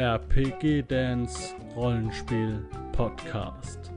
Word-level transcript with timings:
RPG 0.00 0.84
Dance 0.88 1.54
Rollenspiel 1.76 2.64
Podcast. 2.92 3.92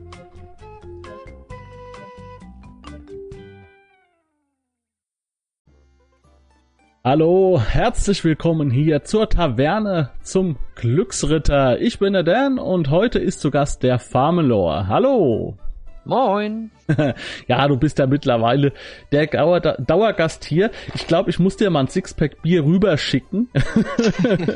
Hallo, 7.05 7.61
herzlich 7.65 8.25
willkommen 8.25 8.69
hier 8.69 9.05
zur 9.05 9.29
Taverne 9.29 10.09
zum 10.21 10.57
Glücksritter. 10.75 11.79
Ich 11.79 11.99
bin 11.99 12.11
der 12.11 12.23
Dan 12.23 12.59
und 12.59 12.89
heute 12.89 13.19
ist 13.19 13.39
zu 13.39 13.49
Gast 13.49 13.81
der 13.81 13.97
Farmelor. 13.97 14.87
Hallo. 14.89 15.57
Moin. 16.05 16.71
ja, 17.47 17.67
du 17.67 17.77
bist 17.77 17.97
ja 17.97 18.07
mittlerweile 18.07 18.73
der 19.11 19.27
Dauer 19.27 19.61
Dauergast 19.61 20.43
hier. 20.43 20.69
Ich 20.93 21.07
glaube, 21.07 21.29
ich 21.29 21.39
muss 21.39 21.55
dir 21.55 21.69
mal 21.69 21.81
ein 21.81 21.87
Sixpack 21.87 22.41
Bier 22.41 22.65
rüberschicken. 22.65 23.49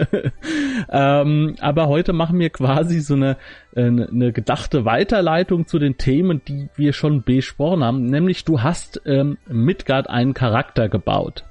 ähm, 0.90 1.56
aber 1.60 1.88
heute 1.88 2.12
machen 2.12 2.38
wir 2.40 2.50
quasi 2.50 3.00
so 3.00 3.14
eine, 3.14 3.38
eine, 3.76 4.08
eine, 4.10 4.34
gedachte 4.34 4.84
Weiterleitung 4.84 5.68
zu 5.68 5.80
den 5.80 5.98
Themen, 5.98 6.42
die 6.46 6.70
wir 6.76 6.92
schon 6.92 7.24
besprochen 7.24 7.84
haben. 7.84 8.06
Nämlich, 8.06 8.44
du 8.44 8.62
hast 8.62 9.02
ähm, 9.06 9.38
Midgard 9.48 10.10
einen 10.10 10.34
Charakter 10.34 10.90
gebaut. 10.90 11.46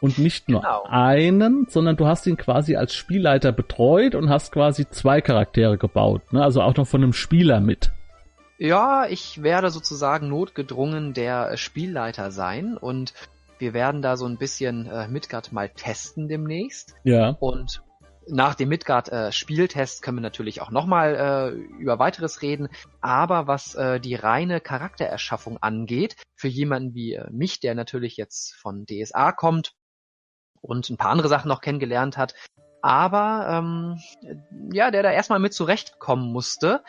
Und 0.00 0.18
nicht 0.18 0.48
nur 0.48 0.62
genau. 0.62 0.84
einen, 0.88 1.66
sondern 1.68 1.96
du 1.96 2.06
hast 2.06 2.26
ihn 2.26 2.36
quasi 2.36 2.74
als 2.74 2.92
Spielleiter 2.92 3.52
betreut 3.52 4.16
und 4.16 4.30
hast 4.30 4.50
quasi 4.50 4.88
zwei 4.88 5.20
Charaktere 5.20 5.78
gebaut. 5.78 6.32
Ne? 6.32 6.42
Also 6.42 6.60
auch 6.60 6.74
noch 6.74 6.88
von 6.88 7.04
einem 7.04 7.12
Spieler 7.12 7.60
mit. 7.60 7.92
Ja, 8.62 9.06
ich 9.08 9.42
werde 9.42 9.70
sozusagen 9.70 10.28
notgedrungen 10.28 11.14
der 11.14 11.56
Spielleiter 11.56 12.30
sein 12.30 12.76
und 12.76 13.12
wir 13.58 13.74
werden 13.74 14.02
da 14.02 14.16
so 14.16 14.24
ein 14.24 14.38
bisschen 14.38 14.86
äh, 14.86 15.08
Midgard 15.08 15.50
mal 15.50 15.68
testen 15.68 16.28
demnächst. 16.28 16.94
Ja. 17.02 17.30
Und 17.40 17.82
nach 18.28 18.54
dem 18.54 18.68
Midgard 18.68 19.08
äh, 19.08 19.32
können 19.32 20.18
wir 20.18 20.20
natürlich 20.20 20.62
auch 20.62 20.70
nochmal 20.70 21.16
äh, 21.16 21.80
über 21.80 21.98
weiteres 21.98 22.40
reden. 22.40 22.68
Aber 23.00 23.48
was 23.48 23.74
äh, 23.74 23.98
die 23.98 24.14
reine 24.14 24.60
Charaktererschaffung 24.60 25.60
angeht, 25.60 26.14
für 26.36 26.46
jemanden 26.46 26.94
wie 26.94 27.14
äh, 27.14 27.28
mich, 27.32 27.58
der 27.58 27.74
natürlich 27.74 28.16
jetzt 28.16 28.54
von 28.54 28.86
DSA 28.86 29.32
kommt 29.32 29.72
und 30.60 30.88
ein 30.88 30.98
paar 30.98 31.10
andere 31.10 31.28
Sachen 31.28 31.48
noch 31.48 31.62
kennengelernt 31.62 32.16
hat, 32.16 32.36
aber 32.80 33.46
ähm, 33.48 33.98
ja, 34.72 34.92
der 34.92 35.02
da 35.02 35.10
erstmal 35.10 35.40
mit 35.40 35.52
zurechtkommen 35.52 36.32
musste, 36.32 36.84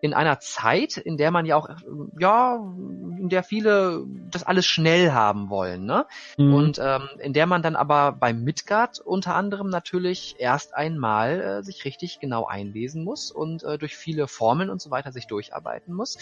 in 0.00 0.14
einer 0.14 0.40
Zeit, 0.40 0.96
in 0.96 1.16
der 1.16 1.30
man 1.30 1.46
ja 1.46 1.56
auch, 1.56 1.68
ja, 2.18 2.56
in 2.56 3.28
der 3.28 3.42
viele 3.42 4.04
das 4.30 4.42
alles 4.42 4.66
schnell 4.66 5.12
haben 5.12 5.50
wollen, 5.50 5.84
ne? 5.84 6.06
Mhm. 6.38 6.54
Und 6.54 6.78
ähm, 6.82 7.08
in 7.18 7.32
der 7.32 7.46
man 7.46 7.62
dann 7.62 7.76
aber 7.76 8.12
beim 8.12 8.42
Midgard 8.42 8.98
unter 9.00 9.34
anderem 9.34 9.68
natürlich 9.68 10.36
erst 10.38 10.74
einmal 10.74 11.40
äh, 11.40 11.62
sich 11.62 11.84
richtig 11.84 12.18
genau 12.20 12.46
einlesen 12.46 13.04
muss 13.04 13.30
und 13.30 13.62
äh, 13.62 13.78
durch 13.78 13.96
viele 13.96 14.26
Formeln 14.26 14.70
und 14.70 14.80
so 14.80 14.90
weiter 14.90 15.12
sich 15.12 15.26
durcharbeiten 15.26 15.94
muss. 15.94 16.18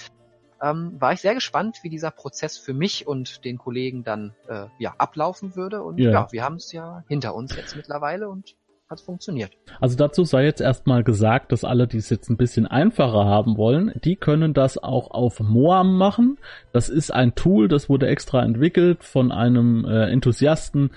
Ähm, 0.60 1.00
war 1.00 1.12
ich 1.12 1.20
sehr 1.20 1.34
gespannt, 1.34 1.78
wie 1.82 1.88
dieser 1.88 2.10
Prozess 2.10 2.58
für 2.58 2.74
mich 2.74 3.06
und 3.06 3.44
den 3.44 3.58
Kollegen 3.58 4.02
dann 4.02 4.34
äh, 4.48 4.66
ja 4.78 4.94
ablaufen 4.98 5.54
würde. 5.54 5.82
Und 5.82 5.98
ja, 5.98 6.10
ja 6.10 6.28
wir 6.32 6.42
haben 6.42 6.56
es 6.56 6.72
ja 6.72 7.04
hinter 7.06 7.34
uns 7.34 7.54
jetzt 7.54 7.76
mittlerweile 7.76 8.28
und 8.28 8.56
hat 8.88 9.00
funktioniert. 9.00 9.50
Also 9.80 9.96
dazu 9.96 10.24
sei 10.24 10.44
jetzt 10.44 10.60
erstmal 10.60 11.04
gesagt, 11.04 11.52
dass 11.52 11.64
alle, 11.64 11.86
die 11.86 11.98
es 11.98 12.08
jetzt 12.10 12.30
ein 12.30 12.36
bisschen 12.36 12.66
einfacher 12.66 13.24
haben 13.24 13.56
wollen, 13.56 13.92
die 14.02 14.16
können 14.16 14.54
das 14.54 14.78
auch 14.78 15.10
auf 15.10 15.40
Moam 15.40 15.96
machen. 15.98 16.38
Das 16.72 16.88
ist 16.88 17.12
ein 17.12 17.34
Tool, 17.34 17.68
das 17.68 17.88
wurde 17.88 18.06
extra 18.06 18.42
entwickelt 18.42 19.04
von 19.04 19.30
einem 19.30 19.84
äh, 19.84 20.10
Enthusiasten. 20.10 20.90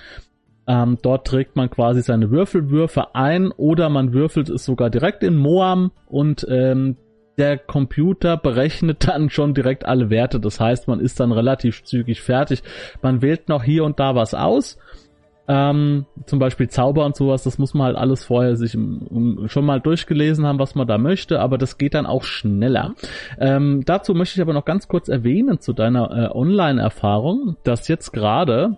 Ähm, 0.67 0.99
dort 1.01 1.27
trägt 1.27 1.55
man 1.55 1.69
quasi 1.69 2.01
seine 2.01 2.31
Würfelwürfe 2.31 3.13
ein 3.15 3.51
oder 3.51 3.89
man 3.89 4.13
würfelt 4.13 4.49
es 4.49 4.63
sogar 4.63 4.89
direkt 4.89 5.23
in 5.23 5.35
Moam 5.35 5.91
und 6.07 6.45
ähm, 6.49 6.95
der 7.37 7.57
Computer 7.57 8.37
berechnet 8.37 9.07
dann 9.07 9.29
schon 9.29 9.53
direkt 9.53 9.85
alle 9.85 10.09
Werte. 10.09 10.39
Das 10.39 10.61
heißt, 10.61 10.87
man 10.87 11.01
ist 11.01 11.19
dann 11.19 11.33
relativ 11.33 11.83
zügig 11.83 12.21
fertig. 12.21 12.63
Man 13.01 13.21
wählt 13.21 13.49
noch 13.49 13.63
hier 13.63 13.83
und 13.83 13.99
da 13.99 14.15
was 14.15 14.33
aus 14.33 14.77
ähm, 15.47 16.05
zum 16.25 16.39
Beispiel 16.39 16.69
Zauber 16.69 17.05
und 17.05 17.15
sowas, 17.15 17.43
das 17.43 17.57
muss 17.57 17.73
man 17.73 17.87
halt 17.87 17.97
alles 17.97 18.23
vorher 18.23 18.55
sich 18.55 18.71
schon 18.71 19.65
mal 19.65 19.81
durchgelesen 19.81 20.45
haben, 20.45 20.59
was 20.59 20.75
man 20.75 20.87
da 20.87 20.97
möchte, 20.97 21.39
aber 21.39 21.57
das 21.57 21.77
geht 21.77 21.93
dann 21.93 22.05
auch 22.05 22.23
schneller. 22.23 22.93
Ähm, 23.39 23.83
dazu 23.85 24.13
möchte 24.13 24.35
ich 24.37 24.41
aber 24.41 24.53
noch 24.53 24.65
ganz 24.65 24.87
kurz 24.87 25.09
erwähnen 25.09 25.59
zu 25.59 25.73
deiner 25.73 26.11
äh, 26.11 26.35
Online-Erfahrung, 26.35 27.57
dass 27.63 27.87
jetzt 27.87 28.11
gerade 28.11 28.77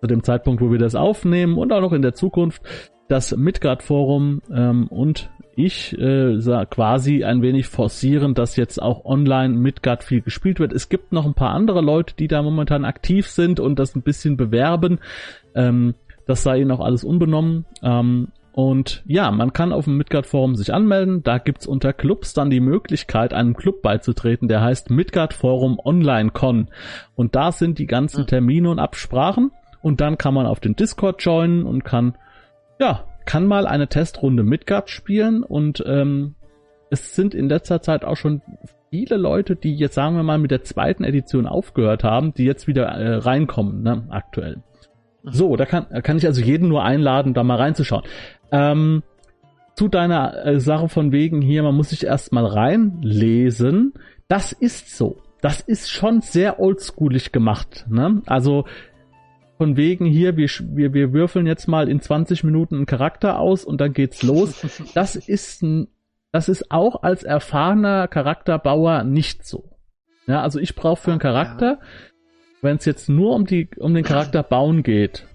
zu 0.00 0.06
dem 0.06 0.22
Zeitpunkt, 0.22 0.60
wo 0.60 0.70
wir 0.70 0.78
das 0.78 0.94
aufnehmen 0.94 1.56
und 1.58 1.72
auch 1.72 1.80
noch 1.80 1.92
in 1.92 2.02
der 2.02 2.14
Zukunft 2.14 2.62
das 3.08 3.34
Midgard-Forum 3.36 4.42
ähm, 4.54 4.86
und 4.88 5.30
ich 5.58 5.98
äh, 5.98 6.38
quasi 6.70 7.24
ein 7.24 7.42
wenig 7.42 7.66
forcieren, 7.66 8.34
dass 8.34 8.54
jetzt 8.54 8.80
auch 8.80 9.04
online 9.04 9.54
Midgard 9.54 10.04
viel 10.04 10.20
gespielt 10.20 10.60
wird. 10.60 10.72
Es 10.72 10.88
gibt 10.88 11.12
noch 11.12 11.26
ein 11.26 11.34
paar 11.34 11.50
andere 11.50 11.80
Leute, 11.80 12.14
die 12.16 12.28
da 12.28 12.42
momentan 12.42 12.84
aktiv 12.84 13.26
sind 13.26 13.58
und 13.58 13.78
das 13.78 13.96
ein 13.96 14.02
bisschen 14.02 14.36
bewerben. 14.36 15.00
Ähm, 15.56 15.94
das 16.26 16.44
sei 16.44 16.60
ihnen 16.60 16.70
auch 16.70 16.80
alles 16.80 17.02
unbenommen. 17.02 17.64
Ähm, 17.82 18.28
und 18.52 19.02
ja, 19.06 19.30
man 19.32 19.52
kann 19.52 19.72
auf 19.72 19.86
dem 19.86 19.96
Midgard 19.96 20.26
Forum 20.26 20.54
sich 20.54 20.72
anmelden. 20.72 21.24
Da 21.24 21.38
gibt's 21.38 21.66
unter 21.66 21.92
Clubs 21.92 22.34
dann 22.34 22.50
die 22.50 22.60
Möglichkeit, 22.60 23.32
einem 23.32 23.54
Club 23.54 23.82
beizutreten, 23.82 24.46
der 24.46 24.60
heißt 24.60 24.90
Midgard 24.90 25.34
Forum 25.34 25.80
Online 25.84 26.30
Con. 26.30 26.68
Und 27.16 27.34
da 27.34 27.50
sind 27.50 27.78
die 27.80 27.86
ganzen 27.86 28.20
hm. 28.20 28.26
Termine 28.26 28.70
und 28.70 28.78
Absprachen. 28.78 29.50
Und 29.82 30.00
dann 30.00 30.18
kann 30.18 30.34
man 30.34 30.46
auf 30.46 30.60
den 30.60 30.76
Discord 30.76 31.22
joinen 31.22 31.64
und 31.64 31.84
kann, 31.84 32.16
ja, 32.78 33.07
kann 33.28 33.46
mal 33.46 33.66
eine 33.66 33.88
Testrunde 33.88 34.42
Midgard 34.42 34.88
spielen. 34.88 35.42
Und 35.42 35.84
ähm, 35.86 36.34
es 36.88 37.14
sind 37.14 37.34
in 37.34 37.50
letzter 37.50 37.82
Zeit 37.82 38.02
auch 38.02 38.16
schon 38.16 38.40
viele 38.88 39.18
Leute, 39.18 39.54
die 39.54 39.76
jetzt 39.76 39.94
sagen 39.94 40.16
wir 40.16 40.22
mal 40.22 40.38
mit 40.38 40.50
der 40.50 40.64
zweiten 40.64 41.04
Edition 41.04 41.46
aufgehört 41.46 42.04
haben, 42.04 42.32
die 42.32 42.44
jetzt 42.44 42.66
wieder 42.66 42.86
äh, 42.86 43.16
reinkommen, 43.16 43.82
ne, 43.82 44.06
aktuell. 44.08 44.62
So, 45.24 45.56
da 45.56 45.66
kann, 45.66 45.88
kann 46.02 46.16
ich 46.16 46.24
also 46.24 46.40
jeden 46.40 46.70
nur 46.70 46.84
einladen, 46.84 47.34
da 47.34 47.44
mal 47.44 47.56
reinzuschauen. 47.56 48.04
Ähm, 48.50 49.02
zu 49.74 49.88
deiner 49.88 50.46
äh, 50.46 50.58
Sache 50.58 50.88
von 50.88 51.12
wegen 51.12 51.42
hier, 51.42 51.62
man 51.62 51.74
muss 51.74 51.90
sich 51.90 52.06
erstmal 52.06 52.46
reinlesen. 52.46 53.92
Das 54.28 54.52
ist 54.52 54.96
so. 54.96 55.18
Das 55.42 55.60
ist 55.60 55.90
schon 55.90 56.22
sehr 56.22 56.60
oldschoolig 56.60 57.30
gemacht. 57.30 57.84
Ne? 57.90 58.22
Also 58.24 58.64
von 59.58 59.76
wegen 59.76 60.06
hier, 60.06 60.36
wir, 60.36 60.48
wir, 60.48 60.94
wir 60.94 61.12
würfeln 61.12 61.46
jetzt 61.46 61.66
mal 61.66 61.88
in 61.88 62.00
20 62.00 62.44
Minuten 62.44 62.76
einen 62.76 62.86
Charakter 62.86 63.38
aus 63.38 63.64
und 63.64 63.80
dann 63.80 63.92
geht's 63.92 64.22
los. 64.22 64.64
Das 64.94 65.16
ist 65.16 65.62
ein, 65.62 65.88
das 66.32 66.48
ist 66.48 66.70
auch 66.70 67.02
als 67.02 67.24
erfahrener 67.24 68.06
Charakterbauer 68.06 69.02
nicht 69.02 69.44
so. 69.44 69.76
Ja, 70.26 70.42
also 70.42 70.60
ich 70.60 70.76
brauche 70.76 71.02
für 71.02 71.10
einen 71.10 71.20
Charakter, 71.20 71.80
wenn 72.62 72.76
es 72.76 72.84
jetzt 72.84 73.08
nur 73.08 73.34
um 73.34 73.46
die 73.46 73.68
um 73.78 73.94
den 73.94 74.04
Charakter 74.04 74.42
bauen 74.42 74.82
geht, 74.82 75.26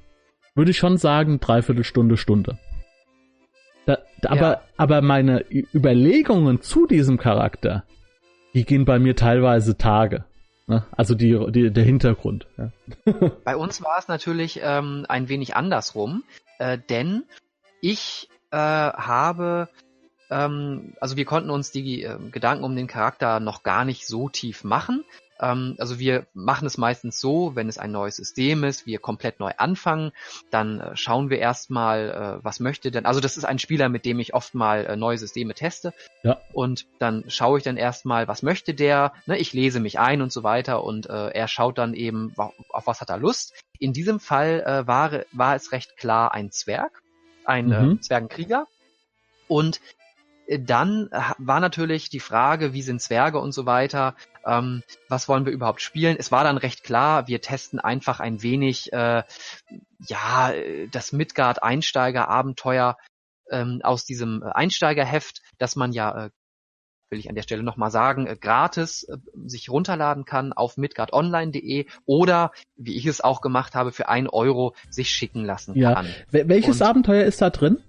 würde 0.56 0.72
ich 0.72 0.78
schon 0.78 0.98
sagen 0.98 1.40
dreiviertel 1.40 1.84
Stunde 1.84 2.16
Stunde. 2.16 2.58
Da, 3.86 3.98
aber 4.24 4.52
ja. 4.52 4.62
aber 4.78 5.02
meine 5.02 5.44
Überlegungen 5.74 6.62
zu 6.62 6.88
diesem 6.88 7.18
Charakter, 7.18 7.84
die 8.54 8.64
gehen 8.64 8.86
bei 8.86 9.00
mir 9.00 9.16
teilweise 9.16 9.78
Tage. 9.78 10.26
Ne? 10.68 10.86
Also 10.92 11.16
die, 11.16 11.52
die, 11.52 11.72
der 11.72 11.84
Hintergrund. 11.84 12.48
Ja. 12.58 12.72
Bei 13.44 13.56
uns 13.56 13.82
war 13.84 13.98
es 13.98 14.08
natürlich 14.08 14.60
ähm, 14.64 15.06
ein 15.10 15.30
wenig 15.30 15.56
andersrum, 15.56 16.24
äh, 16.60 16.78
denn 16.90 17.24
ich 17.82 18.30
äh, 18.52 18.58
habe 18.58 19.70
ähm, 20.34 20.94
also 21.00 21.16
wir 21.16 21.26
konnten 21.26 21.50
uns 21.50 21.72
die 21.72 22.04
äh, 22.04 22.18
Gedanken 22.32 22.64
um 22.64 22.76
den 22.76 22.88
Charakter 22.88 23.40
noch 23.40 23.64
gar 23.64 23.86
nicht 23.86 24.08
so 24.08 24.30
tief 24.30 24.64
machen. 24.64 25.04
Ähm, 25.44 25.76
also 25.78 26.00
wir 26.00 26.26
machen 26.34 26.66
es 26.66 26.78
meistens 26.78 27.20
so, 27.20 27.56
wenn 27.56 27.68
es 27.68 27.78
ein 27.78 27.92
neues 27.92 28.16
System 28.16 28.64
ist, 28.64 28.86
wir 28.86 29.00
komplett 29.00 29.40
neu 29.40 29.52
anfangen, 29.58 30.12
dann 30.50 30.80
äh, 30.80 30.96
schauen 30.96 31.30
wir 31.30 31.40
erstmal, 31.40 32.40
äh, 32.40 32.44
was 32.44 32.60
möchte 32.60 32.92
denn, 32.92 33.06
also 33.06 33.20
das 33.20 33.36
ist 33.36 33.44
ein 33.44 33.60
Spieler, 33.60 33.90
mit 33.90 34.06
dem 34.06 34.20
ich 34.20 34.34
oft 34.34 34.56
mal 34.56 34.86
äh, 34.86 34.96
neue 34.96 35.18
Systeme 35.18 35.54
teste. 35.54 35.94
Ja. 36.24 36.40
Und 36.54 36.86
dann 37.00 37.26
schaue 37.28 37.58
ich 37.58 37.64
dann 37.64 37.78
erstmal, 37.78 38.28
was 38.28 38.42
möchte 38.42 38.74
der, 38.74 39.14
ne, 39.26 39.38
ich 39.38 39.52
lese 39.54 39.82
mich 39.82 40.00
ein 40.00 40.22
und 40.22 40.32
so 40.32 40.44
weiter 40.44 40.84
und 40.84 41.10
äh, 41.10 41.30
er 41.30 41.48
schaut 41.48 41.78
dann 41.78 41.94
eben, 41.94 42.34
auf 42.38 42.88
was 42.88 43.02
hat 43.02 43.10
er 43.10 43.18
Lust. 43.18 43.54
In 43.80 43.92
diesem 43.92 44.20
Fall 44.20 44.64
äh, 44.66 44.88
war, 44.88 45.24
war 45.34 45.56
es 45.56 45.74
recht 45.74 45.98
klar 45.98 46.34
ein 46.34 46.52
Zwerg, 46.52 47.02
ein 47.44 47.72
äh, 47.72 47.82
mhm. 47.82 47.92
äh, 47.92 48.00
Zwergenkrieger. 48.00 48.68
Und 49.50 49.82
dann 50.60 51.10
war 51.38 51.62
natürlich 51.62 52.10
die 52.10 52.20
Frage, 52.20 52.74
wie 52.74 52.82
sind 52.82 53.02
Zwerge 53.02 53.40
und 53.40 53.54
so 53.54 53.66
weiter, 53.66 54.16
ähm, 54.46 54.84
was 55.10 55.28
wollen 55.28 55.46
wir 55.46 55.54
überhaupt 55.54 55.82
spielen? 55.82 56.16
Es 56.18 56.32
war 56.32 56.44
dann 56.44 56.58
recht 56.58 56.84
klar, 56.84 57.28
wir 57.28 57.42
testen 57.42 57.80
einfach 57.80 58.20
ein 58.20 58.42
wenig, 58.42 58.92
äh, 58.94 59.24
ja, 60.08 60.54
das 60.92 61.12
Midgard-Einsteiger-Abenteuer 61.12 62.98
ähm, 63.50 63.82
aus 63.84 64.06
diesem 64.06 64.44
Einsteigerheft, 64.44 65.42
dass 65.58 65.76
man 65.76 65.92
ja, 65.92 66.26
äh, 66.26 66.30
will 67.10 67.20
ich 67.20 67.30
an 67.30 67.36
der 67.36 67.44
Stelle 67.44 67.64
nochmal 67.64 67.92
sagen, 67.92 68.28
äh, 68.28 68.36
gratis 68.36 69.04
äh, 69.04 69.18
sich 69.46 69.70
runterladen 69.70 70.26
kann 70.26 70.54
auf 70.54 70.78
midgardonline.de 70.78 71.86
oder, 72.06 72.52
wie 72.76 72.98
ich 72.98 73.06
es 73.06 73.22
auch 73.22 73.42
gemacht 73.42 73.76
habe, 73.76 73.92
für 73.92 74.10
ein 74.10 74.28
Euro 74.28 74.76
sich 74.90 75.10
schicken 75.10 75.46
lassen 75.46 75.76
ja. 75.76 75.94
kann. 75.94 76.08
Welches 76.32 76.82
und, 76.82 76.88
Abenteuer 76.88 77.26
ist 77.26 77.42
da 77.42 77.50
drin? 77.50 77.82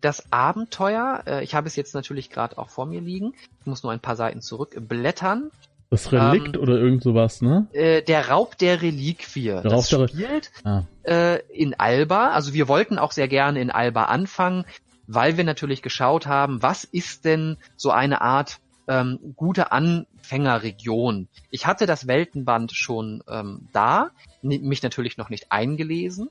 das 0.00 0.32
Abenteuer, 0.32 1.22
äh, 1.26 1.44
ich 1.44 1.54
habe 1.54 1.66
es 1.66 1.76
jetzt 1.76 1.94
natürlich 1.94 2.30
gerade 2.30 2.58
auch 2.58 2.70
vor 2.70 2.86
mir 2.86 3.00
liegen, 3.00 3.34
ich 3.60 3.66
muss 3.66 3.82
nur 3.82 3.92
ein 3.92 4.00
paar 4.00 4.16
Seiten 4.16 4.40
zurückblättern. 4.40 5.50
Das 5.90 6.12
Relikt 6.12 6.56
ähm, 6.56 6.62
oder 6.62 6.78
irgend 6.78 7.02
sowas, 7.02 7.42
ne? 7.42 7.66
Äh, 7.72 8.02
der 8.02 8.28
Raub 8.28 8.56
der 8.56 8.80
Reliquie. 8.80 9.46
Der 9.46 9.62
das 9.62 9.92
Raub 9.92 10.08
der 10.08 10.08
spielt 10.08 10.52
ah. 10.64 10.84
äh, 11.02 11.40
in 11.48 11.74
Alba. 11.74 12.28
Also 12.28 12.54
wir 12.54 12.68
wollten 12.68 12.96
auch 12.96 13.10
sehr 13.10 13.26
gerne 13.26 13.60
in 13.60 13.72
Alba 13.72 14.04
anfangen, 14.04 14.64
weil 15.08 15.36
wir 15.36 15.42
natürlich 15.42 15.82
geschaut 15.82 16.28
haben, 16.28 16.62
was 16.62 16.84
ist 16.84 17.24
denn 17.24 17.56
so 17.76 17.90
eine 17.90 18.20
Art 18.20 18.60
ähm, 18.86 19.34
gute 19.34 19.72
Anfängerregion. 19.72 21.28
Ich 21.50 21.66
hatte 21.66 21.86
das 21.86 22.06
Weltenband 22.06 22.72
schon 22.72 23.22
ähm, 23.28 23.68
da, 23.72 24.10
mich 24.42 24.82
natürlich 24.82 25.16
noch 25.16 25.28
nicht 25.28 25.50
eingelesen, 25.50 26.30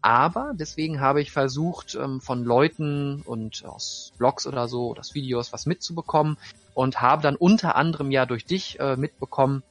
aber 0.00 0.52
deswegen 0.54 1.00
habe 1.00 1.20
ich 1.20 1.32
versucht, 1.32 1.94
ähm, 1.94 2.20
von 2.20 2.44
Leuten 2.44 3.22
und 3.22 3.64
aus 3.64 4.12
Blogs 4.18 4.46
oder 4.46 4.68
so, 4.68 4.88
oder 4.88 5.00
aus 5.00 5.14
Videos 5.14 5.52
was 5.52 5.66
mitzubekommen 5.66 6.38
und 6.74 7.00
habe 7.00 7.22
dann 7.22 7.36
unter 7.36 7.76
anderem 7.76 8.10
ja 8.10 8.26
durch 8.26 8.44
dich 8.44 8.78
äh, 8.80 8.96
mitbekommen, 8.96 9.62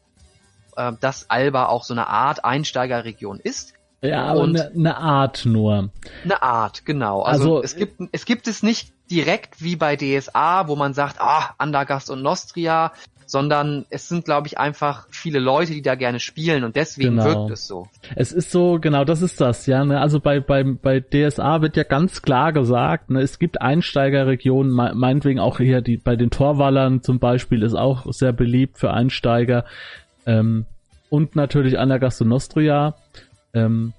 äh, 0.75 0.91
dass 0.99 1.29
Alba 1.29 1.67
auch 1.67 1.83
so 1.83 1.93
eine 1.93 2.07
Art 2.07 2.43
Einsteigerregion 2.43 3.39
ist. 3.39 3.73
Ja, 4.01 4.25
aber 4.25 4.43
eine, 4.43 4.67
eine 4.67 4.97
Art 4.97 5.45
nur. 5.45 5.89
Eine 6.23 6.41
Art, 6.43 6.85
genau. 6.85 7.23
Also, 7.23 7.57
also 7.57 7.63
es 7.63 7.75
gibt 7.75 8.01
es 8.11 8.25
gibt 8.25 8.47
es 8.47 8.61
nicht 8.61 8.93
direkt 9.09 9.61
wie 9.61 9.75
bei 9.75 9.95
DSA, 9.95 10.67
wo 10.67 10.75
man 10.75 10.93
sagt, 10.93 11.19
ah, 11.19 11.55
Andagast 11.57 12.09
und 12.09 12.21
Nostria, 12.21 12.91
sondern 13.27 13.85
es 13.89 14.07
sind, 14.07 14.25
glaube 14.25 14.47
ich, 14.47 14.57
einfach 14.57 15.05
viele 15.11 15.39
Leute, 15.39 15.73
die 15.73 15.81
da 15.81 15.95
gerne 15.95 16.19
spielen 16.19 16.63
und 16.63 16.75
deswegen 16.75 17.17
genau. 17.17 17.25
wirkt 17.25 17.51
es 17.51 17.67
so. 17.67 17.87
Es 18.15 18.31
ist 18.31 18.51
so, 18.51 18.79
genau, 18.79 19.03
das 19.03 19.21
ist 19.21 19.39
das, 19.41 19.67
ja. 19.67 19.83
Ne? 19.83 19.99
Also 19.99 20.19
bei, 20.19 20.39
bei, 20.39 20.63
bei 20.63 21.01
DSA 21.01 21.61
wird 21.61 21.75
ja 21.75 21.83
ganz 21.83 22.21
klar 22.21 22.53
gesagt, 22.53 23.09
ne, 23.09 23.21
es 23.21 23.37
gibt 23.37 23.61
Einsteigerregionen, 23.61 24.71
meinetwegen 24.71 25.39
auch 25.39 25.57
hier 25.57 25.81
die 25.81 25.97
bei 25.97 26.15
den 26.15 26.29
Torwallern 26.29 27.03
zum 27.03 27.19
Beispiel 27.19 27.63
ist 27.63 27.75
auch 27.75 28.11
sehr 28.13 28.31
beliebt 28.31 28.79
für 28.79 28.93
Einsteiger. 28.93 29.65
Ähm, 30.25 30.65
und 31.09 31.35
natürlich 31.35 31.77
Anagasto 31.77 32.25
Nostria. 32.25 32.95
Ähm, 33.53 33.93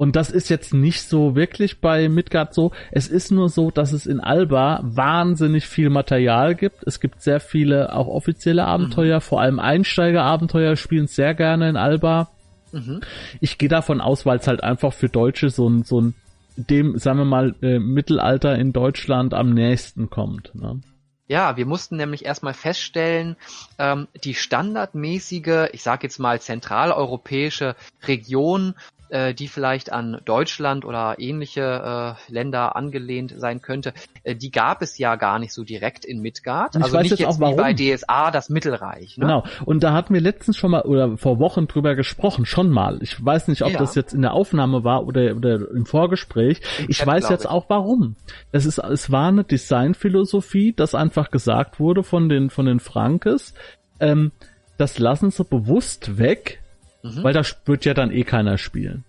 und 0.00 0.16
das 0.16 0.30
ist 0.30 0.48
jetzt 0.48 0.72
nicht 0.72 1.02
so 1.02 1.36
wirklich 1.36 1.82
bei 1.82 2.08
Midgard 2.08 2.54
so. 2.54 2.72
Es 2.90 3.06
ist 3.06 3.30
nur 3.30 3.50
so, 3.50 3.70
dass 3.70 3.92
es 3.92 4.06
in 4.06 4.18
Alba 4.18 4.80
wahnsinnig 4.82 5.66
viel 5.66 5.90
Material 5.90 6.54
gibt. 6.54 6.86
Es 6.86 7.00
gibt 7.00 7.20
sehr 7.20 7.38
viele 7.38 7.92
auch 7.92 8.06
offizielle 8.06 8.64
Abenteuer, 8.64 9.16
mhm. 9.16 9.20
vor 9.20 9.42
allem 9.42 9.58
Einsteigerabenteuer 9.58 10.76
spielen 10.76 11.06
sehr 11.06 11.34
gerne 11.34 11.68
in 11.68 11.76
Alba. 11.76 12.30
Mhm. 12.72 13.02
Ich 13.42 13.58
gehe 13.58 13.68
davon 13.68 14.00
aus, 14.00 14.24
weil 14.24 14.38
es 14.38 14.46
halt 14.46 14.64
einfach 14.64 14.94
für 14.94 15.10
Deutsche 15.10 15.50
so 15.50 15.68
ein, 15.68 15.82
so 15.84 16.00
ein 16.00 16.14
dem, 16.56 16.96
sagen 16.96 17.18
wir 17.18 17.26
mal, 17.26 17.54
äh, 17.60 17.78
Mittelalter 17.78 18.58
in 18.58 18.72
Deutschland 18.72 19.34
am 19.34 19.52
nächsten 19.52 20.08
kommt. 20.08 20.54
Ne? 20.54 20.80
Ja, 21.28 21.58
wir 21.58 21.66
mussten 21.66 21.98
nämlich 21.98 22.24
erstmal 22.24 22.54
feststellen, 22.54 23.36
ähm, 23.78 24.08
die 24.24 24.32
standardmäßige, 24.32 25.68
ich 25.72 25.82
sage 25.82 26.04
jetzt 26.04 26.18
mal 26.18 26.40
zentraleuropäische 26.40 27.76
Region 28.04 28.74
äh, 29.10 29.34
die 29.34 29.48
vielleicht 29.48 29.92
an 29.92 30.20
Deutschland 30.24 30.84
oder 30.84 31.16
ähnliche 31.18 32.16
äh, 32.28 32.32
Länder 32.32 32.76
angelehnt 32.76 33.34
sein 33.36 33.60
könnte, 33.60 33.92
äh, 34.22 34.34
die 34.34 34.50
gab 34.50 34.82
es 34.82 34.98
ja 34.98 35.16
gar 35.16 35.38
nicht 35.38 35.52
so 35.52 35.64
direkt 35.64 36.04
in 36.04 36.20
Midgard. 36.20 36.76
also 36.76 36.98
nicht 36.98 37.10
jetzt, 37.10 37.20
jetzt 37.20 37.40
wie 37.40 37.54
bei 37.54 37.74
DSA 37.74 38.30
das 38.30 38.48
Mittelreich. 38.48 39.18
Ne? 39.18 39.26
Genau. 39.26 39.44
Und 39.64 39.82
da 39.82 39.92
hatten 39.92 40.14
wir 40.14 40.20
letztens 40.20 40.56
schon 40.56 40.70
mal 40.70 40.82
oder 40.82 41.16
vor 41.16 41.38
Wochen 41.38 41.66
drüber 41.66 41.94
gesprochen, 41.94 42.46
schon 42.46 42.70
mal. 42.70 42.98
Ich 43.02 43.24
weiß 43.24 43.48
nicht, 43.48 43.62
ob 43.62 43.72
ja. 43.72 43.78
das 43.78 43.94
jetzt 43.94 44.14
in 44.14 44.22
der 44.22 44.32
Aufnahme 44.32 44.84
war 44.84 45.06
oder, 45.06 45.36
oder 45.36 45.70
im 45.70 45.86
Vorgespräch. 45.86 46.60
Im 46.78 46.86
ich 46.88 46.98
Chat, 46.98 47.06
weiß 47.06 47.28
jetzt 47.28 47.44
ich. 47.44 47.50
auch 47.50 47.66
warum. 47.68 48.16
Es 48.52 48.66
ist, 48.66 48.78
es 48.78 49.10
war 49.10 49.28
eine 49.28 49.44
Designphilosophie, 49.44 50.72
dass 50.72 50.94
einfach 50.94 51.30
gesagt 51.30 51.80
wurde 51.80 52.02
von 52.02 52.28
den, 52.28 52.50
von 52.50 52.66
den 52.66 52.80
Frankes, 52.80 53.54
ähm, 53.98 54.32
das 54.78 54.98
lassen 54.98 55.30
sie 55.30 55.44
bewusst 55.44 56.18
weg, 56.18 56.60
Mhm. 57.02 57.22
Weil 57.22 57.32
da 57.32 57.42
wird 57.64 57.84
ja 57.84 57.94
dann 57.94 58.10
eh 58.10 58.24
keiner 58.24 58.58
spielen. 58.58 59.04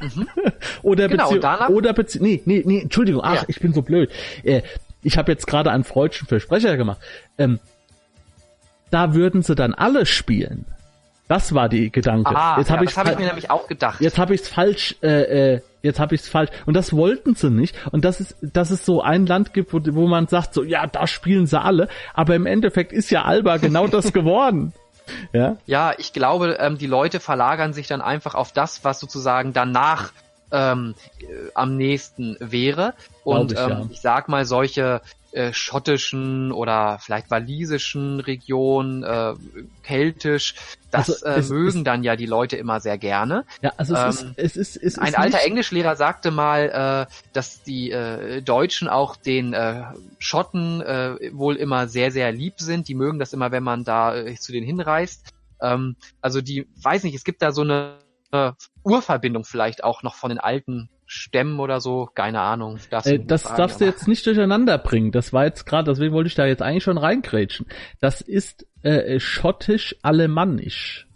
Mhm. 0.00 0.26
oder 0.82 1.08
genau, 1.08 1.36
danach... 1.36 1.68
oder 1.68 1.92
bezieh 1.92 2.20
nee, 2.20 2.42
nee, 2.46 2.62
nee, 2.64 2.80
Entschuldigung, 2.80 3.22
ach, 3.22 3.42
ja. 3.42 3.44
ich 3.48 3.60
bin 3.60 3.72
so 3.72 3.82
blöd. 3.82 4.10
Äh, 4.42 4.62
ich 5.02 5.18
habe 5.18 5.30
jetzt 5.30 5.46
gerade 5.46 5.70
einen 5.70 5.84
freudschen 5.84 6.26
Versprecher 6.26 6.76
gemacht. 6.76 6.98
Ähm, 7.36 7.60
da 8.90 9.14
würden 9.14 9.42
sie 9.42 9.54
dann 9.54 9.74
alle 9.74 10.06
spielen. 10.06 10.66
Das 11.28 11.54
war 11.54 11.68
die 11.68 11.90
Gedanke. 11.90 12.34
Ah, 12.34 12.58
jetzt 12.58 12.70
hab 12.70 12.80
ja, 12.80 12.84
das 12.84 12.96
habe 12.96 13.10
ich 13.10 13.18
mir 13.18 13.26
nämlich 13.26 13.50
auch 13.50 13.66
gedacht. 13.66 14.00
Jetzt 14.00 14.18
habe 14.18 14.34
ich 14.34 14.42
es 14.42 14.48
falsch, 14.48 14.94
äh, 15.02 15.54
äh, 15.54 15.60
jetzt 15.82 15.98
habe 15.98 16.14
ich 16.14 16.20
es 16.20 16.28
falsch. 16.28 16.50
Und 16.66 16.74
das 16.74 16.92
wollten 16.92 17.34
sie 17.34 17.50
nicht. 17.50 17.74
Und 17.92 18.04
das 18.04 18.20
ist, 18.20 18.36
dass 18.42 18.70
es 18.70 18.84
so 18.84 19.00
ein 19.00 19.26
Land 19.26 19.54
gibt, 19.54 19.72
wo, 19.72 19.80
wo 19.82 20.06
man 20.06 20.26
sagt, 20.26 20.52
so, 20.52 20.62
ja, 20.62 20.86
da 20.86 21.06
spielen 21.06 21.46
sie 21.46 21.60
alle. 21.60 21.88
Aber 22.12 22.34
im 22.34 22.44
Endeffekt 22.44 22.92
ist 22.92 23.10
ja 23.10 23.24
Alba 23.24 23.56
genau 23.56 23.86
das 23.86 24.12
geworden. 24.12 24.74
Ja, 25.32 25.56
ja 25.66 25.94
ich 25.98 26.12
glaube, 26.12 26.56
ähm, 26.60 26.78
die 26.78 26.86
Leute 26.86 27.20
verlagern 27.20 27.72
sich 27.72 27.86
dann 27.86 28.00
einfach 28.00 28.34
auf 28.34 28.52
das, 28.52 28.84
was 28.84 29.00
sozusagen 29.00 29.52
danach 29.52 30.12
ähm, 30.50 30.94
äh, 31.18 31.24
am 31.54 31.76
nächsten 31.76 32.36
wäre. 32.40 32.94
Und 33.24 33.52
ich, 33.52 33.58
ähm, 33.58 33.68
ja. 33.68 33.86
ich 33.90 34.00
sag 34.00 34.28
mal, 34.28 34.44
solche 34.44 35.00
äh, 35.34 35.52
schottischen 35.52 36.52
oder 36.52 36.98
vielleicht 37.00 37.30
walisischen 37.30 38.20
Regionen, 38.20 39.02
äh, 39.02 39.34
keltisch, 39.82 40.54
das 40.90 41.22
also 41.24 41.52
äh, 41.52 41.54
mögen 41.54 41.84
dann 41.84 42.04
ja 42.04 42.14
die 42.14 42.26
Leute 42.26 42.56
immer 42.56 42.80
sehr 42.80 42.98
gerne. 42.98 43.44
Ja, 43.60 43.72
also 43.76 43.94
es 43.96 44.22
ähm, 44.22 44.34
ist, 44.36 44.56
es 44.56 44.56
ist, 44.56 44.82
es 44.82 44.98
ein 44.98 45.08
ist 45.08 45.18
alter 45.18 45.40
Englischlehrer 45.44 45.96
sagte 45.96 46.30
mal, 46.30 47.08
äh, 47.10 47.14
dass 47.32 47.62
die 47.62 47.90
äh, 47.90 48.42
Deutschen 48.42 48.88
auch 48.88 49.16
den 49.16 49.52
äh, 49.54 49.82
Schotten 50.18 50.80
äh, 50.80 51.30
wohl 51.32 51.56
immer 51.56 51.88
sehr, 51.88 52.12
sehr 52.12 52.30
lieb 52.30 52.54
sind. 52.58 52.88
Die 52.88 52.94
mögen 52.94 53.18
das 53.18 53.32
immer, 53.32 53.50
wenn 53.50 53.64
man 53.64 53.84
da 53.84 54.14
äh, 54.14 54.36
zu 54.36 54.52
denen 54.52 54.66
hinreist. 54.66 55.32
Ähm, 55.60 55.96
also 56.20 56.40
die, 56.40 56.68
weiß 56.80 57.02
nicht, 57.02 57.14
es 57.14 57.24
gibt 57.24 57.42
da 57.42 57.52
so 57.52 57.62
eine 57.62 57.98
äh, 58.30 58.52
Urverbindung 58.84 59.44
vielleicht 59.44 59.82
auch 59.82 60.02
noch 60.02 60.14
von 60.14 60.28
den 60.28 60.38
alten 60.38 60.88
Stämmen 61.06 61.60
oder 61.60 61.80
so, 61.80 62.08
keine 62.14 62.40
Ahnung. 62.40 62.78
Äh, 62.90 63.20
das 63.20 63.42
darfst 63.42 63.80
du 63.80 63.84
jetzt 63.84 64.08
nicht 64.08 64.26
durcheinander 64.26 64.78
bringen. 64.78 65.12
Das 65.12 65.32
war 65.32 65.44
jetzt 65.44 65.66
gerade, 65.66 65.90
deswegen 65.90 66.14
wollte 66.14 66.28
ich 66.28 66.34
da 66.34 66.46
jetzt 66.46 66.62
eigentlich 66.62 66.84
schon 66.84 66.98
reingrätschen. 66.98 67.66
Das 68.00 68.20
ist 68.20 68.66
äh, 68.82 69.20
schottisch-alemannisch. 69.20 71.06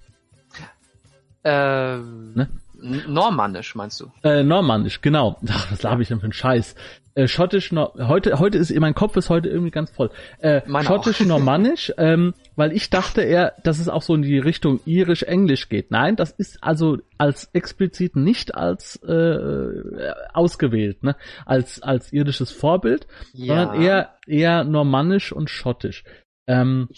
Äh, 1.45 1.97
ne? 1.99 2.49
Normannisch 2.81 3.75
meinst 3.75 4.01
du? 4.01 4.13
Äh, 4.23 4.43
Normannisch, 4.43 5.01
genau. 5.01 5.39
Ach, 5.49 5.73
was 5.73 5.85
habe 5.85 6.03
ich 6.03 6.09
denn 6.09 6.21
für 6.21 6.25
einen 6.25 6.33
Scheiß? 6.33 6.75
Äh, 7.15 7.27
Schottisch, 7.27 7.73
heute, 7.73 8.39
heute 8.39 8.59
ist, 8.59 8.73
mein 8.79 8.95
Kopf 8.95 9.17
ist 9.17 9.31
heute 9.31 9.49
irgendwie 9.49 9.73
ganz 9.73 9.91
voll. 9.91 10.11
Äh, 10.39 10.61
Schottisch, 10.85 11.21
Normannisch, 11.21 11.93
ähm, 11.99 12.35
weil 12.59 12.73
ich 12.73 12.91
dachte 12.91 13.23
eher, 13.23 13.55
dass 13.63 13.79
es 13.79 13.89
auch 13.89 14.03
so 14.03 14.17
in 14.17 14.23
die 14.23 14.39
Richtung 14.41 14.81
Irisch-Englisch 14.85 15.69
geht. 15.69 15.93
Nein, 15.93 16.17
das 16.17 16.33
ist 16.33 16.61
also 16.61 16.99
als 17.17 17.49
explizit 17.53 18.17
nicht 18.17 18.57
als 18.57 18.97
äh, 19.05 20.13
ausgewählt, 20.35 21.05
ne? 21.05 21.17
Als, 21.47 21.81
als 21.81 22.13
irdisches 22.13 22.51
Vorbild, 22.51 23.07
ja. 23.33 23.47
sondern 23.47 23.81
eher, 23.81 24.19
eher 24.27 24.65
Normannisch 24.65 25.33
und 25.33 25.51
Schottisch. 25.51 26.03
Ähm, 26.49 26.89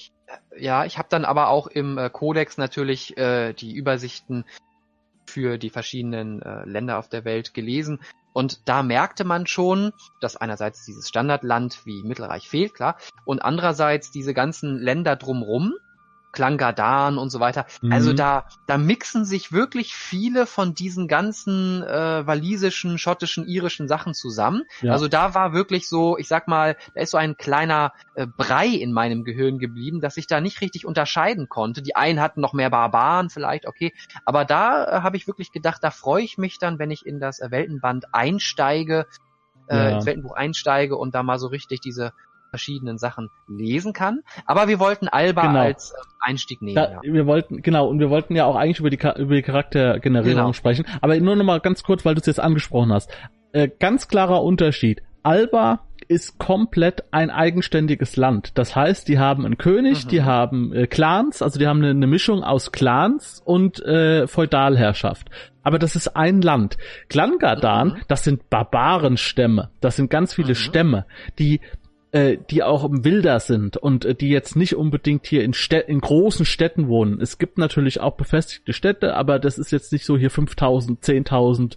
ja, 0.59 0.87
ich 0.87 0.97
habe 0.97 1.09
dann 1.11 1.27
aber 1.27 1.51
auch 1.51 1.67
im 1.67 1.99
äh, 1.99 2.09
Kodex 2.09 2.57
natürlich 2.57 3.19
äh, 3.19 3.53
die 3.53 3.75
Übersichten 3.75 4.47
für 5.27 5.59
die 5.59 5.71
verschiedenen 5.71 6.41
äh, 6.41 6.65
Länder 6.65 6.99
auf 6.99 7.11
der 7.11 7.27
Welt 7.27 7.53
gelesen. 7.53 8.01
Und 8.33 8.69
da 8.69 8.83
merkte 8.83 9.25
man 9.25 9.47
schon, 9.47 9.93
dass 10.21 10.37
einerseits 10.37 10.85
dieses 10.85 11.09
Standardland 11.09 11.85
wie 11.85 12.03
Mittelreich 12.03 12.49
fehlt, 12.49 12.75
klar, 12.75 12.97
und 13.25 13.41
andererseits 13.41 14.11
diese 14.11 14.35
ganzen 14.35 14.79
Länder 14.79 15.17
drumrum, 15.17 15.75
Klangadan 16.33 17.19
und 17.19 17.31
so 17.31 17.41
weiter. 17.41 17.67
Mhm. 17.83 17.93
Also 17.93 18.13
da, 18.13 18.47
da 18.67 18.79
mixen 18.79 19.25
sich 19.25 19.53
wirklich 19.53 19.95
viele 19.95 20.47
von 20.47 20.75
diesen 20.75 21.09
ganzen 21.09 21.83
äh, 21.83 22.27
walisischen, 22.27 22.99
schottischen, 22.99 23.47
irischen 23.47 23.89
Sachen 23.89 24.15
zusammen. 24.15 24.63
Ja. 24.81 24.93
Also 24.93 25.09
da 25.09 25.35
war 25.35 25.53
wirklich 25.53 25.89
so, 25.89 26.17
ich 26.19 26.29
sag 26.29 26.49
mal, 26.49 26.77
da 26.95 27.01
ist 27.01 27.11
so 27.11 27.19
ein 27.19 27.37
kleiner 27.37 27.93
äh, 28.15 28.27
Brei 28.27 28.67
in 28.67 28.93
meinem 28.93 29.25
Gehirn 29.25 29.59
geblieben, 29.59 30.01
dass 30.01 30.17
ich 30.17 30.27
da 30.27 30.41
nicht 30.41 30.61
richtig 30.61 30.87
unterscheiden 30.87 31.49
konnte. 31.49 31.83
Die 31.83 31.97
einen 31.97 32.21
hatten 32.21 32.41
noch 32.41 32.53
mehr 32.53 32.71
Barbaren 32.71 33.31
vielleicht, 33.31 33.67
okay. 33.67 33.93
Aber 34.25 34.45
da 34.45 34.85
äh, 34.85 35.03
habe 35.03 35.17
ich 35.17 35.27
wirklich 35.27 35.53
gedacht, 35.53 35.83
da 35.83 35.91
freue 35.91 36.23
ich 36.23 36.39
mich 36.39 36.59
dann, 36.59 36.79
wenn 36.79 36.91
ich 36.91 37.07
in 37.07 37.21
das 37.21 37.41
äh, 37.41 37.51
Weltenband 37.51 38.15
einsteige, 38.15 39.07
äh, 39.69 39.77
ja. 39.77 39.89
ins 39.97 40.07
Weltenbuch 40.07 40.35
einsteige 40.35 40.97
und 40.97 41.15
da 41.15 41.23
mal 41.23 41.39
so 41.39 41.49
richtig 41.49 41.81
diese 41.81 42.13
verschiedenen 42.51 42.99
Sachen 42.99 43.31
lesen 43.49 43.93
kann. 43.93 44.21
Aber 44.45 44.69
wir 44.69 44.79
wollten 44.79 45.09
Alba 45.09 45.47
genau. 45.47 45.61
als 45.61 45.93
äh, 45.93 45.95
Einstieg 46.21 46.61
nehmen. 46.61 46.77
Da, 46.77 46.93
ja. 46.93 47.01
Wir 47.03 47.27
wollten, 47.27 47.63
genau, 47.63 47.89
und 47.89 47.99
wir 47.99 48.11
wollten 48.11 48.37
ja 48.37 48.45
auch 48.45 48.57
eigentlich 48.57 48.81
über 48.81 48.91
die, 48.91 48.99
über 49.21 49.35
die 49.35 49.43
Charaktergenerierung 49.43 50.37
genau. 50.37 50.53
sprechen. 50.53 50.85
Aber 51.01 51.19
nur 51.19 51.37
noch 51.37 51.45
mal 51.45 51.61
ganz 51.61 51.83
kurz, 51.83 52.05
weil 52.05 52.15
du 52.15 52.21
es 52.21 52.27
jetzt 52.27 52.41
angesprochen 52.41 52.93
hast. 52.93 53.11
Äh, 53.53 53.69
ganz 53.79 54.09
klarer 54.09 54.43
Unterschied. 54.43 55.03
Alba 55.23 55.81
ist 56.09 56.39
komplett 56.39 57.05
ein 57.13 57.31
eigenständiges 57.31 58.17
Land. 58.17 58.59
Das 58.59 58.75
heißt, 58.75 59.07
die 59.07 59.21
haben 59.21 59.45
einen 59.45 59.59
König, 59.59 60.05
mhm. 60.05 60.09
die 60.09 60.23
haben 60.25 60.73
äh, 60.73 60.87
Clans, 60.89 61.41
also 61.41 61.59
die 61.59 61.69
haben 61.69 61.79
eine, 61.79 61.91
eine, 61.91 62.09
Mischung 62.09 62.43
aus 62.43 62.73
Clans 62.73 63.41
und 63.45 63.81
äh, 63.85 64.27
Feudalherrschaft. 64.27 65.31
Aber 65.63 65.79
das 65.79 65.95
ist 65.95 66.17
ein 66.17 66.43
Land. 66.43 66.79
Glangadan, 67.09 67.89
Mhm. 67.89 67.97
das 68.09 68.25
sind 68.25 68.51
Barbarenstämme. 68.51 69.71
Das 69.81 69.95
sind 69.97 70.11
ganz 70.11 70.35
viele 70.35 70.51
Mhm. 70.51 70.55
Stämme, 70.55 71.07
die 71.39 71.61
äh, 72.13 72.39
die 72.51 72.63
auch 72.63 72.89
wilder 72.91 73.41
sind 73.41 73.77
und 73.77 74.05
äh, 74.05 74.15
die 74.15 74.31
jetzt 74.31 74.57
nicht 74.57 74.75
unbedingt 74.75 75.27
hier 75.27 75.45
in, 75.45 75.53
Städ 75.55 75.89
in 75.89 76.01
großen 76.01 76.45
Städten 76.45 76.89
wohnen. 76.89 77.21
Es 77.21 77.39
gibt 77.39 77.59
natürlich 77.59 78.01
auch 78.01 78.17
befestigte 78.17 78.73
Städte, 78.73 79.15
aber 79.15 79.39
das 79.39 79.59
ist 79.59 79.71
jetzt 79.71 79.93
nicht 79.93 80.05
so 80.05 80.17
hier 80.17 80.31
5000, 80.31 81.03
10.000. 81.05 81.77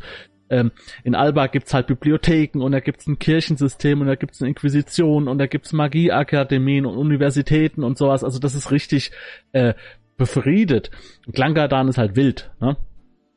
Ähm, 0.49 0.71
in 1.03 1.15
Alba 1.15 1.47
gibt's 1.47 1.73
halt 1.73 1.87
Bibliotheken 1.87 2.61
und 2.61 2.71
da 2.71 2.79
gibt's 2.79 3.07
ein 3.07 3.19
Kirchensystem 3.19 4.01
und 4.01 4.07
da 4.07 4.15
gibt's 4.15 4.41
eine 4.41 4.49
Inquisition 4.49 5.27
und 5.27 5.37
da 5.37 5.47
gibt's 5.47 5.71
Magieakademien 5.71 6.85
und 6.85 6.97
Universitäten 6.97 7.83
und 7.83 7.97
sowas. 7.97 8.23
Also 8.23 8.39
das 8.39 8.55
ist 8.55 8.71
richtig 8.71 9.11
äh, 9.51 9.73
befriedet. 10.17 10.91
Glangadan 11.31 11.87
ist 11.87 11.97
halt 11.97 12.15
wild. 12.15 12.51
Ne? 12.59 12.77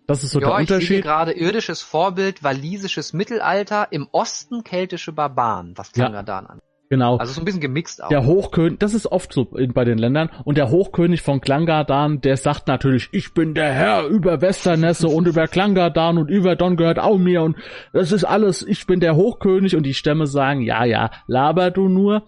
Das 0.06 0.22
ist 0.22 0.30
so 0.30 0.40
ja, 0.40 0.48
der 0.48 0.60
ich 0.60 0.68
sehe 0.68 0.76
Unterschied. 0.76 1.02
gerade 1.02 1.32
irdisches 1.32 1.82
Vorbild, 1.82 2.42
walisisches 2.42 3.12
Mittelalter, 3.12 3.88
im 3.90 4.08
Osten 4.12 4.62
keltische 4.62 5.12
Barbaren, 5.12 5.72
was 5.76 5.88
Ja. 5.94 6.06
Klangadan 6.06 6.46
an. 6.46 6.60
Genau. 6.88 7.16
Also 7.16 7.32
so 7.32 7.40
ein 7.40 7.44
bisschen 7.44 7.60
gemixt 7.60 8.02
auch. 8.02 8.08
Der 8.08 8.24
Hochkönig, 8.26 8.78
das 8.78 8.94
ist 8.94 9.06
oft 9.06 9.32
so 9.32 9.44
bei 9.44 9.84
den 9.84 9.98
Ländern, 9.98 10.30
und 10.44 10.56
der 10.56 10.70
Hochkönig 10.70 11.22
von 11.22 11.40
Klangadan, 11.40 12.20
der 12.20 12.36
sagt 12.36 12.68
natürlich, 12.68 13.08
ich 13.12 13.34
bin 13.34 13.54
der 13.54 13.72
Herr 13.72 14.06
über 14.06 14.40
Westernesse 14.40 15.08
und 15.08 15.26
über 15.26 15.48
Klangadan 15.48 16.18
und 16.18 16.30
über 16.30 16.54
Don 16.54 16.76
gehört 16.76 16.98
auch 16.98 17.18
mir 17.18 17.42
und 17.42 17.56
das 17.92 18.12
ist 18.12 18.24
alles, 18.24 18.62
ich 18.62 18.86
bin 18.86 19.00
der 19.00 19.16
Hochkönig 19.16 19.74
und 19.74 19.82
die 19.82 19.94
Stämme 19.94 20.26
sagen, 20.26 20.60
ja, 20.60 20.84
ja, 20.84 21.10
laber 21.26 21.70
du 21.70 21.88
nur. 21.88 22.22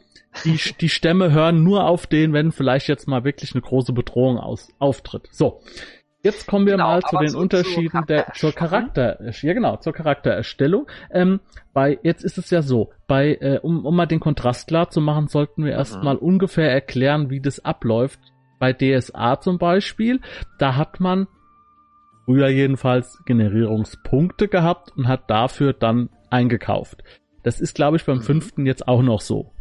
Die, 0.44 0.58
die 0.80 0.88
Stämme 0.88 1.32
hören 1.32 1.64
nur 1.64 1.84
auf 1.84 2.06
den, 2.06 2.32
wenn 2.32 2.52
vielleicht 2.52 2.86
jetzt 2.86 3.08
mal 3.08 3.24
wirklich 3.24 3.54
eine 3.54 3.62
große 3.62 3.92
Bedrohung 3.92 4.38
aus, 4.38 4.68
auftritt. 4.78 5.28
So. 5.32 5.60
Jetzt 6.32 6.46
kommen 6.46 6.66
wir 6.66 6.74
Genau, 6.74 6.88
mal 6.88 7.02
zu 7.02 7.16
den 7.18 7.28
zu- 7.30 7.38
Unterschieden 7.38 7.90
zur 7.98 8.06
der, 8.06 8.26
zur 8.34 8.52
Charakter, 8.52 9.18
ja 9.42 9.52
genau, 9.54 9.76
zur 9.76 9.92
Charaktererstellung. 9.92 10.86
Ähm, 11.10 11.40
bei, 11.72 11.98
jetzt 12.02 12.24
ist 12.24 12.38
es 12.38 12.50
ja 12.50 12.62
so, 12.62 12.90
bei, 13.06 13.34
äh, 13.40 13.58
um, 13.62 13.84
um 13.86 13.96
mal 13.96 14.06
den 14.06 14.20
Kontrast 14.20 14.68
klar 14.68 14.90
zu 14.90 15.00
machen, 15.00 15.28
sollten 15.28 15.64
wir 15.64 15.72
erstmal 15.72 16.14
Mhm. 16.14 16.20
ungefähr 16.20 16.70
erklären, 16.72 17.30
wie 17.30 17.40
das 17.40 17.64
abläuft. 17.64 18.20
Bei 18.58 18.72
DSA 18.72 19.40
zum 19.40 19.58
Beispiel, 19.58 20.20
da 20.58 20.76
hat 20.76 21.00
man 21.00 21.26
früher 22.24 22.48
jedenfalls 22.48 23.22
Generierungspunkte 23.24 24.48
gehabt 24.48 24.92
und 24.96 25.08
hat 25.08 25.30
dafür 25.30 25.72
dann 25.72 26.10
eingekauft. 26.30 27.02
Das 27.42 27.60
ist, 27.60 27.74
glaube 27.74 27.96
ich, 27.96 28.04
beim 28.04 28.18
Mhm. 28.18 28.22
fünften 28.22 28.66
jetzt 28.66 28.86
auch 28.88 29.02
noch 29.02 29.20
so. 29.20 29.52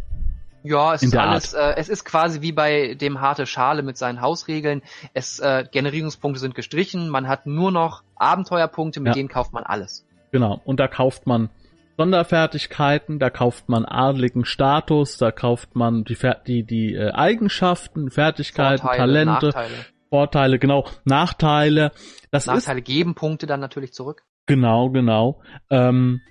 Ja, 0.68 0.94
es 0.94 1.04
ist 1.04 1.16
alles, 1.16 1.54
äh, 1.54 1.74
es 1.78 1.90
ist 1.90 2.04
quasi 2.06 2.42
wie 2.42 2.52
bei 2.52 2.94
dem 2.96 3.22
harte 3.22 3.46
Schale 3.46 3.84
mit 3.84 3.98
seinen 3.98 4.22
Hausregeln. 4.22 4.82
Es 5.14 5.40
äh, 5.40 5.66
Generierungspunkte 5.72 6.40
sind 6.40 6.56
gestrichen, 6.56 7.10
man 7.10 7.28
hat 7.28 7.46
nur 7.46 7.72
noch 7.72 8.04
Abenteuerpunkte, 8.16 9.00
mit 9.00 9.08
Ja. 9.10 9.14
denen 9.14 9.30
kauft 9.30 9.54
man 9.54 9.64
alles. 9.64 10.06
Genau. 10.32 10.62
Und 10.66 10.80
da 10.80 10.88
kauft 10.88 11.26
man 11.28 11.50
Sonderfertigkeiten, 11.98 13.20
da 13.20 13.30
kauft 13.30 13.70
man 13.70 13.86
adligen 13.86 14.46
Status, 14.46 15.18
da 15.18 15.32
kauft 15.32 15.76
man 15.76 16.04
die, 16.04 16.16
Fer 16.16 16.42
die, 16.46 16.64
die 16.64 16.94
äh, 16.94 17.12
Eigenschaften, 17.12 18.12
Fertigkeiten, 18.12 18.82
Vorteile, 18.82 19.14
Talente, 19.26 19.46
Nachteile. 19.48 19.74
Vorteile, 20.10 20.60
genau, 20.60 20.86
Nachteile. 21.06 21.92
Das 22.32 22.44
ist 22.44 22.48
Nachteile 22.48 22.82
geben 22.82 23.16
Punkte 23.16 23.48
dann 23.48 23.60
natürlich 23.60 23.94
zurück. 23.94 24.24
genau, 24.46 24.90
genau. 24.90 25.42
Ähm, 25.70 26.22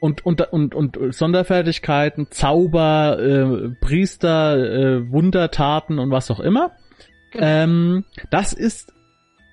und, 0.00 0.24
und, 0.24 0.40
und, 0.52 0.74
und 0.74 1.14
Sonderfertigkeiten, 1.14 2.30
Zauber, 2.30 3.18
äh, 3.20 3.68
Priester, 3.80 4.56
äh, 4.56 5.10
Wundertaten 5.10 5.98
und 5.98 6.10
was 6.10 6.30
auch 6.30 6.40
immer. 6.40 6.72
Genau. 7.32 7.46
Ähm, 7.46 8.04
das 8.30 8.52
ist 8.52 8.92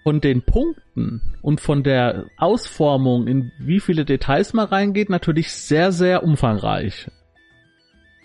von 0.03 0.21
den 0.21 0.41
Punkten 0.41 1.21
und 1.41 1.59
von 1.59 1.83
der 1.83 2.27
Ausformung, 2.37 3.27
in 3.27 3.51
wie 3.59 3.81
viele 3.81 4.05
Details 4.05 4.53
man 4.53 4.67
reingeht, 4.67 5.09
natürlich 5.09 5.51
sehr, 5.51 5.91
sehr 5.91 6.23
umfangreich. 6.23 7.11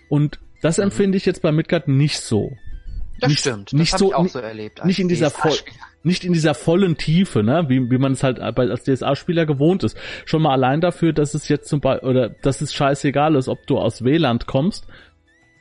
Und 0.09 0.39
das 0.61 0.79
empfinde 0.79 1.17
ich 1.17 1.25
jetzt 1.25 1.41
bei 1.41 1.51
Midgard 1.51 1.89
nicht 1.89 2.19
so. 2.19 2.53
Das 3.19 3.29
nicht- 3.29 3.39
stimmt. 3.39 3.73
nicht 3.73 3.93
das 3.93 3.99
so- 3.99 4.13
habe 4.13 4.25
ich 4.27 4.31
auch 4.31 4.33
so 4.33 4.39
erlebt. 4.39 4.83
nicht 4.85 4.99
in 4.99 5.07
dieser 5.07 5.29
Voll-. 5.29 5.51
Nicht 6.05 6.25
in 6.25 6.33
dieser 6.33 6.53
vollen 6.53 6.97
Tiefe, 6.97 7.43
ne, 7.43 7.63
wie, 7.69 7.89
wie 7.89 7.97
man 7.97 8.11
es 8.11 8.23
halt 8.23 8.37
als 8.41 8.83
DSA-Spieler 8.83 9.45
gewohnt 9.45 9.83
ist. 9.85 9.97
Schon 10.25 10.41
mal 10.41 10.51
allein 10.51 10.81
dafür, 10.81 11.13
dass 11.13 11.33
es 11.33 11.47
jetzt 11.47 11.69
zum 11.69 11.79
Beispiel, 11.79 12.09
oder 12.09 12.27
dass 12.29 12.59
es 12.59 12.73
scheißegal 12.73 13.35
ist, 13.35 13.47
ob 13.47 13.65
du 13.67 13.77
aus 13.77 14.03
Weland 14.03 14.45
kommst 14.45 14.85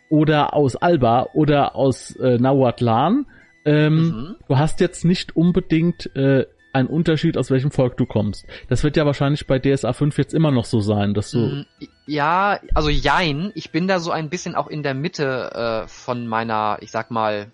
oder 0.08 0.52
aus 0.54 0.74
Alba 0.74 1.28
oder 1.34 1.76
aus 1.76 2.16
äh, 2.16 2.38
Nahuatlan. 2.38 3.26
Ähm, 3.64 3.94
Mhm. 3.94 4.36
du 4.48 4.58
hast 4.58 4.80
jetzt 4.80 5.04
nicht 5.04 5.36
unbedingt 5.36 6.10
äh, 6.16 6.46
einen 6.72 6.88
Unterschied, 6.88 7.36
aus 7.36 7.50
welchem 7.50 7.70
Volk 7.70 7.96
du 7.96 8.06
kommst. 8.06 8.46
Das 8.68 8.82
wird 8.82 8.96
ja 8.96 9.04
wahrscheinlich 9.06 9.46
bei 9.46 9.58
DSA 9.58 9.92
5 9.92 10.16
jetzt 10.18 10.34
immer 10.34 10.50
noch 10.50 10.64
so 10.64 10.80
sein, 10.80 11.14
dass 11.14 11.30
du. 11.30 11.38
Mm, 11.38 11.66
Ja, 12.06 12.60
also 12.74 12.88
jein. 12.88 13.52
Ich 13.54 13.70
bin 13.70 13.88
da 13.88 13.98
so 14.00 14.10
ein 14.10 14.30
bisschen 14.30 14.54
auch 14.54 14.68
in 14.68 14.82
der 14.82 14.94
Mitte 14.94 15.84
äh, 15.84 15.88
von 15.88 16.26
meiner, 16.26 16.78
ich 16.80 16.90
sag 16.90 17.10
mal, 17.10 17.48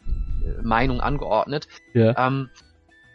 äh, 0.44 0.62
Meinung 0.62 1.00
angeordnet. 1.00 1.68
Ja, 1.94 2.14
Ähm, 2.26 2.50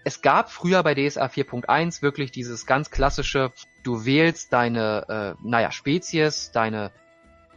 es 0.05 0.21
gab 0.21 0.51
früher 0.51 0.83
bei 0.83 0.95
DSA 0.95 1.27
4.1 1.27 2.01
wirklich 2.01 2.31
dieses 2.31 2.65
ganz 2.65 2.91
klassische, 2.91 3.51
du 3.83 4.05
wählst 4.05 4.51
deine, 4.51 5.35
äh, 5.41 5.47
naja, 5.47 5.71
Spezies, 5.71 6.51
deine 6.51 6.91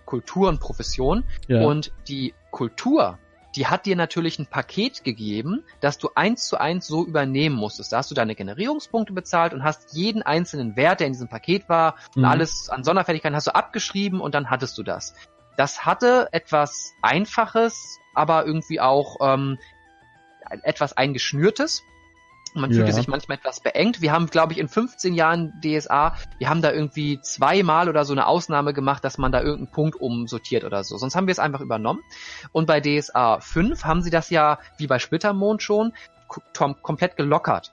Kultur 0.05 0.49
und 0.49 0.61
Profession 0.61 1.25
ja, 1.49 1.63
und 1.63 1.93
die 2.07 2.35
Kultur, 2.53 3.19
die 3.57 3.67
hat 3.67 3.87
dir 3.87 3.97
natürlich 3.97 4.39
ein 4.39 4.47
Paket 4.47 5.03
gegeben, 5.03 5.65
das 5.81 5.97
du 5.99 6.11
eins 6.15 6.47
zu 6.47 6.59
eins 6.59 6.87
so 6.87 7.07
übernehmen 7.07 7.57
musstest. 7.57 7.93
Da 7.93 7.99
hast 7.99 8.11
du 8.11 8.15
deine 8.15 8.35
Generierungspunkte 8.35 9.15
bezahlt 9.15 9.55
und 9.55 9.65
hast 9.65 9.95
jeden 9.95 10.23
einzelnen 10.23 10.77
Wert, 10.77 11.01
der 11.01 11.07
in 11.07 11.15
diesem 11.15 11.29
Paket 11.29 11.69
war, 11.69 11.97
und 12.15 12.23
Mhm. 12.23 12.29
alles 12.29 12.69
an 12.69 12.85
Sonderfertigkeiten 12.85 13.35
hast 13.35 13.47
du 13.47 13.55
abgeschrieben 13.55 14.21
und 14.21 14.35
dann 14.35 14.51
hattest 14.51 14.77
du 14.77 14.83
das. 14.83 15.15
Das 15.57 15.87
hatte 15.87 16.29
etwas 16.33 16.93
Einfaches, 17.01 17.99
aber 18.15 18.45
irgendwie 18.45 18.79
auch 18.79 19.17
ähm, 19.23 19.59
etwas 20.63 20.97
eingeschnürtes. 20.97 21.83
Man 22.57 22.71
fühlte 22.73 22.89
Ja. 22.89 22.93
sich 22.95 23.09
manchmal 23.09 23.39
etwas 23.39 23.61
beengt. 23.61 24.01
Wir 24.01 24.13
haben, 24.13 24.27
glaube 24.27 24.53
ich, 24.53 24.59
in 24.59 24.69
15 24.69 25.15
Jahren 25.15 25.53
DSA, 25.63 26.15
wir 26.39 26.49
haben 26.49 26.63
da 26.63 26.73
irgendwie 26.73 27.21
zweimal 27.21 27.89
oder 27.89 28.05
so 28.05 28.13
eine 28.13 28.27
Ausnahme 28.27 28.73
gemacht, 28.73 29.05
dass 29.05 29.19
man 29.19 29.33
da 29.33 29.41
irgendeinen 29.41 29.71
Punkt 29.73 30.01
umsortiert 30.01 30.65
oder 30.65 30.83
so. 30.85 30.97
Sonst 30.97 31.15
haben 31.15 31.27
wir 31.27 31.33
es 31.33 31.39
einfach 31.39 31.61
übernommen. 31.61 32.01
Und 32.53 32.67
bei 32.67 32.81
DSA 32.81 33.41
5 33.41 33.85
haben 33.85 34.03
sie 34.03 34.11
das 34.11 34.31
ja, 34.31 34.59
wie 34.79 34.87
bei 34.87 34.99
Splittermond 34.99 35.63
schon, 35.63 35.93
ko- 36.29 36.43
tom- 36.53 36.81
komplett 36.83 37.17
gelockert. 37.17 37.73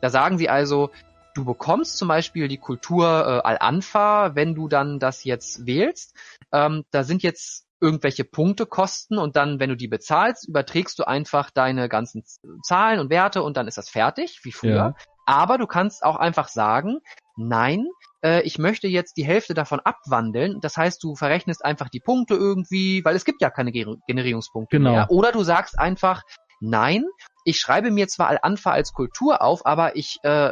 Da 0.00 0.10
sagen 0.10 0.38
sie 0.38 0.48
also, 0.48 0.90
du 1.34 1.44
bekommst 1.44 1.98
zum 1.98 2.08
Beispiel 2.08 2.48
die 2.48 2.56
Kultur 2.58 3.06
äh, 3.06 3.46
Al-Anfa, 3.46 4.34
wenn 4.34 4.54
du 4.54 4.68
dann 4.68 4.98
das 4.98 5.24
jetzt 5.24 5.66
wählst. 5.66 6.14
Ähm, 6.52 6.84
da 6.90 7.04
sind 7.04 7.22
jetzt 7.22 7.66
irgendwelche 7.80 8.24
Punktekosten 8.24 9.18
und 9.18 9.36
dann, 9.36 9.60
wenn 9.60 9.70
du 9.70 9.76
die 9.76 9.88
bezahlst, 9.88 10.48
überträgst 10.48 10.98
du 10.98 11.06
einfach 11.06 11.50
deine 11.50 11.88
ganzen 11.88 12.24
Zahlen 12.62 13.00
und 13.00 13.10
Werte 13.10 13.42
und 13.42 13.56
dann 13.56 13.68
ist 13.68 13.78
das 13.78 13.88
fertig, 13.88 14.40
wie 14.42 14.52
früher. 14.52 14.74
Ja. 14.74 14.94
Aber 15.26 15.58
du 15.58 15.66
kannst 15.66 16.02
auch 16.02 16.16
einfach 16.16 16.48
sagen, 16.48 16.98
nein, 17.36 17.86
äh, 18.22 18.42
ich 18.42 18.58
möchte 18.58 18.88
jetzt 18.88 19.16
die 19.16 19.24
Hälfte 19.24 19.54
davon 19.54 19.80
abwandeln. 19.80 20.60
Das 20.60 20.76
heißt, 20.76 21.02
du 21.02 21.14
verrechnest 21.14 21.64
einfach 21.64 21.88
die 21.88 22.00
Punkte 22.00 22.34
irgendwie, 22.34 23.04
weil 23.04 23.16
es 23.16 23.24
gibt 23.24 23.40
ja 23.40 23.50
keine 23.50 23.72
Generierungspunkte 23.72 24.76
Genau. 24.78 24.92
mehr. 24.92 25.10
Oder 25.10 25.32
du 25.32 25.42
sagst 25.42 25.78
einfach, 25.78 26.22
nein, 26.60 27.04
ich 27.44 27.58
schreibe 27.58 27.90
mir 27.90 28.08
zwar 28.08 28.28
Al-Anfa 28.28 28.70
als 28.72 28.92
Kultur 28.92 29.42
auf, 29.42 29.64
aber 29.66 29.96
ich 29.96 30.18
äh, 30.22 30.50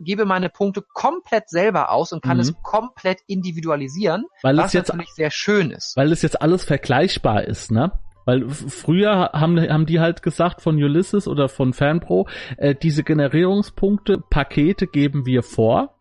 gebe 0.00 0.24
meine 0.24 0.48
Punkte 0.48 0.82
komplett 0.82 1.48
selber 1.48 1.90
aus 1.90 2.12
und 2.12 2.22
kann 2.22 2.36
Mhm. 2.36 2.42
es 2.42 2.54
komplett 2.62 3.18
individualisieren, 3.26 4.24
weil 4.42 4.58
es 4.58 4.64
was 4.66 4.72
jetzt 4.72 4.88
natürlich 4.88 5.10
sehr 5.14 5.30
schön 5.30 5.70
ist. 5.70 5.96
weil 5.96 6.12
es 6.12 6.22
jetzt 6.22 6.40
alles 6.40 6.64
vergleichbar 6.64 7.44
ist, 7.44 7.70
ne? 7.70 7.92
Weil 8.26 8.48
früher 8.50 9.30
haben, 9.32 9.58
haben 9.58 9.86
die 9.86 9.98
halt 9.98 10.22
gesagt 10.22 10.60
von 10.60 10.76
Ulysses 10.76 11.26
oder 11.26 11.48
von 11.48 11.72
Fanpro, 11.72 12.28
äh, 12.58 12.74
diese 12.74 13.02
Generierungspunkte, 13.02 14.18
Pakete 14.30 14.86
geben 14.86 15.24
wir 15.26 15.42
vor. 15.42 15.96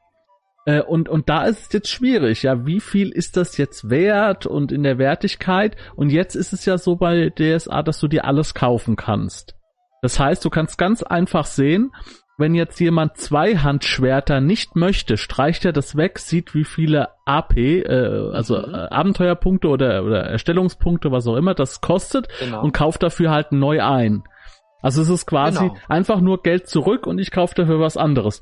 Äh, 0.65 0.81
und, 0.81 1.07
und 1.09 1.29
da 1.29 1.45
ist 1.45 1.67
es 1.67 1.73
jetzt 1.73 1.89
schwierig, 1.89 2.43
ja, 2.43 2.65
wie 2.65 2.81
viel 2.81 3.09
ist 3.09 3.37
das 3.37 3.57
jetzt 3.57 3.89
wert 3.89 4.45
und 4.45 4.71
in 4.73 4.83
der 4.83 4.97
Wertigkeit? 4.97 5.77
Und 5.95 6.09
jetzt 6.09 6.35
ist 6.35 6.51
es 6.51 6.65
ja 6.65 6.77
so 6.77 6.97
bei 6.97 7.29
DSA, 7.29 7.81
dass 7.83 7.99
du 7.99 8.07
dir 8.09 8.25
alles 8.25 8.53
kaufen 8.53 8.95
kannst. 8.97 9.55
Das 10.01 10.19
heißt, 10.19 10.43
du 10.45 10.49
kannst 10.49 10.77
ganz 10.77 11.03
einfach 11.03 11.45
sehen, 11.45 11.91
wenn 12.37 12.55
jetzt 12.55 12.79
jemand 12.79 13.17
zwei 13.17 13.57
Handschwerter 13.57 14.39
nicht 14.39 14.75
möchte, 14.77 15.17
streicht 15.17 15.65
er 15.65 15.73
das 15.73 15.97
weg, 15.97 16.19
sieht 16.19 16.53
wie 16.55 16.63
viele 16.63 17.09
AP, 17.25 17.57
äh, 17.57 18.31
also 18.33 18.57
Mhm. 18.57 18.73
äh, 18.73 18.77
Abenteuerpunkte 18.89 19.67
oder, 19.67 20.03
oder 20.05 20.23
Erstellungspunkte, 20.23 21.11
was 21.11 21.27
auch 21.27 21.35
immer, 21.35 21.53
das 21.53 21.81
kostet 21.81 22.27
Genau. 22.39 22.61
und 22.63 22.71
kauft 22.71 23.03
dafür 23.03 23.31
halt 23.31 23.51
neu 23.51 23.83
ein. 23.83 24.23
Also 24.81 25.01
es 25.01 25.09
ist 25.09 25.25
quasi 25.25 25.67
Genau. 25.67 25.75
einfach 25.89 26.21
nur 26.21 26.41
Geld 26.41 26.69
zurück 26.69 27.05
und 27.07 27.19
ich 27.19 27.31
kaufe 27.31 27.55
dafür 27.55 27.81
was 27.81 27.97
anderes. 27.97 28.41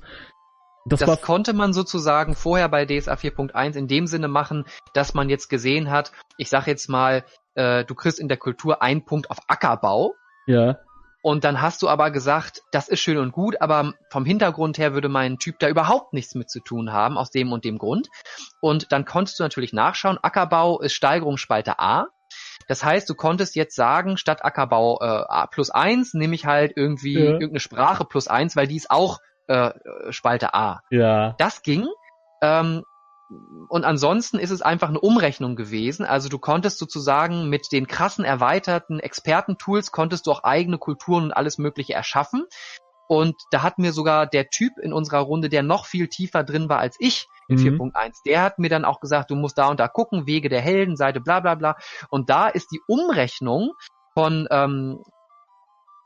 Das, 0.85 0.99
Das 0.99 1.21
konnte 1.23 1.53
man 1.53 1.73
sozusagen 1.73 2.35
vorher 2.35 2.69
bei 2.69 2.85
DSA 2.85 3.15
4.1 3.15 3.75
in 3.75 3.87
dem 3.87 4.05
Sinne 4.07 4.27
machen, 4.27 4.65
dass 4.93 5.15
man 5.15 5.27
jetzt 5.29 5.49
gesehen 5.49 5.89
hat, 5.89 6.11
ich 6.37 6.49
sag 6.49 6.67
jetzt 6.67 6.87
mal, 6.87 7.25
äh, 7.55 7.83
du 7.83 7.95
kriegst 7.95 8.19
in 8.19 8.27
der 8.29 8.37
Kultur 8.37 8.81
einen 8.83 9.03
Punkt 9.03 9.31
auf 9.31 9.39
Ackerbau 9.47 10.13
ja, 10.45 10.77
Und 11.21 11.43
dann 11.43 11.61
hast 11.61 11.81
du 11.81 11.89
aber 11.89 12.11
gesagt, 12.11 12.61
das 12.71 12.87
ist 12.87 13.01
schön 13.01 13.17
und 13.17 13.31
gut, 13.31 13.59
aber 13.61 13.93
vom 14.11 14.23
Hintergrund 14.23 14.77
her 14.77 14.93
würde 14.93 15.09
mein 15.09 15.37
Typ 15.39 15.59
da 15.59 15.67
überhaupt 15.67 16.13
nichts 16.13 16.35
mit 16.35 16.49
zu 16.49 16.59
tun 16.59 16.93
haben, 16.93 17.17
aus 17.17 17.31
dem 17.31 17.51
und 17.51 17.65
dem 17.65 17.77
Grund. 17.77 18.07
Und 18.61 18.91
dann 18.91 19.05
konntest 19.05 19.39
du 19.39 19.43
natürlich 19.43 19.73
nachschauen, 19.73 20.19
Ackerbau 20.21 20.79
ist 20.79 20.93
Steigerungsspalte 20.93 21.79
A. 21.79 22.07
Das 22.67 22.83
heißt, 22.83 23.09
du 23.09 23.15
konntest 23.15 23.55
jetzt 23.55 23.75
sagen, 23.75 24.17
statt 24.17 24.43
Ackerbau 24.43 24.99
äh, 24.99 25.47
plus 25.51 25.69
eins 25.69 26.13
nehme 26.13 26.35
ich 26.35 26.45
halt 26.45 26.73
irgendwie 26.75 27.15
ja. 27.15 27.31
irgendeine 27.31 27.59
Sprache 27.59 28.05
plus 28.05 28.27
eins, 28.27 28.55
weil 28.55 28.67
die 28.67 28.75
ist 28.75 28.91
auch 28.91 29.19
äh, 29.47 29.71
Spalte 30.09 30.53
A. 30.53 30.81
Ja. 30.89 31.35
Das 31.37 31.61
ging. 31.61 31.87
Ähm, 32.41 32.83
und 33.67 33.83
ansonsten 33.83 34.39
ist 34.39 34.51
es 34.51 34.61
einfach 34.61 34.87
eine 34.87 35.01
Umrechnung 35.01 35.55
gewesen. 35.55 36.05
Also 36.05 36.29
du 36.29 36.39
konntest 36.39 36.77
sozusagen 36.79 37.49
mit 37.49 37.71
den 37.71 37.87
krassen 37.87 38.23
erweiterten 38.23 38.99
Expertentools 38.99 39.91
konntest 39.91 40.27
du 40.27 40.31
auch 40.31 40.43
eigene 40.43 40.77
Kulturen 40.77 41.25
und 41.25 41.33
alles 41.33 41.57
Mögliche 41.57 41.93
erschaffen. 41.93 42.45
Und 43.09 43.35
da 43.51 43.63
hat 43.63 43.79
mir 43.79 43.93
sogar 43.93 44.27
der 44.27 44.49
Typ 44.49 44.73
in 44.81 44.93
unserer 44.93 45.19
Runde, 45.19 45.49
der 45.49 45.63
noch 45.63 45.85
viel 45.85 46.07
tiefer 46.07 46.43
drin 46.43 46.69
war 46.69 46.79
als 46.79 46.95
ich 46.99 47.27
in 47.47 47.57
mhm. 47.57 47.81
4.1, 47.81 48.23
der 48.25 48.41
hat 48.41 48.59
mir 48.59 48.69
dann 48.69 48.83
auch 48.83 48.99
gesagt, 48.99 49.31
du 49.31 49.35
musst 49.35 49.57
da 49.57 49.69
und 49.69 49.79
da 49.79 49.87
gucken, 49.87 50.27
Wege 50.27 50.49
der 50.49 50.61
Helden, 50.61 50.97
Seite 50.97 51.21
bla 51.21 51.39
bla 51.39 51.55
bla. 51.55 51.77
Und 52.09 52.29
da 52.29 52.47
ist 52.47 52.71
die 52.71 52.81
Umrechnung 52.87 53.71
von 54.13 54.47
ähm, 54.51 55.01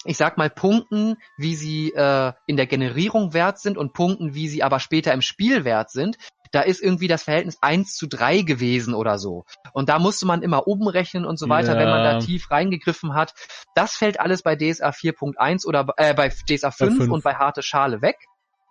ich 0.04 0.18
sag 0.18 0.38
mal, 0.38 0.50
Punkten, 0.50 1.18
wie 1.38 1.56
sie 1.56 1.94
äh, 1.94 2.34
in 2.48 2.58
der 2.58 2.66
Generierung 2.66 3.34
wert 3.34 3.60
sind 3.60 3.78
und 3.78 3.94
Punkten, 3.94 4.34
wie 4.34 4.48
sie 4.48 4.64
aber 4.64 4.80
später 4.80 5.14
im 5.14 5.22
Spiel 5.22 5.64
wert 5.64 5.92
sind, 5.92 6.18
da 6.52 6.62
ist 6.62 6.82
irgendwie 6.82 7.08
das 7.08 7.24
Verhältnis 7.24 7.58
eins 7.62 7.96
zu 7.96 8.08
drei 8.08 8.42
gewesen 8.42 8.94
oder 8.94 9.18
so. 9.18 9.46
Und 9.74 9.90
da 9.90 10.00
musste 10.00 10.26
man 10.26 10.42
immer 10.42 10.68
umrechnen 10.68 11.26
und 11.26 11.38
so 11.38 11.50
weiter, 11.50 11.74
ja. 11.74 11.80
wenn 11.80 11.90
man 11.90 12.04
da 12.04 12.20
tief 12.20 12.52
reingegriffen 12.52 13.14
hat. 13.14 13.34
Das 13.76 13.94
fällt 13.94 14.20
alles 14.20 14.44
bei 14.44 14.56
DSA 14.56 14.90
4.1 14.90 15.66
oder 15.66 15.88
äh, 15.98 16.14
bei 16.14 16.30
DSA 16.30 16.72
5, 16.72 16.98
5, 16.98 17.12
und 17.12 17.24
bei 17.24 17.36
harte 17.36 17.64
Schale 17.64 18.02
weg 18.02 18.18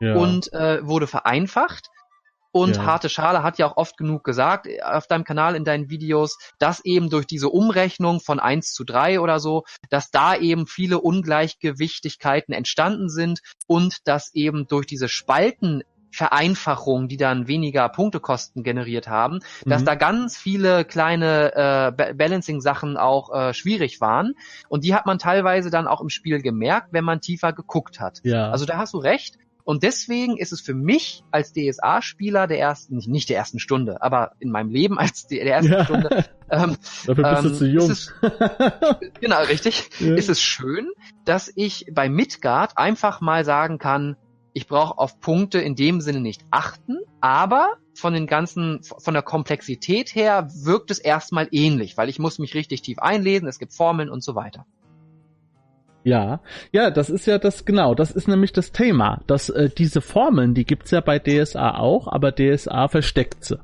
ja. 0.01 0.15
und 0.15 0.53
äh, 0.53 0.87
wurde 0.87 1.07
vereinfacht. 1.07 1.89
Und 2.53 2.77
ja. 2.77 2.85
harte 2.85 3.09
Schale 3.09 3.45
hat 3.45 3.59
ja 3.59 3.67
auch 3.67 3.77
oft 3.77 3.97
genug 3.97 4.25
gesagt 4.25 4.67
äh, 4.67 4.81
auf 4.83 5.07
deinem 5.07 5.25
Kanal 5.25 5.55
in 5.55 5.65
deinen 5.65 5.89
Videos, 5.89 6.37
dass 6.59 6.85
eben 6.85 7.09
durch 7.09 7.27
diese 7.27 7.49
Umrechnung 7.49 8.21
von 8.21 8.41
eins 8.41 8.73
zu 8.73 8.85
drei 8.85 9.21
oder 9.21 9.39
so, 9.39 9.65
dass 9.89 10.11
da 10.11 10.35
eben 10.35 10.67
viele 10.67 11.01
Ungleichgewichtigkeiten 11.01 12.53
entstanden 12.53 13.09
sind 13.09 13.41
und 13.67 14.09
dass 14.09 14.35
eben 14.35 14.67
durch 14.67 14.87
diese 14.87 15.09
Spalten 15.09 15.85
Vereinfachung, 16.11 17.09
die 17.09 17.17
dann 17.17 17.49
weniger 17.49 17.89
Punktekosten 17.89 18.63
generiert 18.63 19.09
haben, 19.09 19.41
mhm. 19.65 19.71
dass 19.71 19.85
da 19.85 19.95
ganz 19.95 20.37
viele 20.37 20.85
kleine 20.85 21.55
äh, 21.55 22.15
Balancing-Sachen 22.15 22.97
auch 22.97 23.35
äh, 23.35 23.55
schwierig 23.55 24.01
waren. 24.01 24.35
Und 24.69 24.85
die 24.85 24.95
hat 24.95 25.07
man 25.07 25.19
teilweise 25.19 25.71
dann 25.71 25.87
auch 25.87 26.01
im 26.01 26.09
Spiel 26.09 26.43
gemerkt, 26.43 26.89
wenn 26.93 27.05
man 27.05 27.21
tiefer 27.21 27.53
geguckt 27.53 28.01
hat. 28.01 28.21
Ja. 28.25 28.51
Also 28.51 28.67
da 28.67 28.79
hast 28.79 28.95
du 28.95 28.99
recht. 28.99 29.39
Und 29.63 29.83
deswegen 29.83 30.37
ist 30.37 30.53
es 30.53 30.61
für 30.61 30.75
mich 30.75 31.23
als 31.31 31.53
DSA-Spieler 31.53 32.47
der 32.47 32.59
ersten, 32.59 32.97
nicht, 32.97 33.09
nicht 33.09 33.29
der 33.29 33.37
ersten 33.37 33.59
Stunde, 33.61 34.03
aber 34.03 34.33
in 34.41 34.51
meinem 34.51 34.71
Leben 34.71 34.99
als 34.99 35.27
der 35.29 35.45
ersten 35.47 35.73
ja. 35.73 35.85
Stunde. 35.85 36.25
Ähm, 36.53 36.77
Dafür 37.07 37.15
bist 37.15 37.45
ähm, 37.45 37.45
du 37.45 37.59
zu 37.59 37.67
jung. 37.69 37.91
Es, 37.93 38.13
genau, 39.21 39.41
richtig. 39.45 39.89
Ja. 40.01 40.17
Ist 40.17 40.29
es 40.29 40.43
schön, 40.43 40.91
dass 41.25 41.49
ich 41.55 41.87
bei 41.93 42.09
Midgard 42.09 42.77
einfach 42.77 43.21
mal 43.21 43.45
sagen 43.45 43.79
kann, 43.79 44.17
ich 44.53 44.67
brauche 44.67 44.99
auf 44.99 45.21
Punkte 45.21 45.61
in 45.61 45.75
dem 45.75 46.01
Sinne 46.01 46.21
nicht 46.21 46.45
achten, 46.51 46.99
aber 47.21 47.75
von 47.95 48.13
den 48.15 48.27
ganzen, 48.27 48.81
von 48.83 49.15
der 49.15 49.23
Komplexität 49.23 50.15
her 50.15 50.49
wirkt 50.53 50.91
es 50.91 50.99
erstmal 50.99 51.49
ähnlich, 51.51 51.97
weil 51.97 52.09
ich 52.09 52.19
muss 52.19 52.39
mich 52.39 52.55
richtig 52.55 52.83
tief 52.83 52.99
einlesen, 52.99 53.49
es 53.49 53.59
gibt 53.59 53.75
Formeln 53.75 54.11
und 54.11 54.23
so 54.23 54.35
weiter. 54.35 54.67
Ja, 56.03 56.41
ja, 56.73 56.91
das 56.91 57.11
ist 57.11 57.27
ja 57.27 57.39
das 57.39 57.67
genau, 57.67 57.95
das 57.95 58.11
ist 58.11 58.27
nämlich 58.27 58.53
das 58.53 58.73
Thema. 58.73 59.21
Dass 59.27 59.51
äh, 59.51 59.69
diese 59.69 60.01
Formeln, 60.01 60.55
die 60.55 60.65
gibt's 60.65 60.91
ja 60.91 61.01
bei 61.01 61.19
DSA 61.19 61.77
auch, 61.77 62.09
aber 62.09 62.33
DSA 62.33 62.89
versteckt 62.89 63.45
sie. 63.45 63.59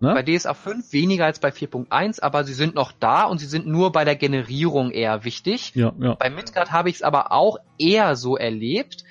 Ne? 0.00 0.14
Bei 0.14 0.22
DSA 0.22 0.54
5 0.54 0.92
weniger 0.92 1.24
als 1.24 1.38
bei 1.38 1.48
4.1, 1.48 2.20
aber 2.22 2.44
sie 2.44 2.52
sind 2.52 2.74
noch 2.74 2.92
da 2.92 3.24
und 3.24 3.38
sie 3.38 3.46
sind 3.46 3.66
nur 3.66 3.92
bei 3.92 4.04
der 4.04 4.16
Generierung 4.16 4.90
eher 4.90 5.24
wichtig. 5.24 5.72
Ja, 5.74 5.92
ja. 5.98 6.14
Bei 6.14 6.28
Midgard 6.28 6.70
habe 6.72 6.90
ich 6.90 6.96
es 6.96 7.02
aber 7.02 7.32
auch 7.32 7.58
eher 7.78 8.16
so 8.16 8.36
erlebt, 8.36 9.04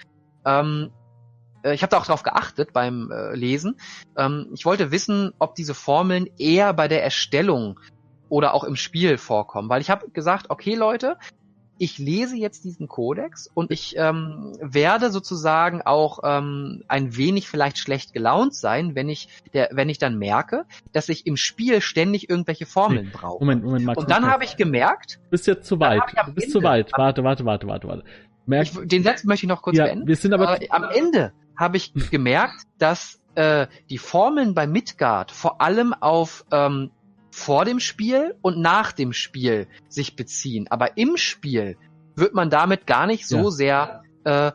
ähm, 0.46 0.92
äh, 0.92 1.05
ich 1.74 1.82
habe 1.82 1.92
da 1.92 1.98
auch 1.98 2.06
drauf 2.06 2.24
geachtet 2.24 2.74
beim 2.74 3.12
äh, 3.12 3.36
Lesen. 3.36 3.78
Ähm, 4.18 4.48
ich 4.54 4.66
wollte 4.66 4.92
wissen, 4.92 5.34
ob 5.40 5.56
diese 5.56 5.74
Formeln 5.74 6.28
eher 6.38 6.74
bei 6.74 6.88
der 6.88 7.04
Erstellung 7.04 7.80
oder 8.30 8.54
auch 8.54 8.64
im 8.64 8.76
Spiel 8.76 9.18
vorkommen, 9.18 9.70
weil 9.70 9.82
ich 9.82 9.90
habe 9.90 10.10
gesagt, 10.10 10.50
okay 10.50 10.76
Leute, 10.76 11.18
ich 11.78 11.98
lese 11.98 12.38
jetzt 12.38 12.64
diesen 12.64 12.88
Kodex 12.88 13.50
und 13.54 13.72
ich 13.72 13.96
ähm, 13.98 14.54
werde 14.62 15.12
sozusagen 15.12 15.82
auch 15.82 16.20
ähm, 16.24 16.84
ein 16.88 17.18
wenig 17.18 17.50
vielleicht 17.50 17.78
schlecht 17.78 18.14
gelaunt 18.14 18.56
sein, 18.56 18.96
wenn 18.96 19.10
ich 19.10 19.28
der, 19.54 19.70
wenn 19.74 19.90
ich 19.90 19.98
dann 19.98 20.18
merke, 20.18 20.66
dass 20.94 21.10
ich 21.10 21.28
im 21.28 21.36
Spiel 21.36 21.82
ständig 21.82 22.30
irgendwelche 22.30 22.66
Formeln 22.66 23.12
brauche. 23.12 23.44
Moment, 23.44 23.64
Moment, 23.64 23.86
Max, 23.86 23.98
und 23.98 24.10
dann 24.10 24.26
habe 24.26 24.46
ich 24.46 24.56
gemerkt, 24.56 25.20
du 25.26 25.30
bist 25.32 25.48
jetzt 25.48 25.68
zu 25.68 25.80
weit. 25.80 26.02
Du 26.26 26.34
bist 26.34 26.52
zu 26.52 26.64
weit. 26.64 26.92
Warte, 26.96 27.24
warte, 27.24 27.46
warte, 27.46 27.68
warte, 27.68 27.88
warte. 27.88 28.04
Merk, 28.46 28.68
ich, 28.68 28.88
den 28.88 29.04
Satz 29.04 29.24
möchte 29.24 29.46
ich 29.46 29.50
noch 29.50 29.62
kurz 29.62 29.78
ja, 29.78 29.86
beenden. 29.86 30.08
Wir 30.08 30.16
sind 30.16 30.34
aber 30.34 30.62
äh, 30.62 30.70
am 30.70 30.84
Ende 30.84 31.34
habe 31.58 31.78
ich 31.78 31.94
gemerkt, 32.12 32.64
dass 32.78 33.22
äh, 33.36 33.68
die 33.90 33.98
Formeln 33.98 34.54
bei 34.54 34.68
Midgard 34.68 35.32
vor 35.32 35.62
allem 35.62 35.94
auf 35.94 36.46
ähm, 36.52 36.92
vor 37.32 37.66
dem 37.66 37.80
Spiel 37.80 38.36
und 38.42 38.60
nach 38.60 38.94
dem 38.94 39.12
Spiel 39.12 39.68
sich 39.90 40.16
beziehen. 40.16 40.68
Aber 40.70 40.98
im 40.98 41.18
Spiel 41.18 41.78
wird 42.16 42.34
man 42.34 42.50
damit 42.50 42.88
gar 42.88 43.08
nicht 43.08 43.28
so 43.28 43.38
ja. 43.38 43.52
sehr 43.52 44.04
äh, 44.24 44.52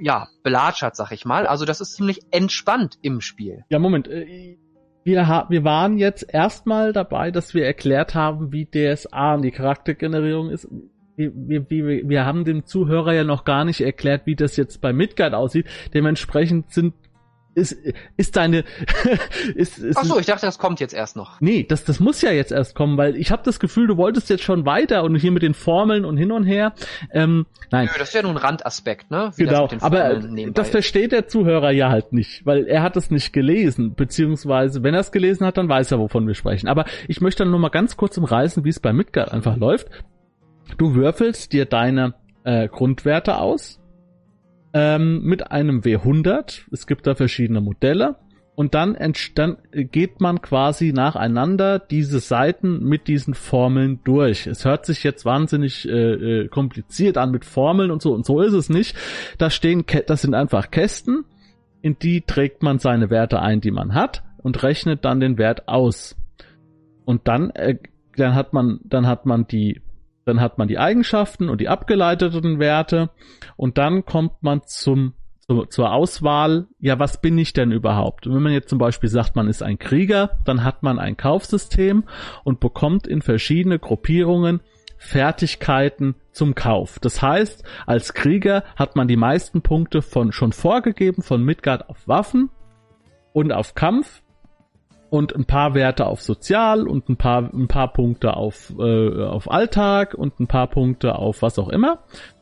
ja, 0.00 0.28
belatschert, 0.42 0.94
sag 0.94 1.10
ich 1.10 1.24
mal. 1.24 1.46
Also 1.46 1.64
das 1.64 1.80
ist 1.80 1.94
ziemlich 1.94 2.20
entspannt 2.30 2.98
im 3.02 3.20
Spiel. 3.20 3.64
Ja, 3.68 3.80
Moment. 3.80 4.06
Äh, 4.06 4.58
wir, 5.02 5.46
wir 5.48 5.64
waren 5.64 5.98
jetzt 5.98 6.32
erstmal 6.32 6.92
dabei, 6.92 7.30
dass 7.30 7.52
wir 7.54 7.64
erklärt 7.64 8.14
haben, 8.14 8.52
wie 8.52 8.66
DSA 8.66 9.34
und 9.34 9.42
die 9.42 9.50
Charaktergenerierung 9.50 10.50
ist 10.50 10.68
wir, 11.34 11.68
wir, 11.68 12.08
wir 12.08 12.24
haben 12.24 12.44
dem 12.44 12.64
Zuhörer 12.64 13.12
ja 13.12 13.24
noch 13.24 13.44
gar 13.44 13.64
nicht 13.64 13.80
erklärt, 13.80 14.22
wie 14.26 14.36
das 14.36 14.56
jetzt 14.56 14.80
bei 14.80 14.92
Midgard 14.92 15.34
aussieht. 15.34 15.66
Dementsprechend 15.92 16.72
sind 16.72 16.94
ist, 17.54 17.76
ist 18.16 18.36
deine 18.36 18.64
ist, 19.54 19.78
ist 19.78 19.96
Ach 19.96 20.04
so, 20.04 20.18
ich 20.18 20.26
dachte, 20.26 20.46
das 20.46 20.58
kommt 20.58 20.80
jetzt 20.80 20.94
erst 20.94 21.16
noch. 21.16 21.40
Nee, 21.40 21.64
das 21.64 21.84
das 21.84 22.00
muss 22.00 22.22
ja 22.22 22.30
jetzt 22.30 22.52
erst 22.52 22.74
kommen, 22.74 22.96
weil 22.96 23.16
ich 23.16 23.32
habe 23.32 23.42
das 23.44 23.58
Gefühl, 23.58 23.88
du 23.88 23.96
wolltest 23.96 24.30
jetzt 24.30 24.42
schon 24.42 24.66
weiter 24.66 25.02
und 25.02 25.16
hier 25.16 25.32
mit 25.32 25.42
den 25.42 25.54
Formeln 25.54 26.04
und 26.04 26.16
hin 26.16 26.32
und 26.32 26.44
her. 26.44 26.72
Ähm, 27.12 27.46
nein. 27.70 27.86
Nö, 27.86 27.98
das 27.98 28.08
ist 28.08 28.14
ja 28.14 28.22
nur 28.22 28.32
ein 28.32 28.36
Randaspekt, 28.36 29.10
ne? 29.10 29.32
Wie 29.36 29.44
genau, 29.44 29.66
das 29.66 29.82
aber 29.82 30.20
das 30.52 30.70
versteht 30.70 31.12
der 31.12 31.26
Zuhörer 31.26 31.72
ja 31.72 31.90
halt 31.90 32.12
nicht, 32.12 32.46
weil 32.46 32.66
er 32.66 32.82
hat 32.82 32.96
es 32.96 33.10
nicht 33.10 33.32
gelesen, 33.32 33.94
beziehungsweise 33.94 34.82
wenn 34.82 34.94
er 34.94 35.00
es 35.00 35.12
gelesen 35.12 35.46
hat, 35.46 35.56
dann 35.56 35.68
weiß 35.68 35.90
er, 35.92 35.98
wovon 35.98 36.26
wir 36.26 36.34
sprechen. 36.34 36.68
Aber 36.68 36.84
ich 37.08 37.20
möchte 37.20 37.42
dann 37.42 37.50
nur 37.50 37.60
mal 37.60 37.68
ganz 37.68 37.96
kurz 37.96 38.16
umreißen, 38.16 38.64
wie 38.64 38.70
es 38.70 38.80
bei 38.80 38.92
Midgard 38.92 39.32
einfach 39.32 39.56
läuft. 39.56 39.88
Du 40.78 40.94
würfelst 40.94 41.52
dir 41.52 41.66
deine 41.66 42.14
äh, 42.44 42.68
Grundwerte 42.68 43.38
aus 43.38 43.80
ähm, 44.72 45.22
mit 45.22 45.50
einem 45.50 45.80
W100. 45.80 46.62
Es 46.72 46.86
gibt 46.86 47.06
da 47.06 47.14
verschiedene 47.14 47.60
Modelle. 47.60 48.16
Und 48.56 48.74
dann, 48.74 48.94
dann 49.36 49.56
geht 49.72 50.20
man 50.20 50.42
quasi 50.42 50.92
nacheinander 50.92 51.78
diese 51.78 52.20
Seiten 52.20 52.84
mit 52.84 53.08
diesen 53.08 53.32
Formeln 53.32 54.00
durch. 54.04 54.46
Es 54.46 54.66
hört 54.66 54.84
sich 54.84 55.02
jetzt 55.02 55.24
wahnsinnig 55.24 55.88
äh, 55.88 55.92
äh 56.42 56.48
kompliziert 56.48 57.16
an 57.16 57.30
mit 57.30 57.46
Formeln 57.46 57.90
und 57.90 58.02
so. 58.02 58.12
Und 58.12 58.26
so 58.26 58.42
ist 58.42 58.52
es 58.52 58.68
nicht. 58.68 58.94
Da 59.38 59.48
stehen, 59.48 59.84
das 60.06 60.20
sind 60.20 60.34
einfach 60.34 60.70
Kästen. 60.70 61.24
In 61.80 61.98
die 61.98 62.20
trägt 62.20 62.62
man 62.62 62.78
seine 62.78 63.08
Werte 63.08 63.40
ein, 63.40 63.62
die 63.62 63.70
man 63.70 63.94
hat 63.94 64.24
und 64.42 64.62
rechnet 64.62 65.06
dann 65.06 65.20
den 65.20 65.38
Wert 65.38 65.66
aus. 65.66 66.16
Und 67.06 67.28
dann, 67.28 67.48
äh, 67.50 67.78
dann 68.16 68.34
hat 68.34 68.52
man, 68.52 68.80
dann 68.84 69.06
hat 69.06 69.24
man 69.24 69.46
die 69.46 69.80
dann 70.24 70.40
hat 70.40 70.58
man 70.58 70.68
die 70.68 70.78
Eigenschaften 70.78 71.48
und 71.48 71.60
die 71.60 71.68
abgeleiteten 71.68 72.58
Werte 72.58 73.10
und 73.56 73.78
dann 73.78 74.04
kommt 74.04 74.42
man 74.42 74.62
zum 74.64 75.14
zur 75.68 75.92
Auswahl, 75.92 76.68
ja, 76.78 77.00
was 77.00 77.20
bin 77.20 77.36
ich 77.36 77.52
denn 77.52 77.72
überhaupt? 77.72 78.26
Wenn 78.26 78.40
man 78.40 78.52
jetzt 78.52 78.68
zum 78.68 78.78
Beispiel 78.78 79.08
sagt, 79.08 79.34
man 79.34 79.48
ist 79.48 79.64
ein 79.64 79.80
Krieger, 79.80 80.38
dann 80.44 80.62
hat 80.62 80.84
man 80.84 81.00
ein 81.00 81.16
Kaufsystem 81.16 82.04
und 82.44 82.60
bekommt 82.60 83.08
in 83.08 83.20
verschiedene 83.20 83.80
Gruppierungen 83.80 84.60
Fertigkeiten 84.96 86.14
zum 86.30 86.54
Kauf. 86.54 86.98
Das 87.00 87.22
heißt, 87.22 87.64
als 87.86 88.14
Krieger 88.14 88.64
hat 88.76 88.96
man 88.96 89.08
die 89.08 89.16
meisten 89.16 89.62
Punkte 89.62 90.02
von 90.02 90.30
schon 90.30 90.52
vorgegeben 90.52 91.22
von 91.22 91.42
Midgard 91.42 91.88
auf 91.88 92.06
Waffen 92.06 92.50
und 93.32 93.50
auf 93.52 93.74
Kampf 93.74 94.22
und 95.10 95.34
ein 95.34 95.44
paar 95.44 95.74
Werte 95.74 96.06
auf 96.06 96.22
Sozial 96.22 96.86
und 96.86 97.08
ein 97.08 97.16
paar, 97.16 97.52
ein 97.52 97.68
paar 97.68 97.92
Punkte 97.92 98.36
auf, 98.36 98.72
äh, 98.78 99.24
auf 99.24 99.50
Alltag 99.50 100.14
und 100.14 100.38
ein 100.40 100.46
paar 100.46 100.68
Punkte 100.68 101.16
auf 101.16 101.42
was 101.42 101.58
auch 101.58 101.68
immer. 101.68 101.98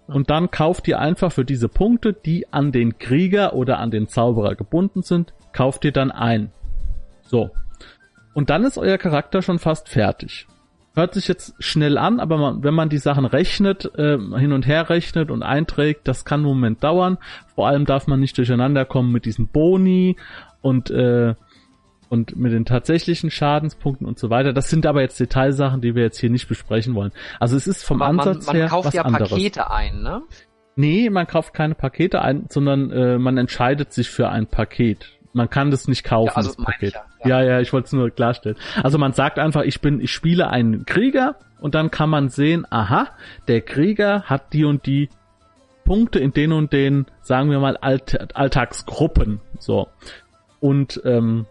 Und 0.06 0.30
dann 0.30 0.50
kauft 0.50 0.86
ihr 0.88 0.98
einfach 1.00 1.32
für 1.32 1.44
diese 1.44 1.68
Punkte, 1.68 2.12
die 2.12 2.50
an 2.52 2.72
den 2.72 2.98
Krieger 2.98 3.54
oder 3.54 3.78
an 3.78 3.90
den 3.90 4.06
Zauberer 4.06 4.54
gebunden 4.54 5.02
sind, 5.02 5.34
kauft 5.52 5.84
ihr 5.84 5.92
dann 5.92 6.10
ein. 6.10 6.50
So. 7.22 7.50
Und 8.34 8.50
dann 8.50 8.64
ist 8.64 8.78
euer 8.78 8.98
Charakter 8.98 9.42
schon 9.42 9.58
fast 9.58 9.88
fertig. 9.88 10.46
hört 10.94 11.14
sich 11.14 11.28
jetzt 11.28 11.54
schnell 11.60 11.96
an, 11.96 12.20
aber 12.20 12.38
man, 12.38 12.64
wenn 12.64 12.74
man 12.74 12.88
die 12.88 12.98
Sachen 12.98 13.24
rechnet, 13.24 13.90
äh, 13.96 14.18
hin 14.18 14.52
und 14.52 14.66
her 14.66 14.90
rechnet 14.90 15.30
und 15.30 15.42
einträgt, 15.42 16.08
das 16.08 16.24
kann 16.24 16.40
einen 16.40 16.48
Moment 16.48 16.82
dauern. 16.82 17.18
Vor 17.54 17.68
allem 17.68 17.84
darf 17.84 18.06
man 18.06 18.20
nicht 18.20 18.36
durcheinander 18.36 18.84
kommen 18.84 19.12
mit 19.12 19.24
diesen 19.24 19.48
Boni 19.48 20.16
und 20.60 20.90
äh, 20.90 21.34
und 22.08 22.36
mit 22.36 22.52
den 22.52 22.64
tatsächlichen 22.64 23.30
Schadenspunkten 23.30 24.06
und 24.06 24.18
so 24.18 24.30
weiter. 24.30 24.52
Das 24.52 24.70
sind 24.70 24.86
aber 24.86 25.02
jetzt 25.02 25.20
Detailsachen, 25.20 25.80
die 25.80 25.94
wir 25.94 26.02
jetzt 26.02 26.18
hier 26.18 26.30
nicht 26.30 26.48
besprechen 26.48 26.94
wollen. 26.94 27.12
Also 27.38 27.56
es 27.56 27.66
ist 27.66 27.84
vom 27.84 27.98
man, 27.98 28.18
Ansatz 28.18 28.46
man, 28.46 28.54
man 28.54 28.56
her 28.56 28.68
kauft 28.68 28.86
was 28.86 28.94
ja 28.94 29.02
anderes. 29.02 29.30
Pakete 29.30 29.70
ein, 29.70 30.02
ne? 30.02 30.22
Nee, 30.76 31.10
man 31.10 31.26
kauft 31.26 31.54
keine 31.54 31.74
Pakete 31.74 32.22
ein, 32.22 32.46
sondern 32.50 32.90
äh, 32.92 33.18
man 33.18 33.36
entscheidet 33.36 33.92
sich 33.92 34.08
für 34.10 34.28
ein 34.28 34.46
Paket. 34.46 35.18
Man 35.32 35.50
kann 35.50 35.70
das 35.70 35.88
nicht 35.88 36.04
kaufen, 36.04 36.28
Ja, 36.28 36.36
also 36.36 36.54
das 36.54 36.64
Paket. 36.64 36.94
ich 37.18 37.26
ja, 37.26 37.40
ja, 37.40 37.42
ja. 37.42 37.50
ja, 37.50 37.60
ich 37.60 37.72
wollte 37.72 37.86
es 37.86 37.92
nur 37.92 38.10
klarstellen. 38.10 38.56
Also 38.82 38.96
man 38.96 39.12
sagt 39.12 39.38
einfach, 39.38 39.62
ich 39.62 39.80
bin, 39.80 40.00
ich 40.00 40.12
spiele 40.12 40.48
einen 40.48 40.86
Krieger 40.86 41.36
und 41.60 41.74
dann 41.74 41.90
kann 41.90 42.08
man 42.10 42.28
sehen, 42.28 42.64
aha, 42.70 43.08
der 43.48 43.60
Krieger 43.60 44.22
hat 44.22 44.52
die 44.52 44.64
und 44.64 44.86
die 44.86 45.10
Punkte 45.84 46.18
in 46.18 46.32
den 46.32 46.52
und 46.52 46.72
den, 46.72 47.06
sagen 47.22 47.50
wir 47.50 47.58
mal, 47.58 47.76
Alt 47.76 48.36
Alltagsgruppen. 48.36 49.40
So. 49.58 49.88
Und 50.60 51.00
ähm, 51.04 51.46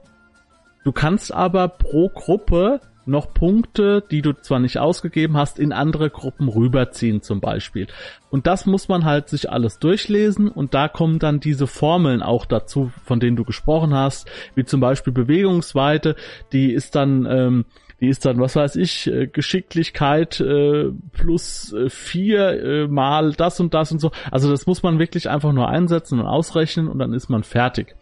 du 0.88 0.94
kannst 0.94 1.34
aber 1.34 1.68
pro 1.68 2.08
Gruppe 2.08 2.80
noch 3.08 3.34
Punkte, 3.34 4.04
die 4.10 4.22
du 4.22 4.34
zwar 4.34 4.60
nicht 4.60 4.78
ausgegeben 4.78 5.38
hast, 5.38 5.60
in 5.60 5.74
andere 5.74 6.10
Gruppen 6.10 6.48
rüberziehen 6.48 7.22
zum 7.22 7.42
Beispiel. 7.42 7.88
Und 8.30 8.48
das 8.48 8.66
muss 8.66 8.88
man 8.88 9.06
halt 9.06 9.28
sich 9.28 9.50
alles 9.50 9.80
durchlesen 9.80 10.50
und 10.50 10.74
da 10.74 10.88
kommen 10.88 11.20
dann 11.20 11.42
diese 11.42 11.68
Formeln 11.68 12.22
auch 12.22 12.46
dazu, 12.46 12.92
von 13.06 13.20
denen 13.20 13.36
du 13.36 13.44
gesprochen 13.44 13.94
hast, 13.94 14.30
wie 14.56 14.66
zum 14.66 14.80
Beispiel 14.80 15.12
Bewegungsweite, 15.12 16.16
die 16.52 16.72
ist 16.72 16.96
dann, 16.96 17.26
ähm, 17.26 17.66
die 18.00 18.08
ist 18.08 18.26
dann, 18.26 18.40
was 18.40 18.56
weiß 18.56 18.76
ich, 18.76 19.08
äh, 19.08 19.28
Geschicklichkeit 19.28 20.40
äh, 20.40 20.92
plus 21.14 21.74
äh, 21.74 21.90
vier 21.90 22.64
äh, 22.64 22.88
mal 22.88 23.34
das 23.34 23.60
und 23.60 23.74
das 23.74 23.92
und 23.92 24.00
so. 24.00 24.12
Also 24.32 24.50
das 24.50 24.68
muss 24.68 24.84
man 24.84 25.00
wirklich 25.00 25.30
einfach 25.30 25.52
nur 25.52 25.68
einsetzen 25.68 26.20
und 26.20 26.28
ausrechnen 26.28 26.88
und 26.88 27.00
dann 27.00 27.14
ist 27.14 27.30
man 27.30 27.44
fertig. 27.44 27.96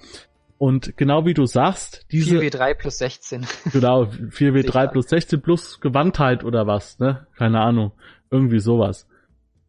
Und 0.58 0.96
genau 0.96 1.26
wie 1.26 1.34
du 1.34 1.46
sagst, 1.46 2.06
diese 2.12 2.40
4W3 2.40 2.76
plus 2.76 2.98
16. 3.00 3.46
Genau, 3.74 4.04
4W3 4.04 4.62
Sicher. 4.62 4.88
plus 4.88 5.10
16 5.10 5.42
plus 5.42 5.82
Gewandtheit 5.82 6.44
oder 6.44 6.66
was, 6.66 7.00
ne? 7.00 7.28
Keine 7.38 7.60
Ahnung. 7.60 7.92
Irgendwie 8.32 8.60
sowas. 8.60 9.08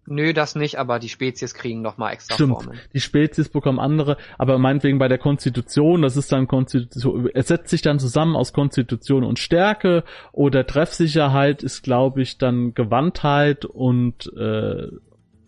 Nö, 0.06 0.32
das 0.32 0.54
nicht, 0.54 0.78
aber 0.78 1.00
die 1.00 1.08
Spezies 1.08 1.54
kriegen 1.54 1.82
nochmal 1.82 2.12
extra 2.12 2.34
Stimmt. 2.34 2.54
Formeln. 2.54 2.78
Die 2.94 3.00
Spezies 3.00 3.48
bekommen 3.48 3.80
andere, 3.80 4.16
aber 4.38 4.58
meinetwegen 4.58 4.98
bei 4.98 5.08
der 5.08 5.18
Konstitution, 5.18 6.02
das 6.02 6.16
ist 6.16 6.30
dann 6.30 6.46
Konstitution, 6.46 7.28
es 7.34 7.48
setzt 7.48 7.70
sich 7.70 7.82
dann 7.82 7.98
zusammen 7.98 8.36
aus 8.36 8.52
Konstitution 8.52 9.24
und 9.24 9.40
Stärke 9.40 10.04
oder 10.30 10.64
Treffsicherheit 10.66 11.64
ist, 11.64 11.82
glaube 11.82 12.22
ich, 12.22 12.38
dann 12.38 12.74
Gewandtheit 12.74 13.64
und, 13.64 14.32
äh, 14.36 14.86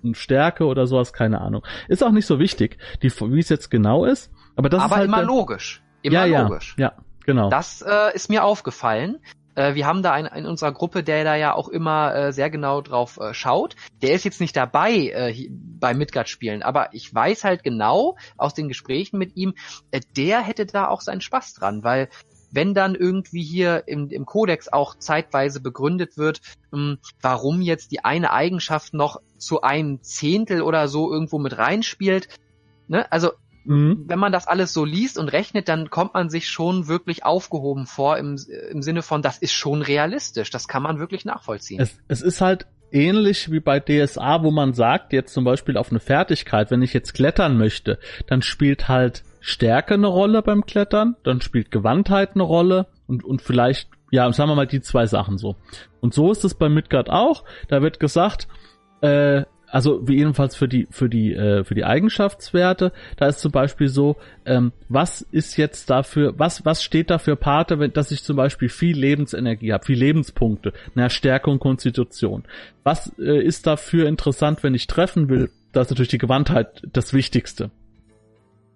und 0.02 0.16
Stärke 0.16 0.64
oder 0.64 0.88
sowas, 0.88 1.12
keine 1.12 1.40
Ahnung. 1.40 1.64
Ist 1.86 2.02
auch 2.02 2.12
nicht 2.12 2.26
so 2.26 2.40
wichtig, 2.40 2.78
die, 3.02 3.10
wie 3.10 3.38
es 3.38 3.48
jetzt 3.48 3.70
genau 3.70 4.04
ist, 4.04 4.32
aber 4.58 4.68
das 4.68 4.82
aber 4.82 4.94
ist 4.94 4.98
halt 4.98 5.08
immer 5.08 5.22
logisch. 5.22 5.82
Immer 6.02 6.14
ja, 6.14 6.26
ja, 6.26 6.42
logisch. 6.42 6.74
ja, 6.78 6.92
genau. 7.24 7.48
Das 7.48 7.80
äh, 7.80 8.14
ist 8.14 8.28
mir 8.28 8.42
aufgefallen. 8.42 9.18
Äh, 9.54 9.76
wir 9.76 9.86
haben 9.86 10.02
da 10.02 10.12
einen 10.12 10.26
in 10.34 10.46
unserer 10.46 10.72
Gruppe, 10.72 11.04
der 11.04 11.22
da 11.22 11.36
ja 11.36 11.54
auch 11.54 11.68
immer 11.68 12.12
äh, 12.12 12.32
sehr 12.32 12.50
genau 12.50 12.80
drauf 12.80 13.18
äh, 13.20 13.34
schaut. 13.34 13.76
Der 14.02 14.14
ist 14.14 14.24
jetzt 14.24 14.40
nicht 14.40 14.56
dabei 14.56 14.92
äh, 14.92 15.48
bei 15.50 15.94
Midgard-Spielen, 15.94 16.64
aber 16.64 16.92
ich 16.92 17.14
weiß 17.14 17.44
halt 17.44 17.62
genau 17.62 18.16
aus 18.36 18.52
den 18.52 18.66
Gesprächen 18.66 19.16
mit 19.16 19.36
ihm, 19.36 19.54
äh, 19.92 20.00
der 20.16 20.40
hätte 20.40 20.66
da 20.66 20.88
auch 20.88 21.02
seinen 21.02 21.20
Spaß 21.20 21.54
dran, 21.54 21.84
weil 21.84 22.08
wenn 22.50 22.74
dann 22.74 22.96
irgendwie 22.96 23.44
hier 23.44 23.84
im, 23.86 24.08
im 24.10 24.26
Kodex 24.26 24.68
auch 24.68 24.96
zeitweise 24.96 25.60
begründet 25.60 26.16
wird, 26.16 26.40
mh, 26.72 26.96
warum 27.20 27.60
jetzt 27.60 27.92
die 27.92 28.04
eine 28.04 28.32
Eigenschaft 28.32 28.92
noch 28.92 29.20
zu 29.36 29.62
einem 29.62 30.02
Zehntel 30.02 30.62
oder 30.62 30.88
so 30.88 31.12
irgendwo 31.12 31.38
mit 31.38 31.56
reinspielt, 31.58 32.28
ne? 32.88 33.10
Also 33.12 33.32
Mhm. 33.68 34.04
wenn 34.06 34.18
man 34.18 34.32
das 34.32 34.46
alles 34.46 34.72
so 34.72 34.86
liest 34.86 35.18
und 35.18 35.28
rechnet, 35.28 35.68
dann 35.68 35.90
kommt 35.90 36.14
man 36.14 36.30
sich 36.30 36.48
schon 36.48 36.88
wirklich 36.88 37.26
aufgehoben 37.26 37.86
vor 37.86 38.16
im, 38.16 38.36
im 38.70 38.80
Sinne 38.80 39.02
von, 39.02 39.20
das 39.20 39.36
ist 39.36 39.52
schon 39.52 39.82
realistisch, 39.82 40.50
das 40.50 40.68
kann 40.68 40.82
man 40.82 40.98
wirklich 40.98 41.26
nachvollziehen. 41.26 41.78
Es, 41.78 41.98
es 42.08 42.22
ist 42.22 42.40
halt 42.40 42.66
ähnlich 42.90 43.52
wie 43.52 43.60
bei 43.60 43.78
DSA, 43.78 44.42
wo 44.42 44.50
man 44.50 44.72
sagt, 44.72 45.12
jetzt 45.12 45.34
zum 45.34 45.44
Beispiel 45.44 45.76
auf 45.76 45.90
eine 45.90 46.00
Fertigkeit, 46.00 46.70
wenn 46.70 46.80
ich 46.80 46.94
jetzt 46.94 47.12
klettern 47.12 47.58
möchte, 47.58 47.98
dann 48.26 48.40
spielt 48.40 48.88
halt 48.88 49.22
Stärke 49.40 49.94
eine 49.94 50.06
Rolle 50.06 50.40
beim 50.40 50.64
Klettern, 50.64 51.16
dann 51.22 51.42
spielt 51.42 51.70
Gewandtheit 51.70 52.30
eine 52.34 52.44
Rolle 52.44 52.86
und, 53.06 53.22
und 53.22 53.42
vielleicht, 53.42 53.90
ja, 54.10 54.32
sagen 54.32 54.48
wir 54.48 54.56
mal 54.56 54.66
die 54.66 54.80
zwei 54.80 55.06
Sachen 55.06 55.36
so. 55.36 55.56
Und 56.00 56.14
so 56.14 56.32
ist 56.32 56.44
es 56.44 56.54
bei 56.54 56.70
Midgard 56.70 57.10
auch. 57.10 57.44
Da 57.68 57.82
wird 57.82 58.00
gesagt, 58.00 58.48
äh, 59.02 59.42
also 59.70 60.06
wie 60.08 60.16
jedenfalls 60.16 60.56
für 60.56 60.68
die 60.68 60.86
für 60.90 61.08
die 61.08 61.34
äh, 61.34 61.64
für 61.64 61.74
die 61.74 61.84
Eigenschaftswerte, 61.84 62.92
da 63.16 63.26
ist 63.26 63.40
zum 63.40 63.52
Beispiel 63.52 63.88
so, 63.88 64.16
ähm, 64.46 64.72
was 64.88 65.22
ist 65.22 65.56
jetzt 65.56 65.90
dafür, 65.90 66.34
was 66.38 66.64
was 66.64 66.82
steht 66.82 67.10
da 67.10 67.18
für 67.18 67.36
Pate, 67.36 67.78
wenn, 67.78 67.92
dass 67.92 68.10
ich 68.10 68.22
zum 68.22 68.36
Beispiel 68.36 68.68
viel 68.68 68.98
Lebensenergie 68.98 69.72
habe, 69.72 69.84
viel 69.84 69.98
Lebenspunkte, 69.98 70.72
na 70.94 71.10
Stärke 71.10 71.50
und 71.50 71.60
Konstitution. 71.60 72.44
Was 72.82 73.12
äh, 73.18 73.42
ist 73.42 73.66
dafür 73.66 74.08
interessant, 74.08 74.62
wenn 74.62 74.74
ich 74.74 74.86
treffen 74.86 75.28
will? 75.28 75.50
Da 75.72 75.82
ist 75.82 75.90
natürlich 75.90 76.08
die 76.08 76.18
Gewandtheit 76.18 76.82
das 76.92 77.12
Wichtigste. 77.12 77.70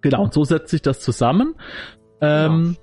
Genau, 0.03 0.25
und 0.25 0.35
so 0.35 0.45
setzt 0.45 0.71
sich 0.71 0.83
das 0.83 1.01
zusammen. 1.01 1.55
Ähm, 2.21 2.77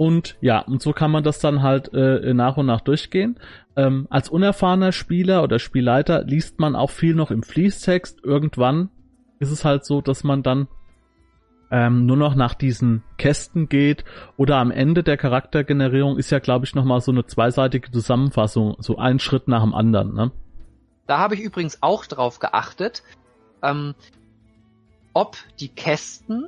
Und 0.00 0.38
ja, 0.40 0.60
und 0.60 0.80
so 0.80 0.94
kann 0.94 1.10
man 1.10 1.24
das 1.24 1.40
dann 1.40 1.60
halt 1.60 1.92
äh, 1.92 2.32
nach 2.32 2.56
und 2.56 2.64
nach 2.64 2.80
durchgehen. 2.80 3.38
Ähm, 3.76 4.06
als 4.08 4.30
unerfahrener 4.30 4.92
Spieler 4.92 5.42
oder 5.42 5.58
Spielleiter 5.58 6.24
liest 6.24 6.58
man 6.58 6.74
auch 6.74 6.88
viel 6.88 7.14
noch 7.14 7.30
im 7.30 7.42
Fließtext. 7.42 8.24
Irgendwann 8.24 8.88
ist 9.40 9.50
es 9.50 9.66
halt 9.66 9.84
so, 9.84 10.00
dass 10.00 10.24
man 10.24 10.42
dann 10.42 10.68
ähm, 11.70 12.06
nur 12.06 12.16
noch 12.16 12.34
nach 12.34 12.54
diesen 12.54 13.02
Kästen 13.18 13.68
geht 13.68 14.06
oder 14.38 14.56
am 14.56 14.70
Ende 14.70 15.02
der 15.02 15.18
Charaktergenerierung 15.18 16.16
ist 16.16 16.30
ja, 16.30 16.38
glaube 16.38 16.64
ich, 16.64 16.74
nochmal 16.74 17.02
so 17.02 17.12
eine 17.12 17.26
zweiseitige 17.26 17.90
Zusammenfassung, 17.90 18.76
so 18.78 18.96
ein 18.96 19.18
Schritt 19.18 19.48
nach 19.48 19.62
dem 19.62 19.74
anderen. 19.74 20.14
Ne? 20.14 20.32
Da 21.08 21.18
habe 21.18 21.34
ich 21.34 21.42
übrigens 21.42 21.82
auch 21.82 22.06
drauf 22.06 22.38
geachtet, 22.38 23.02
ähm, 23.62 23.94
ob 25.12 25.36
die 25.58 25.68
Kästen, 25.68 26.46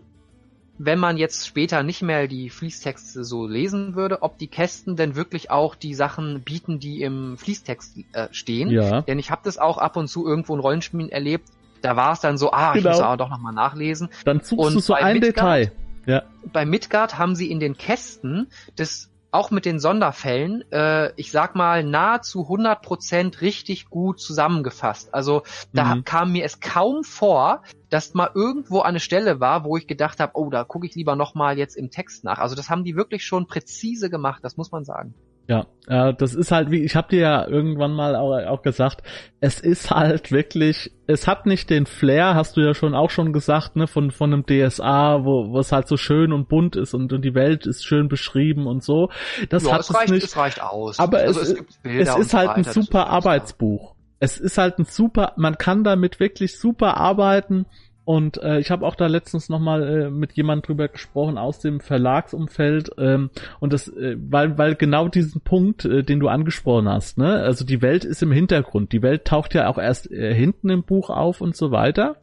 wenn 0.79 0.99
man 0.99 1.17
jetzt 1.17 1.47
später 1.47 1.83
nicht 1.83 2.03
mehr 2.03 2.27
die 2.29 2.51
Fließtexte 2.51 3.25
so 3.25 3.47
lesen 3.47 3.95
würde, 3.95 4.23
ob 4.23 4.39
die 4.39 4.49
Kästen 4.49 4.97
denn 4.97 5.15
wirklich 5.15 5.51
auch 5.51 5.75
die 5.75 5.95
Sachen 5.95 6.41
bieten, 6.43 6.79
die 6.81 7.03
im 7.03 7.37
Fließtext 7.39 7.99
äh, 8.13 8.29
stehen. 8.33 8.71
Ja. 8.71 9.03
Denn 9.03 9.19
ich 9.19 9.31
habe 9.31 9.43
das 9.45 9.59
auch 9.59 9.79
ab 9.79 9.97
und 9.97 10.09
zu 10.09 10.27
irgendwo 10.27 10.55
in 10.55 10.61
Rollenspielen 10.61 11.11
erlebt. 11.11 11.49
Da 11.83 11.97
war 11.97 12.13
es 12.13 12.21
dann 12.21 12.39
so, 12.39 12.53
ah, 12.53 12.75
ich 12.75 12.83
Genau. 12.83 12.91
muss 12.97 13.01
aber 13.01 13.17
doch 13.17 13.29
nochmal 13.29 13.53
nachlesen. 13.53 14.09
Dann 14.25 14.41
suchst 14.41 14.53
Und 14.67 14.75
du 14.75 14.81
so 14.81 14.95
ein 14.95 15.15
Midgard? 15.15 15.37
Detail. 15.37 15.73
Ja. 16.05 16.23
bei 16.53 16.67
Midgard 16.67 17.17
haben 17.17 17.37
sie 17.37 17.49
in 17.49 17.61
den 17.61 17.77
Kästen 17.77 18.49
das 18.75 19.09
auch 19.33 19.51
mit 19.51 19.65
den 19.65 19.81
Sonderfällen, 19.81 20.63
äh, 20.71 21.13
ich 21.17 21.33
sag 21.33 21.57
mal, 21.57 21.83
nahezu 21.83 22.49
100% 22.49 23.41
richtig 23.41 23.89
gut 23.89 24.21
zusammengefasst. 24.21 25.13
Also 25.15 25.43
da 25.73 25.97
Mhm. 25.97 26.05
kam 26.05 26.33
mir 26.33 26.45
es 26.45 26.61
kaum 26.61 27.03
vor, 27.03 27.63
dass 27.89 28.15
mal 28.15 28.31
irgendwo 28.35 28.83
eine 28.83 29.01
Stelle 29.01 29.41
war, 29.41 29.65
wo 29.65 29.77
ich 29.77 29.87
gedacht 29.87 30.21
habe, 30.21 30.33
oh, 30.35 30.51
da 30.51 30.65
gucke 30.65 30.87
ich 30.87 30.95
lieber 30.95 31.17
nochmal 31.17 31.59
jetzt 31.59 31.77
im 31.77 31.91
Text 31.91 32.25
nach. 32.25 32.39
Also 32.39 32.55
das 32.55 32.71
haben 32.71 32.85
die 32.85 32.95
wirklich 32.95 33.25
schon 33.25 33.47
präzise 33.47 34.11
gemacht, 34.11 34.45
das 34.45 34.57
muss 34.57 34.71
man 34.71 34.85
sagen. 34.85 35.15
Ja, 35.49 35.67
äh, 35.89 36.15
das 36.15 36.35
ist 36.35 36.53
halt 36.53 36.71
wie, 36.71 36.85
ich 36.85 36.95
habe 36.95 37.09
dir 37.09 37.21
ja 37.21 37.47
irgendwann 37.47 37.93
mal 37.93 38.15
auch, 38.15 38.33
auch 38.47 38.63
gesagt, 38.63 39.03
es 39.41 39.59
ist 39.59 39.91
halt 39.91 40.31
wirklich, 40.31 40.93
es 41.07 41.27
hat 41.27 41.47
nicht 41.47 41.69
den 41.69 41.87
Flair, 41.87 42.35
hast 42.35 42.57
du 42.57 42.61
ja 42.61 42.75
schon 42.75 42.95
auch 42.95 43.11
schon 43.11 43.33
gesagt, 43.33 43.75
ne, 43.75 43.89
von, 43.89 44.13
von 44.13 44.33
einem 44.33 44.45
DSA, 44.47 45.25
wo, 45.25 45.59
es 45.59 45.73
halt 45.73 45.89
so 45.89 45.97
schön 45.97 46.33
und 46.33 46.49
bunt 46.49 46.77
ist 46.77 46.95
und, 46.95 47.13
und 47.13 47.23
die 47.23 47.35
Welt 47.35 47.67
ist 47.67 47.85
schön 47.85 48.09
beschrieben 48.09 48.67
und 48.67 48.85
so. 48.85 49.11
Das 49.49 49.65
ja, 49.65 49.73
hat 49.73 49.81
es 49.81 49.91
es 49.91 49.97
reicht, 49.97 50.13
nicht. 50.13 50.25
es 50.25 50.37
reicht 50.37 50.63
aus. 50.63 51.01
Aber 51.01 51.19
also 51.19 51.41
es, 51.41 51.51
es 51.83 52.15
und 52.15 52.21
ist 52.21 52.35
halt 52.35 52.51
ein 52.51 52.65
super. 52.65 53.09
Arbeitsbuch. 53.09 53.97
Es 54.21 54.39
ist 54.39 54.59
halt 54.59 54.79
ein 54.79 54.85
super, 54.85 55.33
man 55.37 55.59
kann 55.59 55.83
damit 55.83 56.21
wirklich 56.21 56.59
super 56.59 56.97
arbeiten. 56.97 57.67
Und 58.05 58.43
äh, 58.43 58.59
ich 58.59 58.71
habe 58.71 58.85
auch 58.87 58.97
da 58.97 59.07
letztens 59.07 59.49
nochmal 59.49 59.83
äh, 59.83 60.11
mit 60.11 60.33
jemand 60.33 60.67
drüber 60.67 60.89
gesprochen 60.89 61.39
aus 61.39 61.61
dem 61.61 61.79
Verlagsumfeld 61.79 62.91
ähm, 62.99 63.31
und 63.61 63.73
das, 63.73 63.89
äh, 63.89 64.17
weil, 64.19 64.59
weil 64.59 64.75
genau 64.75 65.07
diesen 65.07 65.41
Punkt, 65.41 65.85
äh, 65.85 66.03
den 66.03 66.19
du 66.19 66.27
angesprochen 66.27 66.89
hast, 66.89 67.17
ne, 67.17 67.35
also 67.43 67.65
die 67.65 67.81
Welt 67.81 68.05
ist 68.05 68.23
im 68.23 68.33
Hintergrund, 68.33 68.93
die 68.93 69.03
Welt 69.03 69.25
taucht 69.25 69.55
ja 69.55 69.69
auch 69.69 69.79
erst 69.79 70.11
äh, 70.11 70.35
hinten 70.35 70.69
im 70.71 70.83
Buch 70.83 71.11
auf 71.11 71.41
und 71.41 71.55
so 71.55 71.71
weiter. 71.71 72.17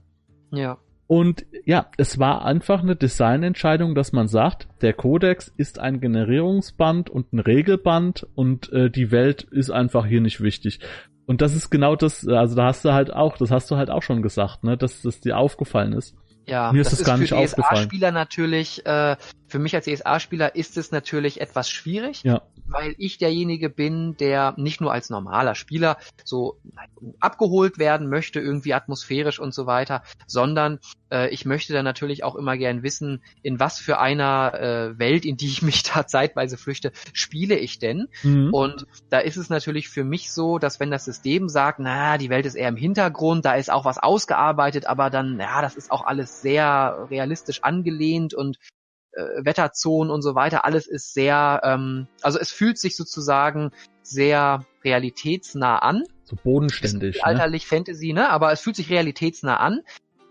Ja. 0.52 0.80
Und 1.10 1.48
ja, 1.66 1.88
es 1.98 2.20
war 2.20 2.46
einfach 2.46 2.84
eine 2.84 2.96
Designentscheidung, 2.96 3.96
dass 3.96 4.12
man 4.12 4.28
sagt, 4.28 4.68
der 4.84 4.94
Codex 4.94 5.52
ist 5.58 5.80
ein 5.80 6.02
Generierungsband 6.02 7.10
und 7.10 7.34
ein 7.34 7.40
Regelband 7.40 8.28
und 8.36 8.72
äh, 8.72 8.92
die 8.92 9.10
Welt 9.10 9.42
ist 9.42 9.72
einfach 9.72 10.06
hier 10.06 10.22
nicht 10.22 10.40
wichtig. 10.40 10.82
Und 11.26 11.42
das 11.42 11.56
ist 11.56 11.72
genau 11.72 11.96
das, 11.96 12.28
also 12.28 12.56
da 12.56 12.66
hast 12.66 12.86
du 12.86 12.94
halt 12.94 13.12
auch, 13.12 13.38
das 13.38 13.50
hast 13.50 13.72
du 13.72 13.76
halt 13.76 13.90
auch 13.90 14.04
schon 14.04 14.22
gesagt, 14.22 14.64
ne, 14.64 14.78
dass 14.78 15.02
das 15.02 15.20
dir 15.20 15.40
aufgefallen 15.40 15.94
ist. 15.94 16.16
Ja, 16.50 16.72
Mir 16.74 16.82
ist 16.82 16.92
das, 16.92 17.00
das 17.00 17.08
gar 17.08 17.16
für 17.18 17.22
nicht 17.22 17.34
aufgefallen. 17.34 17.82
DSA-Spieler 17.84 18.12
natürlich, 18.12 18.86
äh, 18.86 19.16
für 19.48 19.60
mich 19.60 19.76
als 19.76 19.86
DSA-Spieler 19.86 20.56
ist 20.56 20.78
es 20.78 20.92
natürlich 20.92 21.42
etwas 21.42 21.70
schwierig, 21.70 22.24
Ja. 22.24 22.42
weil 22.68 22.94
ich 22.98 23.18
derjenige 23.18 23.70
bin, 23.70 24.16
der 24.18 24.54
nicht 24.58 24.80
nur 24.82 24.92
als 24.92 25.10
normaler 25.10 25.56
Spieler 25.56 25.98
so 26.24 26.60
abgeholt 27.20 27.80
werden 27.80 28.10
möchte, 28.10 28.40
irgendwie 28.40 28.74
atmosphärisch 28.74 29.40
und 29.40 29.54
so 29.54 29.66
weiter, 29.66 30.04
sondern 30.28 30.80
äh, 31.12 31.30
ich 31.30 31.46
möchte 31.46 31.74
dann 31.74 31.86
natürlich 31.86 32.24
auch 32.24 32.36
immer 32.36 32.58
gern 32.58 32.84
wissen, 32.84 33.24
in 33.42 33.60
was 33.60 33.80
für 33.80 34.00
einer 34.00 34.54
äh, 34.54 35.00
Welt, 35.00 35.26
in 35.26 35.38
die 35.38 35.48
ich 35.48 35.62
mich 35.62 35.82
da 35.94 36.06
zeitweise 36.06 36.58
flüchte, 36.58 36.92
spiele 37.14 37.56
ich 37.58 37.80
denn? 37.80 38.08
Mhm. 38.24 38.54
Und 38.54 38.86
da 39.10 39.20
ist 39.20 39.38
es 39.38 39.50
natürlich 39.50 39.90
für 39.90 40.04
mich 40.04 40.32
so, 40.32 40.60
dass 40.60 40.80
wenn 40.80 40.92
das 40.92 41.06
System 41.06 41.50
sagt, 41.50 41.80
na, 41.80 42.18
die 42.18 42.30
Welt 42.30 42.46
ist 42.46 42.56
eher 42.56 42.70
im 42.70 42.78
Hintergrund, 42.78 43.46
da 43.46 43.56
ist 43.56 43.72
auch 43.72 43.86
was 43.86 43.98
ausgearbeitet, 43.98 44.86
aber 44.86 45.10
dann, 45.10 45.40
ja, 45.40 45.62
das 45.62 45.76
ist 45.76 45.92
auch 45.92 46.06
alles 46.06 46.39
sehr 46.42 47.08
realistisch 47.10 47.64
angelehnt 47.64 48.34
und 48.34 48.58
äh, 49.12 49.44
Wetterzonen 49.44 50.12
und 50.12 50.22
so 50.22 50.36
weiter, 50.36 50.66
alles 50.66 50.88
ist 50.88 51.14
sehr, 51.14 51.62
ähm, 51.64 52.08
also 52.22 52.40
es 52.40 52.52
fühlt 52.52 52.78
sich 52.78 52.96
sozusagen 52.96 53.72
sehr 54.02 54.66
realitätsnah 54.84 55.80
an. 55.80 56.04
so 56.24 56.36
bodenständig. 56.36 57.18
Ne? 57.18 57.24
Alterlich 57.24 57.68
Fantasy, 57.68 58.14
ne? 58.14 58.30
Aber 58.30 58.52
es 58.52 58.62
fühlt 58.62 58.76
sich 58.76 58.90
realitätsnah 58.90 59.58
an. 59.58 59.82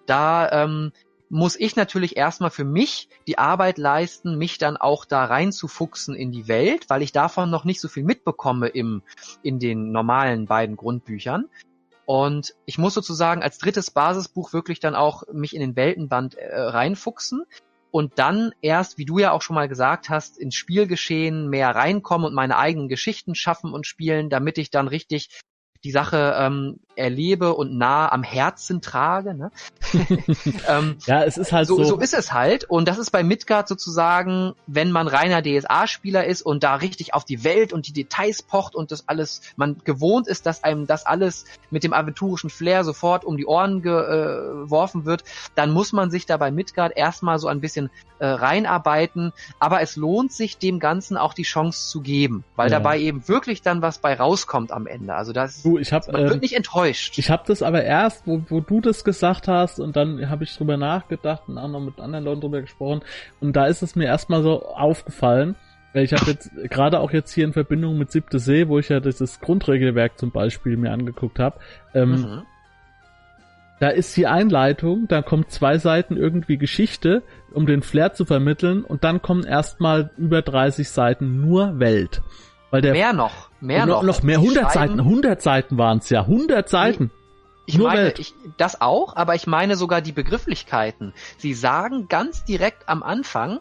Da 0.06 0.50
ähm, 0.64 0.92
muss 1.28 1.56
ich 1.56 1.76
natürlich 1.76 2.16
erstmal 2.16 2.50
für 2.50 2.64
mich 2.64 3.08
die 3.26 3.38
Arbeit 3.38 3.78
leisten, 3.78 4.38
mich 4.38 4.58
dann 4.58 4.76
auch 4.76 5.04
da 5.04 5.24
reinzufuchsen 5.24 6.14
in 6.14 6.32
die 6.32 6.48
Welt, 6.48 6.88
weil 6.88 7.02
ich 7.02 7.12
davon 7.12 7.50
noch 7.50 7.64
nicht 7.64 7.80
so 7.80 7.88
viel 7.88 8.04
mitbekomme 8.04 8.68
im, 8.68 9.02
in 9.42 9.58
den 9.58 9.92
normalen 9.92 10.46
beiden 10.46 10.76
Grundbüchern. 10.76 11.48
Und 12.08 12.54
ich 12.64 12.78
muss 12.78 12.94
sozusagen 12.94 13.42
als 13.42 13.58
drittes 13.58 13.90
Basisbuch 13.90 14.54
wirklich 14.54 14.80
dann 14.80 14.94
auch 14.94 15.24
mich 15.30 15.54
in 15.54 15.60
den 15.60 15.76
Weltenband 15.76 16.36
äh, 16.36 16.58
reinfuchsen 16.58 17.44
und 17.90 18.18
dann 18.18 18.52
erst, 18.62 18.96
wie 18.96 19.04
du 19.04 19.18
ja 19.18 19.32
auch 19.32 19.42
schon 19.42 19.56
mal 19.56 19.68
gesagt 19.68 20.08
hast, 20.08 20.38
ins 20.38 20.54
Spielgeschehen 20.54 21.50
mehr 21.50 21.68
reinkommen 21.68 22.26
und 22.26 22.32
meine 22.32 22.56
eigenen 22.56 22.88
Geschichten 22.88 23.34
schaffen 23.34 23.74
und 23.74 23.86
spielen, 23.86 24.30
damit 24.30 24.56
ich 24.56 24.70
dann 24.70 24.88
richtig 24.88 25.42
die 25.84 25.90
Sache 25.90 26.34
ähm, 26.38 26.80
erlebe 26.96 27.54
und 27.54 27.76
nah 27.78 28.10
am 28.10 28.24
Herzen 28.24 28.80
trage. 28.80 29.34
Ne? 29.34 29.50
ähm, 30.68 30.96
Ja, 31.06 31.22
es 31.22 31.38
ist 31.38 31.52
halt 31.52 31.68
so. 31.68 31.76
so, 31.76 31.84
so 31.84 31.98
ist 31.98 32.14
es 32.14 32.32
halt. 32.32 32.64
Und 32.64 32.88
das 32.88 32.98
ist 32.98 33.10
bei 33.10 33.22
Midgard 33.22 33.68
sozusagen, 33.68 34.54
wenn 34.66 34.90
man 34.90 35.06
reiner 35.06 35.40
DSA-Spieler 35.42 36.24
ist 36.26 36.42
und 36.42 36.64
da 36.64 36.74
richtig 36.76 37.14
auf 37.14 37.24
die 37.24 37.44
Welt 37.44 37.72
und 37.72 37.86
die 37.86 37.92
Details 37.92 38.42
pocht 38.42 38.74
und 38.74 38.90
das 38.90 39.08
alles, 39.08 39.42
man 39.56 39.78
gewohnt 39.84 40.26
ist, 40.26 40.46
dass 40.46 40.64
einem 40.64 40.86
das 40.86 41.06
alles 41.06 41.44
mit 41.70 41.84
dem 41.84 41.92
aventurischen 41.92 42.50
Flair 42.50 42.82
sofort 42.82 43.24
um 43.24 43.36
die 43.36 43.46
Ohren 43.46 43.80
geworfen 43.82 45.04
wird, 45.04 45.22
dann 45.54 45.70
muss 45.70 45.92
man 45.92 46.10
sich 46.10 46.26
da 46.26 46.36
bei 46.36 46.50
Midgard 46.50 46.96
erstmal 46.96 47.38
so 47.38 47.46
ein 47.48 47.60
bisschen 47.60 47.90
äh, 48.18 48.26
reinarbeiten. 48.26 49.32
Aber 49.60 49.80
es 49.80 49.96
lohnt 49.96 50.32
sich, 50.32 50.58
dem 50.58 50.80
Ganzen 50.80 51.16
auch 51.16 51.34
die 51.34 51.42
Chance 51.44 51.88
zu 51.88 52.00
geben, 52.00 52.44
weil 52.56 52.70
Ja. 52.70 52.78
dabei 52.78 52.98
eben 52.98 53.28
wirklich 53.28 53.62
dann 53.62 53.82
was 53.82 53.98
bei 53.98 54.14
rauskommt 54.14 54.72
am 54.72 54.86
Ende. 54.86 55.14
Also 55.14 55.32
das, 55.32 55.62
du, 55.68 55.78
ich 55.78 55.92
habe 55.92 56.10
man 56.12 56.22
ähm, 56.22 56.28
wird 56.30 56.42
nicht 56.42 56.54
enttäuscht. 56.56 57.18
Ich 57.18 57.30
habe 57.30 57.42
das 57.46 57.62
aber 57.62 57.82
erst, 57.84 58.26
wo, 58.26 58.42
wo 58.48 58.60
du 58.60 58.80
das 58.80 59.04
gesagt 59.04 59.48
hast 59.48 59.80
und 59.80 59.96
dann 59.96 60.28
habe 60.30 60.44
ich 60.44 60.56
drüber 60.56 60.76
nachgedacht 60.76 61.42
und 61.48 61.58
auch 61.58 61.68
noch 61.68 61.80
mit 61.80 62.00
anderen 62.00 62.24
Leuten 62.24 62.40
drüber 62.40 62.60
gesprochen 62.60 63.02
und 63.40 63.54
da 63.56 63.66
ist 63.66 63.82
es 63.82 63.96
mir 63.96 64.06
erstmal 64.06 64.42
so 64.42 64.66
aufgefallen, 64.66 65.54
weil 65.92 66.04
ich 66.04 66.12
habe 66.12 66.30
jetzt 66.30 66.50
gerade 66.70 67.00
auch 67.00 67.12
jetzt 67.12 67.32
hier 67.32 67.44
in 67.44 67.52
Verbindung 67.52 67.98
mit 67.98 68.10
Siebte 68.10 68.38
See, 68.38 68.68
wo 68.68 68.78
ich 68.78 68.88
ja 68.88 69.00
dieses 69.00 69.40
Grundregelwerk 69.40 70.18
zum 70.18 70.30
Beispiel 70.30 70.76
mir 70.76 70.92
angeguckt 70.92 71.38
habe, 71.38 71.58
ähm, 71.94 72.10
Mhm. 72.12 72.42
da 73.80 73.88
ist 73.88 74.16
die 74.16 74.26
Einleitung, 74.26 75.06
da 75.08 75.22
kommt 75.22 75.50
zwei 75.50 75.78
Seiten 75.78 76.16
irgendwie 76.16 76.58
Geschichte, 76.58 77.22
um 77.52 77.64
den 77.66 77.82
Flair 77.82 78.12
zu 78.12 78.24
vermitteln 78.24 78.84
und 78.84 79.04
dann 79.04 79.22
kommen 79.22 79.44
erstmal 79.44 80.10
über 80.18 80.42
30 80.42 80.88
Seiten 80.88 81.40
nur 81.40 81.78
Welt. 81.78 82.22
Weil 82.70 82.82
der 82.82 82.92
Mehr 82.92 83.12
noch, 83.14 83.47
mehr 83.60 83.86
noch, 83.86 84.02
noch. 84.02 84.16
noch 84.16 84.22
mehr, 84.22 84.40
Sie 84.40 84.46
100 84.46 84.72
schreiben- 84.72 84.96
Seiten, 84.96 85.00
100 85.00 85.42
Seiten 85.42 85.78
waren 85.78 85.98
es 85.98 86.10
ja, 86.10 86.22
100 86.22 86.68
Seiten. 86.68 87.10
Ich 87.66 87.76
Nur 87.76 87.88
meine, 87.88 88.12
ich, 88.16 88.34
das 88.56 88.80
auch, 88.80 89.14
aber 89.14 89.34
ich 89.34 89.46
meine 89.46 89.76
sogar 89.76 90.00
die 90.00 90.12
Begrifflichkeiten. 90.12 91.12
Sie 91.36 91.52
sagen 91.52 92.08
ganz 92.08 92.42
direkt 92.44 92.88
am 92.88 93.02
Anfang, 93.02 93.60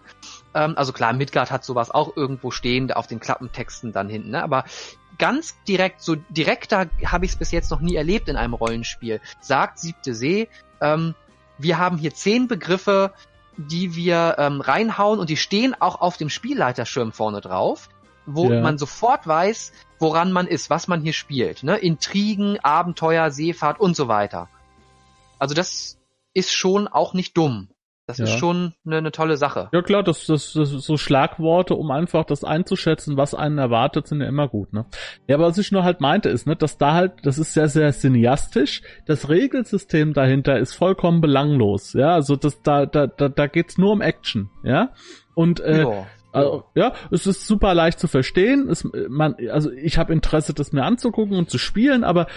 ähm, 0.53 0.75
also 0.77 0.93
klar, 0.93 1.11
Midgard 1.11 1.51
hat 1.51 1.65
sowas 1.65 1.91
auch 1.91 2.15
irgendwo 2.15 2.51
stehen 2.51 2.89
auf 2.93 3.07
den 3.07 3.19
Klappentexten 3.19 3.91
dann 3.91 4.07
hinten, 4.07 4.29
ne? 4.29 4.41
aber 4.43 4.63
ganz 5.17 5.55
direkt, 5.67 6.01
so 6.01 6.15
direkter 6.29 6.87
habe 7.05 7.25
ich 7.25 7.31
es 7.31 7.37
bis 7.37 7.51
jetzt 7.51 7.69
noch 7.69 7.81
nie 7.81 7.95
erlebt 7.95 8.29
in 8.29 8.37
einem 8.37 8.53
Rollenspiel, 8.53 9.19
sagt 9.41 9.79
Siebte 9.79 10.13
See, 10.13 10.47
ähm, 10.79 11.13
wir 11.57 11.77
haben 11.77 11.97
hier 11.97 12.13
zehn 12.13 12.47
Begriffe, 12.47 13.11
die 13.57 13.95
wir 13.95 14.35
ähm, 14.37 14.61
reinhauen 14.61 15.19
und 15.19 15.29
die 15.29 15.35
stehen 15.37 15.75
auch 15.79 15.99
auf 15.99 16.15
dem 16.15 16.29
Spielleiterschirm 16.29 17.11
vorne 17.11 17.41
drauf, 17.41 17.89
wo 18.27 18.51
Ja. 18.51 18.61
man 18.61 18.77
sofort 18.77 19.25
weiß, 19.25 19.71
woran 19.99 20.31
man 20.31 20.45
ist, 20.45 20.69
was 20.69 20.87
man 20.87 21.01
hier 21.01 21.13
spielt. 21.13 21.63
Ne? 21.63 21.77
Intrigen, 21.77 22.59
Abenteuer, 22.59 23.31
Seefahrt 23.31 23.79
und 23.79 23.95
so 23.95 24.07
weiter. 24.07 24.49
Also 25.39 25.55
das 25.55 25.97
ist 26.33 26.53
schon 26.53 26.87
auch 26.87 27.13
nicht 27.15 27.35
dumm. 27.37 27.69
Das 28.05 28.19
ist 28.19 28.29
Ja. 28.31 28.37
schon 28.37 28.73
eine, 28.85 28.97
eine 28.99 29.11
tolle 29.11 29.35
Sache. 29.35 29.67
Ja 29.73 29.81
klar, 29.81 30.01
das, 30.01 30.25
das, 30.27 30.53
das 30.53 30.69
so 30.69 30.95
Schlagworte, 30.95 31.73
um 31.75 31.91
einfach 31.91 32.23
das 32.23 32.45
einzuschätzen, 32.45 33.17
was 33.17 33.33
einen 33.33 33.57
erwartet, 33.57 34.07
sind 34.07 34.21
ja 34.21 34.27
immer 34.29 34.47
gut, 34.47 34.71
ne? 34.71 34.85
Ja, 35.27 35.35
aber 35.35 35.47
was 35.47 35.57
ich 35.57 35.73
nur 35.73 35.83
halt 35.83 35.99
meinte, 35.99 36.29
ist, 36.29 36.47
ne, 36.47 36.55
dass 36.55 36.77
da 36.77 36.93
halt, 36.93 37.13
das 37.23 37.37
ist 37.37 37.53
sehr, 37.53 37.67
sehr 37.67 37.91
cineastisch. 37.91 38.81
Das 39.07 39.27
Regelsystem 39.27 40.13
dahinter 40.13 40.57
ist 40.57 40.73
vollkommen 40.73 41.19
belanglos, 41.19 41.91
ja. 41.93 42.13
Also 42.13 42.37
das, 42.37 42.61
da, 42.61 42.85
da, 42.85 43.07
da, 43.07 43.27
da 43.27 43.47
geht's 43.47 43.77
nur 43.77 43.91
um 43.91 43.99
Action, 44.01 44.49
ja. 44.63 44.93
Und 45.35 45.59
äh. 45.59 45.85
Also, 46.37 46.63
ja, 46.75 46.93
es 47.11 47.27
ist 47.27 47.47
super 47.47 47.73
leicht 47.73 47.99
zu 47.99 48.07
verstehen. 48.07 48.69
Es, 48.69 48.87
man, 49.09 49.35
also 49.51 49.71
ich 49.71 49.97
habe 49.97 50.13
Interesse, 50.13 50.53
das 50.53 50.71
mir 50.71 50.83
anzugucken 50.83 51.37
und 51.37 51.49
zu 51.49 51.57
spielen, 51.57 52.03
aber 52.03 52.27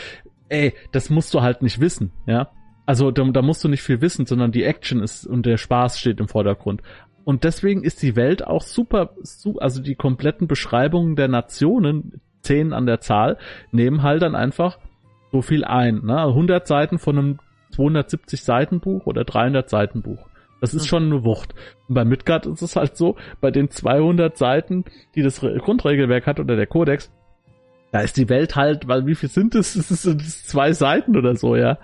ey, 0.49 0.75
das 0.93 1.11
musst 1.11 1.33
du 1.35 1.43
halt 1.43 1.63
nicht 1.63 1.81
wissen, 1.81 2.13
ja. 2.27 2.51
Also 2.87 3.11
da, 3.13 3.23
da 3.25 3.43
musst 3.43 3.63
du 3.63 3.69
nicht 3.69 3.83
viel 3.83 4.01
wissen, 4.01 4.27
sondern 4.27 4.51
die 4.51 4.65
Action 4.65 5.01
ist 5.01 5.27
und 5.27 5.47
der 5.47 5.59
Spaß 5.59 5.99
steht 5.99 6.19
im 6.19 6.29
Vordergrund. 6.29 6.83
Und 7.25 7.45
deswegen 7.45 7.85
ist 7.85 8.03
die 8.03 8.17
Welt 8.17 8.45
auch 8.45 8.63
super, 8.63 9.11
su 9.23 9.59
also 9.59 9.81
die 9.81 9.95
kompletten 9.95 10.49
Beschreibungen 10.49 11.15
der 11.15 11.29
Nationen, 11.29 12.21
zehn 12.43 12.73
an 12.73 12.87
der 12.87 13.01
Zahl, 13.01 13.39
nehmen 13.71 14.03
halt 14.03 14.23
dann 14.23 14.35
einfach 14.35 14.79
so 15.31 15.43
viel 15.43 15.65
ein. 15.65 16.01
Ne? 16.05 16.21
100 16.21 16.67
Seiten 16.67 16.99
von 16.99 17.19
einem 17.19 17.39
270 17.73 18.43
Seiten 18.43 18.81
Buch 18.81 19.07
oder 19.07 19.25
300 19.25 19.69
Seiten 19.69 20.03
Buch. 20.03 20.30
Das 20.61 20.75
ist 20.75 20.83
Mhm. 20.83 20.87
schon 20.89 21.03
eine 21.05 21.25
Wucht. 21.25 21.55
Und 21.89 21.95
bei 21.95 22.05
Midgard 22.05 22.47
ist 22.47 22.63
es 22.63 22.77
halt 22.77 22.97
so, 22.97 23.17
bei 23.41 23.51
den 23.51 23.71
200 23.71 24.37
Seiten, 24.37 24.85
die 25.15 25.23
das 25.23 25.43
Re 25.43 25.57
Grundregelwerk 25.59 26.27
hat 26.27 26.39
oder 26.41 26.57
der 26.57 26.67
Kodex, 26.67 27.11
da 27.93 28.01
ist 28.01 28.17
die 28.17 28.29
Welt 28.29 28.57
halt, 28.57 28.87
weil 28.87 29.07
wie 29.07 29.15
viel 29.15 29.29
sind 29.29 29.55
es? 29.55 29.75
Es 29.91 30.05
ist 30.07 30.49
zwei 30.49 30.73
Seiten 30.73 31.17
oder 31.17 31.35
so, 31.37 31.57
ja. 31.57 31.79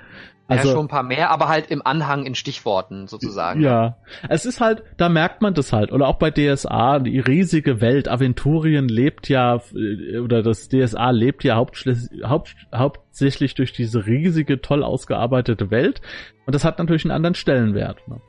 Also 0.49 0.69
ja, 0.69 0.75
schon 0.77 0.85
ein 0.85 0.89
paar 0.89 1.03
mehr, 1.03 1.33
aber 1.33 1.49
halt 1.49 1.73
im 1.73 1.85
Anhang 1.85 2.25
in 2.25 2.37
Stichworten 2.37 3.09
sozusagen. 3.09 3.61
ja, 3.63 3.97
es 4.29 4.47
ist 4.47 4.61
halt, 4.61 4.85
da 4.97 5.09
merkt 5.09 5.43
man 5.43 5.55
das 5.55 5.73
halt. 5.73 5.91
Oder 5.91 6.07
auch 6.07 6.21
bei 6.21 6.31
DSA, 6.31 7.01
die 7.01 7.19
riesige 7.19 7.81
Welt. 7.81 8.07
Aventurien 8.07 8.87
lebt 8.89 9.29
ja, 9.29 9.57
äh, 9.75 10.19
oder 10.21 10.45
das 10.45 10.69
DSA 10.69 11.11
lebt 11.11 11.43
ja 11.43 11.57
hauptschließ- 11.57 12.29
haupt, 12.29 12.55
hauptsächlich 12.73 13.57
durch 13.57 13.73
diese 13.73 14.07
riesige, 14.07 14.61
toll 14.61 14.85
ausgearbeitete 14.85 15.73
Welt. 15.73 16.01
Und 16.47 16.55
das 16.55 16.65
hat 16.65 16.79
natürlich 16.79 17.05
einen 17.05 17.11
anderen 17.17 17.35
Stellenwert. 17.35 18.07
Ne? 18.07 18.21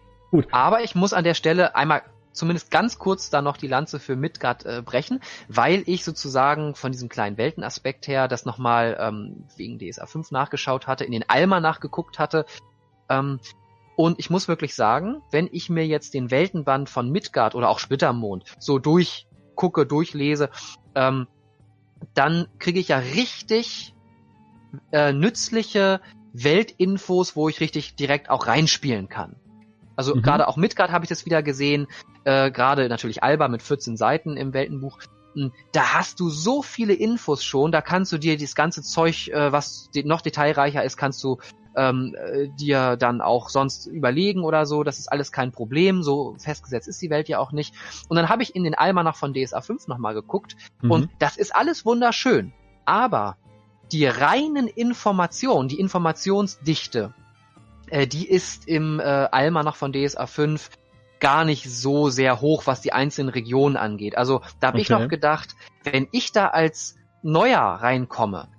Aber 0.52 0.84
ich 0.84 0.96
muss 0.96 1.14
an 1.14 1.24
der 1.24 1.34
Stelle 1.34 1.76
einmal 1.76 2.04
zumindest 2.38 2.70
ganz 2.72 3.00
kurz 3.00 3.30
da 3.30 3.42
noch 3.42 3.58
die 3.58 3.68
Lanze 3.68 4.00
für 4.00 4.16
Midgard 4.16 4.66
äh, 4.66 4.82
brechen, 4.86 5.22
weil 5.48 5.84
ich 5.88 6.04
sozusagen 6.04 6.76
von 6.76 6.92
diesem 6.92 7.10
kleinen 7.10 7.38
Weltenaspekt 7.38 8.08
her 8.08 8.28
das 8.28 8.46
nochmal 8.46 8.96
ähm, 9.00 9.46
wegen 9.56 9.80
DSA 9.80 10.06
5 10.06 10.32
nachgeschaut 10.32 10.88
hatte, 10.88 11.04
in 11.04 11.12
den 11.12 11.28
Alma 11.28 11.60
nachgeguckt 11.60 12.20
hatte. 12.20 12.46
Ähm, 13.10 13.40
und 13.96 14.20
ich 14.20 14.30
muss 14.30 14.48
wirklich 14.48 14.76
sagen, 14.76 15.24
wenn 15.32 15.50
ich 15.52 15.70
mir 15.70 15.86
jetzt 15.88 16.14
den 16.14 16.30
Weltenband 16.30 16.90
von 16.90 17.10
Midgard 17.10 17.56
oder 17.56 17.70
auch 17.70 17.80
Splittermond 17.80 18.44
so 18.60 18.78
durchgucke, 18.78 19.88
durchlese, 19.88 20.52
ähm, 20.94 21.28
dann 22.14 22.48
kriege 22.60 22.80
ich 22.80 22.90
ja 22.90 23.00
richtig 23.00 23.96
äh, 24.92 25.12
nützliche 25.14 26.00
Weltinfos, 26.34 27.36
wo 27.36 27.50
ich 27.50 27.60
richtig 27.60 27.96
direkt 27.96 28.30
auch 28.30 28.46
reinspielen 28.46 29.10
kann. 29.10 29.36
Also 29.98 30.16
Mhm. 30.16 30.22
gerade 30.22 30.48
auch 30.48 30.56
Midgard 30.56 30.92
habe 30.92 31.04
ich 31.04 31.10
das 31.10 31.26
wieder 31.26 31.44
gesehen, 31.44 31.88
äh, 32.24 32.50
gerade 32.52 32.88
natürlich 32.88 33.24
Alba 33.24 33.50
mit 33.50 33.62
14 33.62 33.98
Seiten 33.98 34.38
im 34.38 34.54
Weltenbuch. 34.54 35.00
Hm, 35.34 35.52
Da 35.74 35.94
hast 35.94 36.20
du 36.22 36.30
so 36.30 36.62
viele 36.62 36.94
Infos 36.94 37.44
schon, 37.44 37.72
da 37.74 37.82
kannst 37.82 38.12
du 38.14 38.18
dir 38.18 38.38
das 38.38 38.56
ganze 38.56 38.82
Zeug, 38.82 39.28
äh, 39.28 39.52
was 39.52 39.90
noch 40.06 40.22
detailreicher 40.22 40.84
ist, 40.84 40.96
kannst 40.96 41.22
du 41.24 41.38
ähm, 41.76 42.16
äh, 42.18 42.48
dir 42.60 42.96
dann 42.98 43.22
auch 43.22 43.50
sonst 43.50 43.86
überlegen 43.86 44.44
oder 44.44 44.66
so. 44.66 44.84
Das 44.84 44.98
ist 44.98 45.12
alles 45.12 45.32
kein 45.32 45.52
Problem. 45.52 46.02
So 46.02 46.36
festgesetzt 46.40 46.88
ist 46.88 47.00
die 47.04 47.12
Welt 47.12 47.30
ja 47.30 47.38
auch 47.38 47.52
nicht. 47.52 47.76
Und 48.08 48.16
dann 48.18 48.30
habe 48.30 48.42
ich 48.42 48.56
in 48.56 48.64
den 48.64 48.74
Almanach 48.74 49.16
von 49.16 49.34
DSA 49.36 49.62
5 49.62 49.88
nochmal 49.88 50.16
geguckt 50.16 50.56
Mhm. 50.82 50.92
und 50.92 51.10
das 51.20 51.38
ist 51.38 51.56
alles 51.56 51.86
wunderschön. 51.86 52.52
Aber 52.86 53.38
die 53.92 54.08
reinen 54.08 54.68
Informationen, 54.68 55.70
die 55.70 55.80
Informationsdichte, 55.80 57.14
äh, 57.90 58.08
die 58.08 58.28
ist 58.28 58.68
im 58.68 59.00
äh, 59.00 59.04
Almanach 59.04 59.76
von 59.76 59.94
DSA 59.94 60.26
5 60.26 60.70
gar 61.20 61.46
nicht 61.46 61.70
so 61.70 62.10
sehr 62.10 62.42
hoch, 62.42 62.64
was 62.66 62.82
die 62.82 62.94
einzelnen 62.94 63.30
Regionen 63.30 63.76
angeht. 63.76 64.18
Also 64.18 64.42
da 64.60 64.68
habe 64.68 64.78
okay. 64.78 64.84
ich 64.84 64.90
noch 64.90 65.08
gedacht, 65.08 65.56
wenn 65.84 66.08
ich 66.12 66.32
da 66.32 66.48
als 66.48 66.96
Neuer 67.24 67.60
reinkomme, 67.60 68.50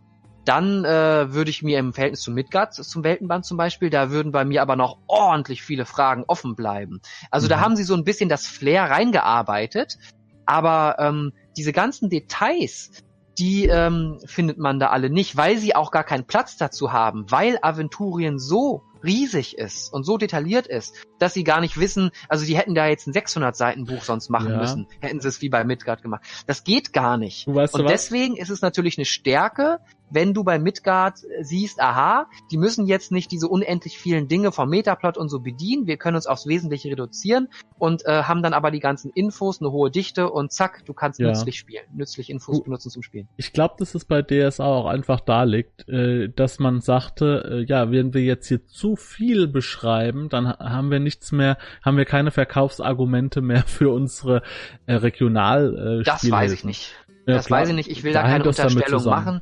dann 0.45 0.85
äh, 0.85 1.33
würde 1.33 1.51
ich 1.51 1.63
mir 1.63 1.79
im 1.79 1.93
Verhältnis 1.93 2.23
zu 2.23 2.31
Midgard, 2.31 2.73
zum 2.73 3.05
Weltenband 3.05 3.45
zum 3.45 3.59
Beispiel, 3.59 3.91
da 3.91 4.11
würden 4.11 4.33
bei 4.33 4.47
mir 4.47 4.63
aber 4.63 4.77
noch 4.77 4.99
ordentlich 5.07 5.63
viele 5.63 5.85
Fragen 5.85 6.25
offen 6.27 6.57
bleiben. 6.57 7.01
Also 7.31 7.47
mhm. 7.47 7.51
da 7.51 7.61
haben 7.61 7.77
sie 7.77 7.85
so 7.85 7.95
ein 7.95 8.05
bisschen 8.05 8.31
das 8.31 8.47
Flair 8.47 8.85
reingearbeitet, 8.85 9.99
aber 10.47 10.97
ähm, 10.99 11.33
diese 11.59 11.73
ganzen 11.73 12.09
Details, 12.09 12.91
die 13.39 13.67
ähm, 13.67 14.19
findet 14.25 14.57
man 14.57 14.81
da 14.81 14.89
alle 14.89 15.11
nicht, 15.11 15.37
weil 15.37 15.59
sie 15.59 15.77
auch 15.77 15.91
gar 15.91 16.05
keinen 16.05 16.25
Platz 16.25 16.57
dazu 16.57 16.93
haben, 16.93 17.27
weil 17.29 17.59
Aventurien 17.61 18.39
so 18.39 18.85
riesig 19.03 19.57
ist 19.59 19.93
und 19.93 20.05
so 20.05 20.19
detailliert 20.19 20.67
ist, 20.67 21.07
dass 21.19 21.35
sie 21.35 21.45
gar 21.45 21.61
nicht 21.61 21.79
wissen, 21.79 22.11
also 22.29 22.45
die 22.45 22.57
hätten 22.57 22.75
da 22.75 22.87
jetzt 22.87 23.07
ein 23.07 23.13
600 23.13 23.57
Seiten 23.57 23.85
Buch 23.85 24.03
sonst 24.03 24.29
machen 24.31 24.51
ja. 24.51 24.59
müssen, 24.59 24.87
hätten 25.01 25.21
sie 25.21 25.29
es 25.29 25.43
wie 25.43 25.49
bei 25.49 25.65
Midgard 25.65 26.03
gemacht. 26.03 26.23
Das 26.47 26.65
geht 26.65 26.93
gar 26.93 27.17
nicht. 27.17 27.47
Weißt 27.47 27.75
und 27.75 27.89
deswegen 27.89 28.37
ist 28.37 28.51
es 28.51 28.63
natürlich 28.63 28.99
eine 28.99 29.05
Stärke, 29.05 29.81
wenn 30.11 30.35
du 30.35 30.45
bei 30.45 30.59
Midgard 30.59 31.19
siehst, 31.41 31.81
aha, 31.81 32.29
die 32.51 32.57
müssen 32.57 32.87
jetzt 32.87 33.13
nicht 33.13 33.31
diese 33.31 33.49
unendlich 33.49 33.99
vielen 33.99 34.29
Dinge 34.29 34.53
vom 34.53 34.69
Metaplot 34.71 35.19
und 35.19 35.29
so 35.29 35.41
bedienen, 35.41 35.87
wir 35.87 35.97
können 35.97 36.17
uns 36.17 36.27
aufs 36.27 36.47
Wesentliche 36.47 36.91
reduzieren 36.91 37.49
und 37.79 38.05
äh, 38.07 38.23
haben 38.23 38.43
dann 38.43 38.55
aber 38.55 38.71
die 38.71 38.81
ganzen 38.81 39.11
Infos, 39.11 39.61
eine 39.61 39.71
hohe 39.71 39.91
Dichte 39.91 40.31
und 40.31 40.53
zack, 40.53 40.85
du 40.87 40.95
kannst 40.95 41.21
ja. 41.21 41.29
nützlich 41.29 41.59
spielen, 41.59 41.85
nützlich 41.95 42.31
Infos 42.31 42.63
benutzen 42.63 42.91
zum 42.91 43.03
Spielen. 43.03 43.29
Ich 43.37 43.53
glaube, 43.53 43.75
dass 43.79 43.95
es 43.95 44.05
bei 44.05 44.23
DSA 44.23 44.65
auch 44.65 44.87
einfach 44.87 45.21
da 45.21 45.45
liegt, 45.45 45.89
äh, 45.89 46.29
dass 46.29 46.59
man 46.59 46.81
sagte, 46.81 47.51
äh, 47.51 47.65
ja, 47.65 47.91
wenn 47.91 48.15
wir 48.15 48.23
jetzt 48.23 48.49
hier 48.49 48.67
zu 48.67 48.97
viel 48.97 49.47
beschreiben, 49.49 50.29
dann 50.29 50.49
haben 50.49 50.91
wir 50.91 51.01
nichts 51.09 51.33
mehr, 51.33 51.57
haben 51.83 51.97
wir 51.97 52.05
keine 52.05 52.31
Verkaufsargumente 52.31 53.41
mehr 53.41 53.63
für 53.67 53.91
unsere 53.91 54.43
äh, 54.87 54.95
Regional 54.95 56.01
äh, 56.01 56.05
Das 56.05 56.31
weiß 56.31 56.53
ich 56.53 56.65
nicht. 56.65 56.93
Ja, 57.27 57.35
das 57.35 57.47
klar, 57.47 57.61
weiß 57.61 57.71
ich 57.71 57.75
nicht. 57.75 57.91
Ich 57.91 58.05
will 58.05 58.13
da 58.13 58.23
keine 58.23 58.45
Unterstellung 58.45 59.05
machen. 59.05 59.41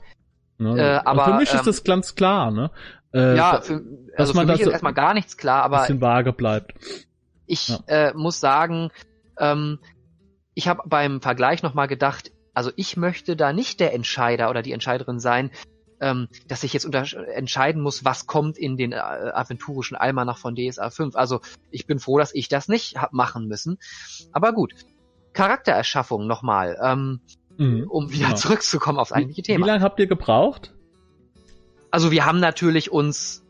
Ne? 0.59 0.79
Äh, 0.79 1.00
aber 1.05 1.24
für 1.24 1.35
mich 1.35 1.50
ähm, 1.50 1.57
ist 1.57 1.66
das 1.66 1.85
ganz 1.85 2.14
klar, 2.14 2.50
ne? 2.50 2.70
Äh, 3.12 3.37
ja, 3.37 3.61
für, 3.61 3.83
also 4.16 4.33
für 4.33 4.46
mich 4.46 4.61
ist 4.61 4.68
erstmal 4.68 4.94
gar 4.94 5.14
nichts 5.14 5.37
klar, 5.37 5.62
aber 5.62 5.81
bisschen 5.81 6.00
vage 6.00 6.33
bleibt. 6.33 6.74
Ich 7.46 7.68
ja. 7.68 7.79
äh, 7.87 8.12
muss 8.14 8.40
sagen, 8.40 8.90
ähm, 9.38 9.79
ich 10.55 10.68
habe 10.68 10.83
beim 10.87 11.20
Vergleich 11.20 11.62
nochmal 11.62 11.88
gedacht, 11.88 12.33
also 12.55 12.70
ich 12.76 12.96
möchte 12.96 13.37
da 13.37 13.52
nicht 13.52 13.81
der 13.81 13.92
Entscheider 13.92 14.48
oder 14.48 14.62
die 14.62 14.72
Entscheiderin 14.72 15.20
sein, 15.20 15.50
ähm, 16.00 16.28
dass 16.48 16.64
ich 16.64 16.72
jetzt 16.72 16.87
entscheiden 16.94 17.82
muss, 17.82 18.04
was 18.04 18.26
kommt 18.26 18.59
in 18.59 18.76
den 18.76 18.92
äh, 18.92 18.96
aventurischen 18.96 19.96
Almanach 19.96 20.38
von 20.38 20.54
DSA 20.54 20.90
5. 20.90 21.16
Also 21.16 21.40
ich 21.70 21.87
bin 21.87 21.98
froh, 21.98 22.18
dass 22.18 22.35
ich 22.35 22.48
das 22.48 22.68
nicht 22.68 23.00
hab 23.00 23.12
machen 23.12 23.48
müssen. 23.48 23.78
Aber 24.32 24.52
gut. 24.52 24.74
Charaktererschaffung 25.32 26.26
nochmal. 26.26 26.78
Ähm, 26.82 27.20
mhm, 27.59 27.87
um 27.88 28.11
wieder 28.11 28.26
genau. 28.26 28.37
zurückzukommen 28.37 28.98
aufs 28.98 29.12
eigentliche 29.12 29.42
Thema. 29.42 29.66
Wie 29.66 29.70
lange 29.70 29.82
habt 29.82 29.98
ihr 30.00 30.06
gebraucht? 30.06 30.74
Also 31.90 32.11
wir 32.11 32.26
haben 32.26 32.40
natürlich 32.40 32.90
uns 32.90 33.42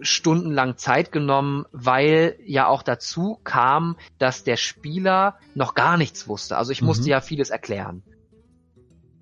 stundenlang 0.00 0.76
Zeit 0.76 1.12
genommen, 1.12 1.64
weil 1.72 2.36
ja 2.44 2.66
auch 2.66 2.82
dazu 2.82 3.38
kam, 3.44 3.96
dass 4.18 4.44
der 4.44 4.56
Spieler 4.56 5.38
noch 5.54 5.74
gar 5.74 5.96
nichts 5.96 6.28
wusste. 6.28 6.56
Also 6.56 6.72
ich 6.72 6.80
mhm. 6.80 6.88
musste 6.88 7.08
ja 7.08 7.20
vieles 7.20 7.50
erklären. 7.50 8.02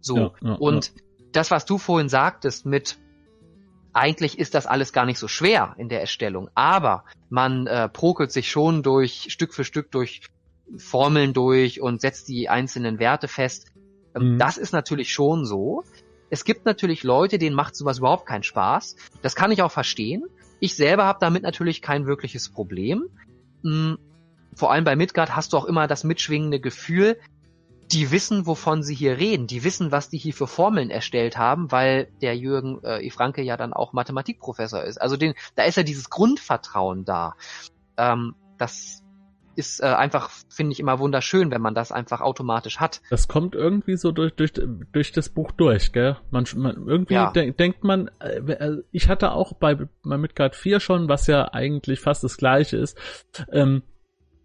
So. 0.00 0.16
Ja, 0.16 0.32
ja, 0.42 0.54
und 0.54 0.86
ja. 0.86 1.02
Das, 1.32 1.50
was 1.50 1.64
du 1.64 1.78
vorhin 1.78 2.08
sagtest 2.08 2.66
mit 2.66 2.98
eigentlich 3.92 4.38
ist 4.38 4.54
das 4.54 4.66
alles 4.66 4.92
gar 4.92 5.04
nicht 5.04 5.18
so 5.18 5.28
schwer 5.28 5.74
in 5.76 5.88
der 5.88 6.00
Erstellung, 6.00 6.48
aber 6.54 7.04
man 7.28 7.66
äh, 7.66 7.88
prokelt 7.88 8.32
sich 8.32 8.50
schon 8.50 8.82
durch 8.82 9.26
Stück 9.28 9.52
für 9.52 9.64
Stück 9.64 9.90
durch 9.90 10.22
Formeln 10.78 11.34
durch 11.34 11.80
und 11.80 12.00
setzt 12.00 12.28
die 12.28 12.48
einzelnen 12.48 12.98
Werte 12.98 13.28
fest. 13.28 13.70
Ähm, 14.14 14.34
mhm. 14.34 14.38
Das 14.38 14.56
ist 14.56 14.72
natürlich 14.72 15.12
schon 15.12 15.44
so. 15.44 15.84
Es 16.30 16.44
gibt 16.44 16.64
natürlich 16.64 17.02
Leute, 17.02 17.38
denen 17.38 17.54
macht 17.54 17.76
sowas 17.76 17.98
überhaupt 17.98 18.26
keinen 18.26 18.42
Spaß. 18.42 18.96
Das 19.20 19.34
kann 19.34 19.52
ich 19.52 19.60
auch 19.62 19.70
verstehen. 19.70 20.24
Ich 20.60 20.76
selber 20.76 21.04
habe 21.04 21.18
damit 21.20 21.42
natürlich 21.42 21.82
kein 21.82 22.06
wirkliches 22.06 22.48
Problem. 22.48 23.10
Mhm. 23.62 23.98
Vor 24.54 24.70
allem 24.70 24.84
bei 24.84 24.96
Midgard 24.96 25.34
hast 25.36 25.52
du 25.52 25.58
auch 25.58 25.64
immer 25.64 25.86
das 25.86 26.04
mitschwingende 26.04 26.60
Gefühl, 26.60 27.18
die 27.92 28.10
wissen, 28.10 28.46
wovon 28.46 28.82
sie 28.82 28.94
hier 28.94 29.18
reden. 29.18 29.46
Die 29.46 29.64
wissen, 29.64 29.92
was 29.92 30.08
die 30.08 30.18
hier 30.18 30.32
für 30.32 30.46
Formeln 30.46 30.90
erstellt 30.90 31.36
haben, 31.36 31.70
weil 31.70 32.08
der 32.22 32.36
Jürgen 32.36 32.82
äh, 32.82 33.08
Franke 33.10 33.42
ja 33.42 33.56
dann 33.56 33.72
auch 33.72 33.92
Mathematikprofessor 33.92 34.82
ist. 34.82 35.00
Also 35.00 35.16
den, 35.16 35.34
da 35.54 35.64
ist 35.64 35.76
ja 35.76 35.82
dieses 35.82 36.08
Grundvertrauen 36.08 37.04
da. 37.04 37.34
Ähm, 37.96 38.34
das 38.58 39.02
ist 39.54 39.80
äh, 39.82 39.86
einfach, 39.86 40.30
finde 40.48 40.72
ich, 40.72 40.80
immer 40.80 40.98
wunderschön, 40.98 41.50
wenn 41.50 41.60
man 41.60 41.74
das 41.74 41.92
einfach 41.92 42.22
automatisch 42.22 42.80
hat. 42.80 43.02
Das 43.10 43.28
kommt 43.28 43.54
irgendwie 43.54 43.96
so 43.96 44.10
durch, 44.10 44.34
durch, 44.34 44.52
durch 44.92 45.12
das 45.12 45.28
Buch 45.28 45.52
durch, 45.52 45.92
gell? 45.92 46.16
Man, 46.30 46.46
man 46.56 46.86
irgendwie 46.86 47.14
ja. 47.14 47.30
de 47.30 47.52
denkt 47.52 47.84
man, 47.84 48.10
äh, 48.18 48.38
äh 48.38 48.82
ich 48.92 49.08
hatte 49.08 49.32
auch 49.32 49.52
bei, 49.52 49.76
bei 50.02 50.16
Midgard 50.16 50.56
4 50.56 50.80
schon, 50.80 51.08
was 51.08 51.26
ja 51.26 51.52
eigentlich 51.52 52.00
fast 52.00 52.24
das 52.24 52.38
gleiche 52.38 52.78
ist, 52.78 52.96
ähm, 53.50 53.82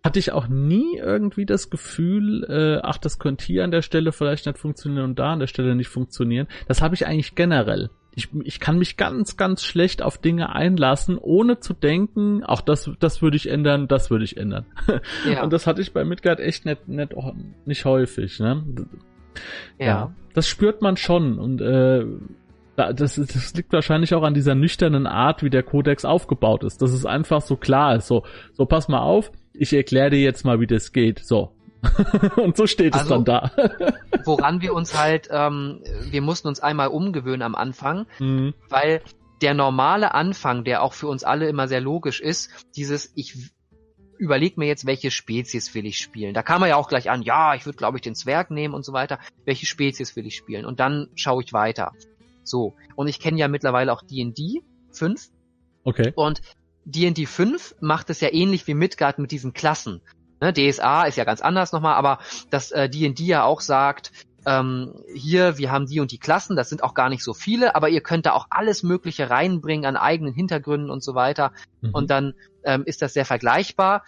hatte 0.07 0.19
ich 0.19 0.31
auch 0.31 0.47
nie 0.47 0.97
irgendwie 0.97 1.45
das 1.45 1.69
Gefühl, 1.69 2.45
äh, 2.49 2.79
ach, 2.81 2.97
das 2.97 3.19
könnte 3.19 3.45
hier 3.45 3.63
an 3.63 3.71
der 3.71 3.81
Stelle 3.81 4.13
vielleicht 4.13 4.45
nicht 4.45 4.57
funktionieren 4.57 5.03
und 5.03 5.19
da 5.19 5.33
an 5.33 5.39
der 5.39 5.47
Stelle 5.47 5.75
nicht 5.75 5.89
funktionieren. 5.89 6.47
Das 6.67 6.81
habe 6.81 6.95
ich 6.95 7.05
eigentlich 7.05 7.35
generell 7.35 7.89
ich, 8.17 8.29
ich 8.45 8.59
kann 8.59 8.79
mich 8.79 8.97
ganz, 8.97 9.37
ganz 9.37 9.63
schlecht 9.63 10.01
auf 10.01 10.17
Dinge 10.17 10.55
einlassen, 10.55 11.19
ohne 11.19 11.59
zu 11.59 11.75
denken, 11.75 12.43
auch 12.43 12.61
das, 12.61 12.89
das 12.99 13.21
würde 13.21 13.37
ich 13.37 13.47
ändern, 13.47 13.87
das 13.87 14.09
würde 14.09 14.23
ich 14.23 14.37
ändern. 14.37 14.65
Ja. 15.29 15.43
Und 15.43 15.53
das 15.53 15.67
hatte 15.67 15.81
ich 15.81 15.93
bei 15.93 16.03
Midgard 16.03 16.39
echt 16.39 16.65
nicht, 16.65 16.87
nicht, 16.87 17.13
nicht 17.65 17.85
häufig. 17.85 18.39
Ne? 18.39 18.63
Ja. 19.77 19.85
ja. 19.85 20.15
Das 20.33 20.47
spürt 20.47 20.81
man 20.81 20.97
schon 20.97 21.37
und 21.37 21.61
äh, 21.61 22.05
das, 22.75 23.15
das 23.15 23.53
liegt 23.55 23.73
wahrscheinlich 23.73 24.15
auch 24.15 24.23
an 24.23 24.33
dieser 24.33 24.55
nüchternen 24.55 25.05
Art, 25.05 25.43
wie 25.43 25.49
der 25.49 25.63
Kodex 25.63 26.05
aufgebaut 26.05 26.63
ist. 26.63 26.81
Dass 26.81 26.93
es 26.93 27.05
einfach 27.05 27.41
so 27.41 27.55
klar 27.55 27.95
ist. 27.95 28.07
So, 28.07 28.23
so 28.53 28.65
pass 28.65 28.87
mal 28.87 29.01
auf, 29.01 29.31
ich 29.57 29.73
erkläre 29.73 30.11
dir 30.11 30.19
jetzt 30.19 30.45
mal, 30.45 30.59
wie 30.59 30.67
das 30.67 30.91
geht. 30.91 31.19
So, 31.19 31.51
und 32.35 32.57
so 32.57 32.67
steht 32.67 32.93
also, 32.93 33.03
es 33.03 33.09
dann 33.09 33.25
da. 33.25 33.51
woran 34.25 34.61
wir 34.61 34.73
uns 34.73 34.97
halt, 34.97 35.27
ähm, 35.31 35.81
wir 36.09 36.21
mussten 36.21 36.47
uns 36.47 36.59
einmal 36.59 36.87
umgewöhnen 36.89 37.41
am 37.41 37.55
Anfang, 37.55 38.05
mhm. 38.19 38.53
weil 38.69 39.01
der 39.41 39.53
normale 39.53 40.13
Anfang, 40.13 40.63
der 40.63 40.81
auch 40.81 40.93
für 40.93 41.07
uns 41.07 41.23
alle 41.23 41.47
immer 41.47 41.67
sehr 41.67 41.81
logisch 41.81 42.19
ist, 42.19 42.49
dieses 42.75 43.11
ich 43.15 43.51
überleg 44.17 44.57
mir 44.57 44.65
jetzt, 44.65 44.87
welche 44.87 45.11
Spezies 45.11 45.75
will 45.75 45.85
ich 45.85 45.99
spielen. 45.99 46.33
Da 46.33 46.41
kam 46.41 46.59
man 46.59 46.69
ja 46.69 46.75
auch 46.75 46.89
gleich 46.89 47.09
an, 47.09 47.21
ja, 47.21 47.53
ich 47.53 47.65
würde 47.65 47.77
glaube 47.77 47.97
ich 47.97 48.01
den 48.01 48.15
Zwerg 48.15 48.49
nehmen 48.49 48.73
und 48.73 48.83
so 48.83 48.93
weiter. 48.93 49.19
Welche 49.45 49.67
Spezies 49.67 50.15
will 50.15 50.25
ich 50.25 50.35
spielen? 50.35 50.65
Und 50.65 50.79
dann 50.79 51.09
schaue 51.15 51.43
ich 51.43 51.53
weiter. 51.53 51.91
So. 52.43 52.73
Und 52.95 53.07
ich 53.07 53.19
kenne 53.19 53.37
ja 53.37 53.47
mittlerweile 53.47 53.93
auch 53.93 54.01
D&D 54.01 54.63
5. 54.91 55.29
Okay. 55.83 56.13
Und 56.15 56.41
D&D 56.87 57.25
5 57.25 57.75
macht 57.81 58.09
es 58.09 58.21
ja 58.21 58.31
ähnlich 58.31 58.65
wie 58.67 58.73
Midgard 58.73 59.19
mit 59.19 59.31
diesen 59.31 59.53
Klassen. 59.53 60.01
Ne, 60.39 60.53
DSA 60.53 61.03
ist 61.05 61.17
ja 61.17 61.25
ganz 61.25 61.41
anders 61.41 61.71
nochmal, 61.71 61.95
aber 61.95 62.19
dass 62.49 62.71
äh, 62.71 62.89
D&D 62.89 63.23
ja 63.23 63.43
auch 63.43 63.59
sagt, 63.59 64.11
ähm, 64.45 64.93
hier, 65.13 65.57
wir 65.57 65.71
haben 65.71 65.87
die 65.87 65.99
und 65.99 66.11
die 66.11 66.19
Klassen, 66.19 66.55
das 66.55 66.69
sind 66.69 66.83
auch 66.83 66.93
gar 66.93 67.09
nicht 67.09 67.23
so 67.23 67.33
viele, 67.33 67.75
aber 67.75 67.89
ihr 67.89 68.01
könnt 68.01 68.25
da 68.25 68.31
auch 68.31 68.47
alles 68.49 68.83
Mögliche 68.83 69.29
reinbringen 69.29 69.85
an 69.85 69.97
eigenen 69.97 70.33
Hintergründen 70.33 70.89
und 70.89 71.03
so 71.03 71.15
weiter. 71.15 71.51
Mhm. 71.81 71.89
Und 71.91 72.09
dann 72.09 72.33
ähm, 72.63 72.83
ist 72.85 73.01
das 73.01 73.13
sehr 73.13 73.25
vergleichbar. 73.25 74.03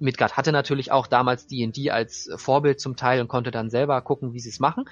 Midgard 0.00 0.36
hatte 0.36 0.52
natürlich 0.52 0.92
auch 0.92 1.06
damals 1.06 1.48
D&D 1.48 1.90
als 1.90 2.30
Vorbild 2.36 2.80
zum 2.80 2.96
Teil 2.96 3.20
und 3.20 3.28
konnte 3.28 3.50
dann 3.50 3.68
selber 3.68 4.00
gucken, 4.00 4.32
wie 4.32 4.40
sie 4.40 4.48
es 4.48 4.60
machen. 4.60 4.84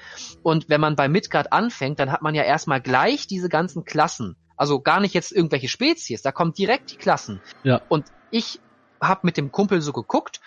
Und 0.43 0.69
wenn 0.69 0.81
man 0.81 0.97
bei 0.97 1.09
Midgard 1.09 1.53
anfängt, 1.53 1.99
dann 2.01 2.13
hat 2.13 2.23
man 2.23 2.35
ja 2.35 2.43
erstmal 2.43 2.83
gleich 2.83 3.27
diese 3.27 3.49
ganzen 3.49 3.85
Klassen. 3.85 4.37
Also 4.57 4.81
gar 4.81 5.01
nicht 5.01 5.15
jetzt 5.15 5.33
irgendwelche 5.33 5.69
Spezies, 5.69 6.23
da 6.23 6.33
kommen 6.33 6.53
direkt 6.53 6.93
die 6.93 6.97
Klassen. 6.97 7.41
Ja. 7.63 7.83
Und 7.89 8.07
ich 8.31 8.61
habe 9.01 9.21
mit 9.25 9.37
dem 9.37 9.53
Kumpel 9.53 9.81
so 9.81 9.93
geguckt 9.93 10.41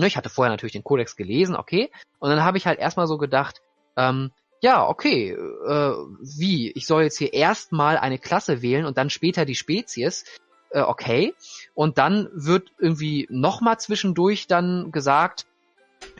Ne, 0.00 0.06
ich 0.06 0.16
hatte 0.16 0.30
vorher 0.30 0.50
natürlich 0.50 0.72
den 0.72 0.84
Kodex 0.84 1.16
gelesen, 1.16 1.56
okay. 1.56 1.90
Und 2.18 2.30
dann 2.30 2.44
habe 2.44 2.58
ich 2.58 2.66
halt 2.66 2.78
erstmal 2.78 3.06
so 3.06 3.18
gedacht, 3.18 3.60
ähm, 3.96 4.30
ja, 4.62 4.86
okay, 4.86 5.30
äh, 5.32 5.94
wie? 6.20 6.70
Ich 6.72 6.86
soll 6.86 7.02
jetzt 7.02 7.18
hier 7.18 7.32
erstmal 7.32 7.98
eine 7.98 8.18
Klasse 8.18 8.62
wählen 8.62 8.86
und 8.86 8.98
dann 8.98 9.10
später 9.10 9.44
die 9.44 9.54
Spezies. 9.54 10.24
Äh, 10.70 10.80
okay. 10.82 11.34
Und 11.74 11.98
dann 11.98 12.28
wird 12.32 12.70
irgendwie 12.78 13.26
nochmal 13.30 13.78
zwischendurch 13.78 14.46
dann 14.46 14.92
gesagt, 14.92 15.46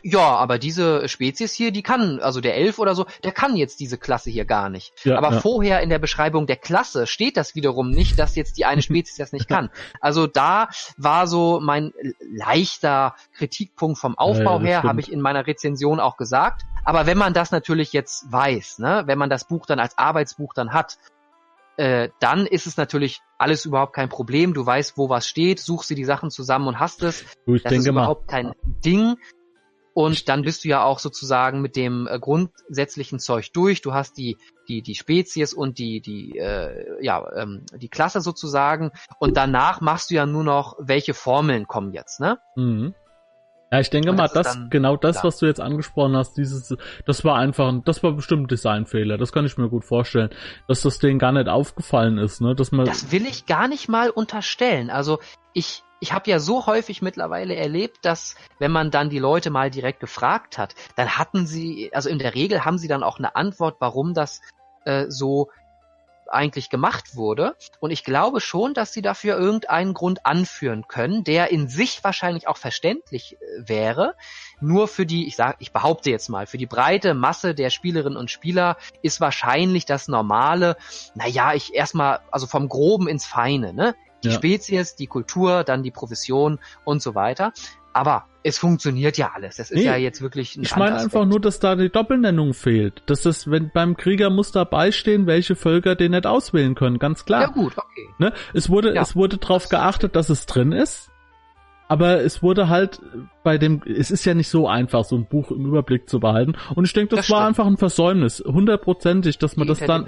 ja, 0.03 0.37
aber 0.37 0.59
diese 0.59 1.09
Spezies 1.09 1.53
hier, 1.53 1.73
die 1.73 1.83
kann, 1.83 2.21
also 2.21 2.41
der 2.41 2.57
Elf 2.57 2.79
oder 2.79 2.95
so, 2.95 3.07
der 3.23 3.33
kann 3.33 3.57
jetzt 3.57 3.81
diese 3.81 3.99
Klasse 3.99 4.31
hier 4.31 4.45
gar 4.45 4.69
nicht. 4.69 4.93
Ja, 5.05 5.19
aber 5.19 5.33
ja. 5.33 5.41
vorher 5.41 5.81
in 5.81 5.91
der 5.91 5.99
Beschreibung 5.99 6.47
der 6.47 6.57
Klasse 6.57 7.07
steht 7.07 7.37
das 7.37 7.55
wiederum 7.55 7.91
nicht, 7.91 8.19
dass 8.19 8.35
jetzt 8.35 8.57
die 8.59 8.65
eine 8.65 8.83
Spezies 8.83 9.17
das 9.17 9.33
nicht 9.33 9.49
kann. 9.49 9.71
Also 10.01 10.27
da 10.27 10.69
war 10.97 11.27
so 11.27 11.61
mein 11.61 11.93
leichter 12.21 13.15
Kritikpunkt 13.35 13.99
vom 13.99 14.17
Aufbau 14.17 14.59
ja, 14.61 14.67
her, 14.67 14.83
habe 14.83 15.01
ich 15.01 15.13
in 15.13 15.21
meiner 15.21 15.47
Rezension 15.47 16.01
auch 16.01 16.17
gesagt. 16.17 16.63
Aber 16.85 17.07
wenn 17.07 17.19
man 17.19 17.35
das 17.35 17.51
natürlich 17.51 17.93
jetzt 17.93 18.31
weiß, 18.33 18.79
ne, 18.79 19.03
wenn 19.07 19.19
man 19.19 19.31
das 19.31 19.45
Buch 19.45 19.67
dann 19.67 19.79
als 19.79 19.99
Arbeitsbuch 19.99 20.55
dann 20.55 20.73
hat, 20.73 20.99
äh, 21.77 22.11
dann 22.21 22.47
ist 22.47 22.67
es 22.67 22.77
natürlich 22.77 23.21
alles 23.39 23.65
überhaupt 23.65 23.95
kein 23.95 24.09
Problem. 24.09 24.55
Du 24.55 24.65
weißt, 24.65 24.97
wo 24.97 25.09
was 25.09 25.27
steht, 25.27 25.61
suchst 25.61 25.91
dir 25.91 25.95
die 25.95 26.05
Sachen 26.05 26.31
zusammen 26.31 26.69
und 26.69 26.79
hast 26.79 27.03
es. 27.03 27.25
Du, 27.47 27.55
ich 27.55 27.63
das 27.63 27.71
denke 27.71 27.89
ist 27.89 27.95
mal, 27.95 28.03
überhaupt 28.03 28.29
kein 28.29 28.53
Ding. 28.85 29.17
Und 29.95 30.29
dann 30.29 30.43
bist 30.43 30.65
du 30.65 30.69
ja 30.69 30.85
auch 30.85 30.99
sozusagen 30.99 31.61
mit 31.61 31.77
dem 31.77 32.07
äh, 32.07 32.19
grundsätzlichen 32.19 33.19
Zeug 33.19 33.53
durch. 33.53 33.83
Du 33.83 33.93
hast 33.93 34.17
die 34.19 34.37
die 34.69 34.83
die 34.83 34.95
Spezies 34.95 35.53
und 35.53 35.79
die 35.79 36.01
die 36.01 36.39
äh, 36.39 37.05
ja 37.05 37.25
ähm, 37.37 37.65
die 37.75 37.89
Klasse 37.89 38.21
sozusagen. 38.21 38.93
Und 39.19 39.37
danach 39.37 39.81
machst 39.81 40.11
du 40.11 40.15
ja 40.15 40.27
nur 40.27 40.45
noch, 40.45 40.77
welche 40.79 41.15
Formeln 41.15 41.67
kommen 41.67 41.93
jetzt, 41.93 42.21
ne? 42.21 42.39
Mhm. 42.57 42.95
Ja, 43.73 43.79
ich 43.79 43.91
denke 43.91 44.11
Und 44.11 44.17
mal, 44.17 44.29
das 44.29 44.59
genau 44.69 44.97
das, 44.97 45.17
klar. 45.17 45.25
was 45.25 45.39
du 45.39 45.47
jetzt 45.47 45.61
angesprochen 45.61 46.17
hast, 46.17 46.35
dieses, 46.37 46.77
das 47.07 47.25
war 47.25 47.37
einfach, 47.37 47.69
ein, 47.69 47.85
das 47.85 48.03
war 48.03 48.13
bestimmt 48.13 48.45
ein 48.45 48.49
Designfehler. 48.49 49.17
Das 49.17 49.31
kann 49.31 49.47
ich 49.47 49.57
mir 49.59 49.69
gut 49.69 49.85
vorstellen, 49.85 50.31
dass 50.67 50.81
das 50.83 50.99
denen 50.99 51.21
gar 51.21 51.31
nicht 51.31 51.49
aufgefallen 51.49 52.19
ist, 52.19 52.41
ne, 52.41 52.57
dass 52.57 52.73
man, 52.73 52.87
Das 52.87 53.13
will 53.13 53.27
ich 53.27 53.47
gar 53.47 53.69
nicht 53.69 53.89
mal 53.89 54.11
unterstellen. 54.11 54.91
Also 54.91 55.21
ich, 55.53 55.85
ich 56.01 56.13
habe 56.13 56.31
ja 56.31 56.39
so 56.39 56.67
häufig 56.67 57.03
mittlerweile 57.03 57.55
erlebt, 57.55 57.99
dass 58.03 58.35
wenn 58.59 58.73
man 58.73 58.91
dann 58.91 59.11
die 59.11 59.19
Leute 59.19 59.51
mal 59.51 59.71
direkt 59.71 60.01
gefragt 60.01 60.59
hat, 60.59 60.75
dann 60.97 61.19
hatten 61.19 61.47
sie, 61.47 61.91
also 61.93 62.09
in 62.09 62.19
der 62.19 62.35
Regel 62.35 62.65
haben 62.65 62.79
sie 62.79 62.89
dann 62.89 63.03
auch 63.03 63.19
eine 63.19 63.37
Antwort, 63.37 63.77
warum 63.81 64.15
das 64.15 64.41
äh, 64.85 65.07
so 65.09 65.51
eigentlich 66.31 66.71
gemacht 66.71 67.17
wurde. 67.17 67.57
Und 67.81 67.91
ich 67.91 68.05
glaube 68.05 68.41
schon, 68.41 68.73
dass 68.73 68.93
sie 68.93 69.03
dafür 69.03 69.37
irgendeinen 69.37 69.95
Grund 69.95 70.25
anführen 70.25 70.87
können, 70.89 71.25
der 71.25 71.51
in 71.51 71.69
sich 71.69 72.03
wahrscheinlich 72.03 72.49
auch 72.49 72.57
verständlich 72.57 73.37
äh, 73.37 73.69
wäre. 73.69 74.15
Nur 74.61 74.89
für 74.89 75.07
die, 75.07 75.27
ich 75.27 75.37
sag, 75.37 75.57
ich 75.59 75.73
behaupte 75.73 76.11
jetzt 76.11 76.29
mal, 76.29 76.47
für 76.47 76.59
die 76.59 76.67
breite 76.67 77.15
Masse 77.15 77.55
der 77.55 77.71
Spielerinnen 77.71 78.17
und 78.17 78.31
Spieler 78.31 78.77
ist 79.03 79.21
wahrscheinlich 79.21 79.87
das 79.87 80.09
Normale, 80.09 80.77
naja, 81.15 81.53
ich 81.53 81.75
erstmal, 81.75 82.21
also 82.31 82.47
vom 82.47 82.69
Groben 82.69 83.09
ins 83.09 83.27
Feine, 83.27 83.75
ne? 83.75 83.95
Die 84.25 84.29
Ja. 84.29 84.35
Spezies, 84.35 84.95
die 84.97 85.07
Kultur, 85.07 85.65
dann 85.65 85.83
die 85.83 85.91
Profession 85.91 86.59
und 86.85 87.03
so 87.03 87.15
weiter. 87.15 87.53
Aber 87.93 88.27
es 88.45 88.57
funktioniert 88.57 89.19
ja 89.19 89.33
alles. 89.35 89.57
Das 89.57 89.71
ist 89.73 89.79
Nee, 89.79 89.85
ja 89.85 89.97
jetzt 89.97 90.23
wirklich 90.23 90.57
ein 90.57 90.63
ich 90.63 90.77
meine 90.77 90.97
einfach 90.97 91.25
nur, 91.27 91.41
dass 91.41 91.59
da 91.59 91.75
die 91.75 91.91
Doppelnennung 91.91 92.55
fehlt. 92.55 93.03
Dass 93.07 93.23
das, 93.23 93.51
wenn 93.51 93.71
beim 93.75 93.97
Krieger 93.97 94.31
muss 94.31 94.53
dabei 94.53 94.93
stehen, 94.93 95.27
welche 95.27 95.57
Völker 95.57 95.97
den 95.97 96.13
nicht 96.13 96.25
auswählen 96.27 96.77
können, 96.77 96.99
ganz 97.01 97.25
klar. 97.25 97.41
Ja 97.43 97.47
gut, 97.49 97.77
okay. 97.77 98.09
Ne? 98.19 98.33
Es 98.55 98.71
wurde, 98.71 98.95
Ja. 98.95 99.03
es 99.03 99.17
wurde 99.17 99.39
darauf 99.39 99.69
geachtet, 99.69 100.15
dass 100.15 100.31
es 100.31 100.47
drin 100.47 100.71
ist. 100.73 101.10
Aber 101.91 102.23
es 102.23 102.41
wurde 102.41 102.69
halt 102.69 103.01
bei 103.43 103.59
dem, 103.59 103.83
es 103.85 104.13
ist 104.13 104.25
ja 104.25 104.33
nicht 104.33 104.49
so 104.49 104.69
einfach, 104.69 105.03
so 105.03 105.17
ein 105.17 105.27
Buch 105.27 105.51
im 105.51 105.67
Überblick 105.67 106.09
zu 106.09 106.21
behalten. 106.21 106.55
Und 106.77 106.85
ich 106.85 106.93
denke, 106.93 107.17
das, 107.17 107.27
Das 107.27 107.31
war 107.31 107.39
stimmt. 107.39 107.49
einfach 107.49 107.67
ein 107.67 107.79
Versäumnis, 107.79 108.41
hundertprozentig, 108.47 109.39
dass 109.39 109.57
man 109.57 109.67
Die 109.67 109.71
das 109.75 109.81
dann, 109.81 110.07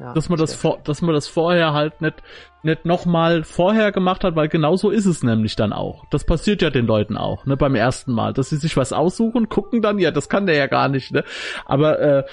ja, 0.00 0.14
dass 0.14 0.28
man 0.28 0.36
das 0.40 0.52
vor, 0.52 0.80
dass 0.82 1.00
man 1.00 1.14
das 1.14 1.28
vorher 1.28 1.74
halt 1.74 2.00
nicht, 2.00 2.16
nicht 2.64 2.84
nochmal 2.86 3.44
vorher 3.44 3.92
gemacht 3.92 4.24
hat, 4.24 4.34
weil 4.34 4.48
genau 4.48 4.74
so 4.74 4.90
ist 4.90 5.06
es 5.06 5.22
nämlich 5.22 5.54
dann 5.54 5.72
auch. 5.72 6.06
Das 6.10 6.24
passiert 6.24 6.60
ja 6.60 6.70
den 6.70 6.86
Leuten 6.86 7.16
auch, 7.16 7.46
ne, 7.46 7.56
beim 7.56 7.76
ersten 7.76 8.10
Mal, 8.12 8.32
dass 8.32 8.48
sie 8.50 8.56
sich 8.56 8.76
was 8.76 8.92
aussuchen, 8.92 9.48
gucken 9.48 9.80
dann, 9.80 10.00
ja, 10.00 10.10
das 10.10 10.28
kann 10.28 10.46
der 10.46 10.56
ja 10.56 10.66
gar 10.66 10.88
nicht, 10.88 11.12
ne. 11.12 11.22
Aber 11.66 12.00
äh, 12.00 12.24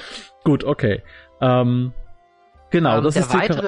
gut, 0.43 0.63
okay. 0.63 1.03
Ähm, 1.41 1.93
genau, 2.71 2.97
Ähm, 2.97 3.03
das 3.03 3.13
der 3.13 3.23
ist 3.23 3.33
weitere, 3.35 3.67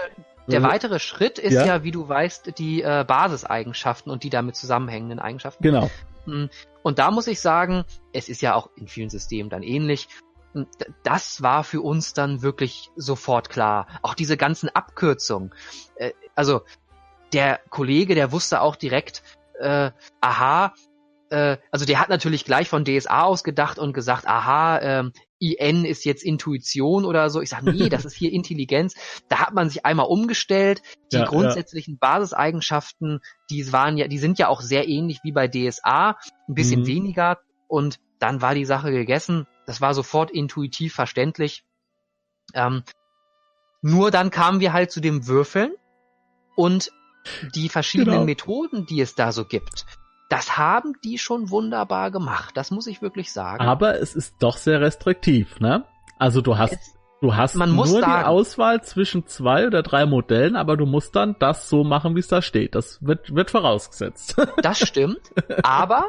der 0.51 0.59
Also- 0.61 0.73
weitere 0.73 0.99
Schritt 0.99 1.39
ist 1.39 1.53
Ja? 1.53 1.65
ja? 1.65 1.83
wie 1.83 1.91
du 1.91 2.07
weißt, 2.07 2.57
die 2.57 2.81
äh, 2.81 3.03
Basiseigenschaften 3.07 4.11
und 4.11 4.23
die 4.23 4.29
damit 4.29 4.55
zusammenhängenden 4.55 5.19
Eigenschaften. 5.19 5.63
Genau. 5.63 5.89
Mm, 6.25 6.45
Und 6.83 6.99
da 6.99 7.11
muss 7.11 7.27
ich 7.27 7.41
sagen, 7.41 7.83
es 8.13 8.29
ist 8.29 8.41
ja 8.41 8.53
auch 8.55 8.69
in 8.75 8.87
vielen 8.87 9.09
Systemen 9.09 9.49
dann 9.49 9.63
ähnlich. 9.63 10.07
D- 10.53 10.65
Das 11.03 11.41
war 11.41 11.63
für 11.63 11.81
uns 11.81 12.13
dann 12.13 12.41
wirklich 12.41 12.89
sofort 12.95 13.49
klar. 13.49 13.87
Auch 14.01 14.13
diese 14.13 14.37
ganzen 14.37 14.69
Abkürzungen. 14.69 15.53
Äh, 15.95 16.11
Also 16.35 16.61
der 17.33 17.59
Kollege, 17.69 18.13
der 18.15 18.31
wusste 18.31 18.61
auch 18.61 18.75
direkt, 18.75 19.23
äh, 19.59 19.91
aha, 20.21 20.73
äh, 21.29 21.57
also 21.71 21.85
der 21.85 21.99
hat 21.99 22.09
natürlich 22.09 22.43
gleich 22.45 22.67
von 22.69 22.83
DSA 22.83 23.23
ausgedacht 23.23 23.79
und 23.79 23.93
gesagt, 23.93 24.27
aha, 24.27 24.79
ähm, 24.79 25.13
IN 25.41 25.85
ist 25.85 26.05
jetzt 26.05 26.23
Intuition 26.23 27.05
oder 27.05 27.29
so. 27.29 27.41
Ich 27.41 27.49
sage, 27.49 27.71
nee, 27.71 27.89
das 27.89 28.05
ist 28.05 28.13
hier 28.15 28.31
Intelligenz. 28.33 28.93
Da 29.29 29.39
hat 29.39 29.53
man 29.53 29.69
sich 29.69 29.85
einmal 29.85 30.05
umgestellt. 30.07 30.81
Die 31.11 31.17
Ja, 31.17 31.23
ja. 31.23 31.27
grundsätzlichen 31.29 31.97
Basiseigenschaften, 31.97 33.19
die 33.49 33.71
waren 33.73 33.97
ja, 33.97 34.07
die 34.07 34.19
sind 34.19 34.39
ja 34.39 34.47
auch 34.47 34.61
sehr 34.61 34.87
ähnlich 34.87 35.19
wie 35.23 35.31
bei 35.31 35.47
DSA, 35.47 36.17
ein 36.47 36.53
bisschen 36.53 36.81
Mhm. 36.81 36.87
weniger. 36.87 37.39
Und 37.67 37.99
dann 38.19 38.41
war 38.41 38.53
die 38.53 38.65
Sache 38.65 38.91
gegessen. 38.91 39.47
Das 39.65 39.81
war 39.81 39.93
sofort 39.93 40.29
intuitiv 40.31 40.93
verständlich. 40.93 41.63
Ähm, 42.53 42.83
nur 43.81 44.11
dann 44.11 44.29
kamen 44.29 44.59
wir 44.59 44.73
halt 44.73 44.91
zu 44.91 44.99
dem 45.01 45.25
Würfeln 45.27 45.73
und 46.55 46.91
die 47.55 47.69
verschiedenen 47.69 48.11
Genau. 48.11 48.25
Methoden, 48.25 48.85
die 48.85 49.01
es 49.01 49.15
da 49.15 49.31
so 49.31 49.45
gibt. 49.45 49.85
Das 50.31 50.57
haben 50.57 50.93
die 51.03 51.17
schon 51.17 51.49
wunderbar 51.49 52.09
gemacht. 52.09 52.55
Das 52.55 52.71
muss 52.71 52.87
ich 52.87 53.01
wirklich 53.01 53.33
sagen. 53.33 53.61
Aber 53.63 53.99
es 53.99 54.15
ist 54.15 54.35
doch 54.41 54.55
sehr 54.55 54.79
restriktiv, 54.79 55.59
ne? 55.59 55.83
Also 56.17 56.39
du 56.39 56.57
hast, 56.57 56.71
Es- 56.71 56.95
du 57.19 57.35
hast 57.35 57.55
man 57.55 57.75
nur 57.75 57.83
die 57.85 57.91
sagen- 57.99 58.23
Auswahl 58.25 58.81
zwischen 58.81 59.27
zwei 59.27 59.67
oder 59.67 59.83
drei 59.83 60.05
Modellen, 60.05 60.55
aber 60.55 60.77
du 60.77 60.85
musst 60.85 61.17
dann 61.17 61.35
das 61.37 61.67
so 61.67 61.83
machen, 61.83 62.15
wie 62.15 62.19
es 62.21 62.29
da 62.29 62.41
steht. 62.41 62.75
Das 62.75 63.05
wird, 63.05 63.35
wird 63.35 63.51
vorausgesetzt. 63.51 64.37
Das 64.61 64.79
stimmt. 64.79 65.19
aber 65.63 66.05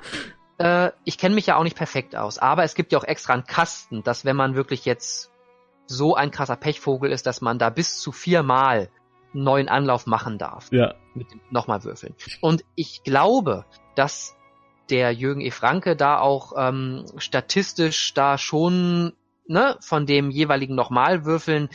äh, 0.59 0.93
ich 1.05 1.18
kenne 1.18 1.35
mich 1.35 1.47
ja 1.47 1.57
auch 1.57 1.64
nicht 1.64 1.77
perfekt 1.77 2.14
aus. 2.14 2.39
Aber 2.39 2.62
es 2.62 2.77
gibt 2.77 2.93
ja 2.93 2.99
auch 2.99 3.05
extra 3.05 3.33
einen 3.33 3.45
Kasten, 3.47 4.05
dass 4.05 4.25
wenn 4.25 4.37
man 4.37 4.55
wirklich 4.55 4.85
jetzt 4.85 5.33
so 5.89 6.14
ein 6.14 6.31
krasser 6.31 6.55
Pechvogel 6.57 7.11
ist, 7.11 7.27
dass 7.27 7.41
man 7.41 7.59
da 7.59 7.70
bis 7.70 7.99
zu 7.99 8.12
viermal 8.12 8.89
einen 9.35 9.43
neuen 9.43 9.68
Anlauf 9.68 10.07
machen 10.07 10.39
darf. 10.39 10.70
ja. 10.70 10.95
Mit 11.15 11.27
nochmal 11.51 11.85
würfeln. 11.85 12.15
Und 12.41 12.65
ich 12.75 13.03
glaube, 13.03 13.65
dass 13.95 14.35
der 14.91 15.13
Jürgen 15.13 15.41
E. 15.41 15.51
Franke 15.51 15.97
da 15.97 16.19
auch 16.19 16.53
ähm, 16.57 17.07
statistisch 17.17 18.15
da 18.15 18.39
schon 18.39 19.15
ne, 19.47 19.77
von 19.81 20.07
dem 20.07 20.31
jeweiligen 20.31 20.75
Nochmalwürfeln 20.75 21.69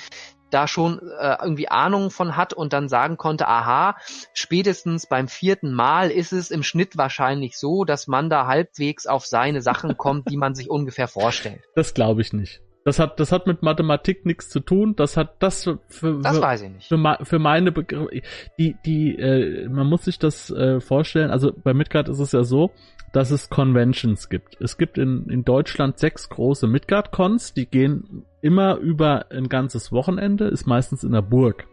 da 0.50 0.68
schon 0.68 1.00
äh, 1.20 1.38
irgendwie 1.42 1.68
Ahnung 1.68 2.10
von 2.10 2.38
hat 2.38 2.54
und 2.54 2.74
dann 2.74 2.88
sagen 2.88 3.18
konnte, 3.18 3.48
aha, 3.48 3.98
spätestens 4.34 5.08
beim 5.08 5.28
vierten 5.28 5.74
Mal 5.74 6.10
ist 6.10 6.32
es 6.32 6.52
im 6.52 6.64
Schnitt 6.64 6.98
wahrscheinlich 6.98 7.58
so, 7.58 7.84
dass 7.84 8.08
man 8.08 8.30
da 8.30 8.48
halbwegs 8.48 9.08
auf 9.08 9.26
seine 9.26 9.62
Sachen 9.62 9.98
kommt, 9.98 10.30
die 10.30 10.38
man 10.38 10.56
sich 10.56 10.70
ungefähr 10.70 11.08
vorstellt. 11.08 11.64
Das 11.76 11.94
glaube 11.94 12.22
ich 12.22 12.34
nicht. 12.34 12.62
Das 12.88 13.00
hat, 13.00 13.20
das 13.20 13.34
hat 13.34 13.48
mit 13.48 13.64
Mathematik 13.64 14.26
nichts 14.26 14.48
zu 14.48 14.62
tun. 14.62 14.96
Das 14.96 15.18
hat 15.18 15.44
das 15.44 15.66
für, 15.66 15.80
für, 15.90 16.22
Das 16.22 16.40
weiß 16.40 16.62
ich 16.62 16.70
nicht. 16.70 16.88
für, 16.88 17.18
für 17.22 17.38
meine 17.38 17.74
Begriffe, 17.74 18.22
die, 18.58 18.78
die, 18.86 19.14
äh, 19.20 19.68
man 19.68 19.88
muss 19.88 20.06
sich 20.06 20.20
das 20.20 20.50
äh, 20.52 20.80
vorstellen, 20.80 21.30
also 21.30 21.52
bei 21.52 21.74
Midgard 21.74 22.08
ist 22.08 22.20
es 22.20 22.32
ja 22.32 22.46
so, 22.46 22.72
dass 23.12 23.30
es 23.32 23.50
Conventions 23.50 24.30
gibt. 24.30 24.56
Es 24.62 24.78
gibt 24.78 24.98
in, 24.98 25.26
in 25.30 25.44
Deutschland 25.44 26.00
sechs 26.00 26.30
große 26.30 26.66
Midgard-Cons, 26.66 27.54
die 27.54 27.66
gehen 27.66 28.24
immer 28.42 28.78
über 28.78 29.26
ein 29.32 29.50
ganzes 29.50 29.92
Wochenende, 29.92 30.46
ist 30.46 30.66
meistens 30.66 31.04
in 31.04 31.12
der 31.12 31.22
Burg. 31.22 31.68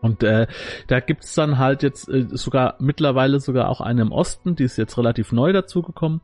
Und 0.00 0.22
äh, 0.22 0.46
da 0.86 1.00
gibt's 1.00 1.34
dann 1.34 1.58
halt 1.58 1.82
jetzt 1.82 2.08
äh, 2.08 2.26
sogar 2.30 2.76
mittlerweile 2.78 3.38
sogar 3.38 3.68
auch 3.68 3.82
eine 3.82 4.00
im 4.00 4.12
Osten, 4.12 4.56
die 4.56 4.64
ist 4.64 4.78
jetzt 4.78 4.96
relativ 4.96 5.30
neu 5.30 5.52
dazugekommen. 5.52 6.22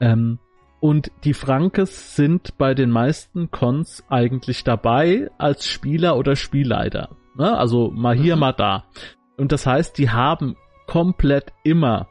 Ähm, 0.00 0.38
und 0.80 1.10
die 1.24 1.34
Frankes 1.34 2.16
sind 2.16 2.56
bei 2.58 2.74
den 2.74 2.90
meisten 2.90 3.50
Cons 3.50 4.04
eigentlich 4.08 4.64
dabei 4.64 5.30
als 5.38 5.66
Spieler 5.66 6.16
oder 6.16 6.36
Spielleiter. 6.36 7.10
Ne? 7.36 7.56
Also 7.56 7.90
mal 7.90 8.16
hier, 8.16 8.36
Mhm. 8.36 8.40
mal 8.40 8.52
da. 8.52 8.84
Und 9.36 9.52
das 9.52 9.66
heißt, 9.66 9.96
die 9.98 10.10
haben 10.10 10.56
komplett 10.86 11.52
immer 11.64 12.08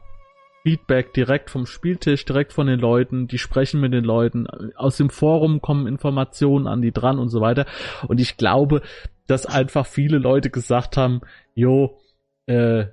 Feedback 0.62 1.12
direkt 1.14 1.50
vom 1.50 1.66
Spieltisch, 1.66 2.24
direkt 2.24 2.52
von 2.52 2.66
den 2.66 2.78
Leuten, 2.78 3.26
die 3.26 3.38
sprechen 3.38 3.80
mit 3.80 3.92
den 3.92 4.04
Leuten, 4.04 4.46
aus 4.76 4.96
dem 4.96 5.10
Forum 5.10 5.60
kommen 5.60 5.86
Informationen 5.86 6.66
an 6.66 6.82
die 6.82 6.92
dran 6.92 7.18
und 7.18 7.28
so 7.28 7.40
weiter. 7.40 7.66
Und 8.08 8.20
ich 8.20 8.36
glaube, 8.36 8.82
dass 9.26 9.46
einfach 9.46 9.86
viele 9.86 10.18
Leute 10.18 10.50
gesagt 10.50 10.96
haben, 10.96 11.22
jo, 11.54 11.98
äh, 12.46 12.86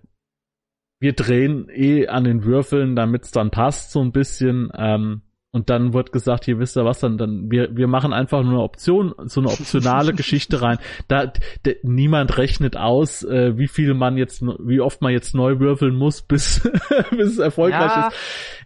wir 1.00 1.14
drehen 1.14 1.70
eh 1.70 2.08
an 2.08 2.24
den 2.24 2.44
Würfeln, 2.44 2.96
damit's 2.96 3.32
dann 3.32 3.52
passt 3.52 3.92
so 3.92 4.02
ein 4.02 4.12
bisschen. 4.12 4.72
Ähm, 4.76 5.22
und 5.52 5.70
dann 5.70 5.94
wird 5.94 6.12
gesagt, 6.12 6.46
hier 6.46 6.60
wisst 6.60 6.76
ihr 6.78 6.84
was, 6.86 7.00
dann, 7.00 7.18
dann 7.18 7.50
wir, 7.50 7.76
wir 7.76 7.88
machen 7.88 8.12
einfach 8.14 8.44
nur 8.44 8.52
eine 8.54 8.62
Option, 8.62 9.16
so 9.26 9.40
eine 9.42 9.50
optionale 9.50 10.14
Geschichte 10.16 10.62
rein. 10.62 10.78
Da 11.08 11.28
d- 11.66 11.78
niemand 11.84 12.38
rechnet 12.38 12.76
aus, 12.78 13.24
äh, 13.24 13.58
wie 13.58 13.68
viel 13.70 13.94
man 13.94 14.18
jetzt, 14.18 14.42
wie 14.42 14.82
oft 14.82 15.02
man 15.02 15.14
jetzt 15.14 15.34
neu 15.34 15.60
würfeln 15.60 15.96
muss, 15.96 16.22
bis, 16.22 16.62
bis 17.12 17.32
es 17.32 17.38
erfolgreich 17.38 17.96
Ja, 17.96 18.08
ist. 18.10 18.18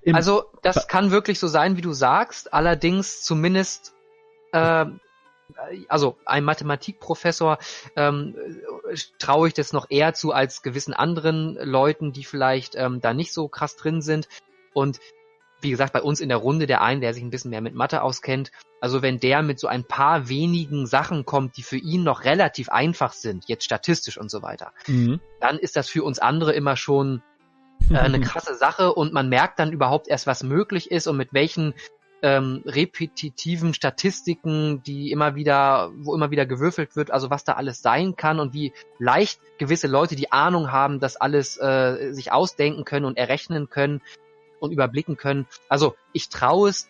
Im- 0.02 0.16
Also 0.16 0.46
das 0.64 0.88
kann 0.88 1.12
wirklich 1.12 1.40
so 1.40 1.48
sein, 1.48 1.78
wie 1.78 1.82
du 1.82 1.94
sagst. 1.94 2.54
Allerdings 2.54 3.22
zumindest, 3.22 3.94
äh, 4.52 4.86
also 5.88 6.18
ein 6.26 6.44
Mathematikprofessor 6.44 7.60
ähm, 7.96 8.36
äh, 8.90 8.96
traue 9.20 9.50
ich 9.50 9.54
das 9.54 9.72
noch 9.74 9.86
eher 9.90 10.14
zu 10.14 10.32
als 10.34 10.62
gewissen 10.64 10.94
anderen 10.94 11.56
Leuten, 11.62 12.12
die 12.12 12.24
vielleicht 12.24 12.76
ähm, 12.76 13.02
da 13.02 13.14
nicht 13.14 13.34
so 13.34 13.48
krass 13.48 13.76
drin 13.76 14.02
sind. 14.02 14.28
Und 14.74 15.00
wie 15.62 15.70
gesagt, 15.72 15.94
bei 15.94 16.02
uns 16.02 16.20
in 16.20 16.30
der 16.30 16.38
Runde 16.38 16.68
der 16.68 16.82
einen, 16.82 17.02
der 17.02 17.14
sich 17.14 17.24
ein 17.24 17.30
bisschen 17.30 17.52
mehr 17.52 17.62
mit 17.62 17.76
Mathe 17.76 18.02
auskennt. 18.02 18.52
Also 18.80 19.02
wenn 19.02 19.20
der 19.20 19.44
mit 19.44 19.60
so 19.60 19.68
ein 19.68 19.84
paar 19.84 20.28
wenigen 20.28 20.88
Sachen 20.88 21.26
kommt, 21.26 21.58
die 21.58 21.64
für 21.64 21.78
ihn 21.78 22.04
noch 22.04 22.24
relativ 22.24 22.70
einfach 22.70 23.14
sind, 23.14 23.46
jetzt 23.48 23.64
statistisch 23.64 24.18
und 24.18 24.32
so 24.32 24.42
weiter, 24.42 24.74
mhm. 24.88 25.20
dann 25.40 25.60
ist 25.60 25.76
das 25.76 25.88
für 25.88 26.04
uns 26.04 26.20
andere 26.20 26.54
immer 26.54 26.76
schon 26.76 27.22
äh, 27.90 27.98
eine 27.98 28.20
krasse 28.22 28.56
Sache 28.56 28.94
und 28.94 29.14
man 29.14 29.30
merkt 29.30 29.60
dann 29.60 29.72
überhaupt 29.72 30.08
erst, 30.08 30.28
was 30.28 30.44
möglich 30.44 30.90
ist 30.90 31.08
und 31.08 31.18
mit 31.18 31.34
welchen 31.34 31.74
ähm, 32.24 32.64
repetitiven 32.66 33.74
Statistiken, 33.74 34.84
die 34.84 35.12
immer 35.12 35.36
wieder, 35.36 35.92
wo 35.98 36.14
immer 36.14 36.32
wieder 36.32 36.46
gewürfelt 36.46 36.96
wird, 36.96 37.12
also 37.12 37.30
was 37.30 37.44
da 37.44 37.54
alles 37.54 37.82
sein 37.82 38.16
kann 38.16 38.40
und 38.40 38.54
wie 38.54 38.74
leicht 39.00 39.40
gewisse 39.58 39.88
Leute, 39.88 40.16
die 40.16 40.32
Ahnung 40.32 40.72
haben, 40.72 41.00
das 41.00 41.16
alles 41.16 41.58
äh, 41.58 42.14
sich 42.14 42.32
ausdenken 42.32 42.86
können 42.86 43.06
und 43.06 43.18
errechnen 43.18 43.70
können 43.70 44.02
und 44.62 44.72
überblicken 44.72 45.18
können. 45.18 45.48
Also 45.68 45.96
ich 46.14 46.30
traue 46.30 46.70
es 46.70 46.88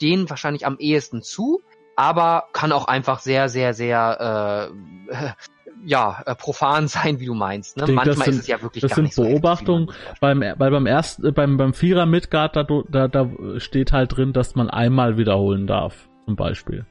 denen 0.00 0.30
wahrscheinlich 0.30 0.66
am 0.66 0.76
ehesten 0.78 1.22
zu, 1.22 1.62
aber 1.96 2.44
kann 2.52 2.70
auch 2.70 2.86
einfach 2.86 3.18
sehr, 3.18 3.48
sehr, 3.48 3.74
sehr 3.74 4.70
äh, 5.10 5.14
ja, 5.84 6.22
äh, 6.26 6.34
profan 6.34 6.88
sein, 6.88 7.20
wie 7.20 7.26
du 7.26 7.34
meinst. 7.34 7.76
Ne? 7.76 7.84
Manchmal 7.88 8.26
sind, 8.26 8.34
ist 8.34 8.40
es 8.40 8.46
ja 8.46 8.62
wirklich 8.62 8.82
Das 8.82 8.92
sind 8.92 9.14
Beobachtungen. 9.14 9.90
Beim, 10.20 10.40
weil 10.40 10.70
beim 10.70 10.86
ersten, 10.86 11.26
äh, 11.26 11.32
beim, 11.32 11.56
beim 11.56 11.74
Vierer 11.74 12.06
Midgard, 12.06 12.56
da, 12.56 12.64
da, 12.64 13.08
da 13.08 13.30
steht 13.58 13.92
halt 13.92 14.16
drin, 14.16 14.32
dass 14.32 14.54
man 14.54 14.70
einmal 14.70 15.16
wiederholen 15.16 15.66
darf, 15.66 16.08
zum 16.26 16.36
Beispiel. 16.36 16.86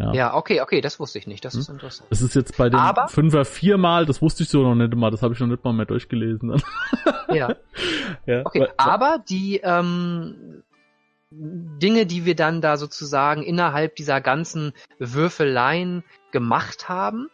Ja. 0.00 0.12
ja, 0.14 0.34
okay, 0.34 0.62
okay, 0.62 0.80
das 0.80 0.98
wusste 0.98 1.18
ich 1.18 1.26
nicht. 1.26 1.44
Das 1.44 1.54
hm. 1.54 1.60
ist 1.60 1.68
interessant. 1.68 2.10
Das 2.10 2.22
ist 2.22 2.34
jetzt 2.34 2.56
bei 2.56 2.70
dem 2.70 2.80
Aber, 2.80 3.08
Fünfer 3.08 3.44
viermal, 3.44 4.06
das 4.06 4.22
wusste 4.22 4.44
ich 4.44 4.48
so 4.48 4.62
noch 4.62 4.74
nicht 4.74 4.94
mal, 4.94 5.10
das 5.10 5.22
habe 5.22 5.34
ich 5.34 5.40
noch 5.40 5.46
nicht 5.46 5.62
mal 5.62 5.72
mehr 5.72 5.86
durchgelesen. 5.86 6.62
ja. 7.28 7.54
ja. 8.26 8.46
Okay, 8.46 8.60
weil, 8.60 8.72
aber 8.78 9.22
die 9.28 9.60
ähm, 9.62 10.62
Dinge, 11.30 12.06
die 12.06 12.24
wir 12.24 12.34
dann 12.34 12.60
da 12.60 12.76
sozusagen 12.76 13.42
innerhalb 13.42 13.94
dieser 13.96 14.20
ganzen 14.20 14.72
Würfeleien 14.98 16.02
gemacht 16.32 16.88
haben, 16.88 17.28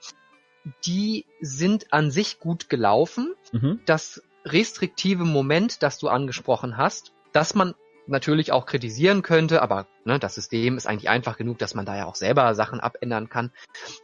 die 0.85 1.25
sind 1.41 1.93
an 1.93 2.11
sich 2.11 2.41
gut 2.41 2.69
gelaufen. 2.69 3.35
Mhm. 3.53 3.81
Das 3.87 4.23
restriktive 4.45 5.25
Moment, 5.25 5.83
das 5.83 5.99
du 5.99 6.09
angesprochen 6.09 6.77
hast, 6.77 7.13
dass 7.33 7.55
man 7.55 7.75
natürlich 8.07 8.53
auch 8.53 8.67
kritisieren 8.67 9.23
könnte, 9.23 9.63
aber 9.63 9.87
ne, 10.05 10.19
das 10.19 10.35
System 10.35 10.77
ist 10.77 10.87
eigentlich 10.87 11.09
einfach 11.09 11.37
genug, 11.37 11.59
dass 11.59 11.75
man 11.75 11.87
da 11.87 11.97
ja 11.97 12.07
auch 12.07 12.15
selber 12.15 12.55
Sachen 12.55 12.81
abändern 12.81 13.29
kann. 13.29 13.51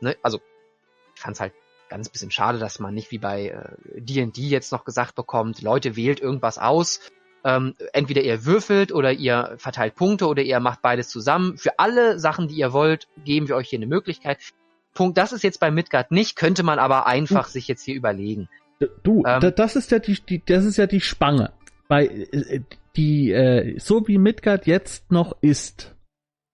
Ne? 0.01 0.17
Also 0.23 0.41
ich 1.15 1.21
fand 1.21 1.37
es 1.37 1.41
halt 1.41 1.53
ganz 1.89 2.09
bisschen 2.09 2.31
schade, 2.31 2.59
dass 2.59 2.79
man 2.79 2.95
nicht 2.95 3.11
wie 3.11 3.19
bei 3.19 3.55
D&D 3.95 4.41
äh, 4.41 4.45
jetzt 4.47 4.73
noch 4.73 4.85
gesagt 4.85 5.15
bekommt, 5.15 5.61
Leute 5.61 5.95
wählt 5.95 6.21
irgendwas 6.21 6.59
aus, 6.59 7.01
ähm, 7.45 7.75
entweder 7.93 8.23
ihr 8.23 8.45
würfelt 8.45 8.93
oder 8.93 9.13
ihr 9.13 9.55
verteilt 9.59 9.95
Punkte 9.95 10.27
oder 10.27 10.43
ihr 10.43 10.61
macht 10.61 10.81
beides 10.81 11.09
zusammen. 11.09 11.59
Für 11.59 11.79
alle 11.79 12.19
Sachen, 12.19 12.49
die 12.49 12.55
ihr 12.55 12.73
wollt, 12.73 13.09
geben 13.25 13.49
wir 13.49 13.57
euch 13.57 13.69
hier 13.69 13.79
eine 13.79 13.87
Möglichkeit. 13.87 14.39
Punkt, 14.95 15.19
das 15.19 15.33
ist 15.33 15.43
jetzt 15.43 15.61
bei 15.61 15.71
Midgard 15.71 16.11
nicht, 16.11 16.37
könnte 16.37 16.63
man 16.63 16.79
aber 16.79 17.07
einfach 17.07 17.47
du, 17.47 17.53
sich 17.53 17.69
jetzt 17.69 17.83
hier 17.83 17.95
überlegen. 17.95 18.49
Du, 19.03 19.25
ähm, 19.27 19.53
das 19.57 19.77
ist 19.77 19.91
ja 19.91 19.99
die, 19.99 20.15
die, 20.15 20.43
das 20.45 20.65
ist 20.65 20.77
ja 20.77 20.87
die 20.87 21.01
Spange. 21.01 21.53
Bei 21.89 22.07
äh, 22.07 22.61
die, 22.97 23.33
äh, 23.33 23.79
so 23.79 24.07
wie 24.07 24.19
Midgard 24.19 24.67
jetzt 24.67 25.11
noch 25.11 25.37
ist, 25.41 25.92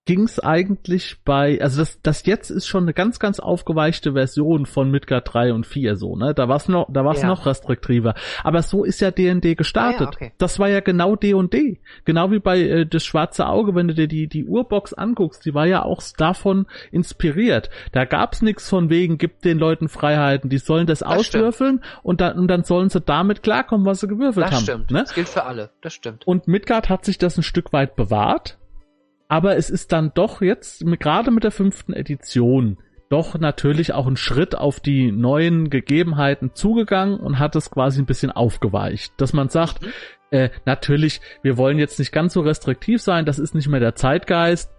ging's 0.08 0.40
eigentlich 0.40 1.18
bei, 1.22 1.60
also 1.60 1.80
das, 1.80 2.00
das 2.00 2.24
jetzt 2.24 2.48
ist 2.48 2.66
schon 2.66 2.84
eine 2.84 2.94
ganz, 2.94 3.18
ganz 3.18 3.40
aufgeweichte 3.40 4.14
Version 4.14 4.64
von 4.64 4.90
Midgard 4.90 5.34
3 5.34 5.52
und 5.52 5.66
4 5.66 5.96
so, 5.96 6.16
ne? 6.16 6.32
Da 6.32 6.48
war's 6.48 6.66
noch, 6.66 6.88
da 6.90 7.04
war's 7.04 7.20
ja. 7.20 7.28
noch 7.28 7.44
restriktiver. 7.44 8.14
Aber 8.42 8.62
so 8.62 8.84
ist 8.84 9.00
ja 9.00 9.10
D&D 9.10 9.54
gestartet. 9.54 10.00
Ja, 10.00 10.06
okay. 10.06 10.32
Das 10.38 10.58
war 10.58 10.70
ja 10.70 10.80
genau 10.80 11.14
D&D. 11.14 11.82
Genau 12.06 12.30
wie 12.30 12.38
bei 12.38 12.58
äh, 12.58 12.86
das 12.86 13.04
schwarze 13.04 13.48
Auge, 13.48 13.74
wenn 13.74 13.86
du 13.86 13.92
dir 13.92 14.08
die, 14.08 14.28
die 14.28 14.46
Urbox 14.46 14.94
anguckst, 14.94 15.44
die 15.44 15.52
war 15.52 15.66
ja 15.66 15.82
auch 15.82 16.02
davon 16.16 16.64
inspiriert. 16.90 17.68
Da 17.92 18.06
gab's 18.06 18.40
nichts 18.40 18.66
von 18.66 18.88
wegen, 18.88 19.18
gibt 19.18 19.44
den 19.44 19.58
Leuten 19.58 19.90
Freiheiten, 19.90 20.48
die 20.48 20.56
sollen 20.56 20.86
das, 20.86 21.00
das 21.00 21.08
auswürfeln 21.08 21.84
und 22.02 22.22
dann, 22.22 22.38
und 22.38 22.48
dann 22.48 22.64
sollen 22.64 22.88
sie 22.88 23.02
damit 23.02 23.42
klarkommen, 23.42 23.84
was 23.84 24.00
sie 24.00 24.08
gewürfelt 24.08 24.46
das 24.46 24.52
haben. 24.54 24.64
Das 24.64 24.74
stimmt. 24.74 24.90
Ne? 24.90 25.00
Das 25.00 25.14
gilt 25.14 25.28
für 25.28 25.44
alle. 25.44 25.68
Das 25.82 25.92
stimmt. 25.92 26.26
Und 26.26 26.48
Midgard 26.48 26.88
hat 26.88 27.04
sich 27.04 27.18
das 27.18 27.36
ein 27.36 27.42
Stück 27.42 27.74
weit 27.74 27.94
bewahrt 27.94 28.56
aber 29.28 29.56
es 29.56 29.70
ist 29.70 29.92
dann 29.92 30.12
doch 30.14 30.40
jetzt, 30.40 30.84
gerade 30.98 31.30
mit 31.30 31.44
der 31.44 31.50
fünften 31.50 31.92
Edition, 31.92 32.78
doch 33.10 33.38
natürlich 33.38 33.92
auch 33.92 34.06
ein 34.06 34.16
Schritt 34.16 34.54
auf 34.54 34.80
die 34.80 35.12
neuen 35.12 35.70
Gegebenheiten 35.70 36.50
zugegangen 36.54 37.20
und 37.20 37.38
hat 37.38 37.56
es 37.56 37.70
quasi 37.70 38.02
ein 38.02 38.06
bisschen 38.06 38.30
aufgeweicht. 38.30 39.12
Dass 39.16 39.32
man 39.32 39.48
sagt, 39.48 39.82
mhm. 39.82 39.88
äh, 40.30 40.50
natürlich, 40.66 41.20
wir 41.42 41.56
wollen 41.56 41.78
jetzt 41.78 41.98
nicht 41.98 42.12
ganz 42.12 42.34
so 42.34 42.40
restriktiv 42.40 43.00
sein, 43.00 43.24
das 43.24 43.38
ist 43.38 43.54
nicht 43.54 43.68
mehr 43.68 43.80
der 43.80 43.94
Zeitgeist, 43.94 44.70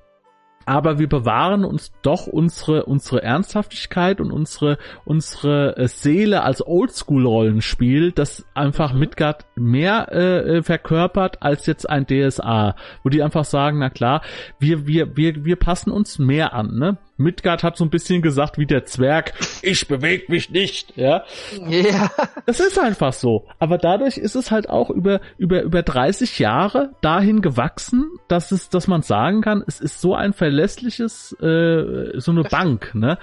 aber 0.69 0.99
wir 0.99 1.09
bewahren 1.09 1.65
uns 1.65 1.91
doch 2.03 2.27
unsere 2.27 2.85
unsere 2.85 3.23
Ernsthaftigkeit 3.23 4.21
und 4.21 4.31
unsere 4.31 4.77
unsere 5.03 5.75
äh, 5.77 5.87
Seele 5.87 6.43
als 6.43 6.63
Oldschool-Rollenspiel, 6.65 8.11
das 8.11 8.45
einfach 8.53 8.93
mhm. 8.93 8.99
Midgard 8.99 9.47
mehr 9.55 10.09
äh, 10.11 10.57
äh 10.57 10.61
verkörpert 10.61 11.41
als 11.41 11.65
jetzt 11.65 11.89
ein 11.89 12.05
DSA, 12.05 12.75
wo 13.03 13.09
die 13.09 13.23
einfach 13.23 13.45
sagen, 13.45 13.79
na 13.79 13.89
klar, 13.89 14.21
wir 14.59 14.85
wir 14.85 15.17
wir 15.17 15.43
wir 15.43 15.55
passen 15.55 15.89
uns 15.89 16.19
mehr 16.19 16.53
an, 16.53 16.77
ne? 16.77 16.97
Midgard 17.19 17.63
hat 17.63 17.77
so 17.77 17.83
ein 17.83 17.89
bisschen 17.89 18.21
gesagt 18.21 18.57
wie 18.57 18.65
der 18.65 18.85
Zwerg, 18.85 19.33
ich 19.61 19.87
bewege 19.87 20.31
mich 20.31 20.49
nicht, 20.49 20.95
ja. 20.95 21.23
Ja. 21.67 22.09
Das 22.45 22.59
ist 22.59 22.79
einfach 22.79 23.13
so. 23.13 23.45
Aber 23.59 23.77
dadurch 23.77 24.17
ist 24.17 24.35
es 24.35 24.51
halt 24.51 24.69
auch 24.69 24.89
über, 24.89 25.19
über, 25.37 25.61
über 25.61 25.83
30 25.83 26.39
Jahre 26.39 26.93
dahin 27.01 27.41
gewachsen, 27.41 28.09
dass 28.27 28.51
es, 28.51 28.69
dass 28.69 28.87
man 28.87 29.01
sagen 29.01 29.41
kann, 29.41 29.63
es 29.67 29.79
ist 29.79 30.01
so 30.01 30.15
ein 30.15 30.33
verlässliches, 30.33 31.33
äh, 31.41 32.19
so 32.19 32.31
eine 32.31 32.43
Bank, 32.43 32.95
ne? 32.95 33.17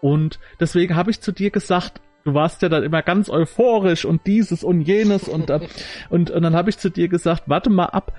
Und 0.00 0.38
deswegen 0.60 0.96
habe 0.96 1.10
ich 1.10 1.20
zu 1.20 1.32
dir 1.32 1.50
gesagt, 1.50 2.00
du 2.24 2.34
warst 2.34 2.62
ja 2.62 2.68
dann 2.68 2.82
immer 2.82 3.02
ganz 3.02 3.30
euphorisch 3.30 4.04
und 4.04 4.26
dieses 4.26 4.64
und 4.64 4.82
jenes 4.82 5.28
und, 5.28 5.50
und, 6.10 6.30
und 6.30 6.42
dann 6.42 6.54
habe 6.54 6.70
ich 6.70 6.78
zu 6.78 6.90
dir 6.90 7.08
gesagt, 7.08 7.44
warte 7.46 7.70
mal 7.70 7.86
ab, 7.86 8.12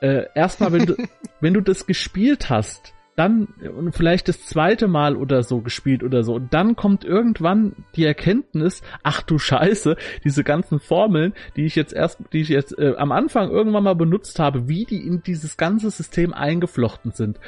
äh, 0.00 0.26
erstmal, 0.34 0.72
wenn 0.72 0.86
du, 0.86 0.96
wenn 1.40 1.54
du 1.54 1.60
das 1.60 1.86
gespielt 1.86 2.50
hast, 2.50 2.94
dann 3.18 3.48
und 3.76 3.96
vielleicht 3.96 4.28
das 4.28 4.46
zweite 4.46 4.86
Mal 4.86 5.16
oder 5.16 5.42
so 5.42 5.60
gespielt 5.60 6.04
oder 6.04 6.22
so. 6.22 6.34
Und 6.34 6.54
dann 6.54 6.76
kommt 6.76 7.04
irgendwann 7.04 7.74
die 7.96 8.04
Erkenntnis, 8.04 8.82
ach 9.02 9.22
du 9.22 9.38
Scheiße, 9.38 9.96
diese 10.24 10.44
ganzen 10.44 10.78
Formeln, 10.78 11.34
die 11.56 11.64
ich 11.64 11.74
jetzt 11.74 11.92
erst, 11.92 12.20
die 12.32 12.42
ich 12.42 12.48
jetzt 12.48 12.78
äh, 12.78 12.94
am 12.96 13.10
Anfang 13.10 13.50
irgendwann 13.50 13.82
mal 13.82 13.96
benutzt 13.96 14.38
habe, 14.38 14.68
wie 14.68 14.84
die 14.84 15.04
in 15.04 15.22
dieses 15.22 15.56
ganze 15.56 15.90
System 15.90 16.32
eingeflochten 16.32 17.10
sind. 17.10 17.40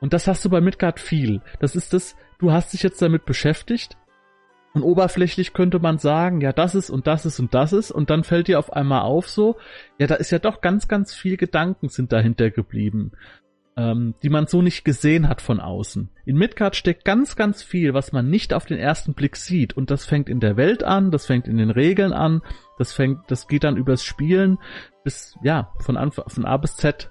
Und 0.00 0.12
das 0.12 0.28
hast 0.28 0.44
du 0.44 0.50
bei 0.50 0.60
Midgard 0.60 1.00
viel. 1.00 1.40
Das 1.58 1.74
ist 1.74 1.94
das, 1.94 2.14
du 2.38 2.52
hast 2.52 2.74
dich 2.74 2.82
jetzt 2.82 3.00
damit 3.00 3.24
beschäftigt. 3.24 3.96
Und 4.74 4.82
oberflächlich 4.82 5.52
könnte 5.52 5.78
man 5.78 5.98
sagen, 5.98 6.40
ja, 6.40 6.52
das 6.52 6.74
ist 6.74 6.88
und 6.90 7.06
das 7.06 7.26
ist 7.26 7.38
und 7.38 7.54
das 7.54 7.72
ist. 7.72 7.90
Und 7.90 8.10
dann 8.10 8.24
fällt 8.24 8.48
dir 8.48 8.58
auf 8.58 8.72
einmal 8.72 9.02
auf 9.02 9.28
so, 9.28 9.56
ja, 9.98 10.06
da 10.06 10.14
ist 10.14 10.30
ja 10.30 10.38
doch 10.38 10.60
ganz, 10.60 10.88
ganz 10.88 11.14
viel 11.14 11.36
Gedanken 11.36 11.88
sind 11.88 12.12
dahinter 12.12 12.50
geblieben 12.50 13.12
ähm, 13.76 14.14
die 14.22 14.28
man 14.28 14.46
so 14.46 14.60
nicht 14.60 14.84
gesehen 14.84 15.28
hat 15.28 15.40
von 15.40 15.60
außen. 15.60 16.10
In 16.26 16.36
Midgard 16.36 16.76
steckt 16.76 17.04
ganz, 17.04 17.36
ganz 17.36 17.62
viel, 17.62 17.94
was 17.94 18.12
man 18.12 18.28
nicht 18.28 18.52
auf 18.52 18.66
den 18.66 18.78
ersten 18.78 19.14
Blick 19.14 19.36
sieht. 19.36 19.76
Und 19.76 19.90
das 19.90 20.04
fängt 20.04 20.28
in 20.28 20.40
der 20.40 20.56
Welt 20.56 20.84
an, 20.84 21.10
das 21.10 21.26
fängt 21.26 21.48
in 21.48 21.56
den 21.56 21.70
Regeln 21.70 22.12
an, 22.12 22.42
das 22.78 22.92
fängt, 22.92 23.30
das 23.30 23.48
geht 23.48 23.64
dann 23.64 23.76
übers 23.76 24.04
Spielen 24.04 24.58
bis, 25.04 25.36
ja, 25.42 25.72
von 25.80 25.96
Anfang, 25.96 26.28
von 26.28 26.44
A 26.44 26.56
bis 26.56 26.76
Z. 26.76 27.10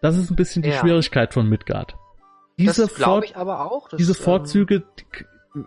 Das 0.00 0.16
ist 0.16 0.30
ein 0.30 0.36
bisschen 0.36 0.62
die 0.62 0.70
ja. 0.70 0.78
Schwierigkeit 0.78 1.34
von 1.34 1.48
Midgard. 1.48 1.96
Diese 2.58 2.88
aber 3.36 3.70
auch. 3.70 3.88
Dass, 3.88 3.98
diese 3.98 4.12
ähm, 4.12 4.24
Vorzüge 4.24 4.84
ähm, 5.54 5.66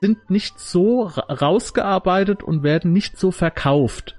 sind 0.00 0.30
nicht 0.30 0.58
so 0.58 1.02
rausgearbeitet 1.02 2.42
und 2.42 2.62
werden 2.62 2.92
nicht 2.92 3.18
so 3.18 3.30
verkauft. 3.30 4.17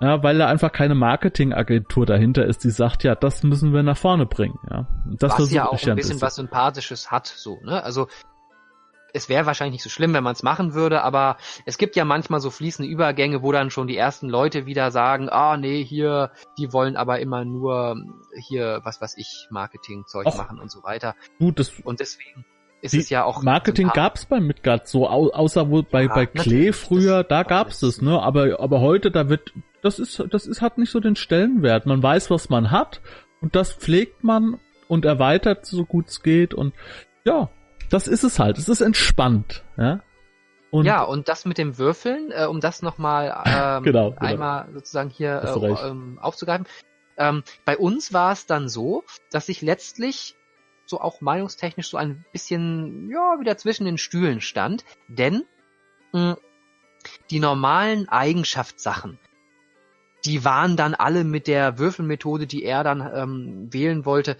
Ja, 0.00 0.22
weil 0.22 0.38
da 0.38 0.46
einfach 0.46 0.72
keine 0.72 0.94
Marketingagentur 0.94 2.06
dahinter 2.06 2.46
ist, 2.46 2.64
die 2.64 2.70
sagt, 2.70 3.04
ja, 3.04 3.14
das 3.14 3.42
müssen 3.42 3.74
wir 3.74 3.82
nach 3.82 3.98
vorne 3.98 4.24
bringen. 4.24 4.58
Ja, 4.70 4.86
das 5.04 5.38
was 5.38 5.52
ja 5.52 5.68
auch 5.68 5.82
ein 5.86 5.96
bisschen 5.96 6.22
was 6.22 6.36
Sympathisches 6.36 7.10
hat, 7.10 7.26
so, 7.26 7.58
ne? 7.62 7.82
Also 7.84 8.08
es 9.12 9.28
wäre 9.28 9.46
wahrscheinlich 9.46 9.74
nicht 9.74 9.82
so 9.82 9.90
schlimm, 9.90 10.14
wenn 10.14 10.24
man 10.24 10.32
es 10.32 10.42
machen 10.42 10.72
würde, 10.72 11.02
aber 11.02 11.36
es 11.66 11.78
gibt 11.78 11.96
ja 11.96 12.04
manchmal 12.04 12.40
so 12.40 12.50
fließende 12.50 12.90
Übergänge, 12.90 13.42
wo 13.42 13.52
dann 13.52 13.70
schon 13.70 13.88
die 13.88 13.96
ersten 13.96 14.28
Leute 14.28 14.66
wieder 14.66 14.90
sagen, 14.90 15.28
ah 15.28 15.56
nee, 15.56 15.84
hier, 15.84 16.30
die 16.58 16.72
wollen 16.72 16.96
aber 16.96 17.20
immer 17.20 17.44
nur 17.44 17.96
hier, 18.48 18.80
was 18.84 19.00
weiß 19.00 19.16
ich, 19.18 19.48
Marketingzeug 19.50 20.26
machen 20.26 20.60
und 20.60 20.70
so 20.70 20.82
weiter. 20.82 21.14
Gut, 21.38 21.58
das 21.58 21.72
und 21.84 22.00
deswegen 22.00 22.44
ist 22.82 22.94
es 22.94 23.10
ja 23.10 23.24
auch 23.24 23.42
Marketing 23.42 23.88
gab's 23.88 24.24
bei 24.24 24.40
Midgard 24.40 24.88
so, 24.88 25.06
außer 25.06 25.70
wo 25.70 25.82
bei 25.82 26.04
ja, 26.04 26.14
bei 26.14 26.26
Klee 26.26 26.72
früher, 26.72 27.24
da 27.24 27.42
gab's 27.42 27.82
es, 27.82 28.00
ne? 28.00 28.20
Aber 28.22 28.60
aber 28.60 28.80
heute 28.80 29.10
da 29.10 29.28
wird 29.28 29.52
das 29.82 29.98
ist, 29.98 30.22
das 30.30 30.46
ist, 30.46 30.60
hat 30.60 30.78
nicht 30.78 30.90
so 30.90 31.00
den 31.00 31.16
Stellenwert. 31.16 31.86
Man 31.86 32.02
weiß, 32.02 32.30
was 32.30 32.48
man 32.48 32.70
hat 32.70 33.00
und 33.40 33.56
das 33.56 33.72
pflegt 33.72 34.24
man 34.24 34.60
und 34.88 35.04
erweitert 35.04 35.66
so 35.66 35.84
gut 35.84 36.08
es 36.08 36.22
geht 36.22 36.54
und 36.54 36.74
ja, 37.24 37.50
das 37.90 38.06
ist 38.06 38.24
es 38.24 38.38
halt. 38.38 38.58
Es 38.58 38.68
ist 38.68 38.80
entspannt, 38.80 39.64
ja. 39.76 40.02
Und 40.70 40.86
ja, 40.86 41.02
und 41.02 41.28
das 41.28 41.44
mit 41.44 41.58
dem 41.58 41.78
Würfeln, 41.78 42.30
äh, 42.30 42.46
um 42.46 42.60
das 42.60 42.80
nochmal 42.82 43.42
ähm, 43.46 43.82
genau, 43.82 44.10
genau. 44.10 44.20
einmal 44.20 44.68
sozusagen 44.72 45.10
hier 45.10 45.42
äh, 45.42 45.88
ähm, 45.88 46.18
aufzugreifen. 46.20 46.66
ähm, 47.16 47.42
bei 47.64 47.76
uns 47.76 48.12
war 48.12 48.32
es 48.32 48.46
dann 48.46 48.68
so, 48.68 49.04
dass 49.32 49.48
ich 49.48 49.62
letztlich 49.62 50.36
so 50.86 51.00
auch 51.00 51.20
meinungstechnisch 51.20 51.88
so 51.88 51.96
ein 51.96 52.24
bisschen, 52.32 53.08
ja, 53.10 53.40
wieder 53.40 53.56
zwischen 53.56 53.84
den 53.84 53.98
Stühlen 53.98 54.40
stand, 54.40 54.84
denn 55.08 55.44
mh, 56.12 56.36
die 57.30 57.40
normalen 57.40 58.08
Eigenschaftssachen, 58.08 59.18
die 60.24 60.44
waren 60.44 60.76
dann 60.76 60.94
alle 60.94 61.24
mit 61.24 61.46
der 61.46 61.78
Würfelmethode, 61.78 62.46
die 62.46 62.64
er 62.64 62.84
dann 62.84 63.08
ähm, 63.14 63.72
wählen 63.72 64.04
wollte, 64.04 64.36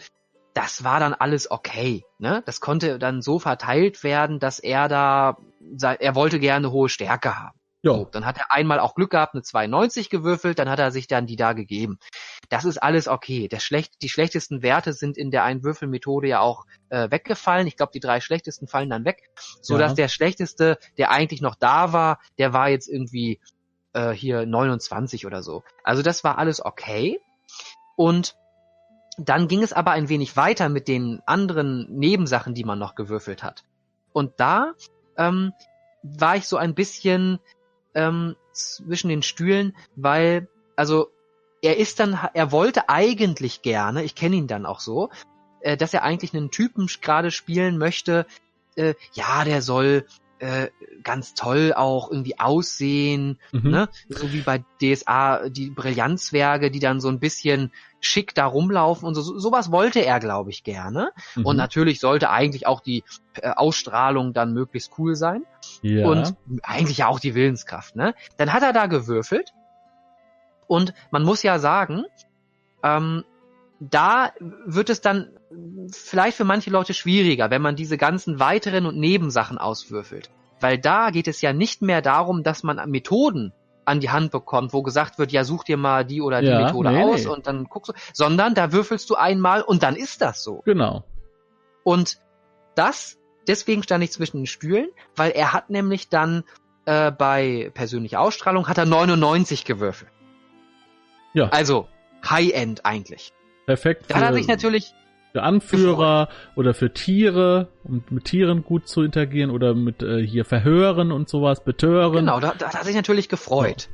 das 0.55 0.85
war 0.85 1.01
dann 1.01 1.15
alles 1.15 1.51
okay. 1.51 2.05
Ne? 2.19 2.43
Das 2.47 2.61
konnte 2.61 2.99
dann 2.99 3.23
so 3.23 3.39
verteilt 3.39 4.03
werden, 4.03 4.41
dass 4.41 4.59
er 4.59 4.89
da, 4.89 5.37
er 5.81 6.15
wollte 6.15 6.41
gerne 6.41 6.71
hohe 6.71 6.89
Stärke 6.89 7.39
haben. 7.39 7.57
Ja. 7.83 7.95
So, 7.95 8.05
dann 8.05 8.27
hat 8.27 8.37
er 8.37 8.53
einmal 8.53 8.79
auch 8.79 8.95
Glück 8.95 9.11
gehabt, 9.11 9.35
eine 9.35 9.43
92 9.43 10.11
gewürfelt, 10.11 10.59
dann 10.59 10.69
hat 10.69 10.79
er 10.79 10.91
sich 10.91 11.07
dann 11.07 11.27
die 11.27 11.37
da 11.37 11.55
gegeben. 11.55 11.99
Das 12.51 12.67
ist 12.67 12.77
alles 12.77 13.09
okay. 13.09 13.49
Der 13.49 13.59
schlecht, 13.61 14.03
die 14.03 14.11
schlechtesten 14.11 14.63
Werte 14.63 14.93
sind 14.93 15.17
in 15.17 15.31
der 15.31 15.45
Einwürfelmethode 15.45 16.29
ja 16.29 16.41
auch 16.41 16.67
äh, 16.91 17.11
weggefallen. 17.11 17.67
Ich 17.67 17.77
glaube, 17.79 17.93
die 17.95 18.01
drei 18.01 18.21
schlechtesten 18.21 18.67
fallen 18.67 18.91
dann 18.91 19.07
weg, 19.07 19.31
so 19.63 19.79
dass 19.79 19.93
Ja. 19.93 19.97
der 19.97 20.09
schlechteste, 20.09 20.79
der 20.99 21.11
eigentlich 21.11 21.41
noch 21.41 21.55
da 21.55 21.95
war, 21.95 22.19
der 22.39 22.53
war 22.53 22.69
jetzt 22.69 22.89
irgendwie 22.89 23.41
äh, 23.93 24.11
hier 24.11 24.47
29 24.47 25.27
oder 25.27 25.43
so. 25.43 25.63
Also 25.85 26.03
das 26.03 26.25
war 26.25 26.39
alles 26.39 26.65
okay. 26.65 27.21
Und 27.97 28.37
dann 29.19 29.49
ging 29.49 29.63
es 29.63 29.73
aber 29.73 29.91
ein 29.91 30.09
wenig 30.09 30.37
weiter 30.37 30.69
mit 30.69 30.89
den 30.89 31.21
anderen 31.27 31.87
Nebensachen, 31.91 32.55
die 32.55 32.65
man 32.65 32.79
noch 32.79 32.95
gewürfelt 32.95 33.43
hat. 33.43 33.65
Und 34.13 34.33
da 34.39 34.73
ähm, 35.17 35.53
war 36.03 36.37
ich 36.37 36.49
so 36.49 36.57
ein 36.57 36.75
bisschen 36.75 37.39
ähm, 37.95 38.37
zwischen 38.53 39.09
den 39.09 39.23
Stühlen, 39.23 39.77
weil, 39.97 40.49
also 40.77 41.11
er 41.63 41.77
ist 41.77 42.01
dann, 42.01 42.19
er 42.33 42.53
wollte 42.53 42.89
eigentlich 42.89 43.63
gerne, 43.63 44.03
ich 44.03 44.15
kenne 44.15 44.37
ihn 44.37 44.47
dann 44.47 44.67
auch 44.67 44.81
so, 44.81 45.11
äh, 45.61 45.77
dass 45.77 45.93
er 45.93 46.03
eigentlich 46.03 46.35
einen 46.35 46.51
Typen 46.51 46.87
gerade 47.03 47.31
spielen 47.31 47.77
möchte, 47.77 48.27
äh, 48.77 48.95
ja, 49.13 49.45
der 49.45 49.61
soll 49.63 50.07
äh, 50.41 50.71
ganz 51.05 51.35
toll 51.35 51.73
auch 51.75 52.11
irgendwie 52.11 52.39
aussehen, 52.41 53.39
Mhm. 53.53 53.71
ne? 53.71 53.89
So 54.09 54.33
wie 54.33 54.41
bei 54.41 54.65
DSA 54.83 55.49
die 55.49 55.71
Brillanzwerke, 55.71 56.71
die 56.71 56.81
dann 56.81 57.01
so 57.01 57.09
ein 57.09 57.21
bisschen 57.21 57.73
schick 58.01 58.35
da 58.35 58.47
rumlaufen 58.47 59.07
und 59.07 59.15
so. 59.15 59.21
so 59.23 59.39
sowas 59.39 59.71
wollte 59.71 60.01
er, 60.01 60.19
glaube 60.19 60.51
ich, 60.51 60.65
gerne. 60.65 61.13
Mhm. 61.37 61.45
Und 61.47 61.57
natürlich 61.57 62.01
sollte 62.01 62.31
eigentlich 62.31 62.67
auch 62.67 62.81
die 62.81 63.05
äh, 63.35 63.51
Ausstrahlung 63.51 64.33
dann 64.33 64.53
möglichst 64.55 64.93
cool 64.99 65.15
sein. 65.15 65.45
ja. 65.83 66.07
Und 66.07 66.35
eigentlich 66.63 66.99
ja 66.99 67.09
auch 67.09 67.21
die 67.21 67.35
Willenskraft, 67.35 67.95
ne? 67.97 68.15
Dann 68.39 68.53
hat 68.53 68.63
er 68.63 68.73
da 68.73 68.87
gewürfelt. 68.87 69.53
Und 70.67 70.95
man 71.11 71.23
muss 71.25 71.43
ja 71.43 71.59
sagen, 71.59 72.05
ähm, 72.83 73.25
da 73.81 74.33
wird 74.41 74.91
es 74.91 75.01
dann 75.01 75.31
vielleicht 75.91 76.37
für 76.37 76.45
manche 76.45 76.71
Leute 76.71 76.95
schwieriger, 76.95 77.51
wenn 77.51 77.63
man 77.63 77.77
diese 77.77 77.97
ganzen 77.97 78.39
weiteren 78.39 78.87
und 78.87 78.99
Nebensachen 78.99 79.59
auswürfelt. 79.59 80.31
Weil 80.61 80.79
da 80.79 81.11
geht 81.11 81.27
es 81.27 81.41
ja 81.41 81.53
nicht 81.55 81.81
mehr 81.81 82.03
darum, 82.03 82.43
dass 82.43 82.63
man 82.63 82.91
Methoden 82.91 83.53
an 83.87 84.01
die 84.01 84.11
Hand 84.11 84.31
bekommt, 84.31 84.75
wo 84.75 84.83
gesagt 84.83 85.19
wird, 85.19 85.33
ja, 85.33 85.43
such 85.43 85.65
dir 85.65 85.79
mal 85.79 86.05
die 86.05 86.21
oder 86.21 86.43
die 86.43 86.49
Ja, 86.49 86.65
Methode 86.65 86.93
nee, 86.93 87.03
aus 87.03 87.25
nee. 87.25 87.31
und 87.31 87.47
dann 87.47 87.65
guckst 87.65 87.89
du, 87.89 87.93
sondern 88.13 88.55
da 88.55 88.73
würfelst 88.73 89.09
du 89.09 89.15
einmal 89.15 89.63
und 89.63 89.83
dann 89.83 89.97
ist 89.97 90.21
das 90.21 90.45
so. 90.45 90.61
genau. 90.65 91.05
Und 91.83 92.19
das, 92.75 93.19
deswegen 93.49 93.83
stand 93.83 94.05
ich 94.05 94.13
zwischen 94.13 94.37
den 94.39 94.47
Stühlen, 94.47 94.91
weil 95.17 95.31
er 95.31 95.55
hat 95.55 95.71
nämlich 95.71 96.11
dann 96.11 96.45
äh, 96.85 97.11
bei 97.11 97.71
persönlicher 97.73 98.21
Ausstrahlung 98.21 98.69
hat 98.69 98.77
er 98.77 98.85
99 98.85 99.65
gewürfelt. 99.65 100.11
Ja. 101.33 101.49
Also 101.49 101.89
High-End 102.29 102.85
eigentlich. 102.85 103.33
Perfekt 103.71 104.07
Da 104.09 104.17
hat 104.17 104.23
er 104.23 104.29
für, 104.31 104.35
sich 104.35 104.49
natürlich, 104.49 104.95
für 105.33 105.43
Anführer 105.45 106.29
oder 106.57 106.75
für 106.75 106.93
Tiere, 106.93 107.69
um 107.85 108.03
mit 108.11 108.25
Tieren 108.25 108.65
gut 108.65 108.89
zu 108.89 109.03
interagieren 109.03 109.51
oder 109.51 109.75
mit 109.75 110.03
äh, 110.03 110.27
hier 110.27 110.45
Verhören 110.45 111.13
und 111.13 111.29
sowas, 111.29 111.63
Betören. 111.63 112.13
genau, 112.13 112.41
da, 112.41 112.53
da 112.59 112.67
hat 112.69 112.75
er 112.75 112.85
sich 112.85 112.97
natürlich 112.97 113.29
gefreut. 113.29 113.89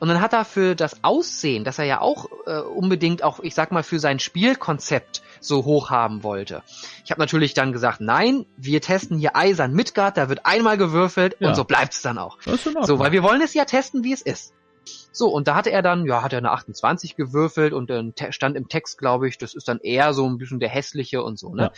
Und 0.00 0.08
dann 0.08 0.20
hat 0.20 0.34
er 0.34 0.44
für 0.44 0.74
das 0.74 1.02
Aussehen, 1.02 1.64
das 1.64 1.78
er 1.78 1.86
ja 1.86 2.00
auch 2.02 2.26
äh, 2.46 2.58
unbedingt 2.58 3.22
auch, 3.22 3.40
ich 3.40 3.54
sag 3.54 3.72
mal, 3.72 3.82
für 3.82 3.98
sein 3.98 4.18
Spielkonzept 4.18 5.22
so 5.40 5.64
hoch 5.64 5.88
haben 5.88 6.22
wollte. 6.22 6.62
Ich 7.04 7.10
habe 7.10 7.20
natürlich 7.20 7.54
dann 7.54 7.72
gesagt, 7.72 8.00
nein, 8.02 8.44
wir 8.58 8.82
testen 8.82 9.18
hier 9.18 9.36
Eisern 9.36 9.72
Midgard, 9.72 10.18
da 10.18 10.28
wird 10.28 10.44
einmal 10.44 10.76
gewürfelt 10.76 11.36
Ja. 11.38 11.48
und 11.48 11.54
so 11.54 11.64
bleibt's 11.64 12.02
dann 12.02 12.18
auch. 12.18 12.36
So, 12.82 12.98
weil 12.98 13.12
wir 13.12 13.22
wollen 13.22 13.40
es 13.40 13.54
ja 13.54 13.64
testen, 13.64 14.04
wie 14.04 14.12
es 14.12 14.20
ist. 14.20 14.52
So, 15.12 15.28
und 15.28 15.48
da 15.48 15.54
hatte 15.54 15.70
er 15.70 15.82
dann, 15.82 16.06
ja, 16.06 16.22
hat 16.22 16.32
er 16.32 16.38
eine 16.38 16.50
28 16.50 17.16
gewürfelt 17.16 17.72
und 17.72 17.90
dann 17.90 18.14
stand 18.30 18.56
im 18.56 18.68
Text, 18.68 18.98
glaube 18.98 19.28
ich, 19.28 19.38
das 19.38 19.54
ist 19.54 19.68
dann 19.68 19.80
eher 19.80 20.12
so 20.14 20.26
ein 20.26 20.38
bisschen 20.38 20.60
der 20.60 20.68
hässliche 20.68 21.22
und 21.22 21.38
so, 21.38 21.54
ne? 21.54 21.70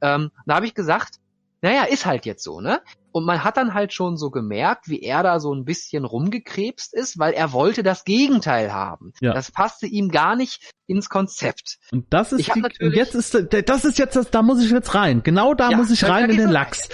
Ähm, 0.00 0.30
da 0.46 0.56
habe 0.56 0.66
ich 0.66 0.74
gesagt, 0.74 1.16
naja, 1.62 1.84
ist 1.84 2.06
halt 2.06 2.24
jetzt 2.26 2.42
so, 2.42 2.60
ne? 2.60 2.80
Und 3.12 3.24
man 3.24 3.42
hat 3.44 3.56
dann 3.56 3.74
halt 3.74 3.92
schon 3.92 4.16
so 4.16 4.30
gemerkt, 4.30 4.88
wie 4.88 5.00
er 5.02 5.22
da 5.22 5.40
so 5.40 5.52
ein 5.52 5.64
bisschen 5.64 6.04
rumgekrebst 6.04 6.94
ist, 6.94 7.18
weil 7.18 7.32
er 7.32 7.52
wollte 7.52 7.82
das 7.82 8.04
Gegenteil 8.04 8.72
haben. 8.72 9.12
Ja. 9.20 9.34
Das 9.34 9.50
passte 9.50 9.86
ihm 9.86 10.10
gar 10.10 10.36
nicht 10.36 10.72
ins 10.86 11.08
Konzept. 11.08 11.78
Und 11.92 12.06
das 12.10 12.32
ist 12.32 12.54
die, 12.54 12.62
und 12.62 12.94
jetzt 12.94 13.14
ist 13.14 13.34
das 13.34 13.84
ist 13.84 13.98
jetzt 13.98 14.16
das, 14.16 14.30
da 14.30 14.42
muss 14.42 14.62
ich 14.62 14.70
jetzt 14.70 14.94
rein. 14.94 15.22
Genau 15.22 15.54
da 15.54 15.70
Ja, 15.70 15.76
muss 15.76 15.90
ich 15.90 16.08
rein 16.08 16.30
in 16.30 16.36
den. 16.36 16.50
Lachs. 16.50 16.88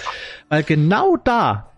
Weil 0.49 0.63
genau 0.63 1.17
da, 1.17 1.71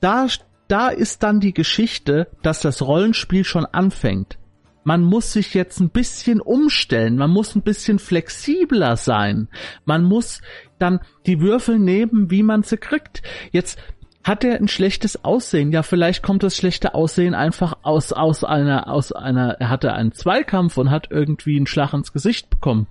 da, 0.00 0.26
da 0.68 0.88
ist 0.88 1.22
dann 1.22 1.40
die 1.40 1.54
Geschichte, 1.54 2.28
dass 2.42 2.60
das 2.60 2.82
Rollenspiel 2.82 3.44
schon 3.44 3.66
anfängt. 3.66 4.38
Man 4.84 5.04
muss 5.04 5.32
sich 5.32 5.54
jetzt 5.54 5.78
ein 5.80 5.90
bisschen 5.90 6.40
umstellen, 6.40 7.16
man 7.16 7.30
muss 7.30 7.54
ein 7.54 7.62
bisschen 7.62 7.98
flexibler 7.98 8.96
sein. 8.96 9.48
Man 9.84 10.02
muss 10.02 10.40
dann 10.78 11.00
die 11.26 11.40
Würfel 11.40 11.78
nehmen, 11.78 12.30
wie 12.30 12.42
man 12.42 12.64
sie 12.64 12.78
kriegt. 12.78 13.22
Jetzt 13.52 13.78
hat 14.24 14.44
er 14.44 14.56
ein 14.56 14.68
schlechtes 14.68 15.24
Aussehen. 15.24 15.72
Ja, 15.72 15.82
vielleicht 15.82 16.22
kommt 16.22 16.42
das 16.42 16.56
schlechte 16.56 16.94
Aussehen 16.94 17.34
einfach 17.34 17.74
aus, 17.82 18.12
aus 18.12 18.44
einer, 18.44 18.88
aus 18.88 19.12
einer, 19.12 19.60
er 19.60 19.68
hatte 19.68 19.92
einen 19.92 20.12
Zweikampf 20.12 20.76
und 20.78 20.90
hat 20.90 21.08
irgendwie 21.10 21.56
einen 21.56 21.66
Schlag 21.66 21.92
ins 21.92 22.12
Gesicht 22.12 22.50
bekommen. 22.50 22.86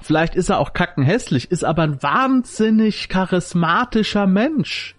Vielleicht 0.00 0.34
ist 0.34 0.50
er 0.50 0.58
auch 0.58 0.72
kackenhässlich, 0.72 1.50
ist 1.50 1.64
aber 1.64 1.82
ein 1.82 2.02
wahnsinnig 2.02 3.08
charismatischer 3.08 4.26
Mensch. 4.26 4.96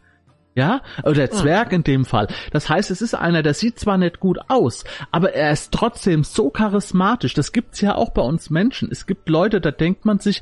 Ja, 0.56 0.82
oder 1.04 1.30
Zwerg 1.30 1.74
in 1.74 1.84
dem 1.84 2.06
Fall. 2.06 2.28
Das 2.52 2.70
heißt, 2.70 2.90
es 2.90 3.02
ist 3.02 3.14
einer, 3.14 3.44
der 3.44 3.54
sieht 3.54 3.78
zwar 3.78 3.98
nicht 3.98 4.22
gut 4.22 4.40
aus, 4.48 4.86
aber 5.12 5.34
er 5.34 5.52
ist 5.52 5.74
trotzdem 5.74 6.24
so 6.24 6.50
charismatisch. 6.50 7.34
Das 7.34 7.52
gibt's 7.52 7.82
ja 7.82 7.96
auch 7.96 8.12
bei 8.12 8.22
uns 8.22 8.50
Menschen. 8.50 8.90
Es 8.90 9.06
gibt 9.06 9.28
Leute, 9.28 9.60
da 9.60 9.72
denkt 9.72 10.06
man 10.06 10.20
sich, 10.20 10.42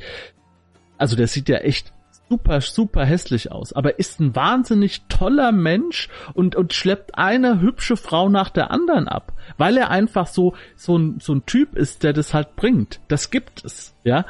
also 1.00 1.16
der 1.16 1.28
sieht 1.28 1.50
ja 1.50 1.58
echt 1.58 1.92
super, 2.30 2.62
super 2.62 3.06
hässlich 3.06 3.52
aus, 3.52 3.74
aber 3.74 3.98
ist 3.98 4.20
ein 4.20 4.36
wahnsinnig 4.36 5.02
toller 5.10 5.52
Mensch 5.52 6.10
und, 6.36 6.56
und 6.56 6.74
schleppt 6.74 7.18
eine 7.18 7.60
hübsche 7.60 7.98
Frau 7.98 8.30
nach 8.30 8.50
der 8.50 8.70
anderen 8.70 9.08
ab, 9.08 9.34
weil 9.58 9.78
er 9.78 9.90
einfach 9.90 10.28
so, 10.28 10.54
so 10.76 10.96
ein, 10.96 11.20
so 11.20 11.34
ein 11.34 11.46
Typ 11.48 11.76
ist, 11.76 12.04
der 12.04 12.14
das 12.14 12.36
halt 12.36 12.56
bringt. 12.56 13.00
Das 13.08 13.32
gibt 13.32 13.66
es, 13.66 13.96
ja. 14.04 14.26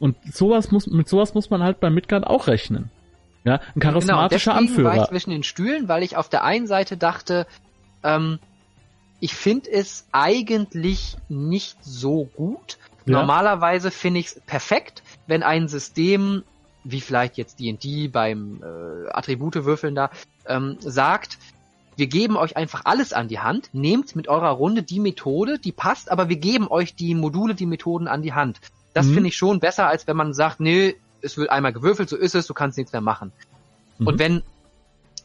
Und 0.00 0.16
sowas 0.32 0.72
muss, 0.72 0.88
mit 0.88 1.08
sowas 1.08 1.34
muss 1.34 1.50
man 1.50 1.62
halt 1.62 1.78
bei 1.78 1.90
Midgard 1.90 2.26
auch 2.26 2.46
rechnen. 2.48 2.90
Ja, 3.44 3.60
ein 3.74 3.80
charismatischer 3.80 4.52
genau, 4.52 4.60
deswegen 4.62 4.84
war 4.84 4.92
ich 4.94 4.98
Anführer. 5.00 5.08
zwischen 5.08 5.30
den 5.30 5.42
Stühlen, 5.42 5.88
weil 5.88 6.02
ich 6.02 6.16
auf 6.16 6.28
der 6.28 6.44
einen 6.44 6.66
Seite 6.66 6.96
dachte, 6.96 7.46
ähm, 8.02 8.38
ich 9.20 9.34
finde 9.34 9.70
es 9.70 10.06
eigentlich 10.12 11.16
nicht 11.28 11.76
so 11.82 12.24
gut. 12.36 12.78
Ja. 13.06 13.18
Normalerweise 13.18 13.90
finde 13.90 14.20
ich 14.20 14.26
es 14.26 14.40
perfekt, 14.46 15.02
wenn 15.26 15.42
ein 15.42 15.68
System, 15.68 16.42
wie 16.84 17.00
vielleicht 17.00 17.36
jetzt 17.36 17.60
D&D 17.60 18.08
beim 18.08 18.62
äh, 18.62 19.10
Attributewürfeln 19.10 19.94
da, 19.94 20.10
ähm, 20.46 20.76
sagt, 20.80 21.38
wir 21.96 22.06
geben 22.06 22.36
euch 22.36 22.56
einfach 22.56 22.82
alles 22.84 23.12
an 23.12 23.28
die 23.28 23.40
Hand, 23.40 23.68
nehmt 23.72 24.16
mit 24.16 24.28
eurer 24.28 24.50
Runde 24.50 24.82
die 24.82 25.00
Methode, 25.00 25.58
die 25.58 25.72
passt, 25.72 26.10
aber 26.10 26.28
wir 26.30 26.36
geben 26.36 26.68
euch 26.68 26.94
die 26.94 27.14
Module, 27.14 27.54
die 27.54 27.66
Methoden 27.66 28.08
an 28.08 28.22
die 28.22 28.32
Hand. 28.32 28.60
Das 28.94 29.06
Mhm. 29.06 29.14
finde 29.14 29.28
ich 29.28 29.36
schon 29.36 29.60
besser, 29.60 29.86
als 29.86 30.06
wenn 30.06 30.16
man 30.16 30.32
sagt, 30.32 30.60
nee, 30.60 30.96
es 31.22 31.36
wird 31.36 31.50
einmal 31.50 31.72
gewürfelt, 31.72 32.08
so 32.08 32.16
ist 32.16 32.34
es, 32.34 32.46
du 32.46 32.54
kannst 32.54 32.78
nichts 32.78 32.92
mehr 32.92 33.00
machen. 33.00 33.32
Mhm. 33.98 34.06
Und 34.06 34.18
wenn 34.18 34.42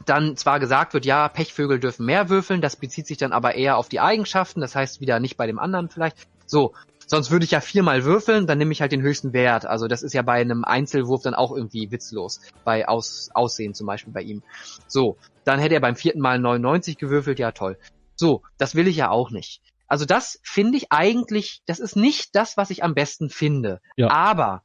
dann 0.04 0.36
zwar 0.36 0.60
gesagt 0.60 0.94
wird, 0.94 1.06
ja, 1.06 1.28
Pechvögel 1.28 1.80
dürfen 1.80 2.06
mehr 2.06 2.28
würfeln, 2.28 2.60
das 2.60 2.76
bezieht 2.76 3.06
sich 3.06 3.18
dann 3.18 3.32
aber 3.32 3.54
eher 3.54 3.76
auf 3.76 3.88
die 3.88 4.00
Eigenschaften, 4.00 4.60
das 4.60 4.74
heißt 4.74 5.00
wieder 5.00 5.20
nicht 5.20 5.36
bei 5.36 5.46
dem 5.46 5.58
anderen 5.58 5.88
vielleicht. 5.88 6.16
So, 6.46 6.74
sonst 7.06 7.30
würde 7.30 7.44
ich 7.44 7.52
ja 7.52 7.60
viermal 7.60 8.04
würfeln, 8.04 8.46
dann 8.46 8.58
nehme 8.58 8.72
ich 8.72 8.80
halt 8.80 8.92
den 8.92 9.02
höchsten 9.02 9.32
Wert. 9.32 9.64
Also 9.64 9.88
das 9.88 10.02
ist 10.02 10.12
ja 10.12 10.22
bei 10.22 10.40
einem 10.40 10.64
Einzelwurf 10.64 11.22
dann 11.22 11.34
auch 11.34 11.52
irgendwie 11.52 11.90
witzlos, 11.90 12.40
bei 12.64 12.86
Aus 12.88 13.30
Aussehen 13.34 13.74
zum 13.74 13.86
Beispiel 13.86 14.12
bei 14.12 14.22
ihm. 14.22 14.42
So, 14.86 15.16
dann 15.44 15.58
hätte 15.58 15.74
er 15.74 15.80
beim 15.80 15.96
vierten 15.96 16.20
Mal 16.20 16.38
99 16.38 16.98
gewürfelt, 16.98 17.38
ja 17.38 17.52
toll. 17.52 17.78
So, 18.14 18.42
das 18.58 18.74
will 18.74 18.88
ich 18.88 18.96
ja 18.96 19.10
auch 19.10 19.30
nicht. 19.30 19.60
Also 19.88 20.04
das 20.04 20.40
finde 20.42 20.78
ich 20.78 20.90
eigentlich, 20.90 21.62
das 21.66 21.78
ist 21.78 21.96
nicht 21.96 22.34
das, 22.34 22.56
was 22.56 22.70
ich 22.70 22.82
am 22.82 22.94
besten 22.94 23.30
finde. 23.30 23.80
Ja. 23.96 24.10
Aber 24.10 24.62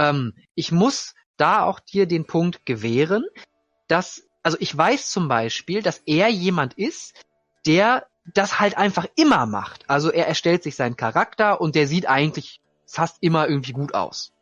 ähm, 0.00 0.34
ich 0.54 0.72
muss 0.72 1.14
da 1.36 1.64
auch 1.64 1.78
dir 1.78 2.06
den 2.06 2.26
Punkt 2.26 2.66
gewähren, 2.66 3.24
dass, 3.86 4.24
also 4.42 4.56
ich 4.60 4.76
weiß 4.76 5.10
zum 5.10 5.28
Beispiel, 5.28 5.82
dass 5.82 6.02
er 6.06 6.28
jemand 6.28 6.74
ist, 6.74 7.14
der 7.66 8.06
das 8.34 8.60
halt 8.60 8.76
einfach 8.76 9.06
immer 9.16 9.46
macht. 9.46 9.88
Also 9.88 10.10
er 10.10 10.26
erstellt 10.26 10.62
sich 10.62 10.76
seinen 10.76 10.96
Charakter 10.96 11.60
und 11.60 11.74
der 11.74 11.86
sieht 11.86 12.08
eigentlich 12.08 12.60
fast 12.86 13.18
immer 13.20 13.48
irgendwie 13.48 13.72
gut 13.72 13.94
aus. 13.94 14.32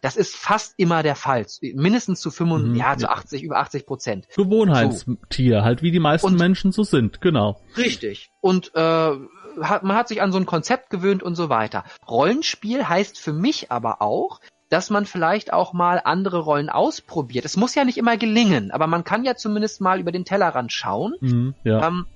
Das 0.00 0.16
ist 0.16 0.34
fast 0.34 0.74
immer 0.76 1.02
der 1.02 1.14
Fall. 1.14 1.46
Mindestens 1.60 2.20
zu 2.20 2.30
85, 2.30 2.72
mhm, 2.72 2.78
ja, 2.78 2.96
zu 2.96 3.08
80, 3.08 3.42
über 3.42 3.58
80 3.58 3.86
Prozent. 3.86 4.28
Gewohnheitstier, 4.34 5.58
so. 5.58 5.64
halt 5.64 5.82
wie 5.82 5.92
die 5.92 6.00
meisten 6.00 6.26
und, 6.26 6.38
Menschen 6.38 6.72
so 6.72 6.82
sind, 6.82 7.20
genau. 7.20 7.60
Richtig. 7.76 8.30
Und 8.40 8.72
äh, 8.74 9.12
hat, 9.60 9.82
man 9.84 9.96
hat 9.96 10.08
sich 10.08 10.20
an 10.20 10.32
so 10.32 10.38
ein 10.38 10.46
Konzept 10.46 10.90
gewöhnt 10.90 11.22
und 11.22 11.36
so 11.36 11.48
weiter. 11.48 11.84
Rollenspiel 12.08 12.88
heißt 12.88 13.18
für 13.18 13.32
mich 13.32 13.70
aber 13.70 14.02
auch, 14.02 14.40
dass 14.74 14.90
man 14.90 15.06
vielleicht 15.06 15.52
auch 15.52 15.72
mal 15.72 16.00
andere 16.04 16.40
Rollen 16.40 16.68
ausprobiert. 16.68 17.44
Es 17.44 17.56
muss 17.56 17.76
ja 17.76 17.84
nicht 17.84 17.96
immer 17.96 18.16
gelingen, 18.16 18.72
aber 18.72 18.88
man 18.88 19.04
kann 19.04 19.22
ja 19.22 19.36
zumindest 19.36 19.80
mal 19.80 20.00
über 20.00 20.10
den 20.10 20.24
Tellerrand 20.24 20.72
schauen. 20.72 21.14
Mhm, 21.20 21.54
ja. 21.62 21.86
ähm, 21.86 22.06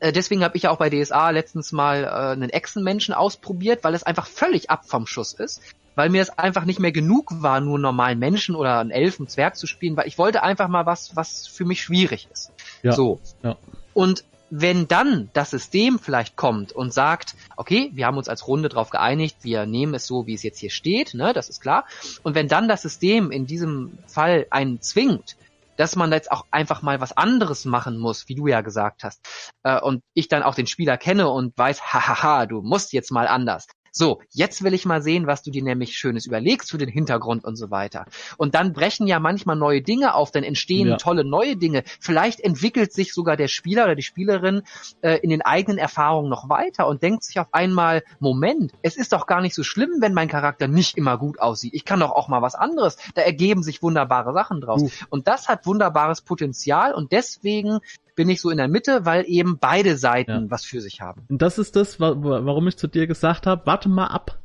äh, 0.00 0.10
deswegen 0.10 0.42
habe 0.42 0.56
ich 0.56 0.64
ja 0.64 0.72
auch 0.72 0.78
bei 0.78 0.90
DSA 0.90 1.30
letztens 1.30 1.70
mal 1.70 2.02
äh, 2.02 2.08
einen 2.08 2.50
Echsenmenschen 2.50 3.14
ausprobiert, 3.14 3.84
weil 3.84 3.94
es 3.94 4.02
einfach 4.02 4.26
völlig 4.26 4.70
ab 4.70 4.86
vom 4.86 5.06
Schuss 5.06 5.34
ist. 5.34 5.62
Weil 5.94 6.10
mir 6.10 6.20
es 6.20 6.30
einfach 6.30 6.64
nicht 6.64 6.80
mehr 6.80 6.90
genug 6.90 7.30
war, 7.30 7.60
nur 7.60 7.78
normalen 7.78 8.18
Menschen 8.18 8.56
oder 8.56 8.80
einen 8.80 8.90
Elfen, 8.90 9.28
Zwerg 9.28 9.54
zu 9.56 9.68
spielen, 9.68 9.96
weil 9.96 10.08
ich 10.08 10.18
wollte 10.18 10.42
einfach 10.42 10.66
mal 10.66 10.86
was, 10.86 11.14
was 11.14 11.46
für 11.46 11.64
mich 11.64 11.80
schwierig 11.80 12.26
ist. 12.32 12.50
Ja, 12.82 12.90
so. 12.90 13.20
Ja. 13.44 13.56
Und 13.92 14.24
wenn 14.50 14.86
dann 14.86 15.30
das 15.32 15.50
System 15.50 15.98
vielleicht 15.98 16.36
kommt 16.36 16.72
und 16.72 16.92
sagt, 16.92 17.34
okay, 17.56 17.90
wir 17.94 18.06
haben 18.06 18.18
uns 18.18 18.28
als 18.28 18.46
Runde 18.46 18.68
darauf 18.68 18.90
geeinigt, 18.90 19.38
wir 19.42 19.66
nehmen 19.66 19.94
es 19.94 20.06
so, 20.06 20.26
wie 20.26 20.34
es 20.34 20.42
jetzt 20.42 20.58
hier 20.58 20.70
steht, 20.70 21.14
ne, 21.14 21.32
das 21.32 21.48
ist 21.48 21.60
klar. 21.60 21.84
Und 22.22 22.34
wenn 22.34 22.48
dann 22.48 22.68
das 22.68 22.82
System 22.82 23.30
in 23.30 23.46
diesem 23.46 23.98
Fall 24.06 24.46
einen 24.50 24.80
zwingt, 24.80 25.36
dass 25.76 25.96
man 25.96 26.12
jetzt 26.12 26.30
auch 26.30 26.46
einfach 26.50 26.82
mal 26.82 27.00
was 27.00 27.16
anderes 27.16 27.64
machen 27.64 27.98
muss, 27.98 28.28
wie 28.28 28.34
du 28.34 28.46
ja 28.46 28.60
gesagt 28.60 29.04
hast, 29.04 29.20
äh, 29.64 29.80
und 29.80 30.02
ich 30.14 30.28
dann 30.28 30.42
auch 30.42 30.54
den 30.54 30.66
Spieler 30.66 30.96
kenne 30.96 31.28
und 31.28 31.56
weiß, 31.58 31.82
hahaha, 31.92 32.46
du 32.46 32.62
musst 32.62 32.92
jetzt 32.92 33.10
mal 33.10 33.26
anders, 33.26 33.66
so, 33.96 34.20
jetzt 34.30 34.64
will 34.64 34.74
ich 34.74 34.86
mal 34.86 35.02
sehen, 35.02 35.28
was 35.28 35.44
du 35.44 35.52
dir 35.52 35.62
nämlich 35.62 35.96
Schönes 35.96 36.26
überlegst 36.26 36.72
für 36.72 36.78
den 36.78 36.88
Hintergrund 36.88 37.44
und 37.44 37.54
so 37.54 37.70
weiter. 37.70 38.06
Und 38.36 38.56
dann 38.56 38.72
brechen 38.72 39.06
ja 39.06 39.20
manchmal 39.20 39.54
neue 39.54 39.82
Dinge 39.82 40.14
auf, 40.14 40.32
dann 40.32 40.42
entstehen 40.42 40.88
ja. 40.88 40.96
tolle 40.96 41.24
neue 41.24 41.56
Dinge. 41.56 41.84
Vielleicht 42.00 42.40
entwickelt 42.40 42.92
sich 42.92 43.14
sogar 43.14 43.36
der 43.36 43.46
Spieler 43.46 43.84
oder 43.84 43.94
die 43.94 44.02
Spielerin 44.02 44.62
äh, 45.00 45.18
in 45.18 45.30
den 45.30 45.42
eigenen 45.42 45.78
Erfahrungen 45.78 46.28
noch 46.28 46.48
weiter 46.48 46.88
und 46.88 47.04
denkt 47.04 47.22
sich 47.22 47.38
auf 47.38 47.46
einmal, 47.52 48.02
Moment, 48.18 48.72
es 48.82 48.96
ist 48.96 49.12
doch 49.12 49.26
gar 49.26 49.40
nicht 49.40 49.54
so 49.54 49.62
schlimm, 49.62 49.98
wenn 50.00 50.12
mein 50.12 50.28
Charakter 50.28 50.66
nicht 50.66 50.96
immer 50.96 51.16
gut 51.16 51.38
aussieht. 51.38 51.74
Ich 51.74 51.84
kann 51.84 52.00
doch 52.00 52.10
auch 52.10 52.26
mal 52.26 52.42
was 52.42 52.56
anderes. 52.56 52.98
Da 53.14 53.22
ergeben 53.22 53.62
sich 53.62 53.80
wunderbare 53.80 54.32
Sachen 54.32 54.60
draus. 54.60 54.82
Uh. 54.82 54.90
Und 55.08 55.28
das 55.28 55.48
hat 55.48 55.66
wunderbares 55.66 56.20
Potenzial 56.20 56.94
und 56.94 57.12
deswegen 57.12 57.78
bin 58.14 58.28
ich 58.28 58.40
so 58.40 58.50
in 58.50 58.58
der 58.58 58.68
Mitte, 58.68 59.04
weil 59.04 59.24
eben 59.26 59.58
beide 59.58 59.96
Seiten 59.96 60.30
ja. 60.30 60.50
was 60.50 60.64
für 60.64 60.80
sich 60.80 61.00
haben. 61.00 61.22
Und 61.28 61.42
das 61.42 61.58
ist 61.58 61.76
das, 61.76 62.00
warum 62.00 62.68
ich 62.68 62.76
zu 62.76 62.86
dir 62.86 63.06
gesagt 63.06 63.46
habe, 63.46 63.66
warte 63.66 63.88
mal 63.88 64.06
ab. 64.06 64.38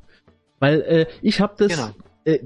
Weil 0.59 0.81
äh, 0.81 1.05
ich 1.21 1.41
habe 1.41 1.53
das, 1.57 1.75
genau. 1.75 1.89
äh, 2.25 2.39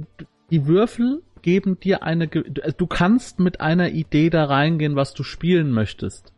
die 0.51 0.67
Würfel 0.67 1.23
geben 1.41 1.79
dir 1.79 2.03
eine, 2.03 2.27
du 2.27 2.87
kannst 2.87 3.39
mit 3.39 3.61
einer 3.61 3.91
Idee 3.91 4.29
da 4.29 4.45
reingehen, 4.45 4.95
was 4.95 5.13
du 5.13 5.23
spielen 5.23 5.71
möchtest. 5.71 6.33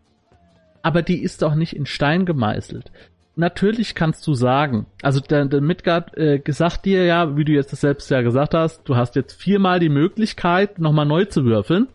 Aber 0.81 1.01
die 1.01 1.21
ist 1.21 1.43
auch 1.43 1.55
nicht 1.55 1.75
in 1.75 1.85
Stein 1.85 2.25
gemeißelt. 2.25 2.91
Natürlich 3.35 3.95
kannst 3.95 4.25
du 4.27 4.33
sagen, 4.33 4.85
also 5.01 5.19
der, 5.19 5.45
der 5.45 5.59
Midgard 5.59 6.17
äh, 6.17 6.39
gesagt 6.39 6.85
dir 6.85 7.03
ja, 7.03 7.35
wie 7.35 7.43
du 7.43 7.51
jetzt 7.51 7.73
das 7.73 7.81
selbst 7.81 8.09
ja 8.09 8.21
gesagt 8.21 8.53
hast, 8.53 8.83
du 8.87 8.95
hast 8.95 9.15
jetzt 9.15 9.33
viermal 9.33 9.79
die 9.79 9.89
Möglichkeit, 9.89 10.79
nochmal 10.79 11.05
neu 11.05 11.25
zu 11.25 11.43
würfeln. 11.43 11.87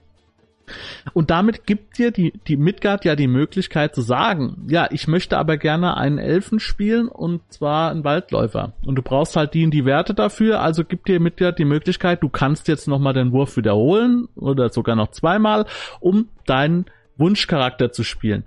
Und 1.12 1.30
damit 1.30 1.66
gibt 1.66 1.98
dir 1.98 2.10
die, 2.10 2.32
die 2.46 2.56
Midgard 2.56 3.04
ja 3.04 3.16
die 3.16 3.26
Möglichkeit 3.26 3.94
zu 3.94 4.02
sagen, 4.02 4.66
ja, 4.68 4.88
ich 4.90 5.08
möchte 5.08 5.38
aber 5.38 5.56
gerne 5.56 5.96
einen 5.96 6.18
Elfen 6.18 6.60
spielen 6.60 7.08
und 7.08 7.40
zwar 7.52 7.90
einen 7.90 8.04
Waldläufer. 8.04 8.72
Und 8.84 8.96
du 8.96 9.02
brauchst 9.02 9.36
halt 9.36 9.54
die 9.54 9.62
in 9.62 9.70
die 9.70 9.84
Werte 9.84 10.14
dafür, 10.14 10.60
also 10.60 10.84
gibt 10.84 11.08
dir 11.08 11.20
Midgard 11.20 11.58
die 11.58 11.64
Möglichkeit, 11.64 12.22
du 12.22 12.28
kannst 12.28 12.68
jetzt 12.68 12.88
nochmal 12.88 13.14
den 13.14 13.32
Wurf 13.32 13.56
wiederholen 13.56 14.28
oder 14.36 14.68
sogar 14.70 14.96
noch 14.96 15.10
zweimal, 15.10 15.66
um 16.00 16.28
deinen 16.46 16.86
Wunschcharakter 17.16 17.92
zu 17.92 18.02
spielen. 18.02 18.44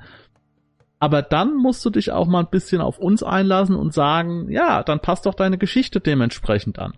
Aber 1.00 1.22
dann 1.22 1.58
musst 1.58 1.84
du 1.86 1.90
dich 1.90 2.12
auch 2.12 2.28
mal 2.28 2.40
ein 2.40 2.50
bisschen 2.50 2.82
auf 2.82 2.98
uns 2.98 3.24
einlassen 3.24 3.76
und 3.76 3.94
sagen, 3.94 4.50
ja, 4.50 4.84
dann 4.84 5.02
passt 5.02 5.26
doch 5.26 5.34
deine 5.34 5.58
Geschichte 5.58 6.00
dementsprechend 6.00 6.80
an. 6.80 6.94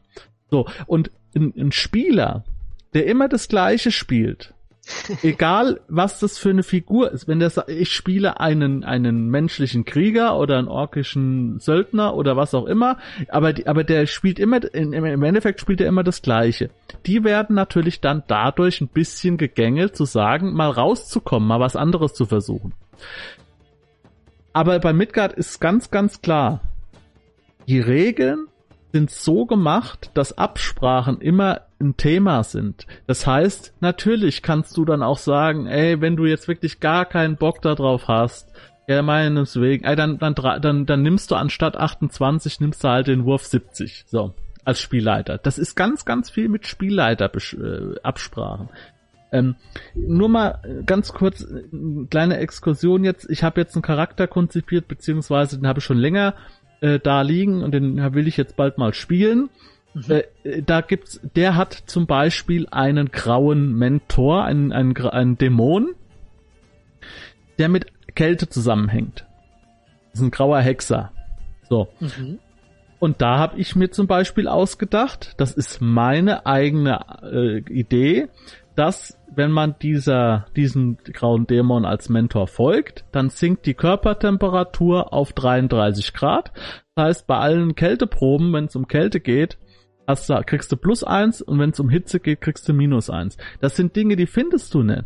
So, 0.52 0.68
und 0.86 1.12
ein, 1.36 1.54
ein 1.58 1.72
Spieler, 1.72 2.44
der 2.94 3.08
immer 3.08 3.28
das 3.28 3.48
Gleiche 3.48 3.92
spielt, 3.92 4.54
egal 5.24 5.80
was 5.88 6.20
das 6.20 6.38
für 6.38 6.50
eine 6.50 6.64
Figur 6.64 7.12
ist, 7.12 7.28
wenn 7.28 7.40
der 7.40 7.50
sagt, 7.50 7.70
ich 7.70 7.92
spiele 7.92 8.40
einen, 8.40 8.84
einen 8.84 9.30
menschlichen 9.30 9.86
Krieger 9.86 10.38
oder 10.38 10.58
einen 10.58 10.68
orkischen 10.68 11.60
Söldner 11.60 12.16
oder 12.16 12.38
was 12.38 12.54
auch 12.54 12.66
immer, 12.66 12.98
aber, 13.30 13.54
aber 13.66 13.84
der 13.84 14.06
spielt 14.06 14.40
immer, 14.40 14.62
im 14.74 15.24
Endeffekt 15.24 15.60
spielt 15.60 15.82
er 15.82 15.88
immer 15.88 16.04
das 16.04 16.22
Gleiche. 16.22 16.70
Die 17.06 17.24
werden 17.24 17.56
natürlich 17.56 18.02
dann 18.02 18.24
dadurch 18.28 18.82
ein 18.82 18.88
bisschen 18.88 19.38
gegängelt 19.38 19.96
zu 19.96 20.06
sagen, 20.06 20.54
mal 20.54 20.70
rauszukommen, 20.70 21.48
mal 21.48 21.60
was 21.60 21.76
anderes 21.76 22.14
zu 22.14 22.26
versuchen. 22.26 22.74
Aber 24.54 24.80
bei 24.80 24.94
Midgard 24.94 25.34
ist 25.34 25.60
ganz, 25.60 25.92
ganz 25.92 26.22
klar, 26.22 26.62
die 27.68 27.80
Regeln 27.80 28.48
sind 28.94 29.12
so 29.12 29.46
gemacht, 29.46 30.12
dass 30.14 30.38
Absprachen 30.38 31.20
immer 31.20 31.65
ein 31.80 31.98
Thema 31.98 32.44
sind. 32.44 32.88
Das 33.08 33.28
heißt, 33.28 33.74
natürlich 33.80 34.42
kannst 34.42 34.78
du 34.78 34.86
dann 34.86 35.04
auch 35.04 35.18
sagen, 35.18 35.68
ey, 35.68 36.02
wenn 36.02 36.16
du 36.16 36.26
jetzt 36.26 36.48
wirklich 36.48 36.80
gar 36.80 37.06
keinen 37.06 37.36
Bock 37.36 37.62
darauf 37.62 38.08
hast, 38.08 38.52
ja, 38.88 39.02
meineswegen, 39.02 39.86
ey, 39.86 39.96
dann, 39.96 40.20
dann, 40.20 40.36
dann, 40.36 40.86
dann 40.86 41.02
nimmst 41.02 41.32
du 41.32 41.36
anstatt 41.36 41.76
28, 41.76 42.60
nimmst 42.60 42.84
du 42.84 42.88
halt 42.88 43.08
den 43.08 43.26
Wurf 43.26 43.46
70, 43.46 44.06
so, 44.08 44.34
als 44.64 44.80
Spielleiter. 44.80 45.38
Das 45.38 45.58
ist 45.58 45.76
ganz, 45.76 46.06
ganz 46.06 46.30
viel 46.30 46.50
mit 46.50 46.68
Spielleiter 46.68 47.32
äh, 47.34 48.00
Absprachen. 48.04 48.70
Ähm, 49.32 49.56
nur 49.96 50.30
mal 50.30 50.84
ganz 50.86 51.12
kurz, 51.14 51.44
eine 51.44 52.08
kleine 52.10 52.38
Exkursion 52.38 53.04
jetzt. 53.04 53.30
Ich 53.30 53.44
habe 53.44 53.60
jetzt 53.60 53.76
einen 53.76 53.82
Charakter 53.82 54.28
konzipiert, 54.28 54.88
beziehungsweise 54.88 55.58
den 55.58 55.68
habe 55.68 55.80
ich 55.80 55.86
schon 55.86 55.98
länger 55.98 56.36
äh, 56.82 57.00
da 57.00 57.22
liegen 57.22 57.64
und 57.64 57.72
den 57.72 58.14
will 58.14 58.28
ich 58.28 58.38
jetzt 58.38 58.56
bald 58.56 58.78
mal 58.78 58.94
spielen. 58.94 59.50
Mhm. 59.96 60.22
Äh, 60.44 60.62
da 60.62 60.82
gibt's, 60.82 61.20
der 61.36 61.56
hat 61.56 61.74
zum 61.74 62.06
Beispiel 62.06 62.68
einen 62.70 63.12
grauen 63.12 63.74
Mentor, 63.74 64.44
einen, 64.44 64.72
einen, 64.72 64.96
einen 64.98 65.38
Dämon, 65.38 65.96
der 67.58 67.70
mit 67.70 67.88
Kälte 68.14 68.50
zusammenhängt. 68.50 69.26
Das 70.12 70.20
ist 70.20 70.28
ein 70.28 70.32
grauer 70.32 70.60
Hexer. 70.60 71.12
So. 71.70 71.88
Mhm. 72.00 72.40
Und 73.00 73.22
da 73.22 73.38
habe 73.38 73.58
ich 73.58 73.76
mir 73.76 73.90
zum 73.92 74.08
Beispiel 74.08 74.48
ausgedacht, 74.48 75.34
das 75.38 75.54
ist 75.54 75.82
meine 75.82 76.46
eigene 76.46 77.00
äh, 77.24 77.58
Idee, 77.72 78.28
dass 78.76 79.18
wenn 79.34 79.52
man 79.52 79.76
dieser, 79.82 80.46
diesen 80.56 80.98
grauen 80.98 81.48
Dämon 81.48 81.86
als 81.86 82.10
Mentor 82.10 82.48
folgt, 82.48 83.06
dann 83.12 83.30
sinkt 83.30 83.66
die 83.66 83.74
Körpertemperatur 83.74 85.14
auf 85.14 85.34
33 85.34 86.14
Grad. 86.14 86.52
Das 86.96 87.06
heißt, 87.06 87.28
bei 87.28 87.38
allen 87.38 87.76
Kälteproben, 87.76 88.54
wenn 88.54 88.66
es 88.66 88.76
um 88.76 88.88
Kälte 88.88 89.20
geht, 89.20 89.58
hast 90.08 90.30
du, 90.30 90.42
kriegst 90.46 90.72
du 90.72 90.78
plus 90.78 91.04
eins 91.04 91.42
und 91.42 91.60
wenn 91.60 91.72
es 91.72 91.80
um 91.80 91.90
Hitze 91.90 92.20
geht, 92.20 92.42
kriegst 92.42 92.68
du 92.68 92.74
minus 92.74 93.10
eins. 93.10 93.38
Das 93.62 93.76
sind 93.76 93.96
Dinge, 93.96 94.16
die 94.16 94.28
findest 94.28 94.74
du 94.74 94.84
nicht. 94.84 95.06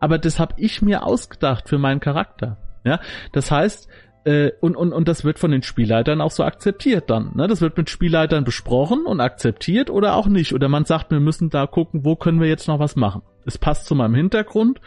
Aber 0.00 0.18
das 0.18 0.38
habe 0.38 0.54
ich 0.58 0.82
mir 0.82 1.04
ausgedacht 1.04 1.68
für 1.68 1.78
meinen 1.78 2.00
Charakter. 2.00 2.58
Ja, 2.84 3.00
das 3.32 3.50
heißt, 3.50 3.88
äh, 4.24 4.52
und, 4.60 4.76
und, 4.76 4.92
und 4.92 5.08
das 5.08 5.24
wird 5.24 5.38
von 5.38 5.50
den 5.50 5.62
Spielleitern 5.62 6.20
auch 6.20 6.30
so 6.30 6.44
akzeptiert 6.44 7.10
dann. 7.10 7.32
Ne? 7.34 7.48
Das 7.48 7.60
wird 7.60 7.76
mit 7.76 7.90
Spielleitern 7.90 8.44
besprochen 8.44 9.06
und 9.06 9.20
akzeptiert 9.20 9.90
oder 9.90 10.14
auch 10.14 10.26
nicht. 10.26 10.52
Oder 10.52 10.68
man 10.68 10.84
sagt, 10.84 11.10
wir 11.10 11.20
müssen 11.20 11.50
da 11.50 11.66
gucken, 11.66 12.04
wo 12.04 12.14
können 12.14 12.40
wir 12.40 12.48
jetzt 12.48 12.68
noch 12.68 12.78
was 12.78 12.94
machen. 12.94 13.22
Es 13.46 13.58
passt 13.58 13.86
zu 13.86 13.94
meinem 13.94 14.14
Hintergrund. 14.14 14.80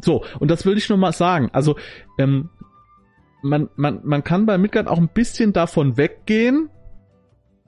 So, 0.00 0.24
und 0.38 0.50
das 0.50 0.66
will 0.66 0.76
ich 0.76 0.88
nur 0.88 0.98
mal 0.98 1.12
sagen. 1.12 1.50
Also, 1.52 1.76
ähm, 2.18 2.50
man, 3.42 3.68
man, 3.76 4.00
man 4.04 4.24
kann 4.24 4.46
bei 4.46 4.56
Midgard 4.56 4.88
auch 4.88 4.98
ein 4.98 5.08
bisschen 5.08 5.52
davon 5.52 5.96
weggehen, 5.96 6.70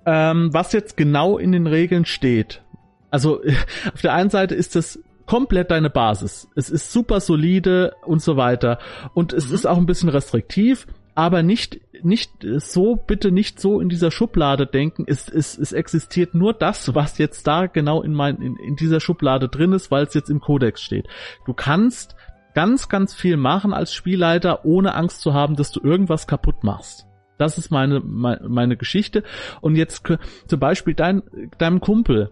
ähm, 0.07 0.51
was 0.53 0.73
jetzt 0.73 0.97
genau 0.97 1.39
in 1.39 1.53
den 1.53 1.67
Regeln 1.67 2.05
steht. 2.05 2.63
Also 3.11 3.41
auf 3.95 4.03
der 4.03 4.15
einen 4.15 4.31
Seite 4.31 4.55
ist 4.55 4.77
das 4.77 4.99
komplett 5.27 5.71
deine 5.71 5.91
Basis. 5.91 6.49
Es 6.55 6.69
ist 6.71 6.93
super 6.93 7.21
solide 7.21 7.95
und 8.05 8.21
so 8.23 8.37
weiter. 8.37 8.79
Und 9.15 9.33
es 9.33 9.49
mhm. 9.49 9.55
ist 9.55 9.67
auch 9.67 9.79
ein 9.79 9.87
bisschen 9.87 10.09
restriktiv, 10.09 10.87
aber 11.15 11.43
nicht, 11.43 11.81
nicht 12.03 12.33
so, 12.57 12.97
bitte 12.97 13.31
nicht 13.31 13.61
so 13.61 13.81
in 13.81 13.89
dieser 13.89 14.11
Schublade 14.11 14.67
denken. 14.67 15.05
Es, 15.07 15.29
es, 15.29 15.57
es 15.57 15.73
existiert 15.73 16.35
nur 16.35 16.53
das, 16.53 16.95
was 16.95 17.19
jetzt 17.19 17.47
da 17.47 17.67
genau 17.67 18.03
in, 18.03 18.13
mein, 18.13 18.37
in, 18.43 18.57
in 18.57 18.77
dieser 18.77 19.01
Schublade 19.01 19.49
drin 19.49 19.73
ist, 19.73 19.91
weil 19.91 20.05
es 20.05 20.15
jetzt 20.15 20.31
im 20.31 20.41
Kodex 20.41 20.83
steht. 20.83 21.07
Du 21.47 21.55
kannst 21.55 22.17
ganz, 22.55 22.89
ganz 22.89 23.15
viel 23.15 23.37
machen 23.37 23.73
als 23.73 23.95
Spielleiter, 23.95 24.65
ohne 24.65 24.95
Angst 24.95 25.21
zu 25.21 25.35
haben, 25.35 25.57
dass 25.57 25.71
du 25.71 25.81
irgendwas 25.81 26.27
kaputt 26.27 26.65
machst. 26.65 27.07
Das 27.39 27.59
ist 27.59 27.71
meine, 27.71 28.01
meine, 28.01 28.49
meine 28.49 28.77
Geschichte. 28.77 29.25
Und 29.61 29.77
jetzt 29.77 30.05
zum 30.47 30.61
Beispiel 30.61 30.95
dein, 30.95 31.23
deinem 31.59 31.81
Kumpel, 31.81 32.31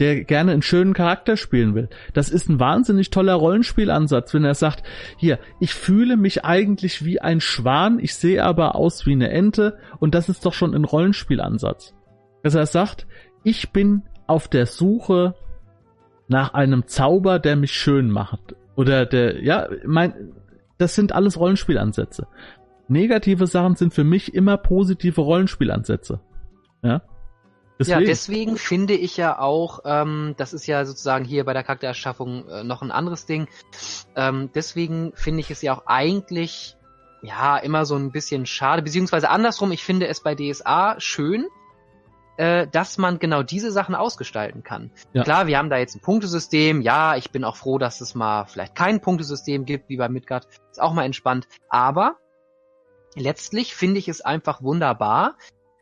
der 0.00 0.24
gerne 0.24 0.52
einen 0.52 0.62
schönen 0.62 0.94
Charakter 0.94 1.36
spielen 1.36 1.74
will. 1.74 1.88
Das 2.14 2.30
ist 2.30 2.48
ein 2.48 2.58
wahnsinnig 2.58 3.10
toller 3.10 3.34
Rollenspielansatz, 3.34 4.32
wenn 4.32 4.44
er 4.44 4.54
sagt, 4.54 4.82
hier, 5.18 5.38
ich 5.60 5.74
fühle 5.74 6.16
mich 6.16 6.44
eigentlich 6.44 7.04
wie 7.04 7.20
ein 7.20 7.40
Schwan, 7.40 7.98
ich 7.98 8.14
sehe 8.14 8.42
aber 8.42 8.76
aus 8.76 9.04
wie 9.04 9.12
eine 9.12 9.30
Ente 9.30 9.78
und 9.98 10.14
das 10.14 10.30
ist 10.30 10.44
doch 10.46 10.54
schon 10.54 10.74
ein 10.74 10.84
Rollenspielansatz. 10.84 11.94
Dass 12.42 12.54
er 12.54 12.64
sagt, 12.64 13.06
ich 13.44 13.72
bin 13.72 14.02
auf 14.26 14.48
der 14.48 14.64
Suche 14.64 15.34
nach 16.28 16.54
einem 16.54 16.86
Zauber, 16.86 17.38
der 17.38 17.56
mich 17.56 17.72
schön 17.72 18.10
macht. 18.10 18.54
Oder 18.76 19.04
der, 19.04 19.44
ja, 19.44 19.68
mein, 19.84 20.32
das 20.78 20.94
sind 20.94 21.12
alles 21.12 21.38
Rollenspielansätze. 21.38 22.26
Negative 22.90 23.46
Sachen 23.46 23.76
sind 23.76 23.94
für 23.94 24.04
mich 24.04 24.34
immer 24.34 24.56
positive 24.56 25.20
Rollenspielansätze. 25.20 26.20
Ja. 26.82 27.02
Deswegen. 27.78 28.00
Ja, 28.00 28.06
deswegen 28.06 28.56
finde 28.56 28.92
ich 28.92 29.16
ja 29.16 29.38
auch, 29.38 29.80
ähm, 29.86 30.34
das 30.36 30.52
ist 30.52 30.66
ja 30.66 30.84
sozusagen 30.84 31.24
hier 31.24 31.44
bei 31.44 31.54
der 31.54 31.62
Charaktererschaffung 31.62 32.46
äh, 32.48 32.62
noch 32.62 32.82
ein 32.82 32.90
anderes 32.90 33.24
Ding. 33.24 33.48
Ähm, 34.16 34.50
deswegen 34.54 35.12
finde 35.14 35.40
ich 35.40 35.50
es 35.50 35.62
ja 35.62 35.74
auch 35.74 35.86
eigentlich 35.86 36.76
ja 37.22 37.56
immer 37.56 37.86
so 37.86 37.96
ein 37.96 38.12
bisschen 38.12 38.44
schade, 38.44 38.82
beziehungsweise 38.82 39.30
andersrum, 39.30 39.72
ich 39.72 39.82
finde 39.82 40.08
es 40.08 40.22
bei 40.22 40.34
DSA 40.34 40.96
schön, 40.98 41.46
äh, 42.36 42.66
dass 42.66 42.98
man 42.98 43.18
genau 43.18 43.42
diese 43.42 43.70
Sachen 43.70 43.94
ausgestalten 43.94 44.62
kann. 44.62 44.90
Ja. 45.12 45.22
Klar, 45.22 45.46
wir 45.46 45.56
haben 45.56 45.70
da 45.70 45.78
jetzt 45.78 45.94
ein 45.94 46.00
Punktesystem. 46.00 46.82
Ja, 46.82 47.16
ich 47.16 47.30
bin 47.30 47.44
auch 47.44 47.56
froh, 47.56 47.78
dass 47.78 48.00
es 48.00 48.14
mal 48.14 48.44
vielleicht 48.46 48.74
kein 48.74 49.00
Punktesystem 49.00 49.64
gibt, 49.64 49.88
wie 49.88 49.96
bei 49.96 50.08
Midgard. 50.08 50.48
Ist 50.70 50.82
auch 50.82 50.92
mal 50.92 51.04
entspannt. 51.04 51.48
Aber 51.68 52.16
letztlich 53.14 53.74
finde 53.74 53.98
ich 53.98 54.08
es 54.08 54.20
einfach 54.20 54.62
wunderbar, 54.62 55.36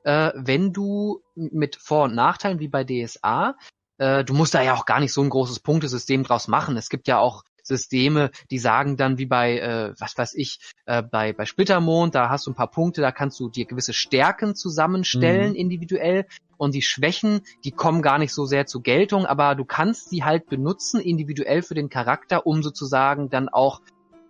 äh, 0.05 0.33
wenn 0.35 0.72
du 0.72 1.22
mit 1.35 1.76
Vor- 1.76 2.05
und 2.05 2.14
Nachteilen 2.14 2.61
wie 2.61 2.68
bei 2.68 2.85
DSA, 2.85 3.57
äh, 3.99 4.24
du 4.24 4.35
musst 4.35 4.55
da 4.55 4.62
ja 4.62 4.74
auch 4.74 4.87
gar 4.87 5.01
nicht 5.01 5.12
so 5.12 5.22
ein 5.22 5.31
großes 5.31 5.61
Punktesystem 5.61 6.22
draus 6.24 6.49
machen. 6.49 6.76
Es 6.76 6.89
gibt 6.89 7.09
ja 7.09 7.18
auch 7.18 7.45
Systeme, 7.62 8.31
die 8.51 8.59
sagen 8.59 8.97
dann 8.97 9.18
wie 9.18 9.26
bei, 9.26 9.59
äh, 9.59 9.93
was 9.99 10.16
weiß 10.16 10.35
ich, 10.35 10.59
äh, 10.87 11.03
bei, 11.03 11.33
bei 11.33 11.45
Splittermond, 11.45 12.14
da 12.14 12.31
hast 12.31 12.47
du 12.47 12.51
ein 12.51 12.57
paar 12.57 12.70
Punkte, 12.70 13.03
da 13.03 13.12
kannst 13.12 13.39
du 13.39 13.49
dir 13.51 13.66
gewisse 13.66 13.93
Stärken 13.93 14.55
zusammenstellen 14.55 15.51
mhm. 15.51 15.57
individuell 15.57 16.26
und 16.57 16.74
die 16.74 16.83
Schwächen, 16.83 17.43
die 17.64 17.72
kommen 17.72 18.03
gar 18.03 18.18
nicht 18.18 18.33
so 18.33 18.47
sehr 18.47 18.66
zur 18.66 18.83
Geltung, 18.83 19.26
aber 19.26 19.55
du 19.55 19.64
kannst 19.64 20.09
sie 20.09 20.24
halt 20.24 20.47
benutzen 20.47 21.01
individuell 21.01 21.62
für 21.62 21.74
den 21.74 21.91
Charakter, 21.91 22.47
um 22.47 22.62
sozusagen 22.62 23.29
dann 23.29 23.49
auch 23.49 23.83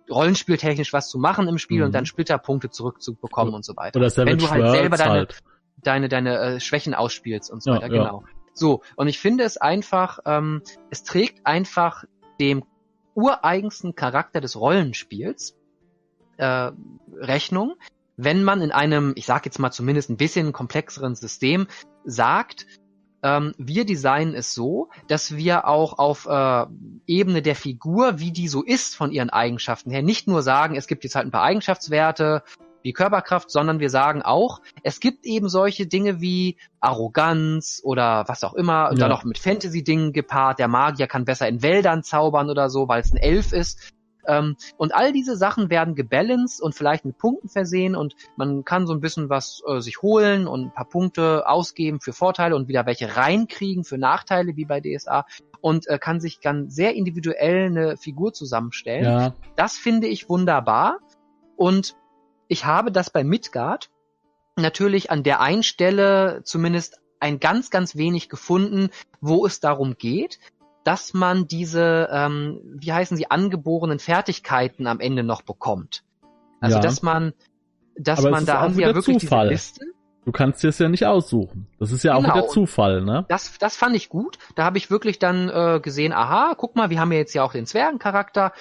rollenspieltechnisch 0.09 0.93
was 0.93 1.09
zu 1.09 1.17
machen 1.19 1.47
im 1.47 1.57
Spiel 1.57 1.79
mhm. 1.79 1.85
und 1.85 1.91
dann 1.93 2.05
Splitterpunkte 2.05 2.69
zurückzubekommen 2.69 3.53
und 3.53 3.65
so 3.65 3.75
weiter. 3.75 3.99
Oder 3.99 4.15
Wenn 4.25 4.37
du 4.37 4.49
halt 4.49 4.71
selber 4.71 4.97
deine, 4.97 5.11
halt 5.11 5.39
deine, 5.77 6.09
deine 6.09 6.39
äh, 6.39 6.59
Schwächen 6.59 6.93
ausspielst 6.93 7.51
und 7.51 7.63
so 7.63 7.71
ja, 7.71 7.77
weiter, 7.77 7.89
genau. 7.89 8.23
Ja. 8.25 8.33
So, 8.53 8.81
und 8.95 9.07
ich 9.07 9.19
finde 9.19 9.43
es 9.43 9.57
einfach, 9.57 10.19
ähm, 10.25 10.61
es 10.89 11.03
trägt 11.03 11.45
einfach 11.45 12.03
dem 12.39 12.63
ureigensten 13.15 13.95
Charakter 13.95 14.41
des 14.41 14.59
Rollenspiels 14.59 15.55
äh, 16.37 16.71
Rechnung, 17.15 17.75
wenn 18.17 18.43
man 18.43 18.61
in 18.61 18.71
einem, 18.71 19.13
ich 19.15 19.25
sage 19.25 19.43
jetzt 19.45 19.59
mal 19.59 19.71
zumindest 19.71 20.09
ein 20.09 20.17
bisschen 20.17 20.51
komplexeren 20.51 21.15
System 21.15 21.67
sagt, 22.03 22.65
ähm, 23.23 23.53
wir 23.57 23.85
designen 23.85 24.33
es 24.33 24.53
so, 24.53 24.89
dass 25.07 25.35
wir 25.35 25.67
auch 25.67 25.97
auf 25.99 26.25
äh, 26.25 26.65
Ebene 27.07 27.41
der 27.41 27.55
Figur, 27.55 28.19
wie 28.19 28.31
die 28.31 28.47
so 28.47 28.63
ist 28.63 28.95
von 28.95 29.11
ihren 29.11 29.29
Eigenschaften 29.29 29.91
her, 29.91 30.01
nicht 30.01 30.27
nur 30.27 30.41
sagen, 30.41 30.75
es 30.75 30.87
gibt 30.87 31.03
jetzt 31.03 31.15
halt 31.15 31.27
ein 31.27 31.31
paar 31.31 31.43
Eigenschaftswerte 31.43 32.43
wie 32.81 32.93
Körperkraft, 32.93 33.51
sondern 33.51 33.79
wir 33.79 33.89
sagen 33.89 34.21
auch, 34.21 34.61
es 34.83 34.99
gibt 34.99 35.25
eben 35.25 35.49
solche 35.49 35.85
Dinge 35.85 36.21
wie 36.21 36.57
Arroganz 36.79 37.81
oder 37.83 38.23
was 38.27 38.43
auch 38.43 38.53
immer, 38.53 38.83
ja. 38.83 38.89
und 38.89 38.99
dann 38.99 39.09
noch 39.09 39.25
mit 39.25 39.37
Fantasy-Dingen 39.37 40.13
gepaart. 40.13 40.59
Der 40.59 40.67
Magier 40.67 41.07
kann 41.07 41.25
besser 41.25 41.47
in 41.47 41.61
Wäldern 41.61 42.03
zaubern 42.03 42.49
oder 42.49 42.69
so, 42.69 42.87
weil 42.87 43.01
es 43.01 43.11
ein 43.11 43.17
Elf 43.17 43.51
ist. 43.51 43.93
Ähm, 44.29 44.55
und 44.77 44.93
all 44.93 45.11
diese 45.11 45.35
Sachen 45.35 45.69
werden 45.69 45.95
gebalanced 45.95 46.61
und 46.61 46.75
vielleicht 46.75 47.03
mit 47.03 47.17
Punkten 47.17 47.49
versehen 47.49 47.95
und 47.95 48.15
man 48.37 48.63
kann 48.63 48.85
so 48.85 48.93
ein 48.93 49.01
bisschen 49.01 49.29
was 49.29 49.61
äh, 49.67 49.81
sich 49.81 50.01
holen 50.03 50.47
und 50.47 50.67
ein 50.67 50.73
paar 50.73 50.87
Punkte 50.87 51.49
ausgeben 51.49 51.99
für 51.99 52.13
Vorteile 52.13 52.55
und 52.55 52.67
wieder 52.67 52.85
welche 52.85 53.17
reinkriegen 53.17 53.83
für 53.83 53.97
Nachteile 53.97 54.55
wie 54.55 54.65
bei 54.65 54.81
DSA 54.81 55.25
und 55.61 55.87
äh, 55.87 55.97
kann 55.97 56.21
sich 56.21 56.39
dann 56.39 56.69
sehr 56.69 56.93
individuell 56.93 57.65
eine 57.65 57.97
Figur 57.97 58.31
zusammenstellen. 58.31 59.03
Ja. 59.03 59.33
Das 59.55 59.77
finde 59.77 60.07
ich 60.07 60.29
wunderbar 60.29 60.99
und 61.57 61.95
ich 62.47 62.65
habe 62.65 62.91
das 62.91 63.09
bei 63.09 63.23
Midgard 63.23 63.89
natürlich 64.55 65.09
an 65.09 65.23
der 65.23 65.41
einen 65.41 65.63
Stelle 65.63 66.41
zumindest 66.43 66.99
ein 67.19 67.39
ganz, 67.39 67.69
ganz 67.69 67.95
wenig 67.95 68.29
gefunden, 68.29 68.89
wo 69.21 69.45
es 69.45 69.59
darum 69.59 69.97
geht, 69.97 70.39
dass 70.89 71.13
man 71.13 71.47
diese, 71.47 72.09
ähm, 72.11 72.61
wie 72.63 72.91
heißen 72.91 73.15
sie, 73.15 73.29
angeborenen 73.29 73.99
Fertigkeiten 73.99 74.87
am 74.87 74.99
Ende 74.99 75.21
noch 75.21 75.43
bekommt. 75.43 76.01
Also 76.61 76.77
ja. 76.77 76.81
dass 76.81 77.03
man, 77.03 77.33
dass 77.95 78.17
Aber 78.17 78.31
man 78.31 78.47
da 78.47 78.61
haben 78.61 78.75
wir 78.75 78.87
ja 78.87 78.95
wirklich 78.95 79.19
Zufall. 79.19 79.49
diese 79.49 79.53
Listen. 79.53 79.91
Du 80.25 80.31
kannst 80.31 80.63
dir 80.63 80.69
es 80.69 80.79
ja 80.79 80.89
nicht 80.89 81.05
aussuchen. 81.05 81.67
Das 81.77 81.91
ist 81.91 82.01
ja 82.01 82.17
genau. 82.17 82.29
auch 82.29 82.35
wieder 82.35 82.47
Zufall, 82.47 83.01
ne? 83.03 83.23
Das, 83.29 83.55
das 83.59 83.75
fand 83.75 83.95
ich 83.95 84.09
gut. 84.09 84.39
Da 84.55 84.63
habe 84.63 84.79
ich 84.79 84.89
wirklich 84.89 85.19
dann 85.19 85.49
äh, 85.49 85.79
gesehen, 85.79 86.11
aha, 86.11 86.55
guck 86.57 86.75
mal, 86.75 86.89
wir 86.89 86.99
haben 86.99 87.11
ja 87.11 87.19
jetzt 87.19 87.35
ja 87.35 87.43
auch 87.43 87.51
den 87.51 87.67
Zwergencharakter 87.67 88.51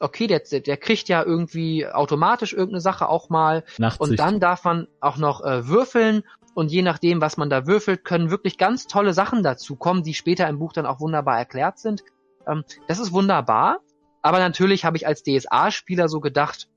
okay, 0.00 0.26
der, 0.26 0.40
der 0.40 0.76
kriegt 0.76 1.08
ja 1.08 1.24
irgendwie 1.24 1.86
automatisch 1.86 2.52
irgendeine 2.52 2.80
Sache 2.80 3.08
auch 3.08 3.30
mal. 3.30 3.64
Nachtsicht. 3.78 4.10
Und 4.10 4.18
dann 4.18 4.40
darf 4.40 4.64
man 4.64 4.88
auch 5.00 5.16
noch 5.16 5.44
äh, 5.44 5.66
würfeln. 5.66 6.22
Und 6.58 6.72
je 6.72 6.82
nachdem, 6.82 7.20
was 7.20 7.36
man 7.36 7.50
da 7.50 7.68
würfelt, 7.68 8.04
können 8.04 8.32
wirklich 8.32 8.58
ganz 8.58 8.88
tolle 8.88 9.14
Sachen 9.14 9.44
dazu 9.44 9.76
kommen, 9.76 10.02
die 10.02 10.12
später 10.12 10.48
im 10.48 10.58
Buch 10.58 10.72
dann 10.72 10.86
auch 10.86 10.98
wunderbar 10.98 11.38
erklärt 11.38 11.78
sind. 11.78 12.02
Ähm, 12.48 12.64
das 12.88 12.98
ist 12.98 13.12
wunderbar. 13.12 13.78
Aber 14.22 14.40
natürlich 14.40 14.84
habe 14.84 14.96
ich 14.96 15.06
als 15.06 15.22
DSA-Spieler 15.22 16.08
so 16.08 16.18
gedacht, 16.18 16.68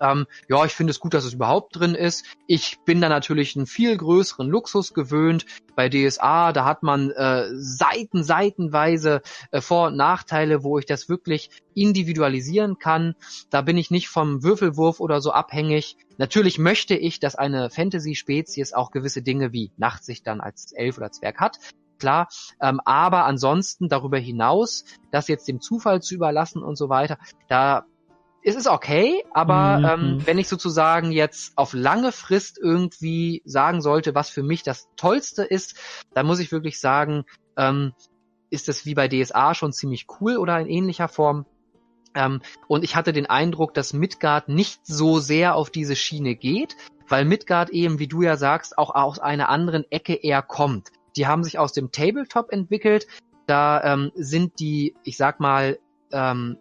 ähm, 0.00 0.26
ja, 0.48 0.64
ich 0.64 0.72
finde 0.72 0.90
es 0.90 1.00
gut, 1.00 1.14
dass 1.14 1.24
es 1.24 1.34
überhaupt 1.34 1.76
drin 1.76 1.94
ist. 1.94 2.24
Ich 2.46 2.78
bin 2.84 3.00
da 3.00 3.08
natürlich 3.08 3.56
einen 3.56 3.66
viel 3.66 3.96
größeren 3.96 4.48
Luxus 4.48 4.94
gewöhnt. 4.94 5.46
Bei 5.74 5.88
DSA, 5.88 6.52
da 6.52 6.64
hat 6.64 6.82
man 6.82 7.10
äh, 7.10 7.48
Seiten, 7.54 8.24
seitenweise 8.24 9.22
äh, 9.50 9.60
Vor- 9.60 9.88
und 9.88 9.96
Nachteile, 9.96 10.64
wo 10.64 10.78
ich 10.78 10.86
das 10.86 11.08
wirklich 11.08 11.50
individualisieren 11.74 12.78
kann. 12.78 13.14
Da 13.50 13.62
bin 13.62 13.76
ich 13.76 13.90
nicht 13.90 14.08
vom 14.08 14.42
Würfelwurf 14.42 15.00
oder 15.00 15.20
so 15.20 15.32
abhängig. 15.32 15.96
Natürlich 16.16 16.58
möchte 16.58 16.94
ich, 16.94 17.20
dass 17.20 17.36
eine 17.36 17.70
Fantasy-Spezies 17.70 18.72
auch 18.72 18.90
gewisse 18.90 19.22
Dinge 19.22 19.52
wie 19.52 19.70
Nachtsicht 19.76 20.26
dann 20.26 20.40
als 20.40 20.72
Elf 20.72 20.98
oder 20.98 21.12
Zwerg 21.12 21.38
hat 21.38 21.58
klar. 21.98 22.28
Ähm, 22.60 22.80
aber 22.84 23.24
ansonsten 23.24 23.88
darüber 23.88 24.18
hinaus, 24.18 24.84
das 25.10 25.28
jetzt 25.28 25.48
dem 25.48 25.60
Zufall 25.60 26.00
zu 26.00 26.14
überlassen 26.14 26.62
und 26.62 26.76
so 26.76 26.88
weiter, 26.88 27.18
da 27.48 27.84
es 28.48 28.56
ist 28.56 28.66
okay, 28.66 29.22
aber 29.32 29.78
mhm. 29.78 29.84
ähm, 29.84 30.26
wenn 30.26 30.38
ich 30.38 30.48
sozusagen 30.48 31.12
jetzt 31.12 31.52
auf 31.56 31.74
lange 31.74 32.12
Frist 32.12 32.58
irgendwie 32.58 33.42
sagen 33.44 33.82
sollte, 33.82 34.14
was 34.14 34.30
für 34.30 34.42
mich 34.42 34.62
das 34.62 34.88
Tollste 34.96 35.44
ist, 35.44 35.76
dann 36.14 36.26
muss 36.26 36.38
ich 36.38 36.50
wirklich 36.50 36.80
sagen, 36.80 37.24
ähm, 37.58 37.92
ist 38.48 38.70
es 38.70 38.86
wie 38.86 38.94
bei 38.94 39.06
DSA 39.06 39.54
schon 39.54 39.74
ziemlich 39.74 40.06
cool 40.20 40.38
oder 40.38 40.58
in 40.58 40.66
ähnlicher 40.66 41.08
Form. 41.08 41.44
Ähm, 42.14 42.40
und 42.68 42.84
ich 42.84 42.96
hatte 42.96 43.12
den 43.12 43.26
Eindruck, 43.26 43.74
dass 43.74 43.92
Midgard 43.92 44.48
nicht 44.48 44.80
so 44.86 45.18
sehr 45.18 45.54
auf 45.54 45.68
diese 45.68 45.94
Schiene 45.94 46.34
geht, 46.34 46.74
weil 47.06 47.26
Midgard 47.26 47.68
eben, 47.68 47.98
wie 47.98 48.08
du 48.08 48.22
ja 48.22 48.38
sagst, 48.38 48.78
auch 48.78 48.94
aus 48.94 49.18
einer 49.18 49.50
anderen 49.50 49.84
Ecke 49.90 50.14
eher 50.14 50.40
kommt. 50.40 50.88
Die 51.16 51.26
haben 51.26 51.44
sich 51.44 51.58
aus 51.58 51.74
dem 51.74 51.92
Tabletop 51.92 52.50
entwickelt. 52.50 53.06
Da 53.46 53.82
ähm, 53.84 54.10
sind 54.14 54.58
die, 54.58 54.94
ich 55.04 55.18
sag 55.18 55.38
mal, 55.38 55.78
ähm, 56.12 56.56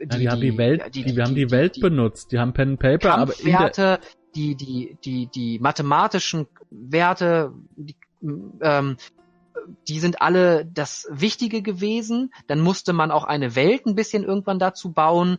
die, 0.00 0.04
ja, 0.04 0.18
die, 0.18 0.28
haben 0.28 0.40
die 0.40 0.58
Welt, 0.58 0.82
die, 0.94 1.04
die, 1.04 1.16
wir 1.16 1.24
haben 1.24 1.34
die 1.34 1.50
Welt 1.50 1.80
benutzt, 1.80 2.32
die 2.32 2.38
haben 2.38 2.52
Pen 2.52 2.70
and 2.70 2.80
Paper, 2.80 3.18
aber 3.18 3.32
in 3.40 3.52
der 3.52 4.00
die, 4.34 4.54
die, 4.54 4.98
die, 5.02 5.26
die 5.28 5.58
mathematischen 5.58 6.46
Werte, 6.70 7.52
die, 7.76 7.96
ähm, 8.60 8.96
die 9.88 9.98
sind 9.98 10.20
alle 10.20 10.66
das 10.66 11.08
Wichtige 11.10 11.62
gewesen. 11.62 12.32
Dann 12.46 12.60
musste 12.60 12.92
man 12.92 13.10
auch 13.10 13.24
eine 13.24 13.56
Welt 13.56 13.86
ein 13.86 13.94
bisschen 13.94 14.24
irgendwann 14.24 14.58
dazu 14.58 14.92
bauen. 14.92 15.38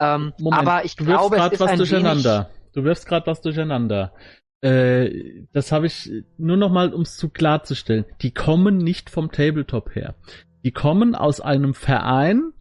Ähm, 0.00 0.32
Moment, 0.38 0.62
aber 0.62 0.84
ich 0.84 0.96
glaube, 0.96 1.36
es 1.36 1.52
ist 1.52 1.60
was 1.60 1.70
ein 1.70 1.78
durcheinander. 1.78 2.50
Du 2.72 2.82
wirfst 2.84 3.06
gerade 3.06 3.26
was 3.26 3.40
durcheinander. 3.40 4.12
Äh, 4.60 5.44
das 5.52 5.70
habe 5.72 5.86
ich 5.86 6.10
nur 6.36 6.56
noch 6.56 6.70
mal, 6.70 6.92
um 6.92 7.02
es 7.02 7.16
zu 7.16 7.28
klarzustellen. 7.28 8.04
Die 8.20 8.32
kommen 8.32 8.78
nicht 8.78 9.10
vom 9.10 9.30
Tabletop 9.30 9.94
her. 9.94 10.14
Die 10.64 10.72
kommen 10.72 11.14
aus 11.14 11.40
einem 11.40 11.74
Verein, 11.74 12.52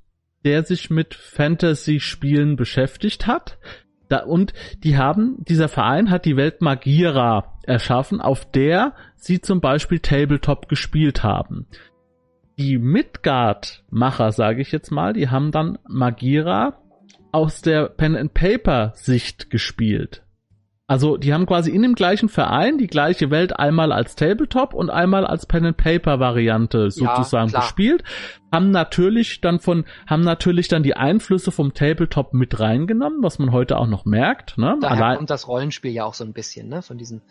der 0.44 0.64
sich 0.64 0.90
mit 0.90 1.14
Fantasy-Spielen 1.14 2.56
beschäftigt 2.56 3.28
hat. 3.28 3.58
Da, 4.10 4.24
und 4.24 4.54
die 4.84 4.98
haben, 4.98 5.38
dieser 5.48 5.70
Verein 5.70 6.10
hat 6.10 6.26
die 6.26 6.36
Welt 6.36 6.62
Magira 6.62 7.58
erschaffen, 7.64 8.22
auf 8.22 8.50
der 8.52 8.94
sie 9.16 9.42
zum 9.42 9.62
Beispiel 9.62 10.00
Tabletop 10.00 10.68
gespielt 10.68 11.24
haben. 11.24 11.68
Die 12.58 12.78
Midgard-Macher, 12.78 14.32
sage 14.32 14.62
ich 14.62 14.72
jetzt 14.72 14.92
mal, 14.92 15.14
die 15.14 15.30
haben 15.30 15.52
dann 15.52 15.80
Magira 15.88 16.78
aus 17.32 17.62
der 17.62 17.88
Pen 17.88 18.16
and 18.16 18.34
Paper 18.34 18.92
Sicht 18.96 19.50
gespielt. 19.50 20.23
Also 20.86 21.16
die 21.16 21.34
haben 21.34 21.46
quasi 21.46 21.72
in 21.72 21.82
dem 21.82 21.96
gleichen 21.96 22.28
Verein 22.28 22.78
die 22.78 22.88
gleiche 22.88 23.32
Welt 23.32 23.58
einmal 23.58 23.94
als 23.94 24.16
Tabletop 24.16 24.74
und 24.74 24.90
einmal 24.90 25.26
als 25.26 25.46
Pen 25.46 25.66
and 25.66 25.78
Paper 25.78 26.20
Variante 26.20 26.92
sozusagen 26.92 27.52
ja, 27.52 27.62
gespielt. 27.62 28.04
Haben 28.52 28.72
natürlich 28.72 29.40
dann 29.40 29.60
von 29.60 29.86
haben 30.08 30.22
natürlich 30.22 30.68
dann 30.68 30.84
die 30.84 30.96
Einflüsse 30.96 31.52
vom 31.52 31.74
Tabletop 31.74 32.34
mit 32.34 32.60
reingenommen, 32.60 33.24
was 33.24 33.40
man 33.40 33.54
heute 33.54 33.78
auch 33.78 33.88
noch 33.88 34.04
merkt. 34.04 34.58
Ne? 34.58 34.78
Daher 34.82 34.98
Allein 34.98 35.18
kommt 35.18 35.30
das 35.30 35.48
Rollenspiel 35.48 35.92
ja 35.92 36.04
auch 36.04 36.14
so 36.14 36.26
ein 36.26 36.34
bisschen, 36.34 36.68
ne, 36.68 36.82
von 36.82 36.98
diesen 36.98 37.22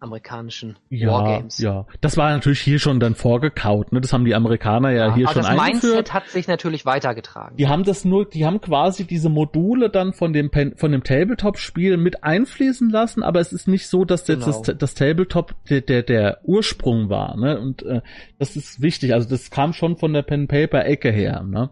amerikanischen 0.00 0.76
ja, 0.90 1.08
Wargames. 1.08 1.58
Ja, 1.58 1.86
das 2.00 2.16
war 2.16 2.30
natürlich 2.30 2.60
hier 2.60 2.78
schon 2.78 3.00
dann 3.00 3.14
vorgekaut, 3.14 3.92
ne? 3.92 4.00
Das 4.00 4.12
haben 4.12 4.24
die 4.24 4.34
Amerikaner 4.34 4.90
ja, 4.90 5.08
ja 5.08 5.14
hier 5.14 5.26
schon 5.28 5.42
das 5.42 5.46
eingeführt. 5.46 5.82
Mindset 5.82 6.14
hat 6.14 6.28
sich 6.28 6.46
natürlich 6.46 6.86
weitergetragen. 6.86 7.56
Die 7.56 7.68
haben 7.68 7.84
das 7.84 8.04
nur, 8.04 8.24
die 8.24 8.46
haben 8.46 8.60
quasi 8.60 9.04
diese 9.04 9.28
Module 9.28 9.90
dann 9.90 10.12
von 10.12 10.32
dem 10.32 10.50
Pen, 10.50 10.76
von 10.76 10.92
dem 10.92 11.02
Tabletop-Spiel 11.02 11.96
mit 11.96 12.22
einfließen 12.22 12.90
lassen, 12.90 13.22
aber 13.22 13.40
es 13.40 13.52
ist 13.52 13.66
nicht 13.66 13.88
so, 13.88 14.04
dass 14.04 14.24
genau. 14.24 14.46
das, 14.46 14.62
das 14.78 14.94
Tabletop 14.94 15.54
der, 15.68 15.80
der, 15.80 16.02
der 16.02 16.38
Ursprung 16.44 17.08
war, 17.08 17.36
ne? 17.36 17.58
Und 17.58 17.82
äh, 17.82 18.00
das 18.38 18.56
ist 18.56 18.80
wichtig. 18.80 19.14
Also 19.14 19.28
das 19.28 19.50
kam 19.50 19.72
schon 19.72 19.96
von 19.96 20.12
der 20.12 20.22
Pen-Paper-Ecke 20.22 21.10
her, 21.10 21.42
ne? 21.42 21.70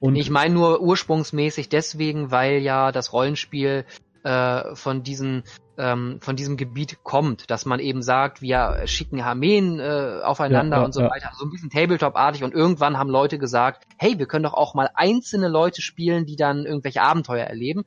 Und 0.00 0.16
ich 0.16 0.30
meine 0.30 0.54
nur 0.54 0.80
ursprungsmäßig 0.80 1.68
deswegen, 1.68 2.30
weil 2.30 2.58
ja 2.62 2.90
das 2.90 3.12
Rollenspiel 3.12 3.84
äh, 4.22 4.74
von 4.74 5.02
diesen 5.02 5.44
ähm, 5.78 6.18
von 6.20 6.36
diesem 6.36 6.56
Gebiet 6.56 7.02
kommt, 7.02 7.50
dass 7.50 7.64
man 7.64 7.80
eben 7.80 8.02
sagt, 8.02 8.42
wir 8.42 8.82
schicken 8.84 9.20
Armeen 9.20 9.80
äh, 9.80 10.20
aufeinander 10.22 10.76
ja, 10.76 10.82
ja, 10.82 10.84
und 10.84 10.92
so 10.92 11.00
ja. 11.00 11.10
weiter, 11.10 11.30
so 11.38 11.46
ein 11.46 11.50
bisschen 11.50 11.70
Tabletop-artig 11.70 12.44
und 12.44 12.52
irgendwann 12.52 12.98
haben 12.98 13.08
Leute 13.08 13.38
gesagt, 13.38 13.84
hey, 13.96 14.18
wir 14.18 14.26
können 14.26 14.44
doch 14.44 14.54
auch 14.54 14.74
mal 14.74 14.90
einzelne 14.94 15.48
Leute 15.48 15.80
spielen, 15.80 16.26
die 16.26 16.36
dann 16.36 16.66
irgendwelche 16.66 17.02
Abenteuer 17.02 17.46
erleben. 17.46 17.84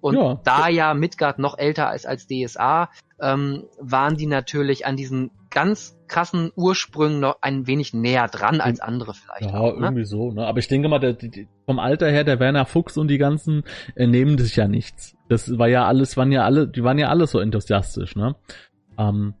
Und 0.00 0.40
da 0.44 0.68
ja 0.68 0.92
Midgard 0.92 1.38
noch 1.38 1.56
älter 1.56 1.94
ist 1.94 2.06
als 2.06 2.26
DSA, 2.26 2.90
ähm, 3.22 3.64
waren 3.78 4.18
die 4.18 4.26
natürlich 4.26 4.84
an 4.84 4.96
diesen 4.96 5.30
ganz 5.48 5.96
krassen 6.08 6.52
Ursprüngen 6.56 7.20
noch 7.20 7.38
ein 7.40 7.66
wenig 7.66 7.94
näher 7.94 8.28
dran 8.28 8.60
als 8.60 8.80
andere 8.80 9.14
vielleicht. 9.14 9.54
Ja, 9.54 9.60
auch, 9.60 9.78
ne? 9.78 9.86
irgendwie 9.86 10.04
so. 10.04 10.32
Ne? 10.32 10.46
Aber 10.46 10.58
ich 10.58 10.68
denke 10.68 10.88
mal, 10.88 10.98
der, 10.98 11.14
die, 11.14 11.48
vom 11.64 11.78
Alter 11.78 12.10
her, 12.10 12.24
der 12.24 12.38
Werner 12.38 12.66
Fuchs 12.66 12.98
und 12.98 13.08
die 13.08 13.16
ganzen 13.16 13.62
äh, 13.94 14.06
nehmen 14.06 14.36
sich 14.36 14.56
ja 14.56 14.68
nichts. 14.68 15.16
Das 15.28 15.58
war 15.58 15.68
ja 15.68 15.86
alles, 15.86 16.16
waren 16.16 16.32
ja 16.32 16.44
alle, 16.44 16.68
die 16.68 16.84
waren 16.84 16.98
ja 16.98 17.08
alle 17.08 17.26
so 17.26 17.38
enthusiastisch. 17.38 18.16
Ne? 18.16 18.36
Ähm, 18.98 19.34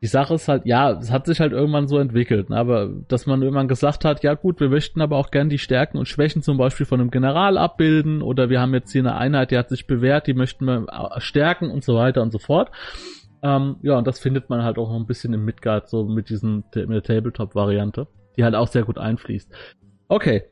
die 0.00 0.06
Sache 0.06 0.34
ist 0.34 0.46
halt, 0.46 0.64
ja, 0.64 0.92
es 0.92 1.10
hat 1.10 1.26
sich 1.26 1.40
halt 1.40 1.52
irgendwann 1.52 1.88
so 1.88 1.98
entwickelt, 1.98 2.50
ne? 2.50 2.56
aber 2.56 2.88
dass 3.08 3.26
man 3.26 3.42
irgendwann 3.42 3.66
gesagt 3.66 4.04
hat, 4.04 4.22
ja 4.22 4.34
gut, 4.34 4.60
wir 4.60 4.68
möchten 4.68 5.00
aber 5.00 5.16
auch 5.16 5.30
gern 5.30 5.48
die 5.48 5.58
Stärken 5.58 5.98
und 5.98 6.06
Schwächen 6.06 6.40
zum 6.40 6.56
Beispiel 6.56 6.86
von 6.86 7.00
einem 7.00 7.10
General 7.10 7.58
abbilden 7.58 8.22
oder 8.22 8.48
wir 8.48 8.60
haben 8.60 8.74
jetzt 8.74 8.92
hier 8.92 9.02
eine 9.02 9.16
Einheit, 9.16 9.50
die 9.50 9.58
hat 9.58 9.68
sich 9.68 9.86
bewährt, 9.88 10.28
die 10.28 10.34
möchten 10.34 10.66
wir 10.66 10.86
stärken 11.18 11.70
und 11.70 11.82
so 11.82 11.96
weiter 11.96 12.22
und 12.22 12.30
so 12.30 12.38
fort. 12.38 12.70
Ähm, 13.42 13.76
ja, 13.82 13.98
und 13.98 14.06
das 14.06 14.20
findet 14.20 14.50
man 14.50 14.62
halt 14.62 14.78
auch 14.78 14.88
noch 14.88 14.96
ein 14.96 15.06
bisschen 15.06 15.34
im 15.34 15.44
Midgard, 15.44 15.88
so 15.88 16.04
mit 16.04 16.28
diesem 16.28 16.64
mit 16.74 16.90
der 16.90 17.02
Tabletop-Variante, 17.02 18.06
die 18.36 18.44
halt 18.44 18.54
auch 18.54 18.68
sehr 18.68 18.84
gut 18.84 18.98
einfließt. 18.98 19.52
Okay, 20.08 20.44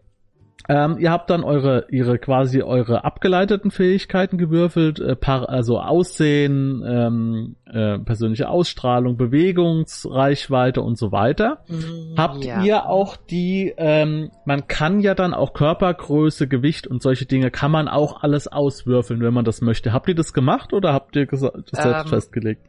ähm, 0.68 0.96
ihr 0.98 1.12
habt 1.12 1.30
dann 1.30 1.44
eure, 1.44 1.86
ihre 1.90 2.18
quasi 2.18 2.62
eure 2.62 3.04
abgeleiteten 3.04 3.70
Fähigkeiten 3.70 4.36
gewürfelt, 4.36 4.98
äh, 4.98 5.14
par, 5.14 5.48
also 5.48 5.78
Aussehen, 5.78 6.82
ähm, 6.84 7.56
äh, 7.66 7.98
persönliche 8.00 8.48
Ausstrahlung, 8.48 9.16
Bewegungsreichweite 9.16 10.82
und 10.82 10.98
so 10.98 11.12
weiter. 11.12 11.62
Mm, 11.68 12.18
habt 12.18 12.44
ja. 12.44 12.62
ihr 12.62 12.86
auch 12.86 13.16
die, 13.16 13.74
ähm, 13.76 14.30
man 14.44 14.66
kann 14.66 15.00
ja 15.00 15.14
dann 15.14 15.34
auch 15.34 15.52
Körpergröße, 15.52 16.48
Gewicht 16.48 16.88
und 16.88 17.00
solche 17.00 17.26
Dinge 17.26 17.52
kann 17.52 17.70
man 17.70 17.86
auch 17.86 18.22
alles 18.22 18.48
auswürfeln, 18.48 19.20
wenn 19.20 19.34
man 19.34 19.44
das 19.44 19.60
möchte. 19.60 19.92
Habt 19.92 20.08
ihr 20.08 20.16
das 20.16 20.32
gemacht 20.32 20.72
oder 20.72 20.92
habt 20.92 21.14
ihr 21.14 21.26
das 21.26 21.40
selbst 21.40 21.76
ähm, 21.76 22.08
festgelegt? 22.08 22.66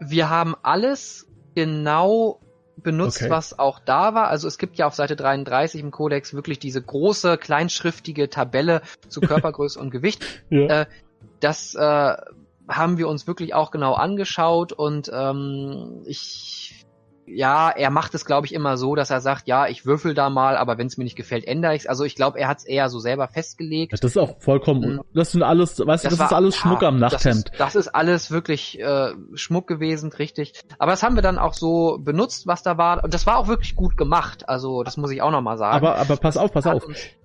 Wir 0.00 0.28
haben 0.28 0.54
alles 0.62 1.26
genau 1.54 2.40
benutzt, 2.82 3.22
okay. 3.22 3.30
was 3.30 3.58
auch 3.58 3.78
da 3.78 4.14
war. 4.14 4.28
Also 4.28 4.48
es 4.48 4.58
gibt 4.58 4.78
ja 4.78 4.86
auf 4.86 4.94
Seite 4.94 5.16
33 5.16 5.80
im 5.80 5.90
Kodex 5.90 6.34
wirklich 6.34 6.58
diese 6.58 6.82
große, 6.82 7.38
kleinschriftige 7.38 8.30
Tabelle 8.30 8.82
zu 9.08 9.20
Körpergröße 9.22 9.78
und 9.78 9.90
Gewicht. 9.90 10.24
Ja. 10.50 10.82
Äh, 10.82 10.86
das 11.40 11.74
äh, 11.74 12.16
haben 12.68 12.98
wir 12.98 13.08
uns 13.08 13.26
wirklich 13.26 13.54
auch 13.54 13.70
genau 13.70 13.94
angeschaut 13.94 14.72
und 14.72 15.10
ähm, 15.12 16.02
ich 16.06 16.77
ja, 17.30 17.70
er 17.70 17.90
macht 17.90 18.14
es, 18.14 18.24
glaube 18.24 18.46
ich, 18.46 18.54
immer 18.54 18.76
so, 18.76 18.94
dass 18.94 19.10
er 19.10 19.20
sagt, 19.20 19.48
ja, 19.48 19.66
ich 19.66 19.86
würfel 19.86 20.14
da 20.14 20.30
mal, 20.30 20.56
aber 20.56 20.78
wenn 20.78 20.86
es 20.86 20.96
mir 20.96 21.04
nicht 21.04 21.16
gefällt, 21.16 21.46
ändere 21.46 21.74
ich 21.74 21.82
es. 21.82 21.86
Also 21.86 22.04
ich 22.04 22.14
glaube, 22.14 22.38
er 22.38 22.48
hat 22.48 22.58
es 22.58 22.64
eher 22.64 22.88
so 22.88 22.98
selber 22.98 23.28
festgelegt. 23.28 23.92
Das 23.92 24.02
ist 24.04 24.16
auch 24.16 24.40
vollkommen, 24.40 24.96
mhm. 24.96 25.00
das 25.14 25.32
sind 25.32 25.42
alles, 25.42 25.78
weißt 25.78 26.04
du, 26.04 26.08
das, 26.08 26.18
das 26.18 26.18
war, 26.18 26.26
ist 26.26 26.32
alles 26.32 26.56
Schmuck 26.56 26.82
ja, 26.82 26.88
am 26.88 26.98
Nachthemd. 26.98 27.48
Das 27.50 27.52
ist, 27.52 27.60
das 27.60 27.74
ist 27.76 27.88
alles 27.88 28.30
wirklich 28.30 28.80
äh, 28.80 29.12
Schmuck 29.34 29.66
gewesen, 29.66 30.12
richtig. 30.12 30.52
Aber 30.78 30.92
das 30.92 31.02
haben 31.02 31.14
wir 31.14 31.22
dann 31.22 31.38
auch 31.38 31.54
so 31.54 31.98
benutzt, 32.00 32.46
was 32.46 32.62
da 32.62 32.78
war. 32.78 33.04
Und 33.04 33.14
das 33.14 33.26
war 33.26 33.38
auch 33.38 33.48
wirklich 33.48 33.76
gut 33.76 33.96
gemacht. 33.96 34.48
Also 34.48 34.82
das 34.82 34.96
muss 34.96 35.10
ich 35.10 35.22
auch 35.22 35.30
nochmal 35.30 35.58
sagen. 35.58 35.76
Aber, 35.76 35.96
aber 35.96 36.16
pass 36.16 36.36
auf, 36.36 36.52
pass 36.52 36.66
auf 36.66 36.84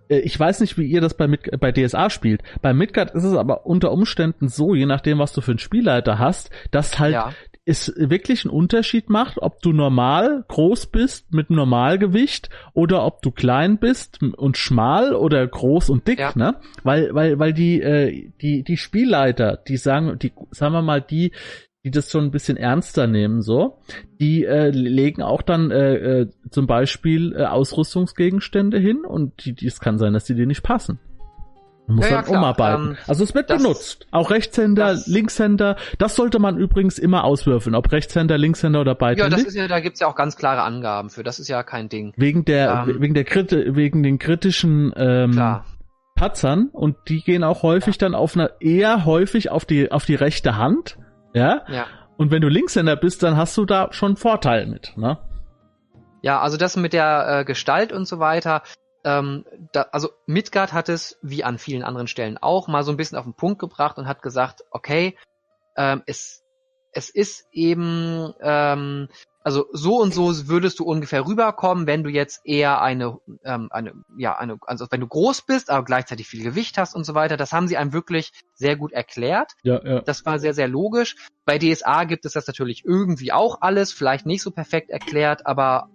äh, 0.10 0.20
ich 0.20 0.39
weiß 0.39 0.60
nicht, 0.60 0.78
wie 0.78 0.86
ihr 0.86 1.01
das 1.01 1.16
bei, 1.16 1.28
Mid 1.28 1.60
bei 1.60 1.72
DSA 1.72 2.10
spielt. 2.10 2.43
Bei 2.62 2.74
Midgard 2.74 3.12
ist 3.12 3.24
es 3.24 3.36
aber 3.36 3.66
unter 3.66 3.91
Umständen 3.91 4.49
so, 4.49 4.76
je 4.76 4.86
nachdem, 4.86 5.20
was 5.20 5.34
du 5.34 5.41
für 5.41 5.51
einen 5.51 5.60
Spielleiter 5.60 6.20
hast, 6.20 6.49
dass 6.72 6.99
halt 6.99 7.14
ja 7.14 7.32
es 7.66 7.93
wirklich 7.95 8.43
einen 8.43 8.53
Unterschied 8.53 9.09
macht, 9.09 9.38
ob 9.41 9.61
du 9.61 9.72
normal 9.72 10.43
groß 10.47 10.88
bist 10.88 11.34
mit 11.34 11.49
Normalgewicht 11.49 12.49
oder 12.74 13.05
ob 13.05 13.22
du 13.22 13.32
klein 13.32 13.78
bist 13.78 14.22
und 14.22 14.57
schmal 14.57 15.16
oder 15.16 15.47
groß 15.47 15.89
und 15.89 16.07
dick, 16.07 16.20
ja. 16.20 16.34
ne? 16.36 16.55
Weil, 16.84 17.14
weil, 17.14 17.39
weil 17.39 17.53
die, 17.53 17.82
äh, 17.82 18.32
die, 18.41 18.64
die 18.64 18.78
Spielleiter, 18.78 19.57
die 19.68 19.78
sagen, 19.78 20.20
die, 20.20 20.34
sagen 20.51 20.74
wir 20.74 20.82
mal, 20.82 21.01
die, 21.01 21.32
die 21.86 21.91
das 21.91 22.11
schon 22.11 22.26
ein 22.26 22.32
bisschen 22.32 22.57
ernster 22.57 23.07
nehmen, 23.07 23.41
so, 23.41 23.78
die 24.20 24.43
äh, 24.43 24.70
legen 24.70 25.22
auch 25.22 25.41
dann 25.41 25.72
äh, 25.72 26.22
äh, 26.22 26.30
zum 26.49 26.68
Beispiel 26.68 27.34
äh, 27.34 27.45
Ausrüstungsgegenstände 27.45 28.78
hin 28.78 29.05
und 29.05 29.45
die, 29.45 29.53
die, 29.53 29.68
es 29.68 29.80
kann 29.80 29.97
sein, 29.97 30.14
dass 30.14 30.26
die 30.26 30.36
dir 30.36 30.47
nicht 30.47 30.64
passen. 30.64 30.99
Man 31.88 31.97
muss 31.97 32.09
ja, 32.09 32.21
dann 32.21 32.31
ja, 32.31 32.38
umarbeiten. 32.38 32.88
Ähm, 32.91 32.97
also 33.07 33.23
es 33.23 33.36
wird 33.36 33.47
benutzt. 33.47 34.07
Auch 34.11 34.31
Rechtshänder, 34.31 34.93
das, 34.93 35.07
Linkshänder. 35.07 35.75
Das 35.97 36.15
sollte 36.15 36.39
man 36.39 36.57
übrigens 36.57 36.97
immer 36.97 37.25
auswürfeln, 37.25 37.75
ob 37.75 37.91
Rechtshänder, 37.91 38.38
Linkshänder 38.38 38.81
oder 38.81 38.95
beide. 38.95 39.19
Ja, 39.19 39.29
das 39.29 39.43
ist 39.43 39.55
ja, 39.55 39.67
da 39.67 39.81
gibt's 39.81 39.99
ja 39.99 40.07
auch 40.07 40.15
ganz 40.15 40.38
klare 40.38 40.61
Angaben 40.61 41.09
für. 41.09 41.23
Das 41.23 41.39
ist 41.39 41.49
ja 41.49 41.61
kein 41.63 41.89
Ding. 41.89 42.13
Wegen 42.15 42.45
der, 42.45 42.86
ähm, 42.88 43.01
wegen 43.01 43.13
der 43.13 43.25
Kriti 43.25 43.75
wegen 43.75 44.01
den 44.01 44.17
kritischen 44.17 44.93
ähm, 44.95 45.31
klar. 45.31 45.65
Patzern 46.15 46.69
und 46.71 46.95
die 47.09 47.21
gehen 47.21 47.43
auch 47.43 47.63
häufig 47.63 47.95
ja. 47.95 47.99
dann 47.99 48.15
auf 48.15 48.36
einer 48.36 48.61
eher 48.61 49.03
häufig 49.03 49.51
auf 49.51 49.65
die 49.65 49.91
auf 49.91 50.05
die 50.05 50.15
rechte 50.15 50.57
Hand. 50.57 50.97
Ja. 51.34 51.63
Ja. 51.67 51.88
Und 52.15 52.31
wenn 52.31 52.41
du 52.41 52.47
Linkshänder 52.47 52.95
bist, 52.95 53.23
dann 53.23 53.36
hast 53.36 53.57
du 53.57 53.65
da 53.65 53.89
schon 53.91 54.15
Vorteil 54.15 54.67
mit. 54.67 54.93
Ne? 54.95 55.17
Ja, 56.21 56.39
also 56.39 56.55
das 56.55 56.77
mit 56.77 56.93
der 56.93 57.39
äh, 57.39 57.45
Gestalt 57.45 57.91
und 57.91 58.07
so 58.07 58.19
weiter, 58.19 58.61
ähm, 59.04 59.45
da, 59.72 59.88
also 59.91 60.10
Midgard 60.26 60.74
hat 60.74 60.89
es, 60.89 61.18
wie 61.22 61.43
an 61.43 61.58
vielen 61.58 61.84
anderen 61.84 62.08
Stellen 62.08 62.38
auch, 62.38 62.68
mal 62.68 62.84
so 62.84 62.91
ein 62.91 62.97
bisschen 62.97 63.18
auf 63.18 63.26
den 63.26 63.34
Punkt 63.34 63.60
gebracht 63.60 63.97
und 63.97 64.08
hat 64.08 64.22
gesagt, 64.22 64.64
okay, 64.72 65.18
ähm, 65.76 66.04
es, 66.06 66.43
es 66.93 67.10
ist 67.10 67.45
eben, 67.51 68.34
ähm, 68.41 69.10
also 69.43 69.66
so 69.74 69.99
und 69.99 70.14
so 70.14 70.47
würdest 70.47 70.80
du 70.80 70.86
ungefähr 70.86 71.26
rüberkommen, 71.26 71.86
wenn 71.86 72.04
du 72.04 72.10
jetzt 72.10 72.41
eher 72.45 72.82
eine, 72.82 73.18
ähm, 73.43 73.68
eine, 73.72 73.93
ja, 74.18 74.38
eine, 74.38 74.58
also 74.62 74.88
wenn 74.89 75.01
du 75.01 75.08
groß 75.08 75.41
bist, 75.41 75.70
aber 75.70 75.84
gleichzeitig 75.84 76.28
viel 76.28 76.43
Gewicht 76.43 76.78
hast 76.78 76.95
und 76.95 77.04
so 77.04 77.14
weiter. 77.14 77.36
Das 77.36 77.51
haben 77.51 77.68
sie 77.68 77.76
einem 77.76 77.91
wirklich 77.91 78.32
sehr 78.54 78.78
gut 78.78 78.93
erklärt. 78.93 79.51
Ja, 79.64 79.84
ja. 79.84 79.99
Das 80.01 80.26
war 80.26 80.39
sehr, 80.39 80.54
sehr 80.54 80.70
logisch. 80.70 81.18
Bei 81.43 81.60
DSA 81.60 82.06
gibt 82.06 82.24
es 82.26 82.34
das 82.34 82.47
natürlich 82.47 82.86
irgendwie 82.86 83.34
auch 83.34 83.58
alles, 83.60 83.91
vielleicht 83.91 84.26
nicht 84.26 84.41
so 84.41 84.51
perfekt 84.51 84.89
erklärt, 84.89 85.45
aber 85.45 85.89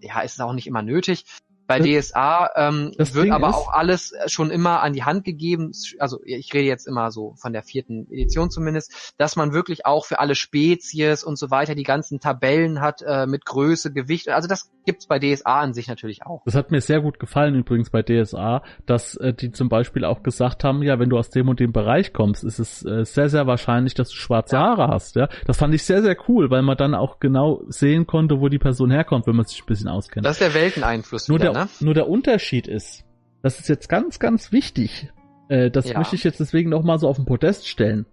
ja, 0.00 0.20
ist 0.22 0.32
es 0.32 0.40
auch 0.40 0.52
nicht 0.52 0.66
immer 0.66 0.82
nötig. 0.82 1.24
Bei 1.68 1.80
DSA 1.80 2.50
ähm, 2.56 2.92
wird 2.96 3.14
Ding 3.14 3.32
aber 3.32 3.50
ist, 3.50 3.54
auch 3.54 3.72
alles 3.72 4.14
schon 4.26 4.50
immer 4.50 4.80
an 4.80 4.94
die 4.94 5.04
Hand 5.04 5.24
gegeben, 5.24 5.72
also 5.98 6.18
ich 6.24 6.52
rede 6.54 6.66
jetzt 6.66 6.86
immer 6.86 7.10
so 7.10 7.34
von 7.36 7.52
der 7.52 7.62
vierten 7.62 8.10
Edition 8.10 8.50
zumindest, 8.50 9.14
dass 9.18 9.36
man 9.36 9.52
wirklich 9.52 9.84
auch 9.84 10.06
für 10.06 10.18
alle 10.18 10.34
Spezies 10.34 11.22
und 11.22 11.36
so 11.36 11.50
weiter 11.50 11.74
die 11.74 11.82
ganzen 11.82 12.20
Tabellen 12.20 12.80
hat 12.80 13.02
äh, 13.02 13.26
mit 13.26 13.44
Größe, 13.44 13.92
Gewicht. 13.92 14.30
Also 14.30 14.48
das 14.48 14.70
gibt's 14.86 15.06
bei 15.06 15.18
DSA 15.18 15.60
an 15.60 15.74
sich 15.74 15.88
natürlich 15.88 16.24
auch. 16.24 16.40
Das 16.46 16.54
hat 16.54 16.70
mir 16.70 16.80
sehr 16.80 17.02
gut 17.02 17.18
gefallen 17.18 17.54
übrigens 17.54 17.90
bei 17.90 18.02
DSA, 18.02 18.62
dass 18.86 19.16
äh, 19.16 19.34
die 19.34 19.52
zum 19.52 19.68
Beispiel 19.68 20.06
auch 20.06 20.22
gesagt 20.22 20.64
haben, 20.64 20.82
ja, 20.82 20.98
wenn 20.98 21.10
du 21.10 21.18
aus 21.18 21.28
dem 21.28 21.50
und 21.50 21.60
dem 21.60 21.72
Bereich 21.72 22.14
kommst, 22.14 22.44
ist 22.44 22.58
es 22.58 22.82
äh, 22.86 23.04
sehr, 23.04 23.28
sehr 23.28 23.46
wahrscheinlich, 23.46 23.92
dass 23.92 24.08
du 24.08 24.16
schwarze 24.16 24.56
ja. 24.56 24.62
Haare 24.62 24.88
hast. 24.88 25.16
Ja, 25.16 25.28
Das 25.46 25.58
fand 25.58 25.74
ich 25.74 25.82
sehr, 25.82 26.00
sehr 26.00 26.16
cool, 26.28 26.50
weil 26.50 26.62
man 26.62 26.78
dann 26.78 26.94
auch 26.94 27.20
genau 27.20 27.62
sehen 27.68 28.06
konnte, 28.06 28.40
wo 28.40 28.48
die 28.48 28.58
Person 28.58 28.90
herkommt, 28.90 29.26
wenn 29.26 29.36
man 29.36 29.44
sich 29.44 29.60
ein 29.60 29.66
bisschen 29.66 29.88
auskennt. 29.88 30.24
Das 30.24 30.40
ist 30.40 30.40
der 30.40 30.54
Welteneinfluss. 30.54 31.28
Nur 31.28 31.38
der, 31.38 31.57
ne? 31.64 31.68
Nur 31.80 31.94
der 31.94 32.08
Unterschied 32.08 32.66
ist, 32.66 33.04
das 33.42 33.58
ist 33.58 33.68
jetzt 33.68 33.88
ganz, 33.88 34.18
ganz 34.18 34.52
wichtig, 34.52 35.10
äh, 35.48 35.70
das 35.70 35.88
ja. 35.88 35.98
möchte 35.98 36.16
ich 36.16 36.24
jetzt 36.24 36.40
deswegen 36.40 36.70
noch 36.70 36.82
mal 36.82 36.98
so 36.98 37.08
auf 37.08 37.16
den 37.16 37.24
Podest 37.26 37.68
stellen. 37.68 38.06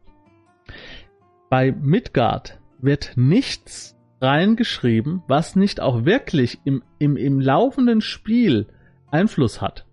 Bei 1.50 1.72
Midgard 1.72 2.60
wird 2.80 3.14
nichts 3.16 3.96
reingeschrieben, 4.22 5.24
was 5.28 5.56
nicht 5.56 5.80
auch 5.80 6.06
wirklich 6.06 6.60
im, 6.64 6.84
im, 7.00 7.18
im 7.18 7.40
laufenden 7.40 8.02
Spiel 8.02 8.68
Einfluss 9.12 9.62
hat. 9.62 9.85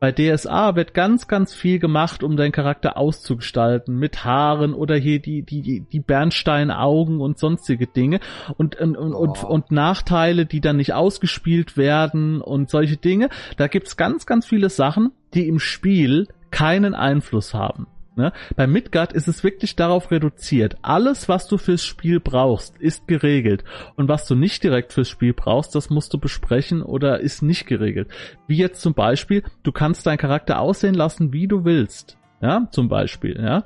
Bei 0.00 0.12
DSA 0.12 0.76
wird 0.76 0.94
ganz, 0.94 1.28
ganz 1.28 1.52
viel 1.52 1.78
gemacht, 1.78 2.22
um 2.22 2.38
deinen 2.38 2.52
Charakter 2.52 2.96
auszugestalten, 2.96 3.98
mit 3.98 4.24
Haaren 4.24 4.72
oder 4.72 4.96
hier 4.96 5.20
die, 5.20 5.42
die, 5.42 5.80
die 5.80 6.00
Bernsteinaugen 6.00 7.20
und 7.20 7.38
sonstige 7.38 7.86
Dinge 7.86 8.20
und, 8.56 8.76
und, 8.80 8.96
oh. 8.96 9.18
und, 9.18 9.44
und 9.44 9.70
Nachteile, 9.70 10.46
die 10.46 10.62
dann 10.62 10.78
nicht 10.78 10.94
ausgespielt 10.94 11.76
werden 11.76 12.40
und 12.40 12.70
solche 12.70 12.96
Dinge. 12.96 13.28
Da 13.58 13.68
gibt's 13.68 13.98
ganz, 13.98 14.24
ganz 14.24 14.46
viele 14.46 14.70
Sachen, 14.70 15.12
die 15.34 15.46
im 15.46 15.58
Spiel 15.58 16.28
keinen 16.50 16.94
Einfluss 16.94 17.52
haben. 17.52 17.86
Ne? 18.20 18.32
Bei 18.54 18.66
Midgard 18.66 19.14
ist 19.14 19.28
es 19.28 19.42
wirklich 19.42 19.76
darauf 19.76 20.10
reduziert. 20.10 20.76
Alles, 20.82 21.26
was 21.28 21.48
du 21.48 21.56
fürs 21.56 21.82
Spiel 21.82 22.20
brauchst, 22.20 22.76
ist 22.78 23.08
geregelt. 23.08 23.64
Und 23.96 24.08
was 24.08 24.26
du 24.26 24.34
nicht 24.34 24.62
direkt 24.62 24.92
fürs 24.92 25.08
Spiel 25.08 25.32
brauchst, 25.32 25.74
das 25.74 25.88
musst 25.88 26.12
du 26.12 26.18
besprechen 26.18 26.82
oder 26.82 27.20
ist 27.20 27.40
nicht 27.40 27.66
geregelt. 27.66 28.08
Wie 28.46 28.58
jetzt 28.58 28.82
zum 28.82 28.92
Beispiel, 28.92 29.42
du 29.62 29.72
kannst 29.72 30.06
deinen 30.06 30.18
Charakter 30.18 30.60
aussehen 30.60 30.94
lassen, 30.94 31.32
wie 31.32 31.48
du 31.48 31.64
willst. 31.64 32.18
Ja, 32.42 32.68
zum 32.72 32.88
Beispiel, 32.88 33.40
ja. 33.42 33.64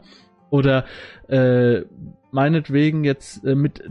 Oder 0.51 0.85
äh, 1.29 1.83
meinetwegen 2.31 3.03
jetzt 3.03 3.45
äh, 3.45 3.57
mit 3.57 3.83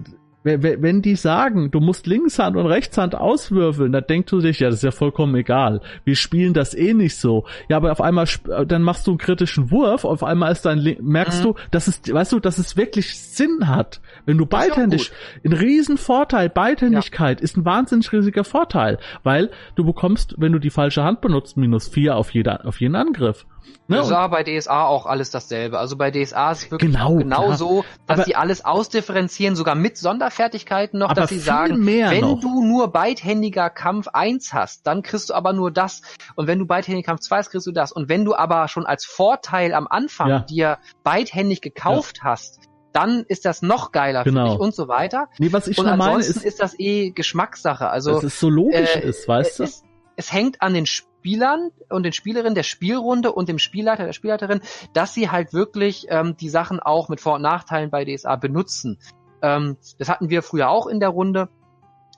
wenn 0.44 1.02
die 1.02 1.16
sagen, 1.16 1.72
du 1.72 1.80
musst 1.80 2.06
Linkshand 2.06 2.58
und 2.58 2.66
Rechtshand 2.66 3.16
auswürfeln, 3.16 3.92
dann 3.92 4.06
denkst 4.08 4.30
du 4.30 4.42
dich, 4.42 4.60
ja, 4.60 4.68
das 4.68 4.78
ist 4.78 4.84
ja 4.84 4.92
vollkommen 4.92 5.36
egal. 5.36 5.82
Wir 6.04 6.16
spielen 6.16 6.54
das 6.54 6.74
eh 6.74 6.94
nicht 6.94 7.18
so. 7.18 7.46
Ja, 7.70 7.78
aber 7.78 7.92
auf 7.92 8.02
einmal, 8.02 8.28
dann 8.68 8.84
machst 8.84 9.08
du 9.08 9.12
einen 9.12 9.18
kritischen 9.18 9.72
Wurf, 9.72 10.04
auf 10.04 10.24
einmal 10.24 10.52
ist 10.52 10.66
dein, 10.66 10.98
merkst 11.02 11.40
mhm. 11.40 11.44
du, 11.44 11.56
dass 11.72 11.88
es, 11.88 12.02
weißt 12.12 12.34
du, 12.34 12.40
dass 12.40 12.58
es 12.58 12.76
wirklich 12.76 13.18
Sinn 13.18 13.68
hat. 13.68 14.02
Wenn 14.26 14.38
du 14.38 14.46
beidhändig, 14.46 15.12
ein 15.46 15.54
riesen 15.54 15.98
Vorteil, 15.98 16.50
Beidhändigkeit 16.50 17.40
ja. 17.40 17.44
ist 17.44 17.58
ein 17.58 17.66
wahnsinnig 17.66 18.12
riesiger 18.12 18.44
Vorteil, 18.44 18.98
weil 19.24 19.50
du 19.76 19.86
bekommst, 19.86 20.36
wenn 20.38 20.52
du 20.52 20.60
die 20.60 20.70
falsche 20.70 21.04
Hand 21.04 21.22
benutzt, 21.22 21.58
minus 21.58 21.88
vier 21.88 22.18
auf 22.18 22.32
jeder, 22.32 22.66
auf 22.66 22.82
jeden 22.82 22.96
Angriff. 22.96 23.46
Ne? 23.88 23.98
Das 23.98 24.10
war 24.10 24.30
bei 24.30 24.44
DSA 24.44 24.86
auch 24.86 25.06
alles 25.06 25.30
dasselbe. 25.30 25.78
Also 25.78 25.98
bei 25.98 26.12
DSA 26.12 26.52
ist 26.52 26.64
es 26.64 26.72
wirklich 26.72 26.92
genau, 26.92 27.16
genau 27.16 27.54
so, 27.54 27.84
dass 28.08 28.20
aber, 28.20 28.26
sie 28.26 28.36
alles 28.36 28.64
ausdifferenzieren, 28.66 29.56
sogar 29.56 29.76
mit 29.76 29.98
Sonderfertigkeiten 29.98 31.00
noch, 31.00 31.14
dass 31.14 31.30
sie 31.30 31.40
sagen, 31.40 31.86
wenn 31.86 32.22
noch. 32.22 32.40
du 32.40 32.64
nur 32.64 32.90
beidhändiger 32.90 33.70
Kampf 33.70 34.08
1 34.08 34.54
hast, 34.54 34.88
dann 34.88 35.02
kriegst 35.02 35.30
du 35.30 35.34
aber 35.34 35.54
nur 35.54 35.72
das. 35.72 36.02
Und 36.36 36.48
wenn 36.48 36.60
du 36.60 36.66
beidhändiger 36.66 37.06
Kampf 37.06 37.22
2 37.22 37.38
hast, 37.38 37.50
kriegst 37.52 37.68
du 37.68 37.72
das. 37.72 37.92
Und 37.92 38.10
wenn 38.10 38.26
du 38.26 38.36
aber 38.36 38.68
schon 38.68 38.86
als 38.86 39.06
Vorteil 39.06 39.74
am 39.74 39.88
Anfang 39.88 40.30
ja. 40.30 40.40
dir 40.40 40.78
beidhändig 41.04 41.62
gekauft 41.62 42.20
ja. 42.20 42.24
hast, 42.26 42.60
dann 42.94 43.26
ist 43.28 43.46
das 43.46 43.62
noch 43.62 43.92
geiler 43.92 44.24
genau. 44.24 44.46
für 44.46 44.52
dich 44.52 44.60
und 44.60 44.76
so 44.76 44.88
weiter. 44.88 45.28
Nee, 45.40 45.52
was 45.52 45.68
ich 45.68 45.78
und 45.78 45.88
ansonsten 45.88 46.12
meine 46.12 46.26
ist, 46.26 46.46
ist 46.46 46.60
das 46.60 46.80
eh 46.80 47.12
Geschmackssache. 47.12 47.90
Also 47.90 48.14
dass 48.14 48.24
es 48.24 48.40
so 48.40 48.50
logisch 48.50 48.96
äh, 48.96 49.02
ist, 49.02 49.28
weißt 49.28 49.60
du? 49.60 49.64
Es, 49.64 49.84
es 50.16 50.32
hängt 50.32 50.62
an 50.62 50.74
den 50.74 50.86
Spielern 51.24 51.72
und 51.88 52.04
den 52.04 52.12
Spielerinnen 52.12 52.54
der 52.54 52.64
Spielrunde 52.64 53.32
und 53.32 53.48
dem 53.48 53.58
Spielleiter 53.58 54.04
der 54.04 54.12
Spielleiterin, 54.12 54.60
dass 54.92 55.14
sie 55.14 55.30
halt 55.32 55.54
wirklich 55.54 56.08
ähm, 56.10 56.36
die 56.36 56.50
Sachen 56.50 56.82
auch 56.82 57.08
mit 57.08 57.22
Vor- 57.22 57.36
und 57.36 57.42
Nachteilen 57.42 57.90
bei 57.90 58.04
DSA 58.04 58.36
benutzen. 58.36 59.00
Ähm, 59.42 59.78
das 59.98 60.10
hatten 60.10 60.30
wir 60.30 60.44
früher 60.44 60.70
auch 60.70 60.86
in 60.86 61.00
der 61.00 61.08
Runde. 61.08 61.48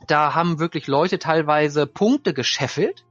Da 0.08 0.34
haben 0.34 0.58
wirklich 0.58 0.88
Leute 0.88 1.20
teilweise 1.20 1.86
Punkte 1.86 2.34
gescheffelt. 2.34 3.06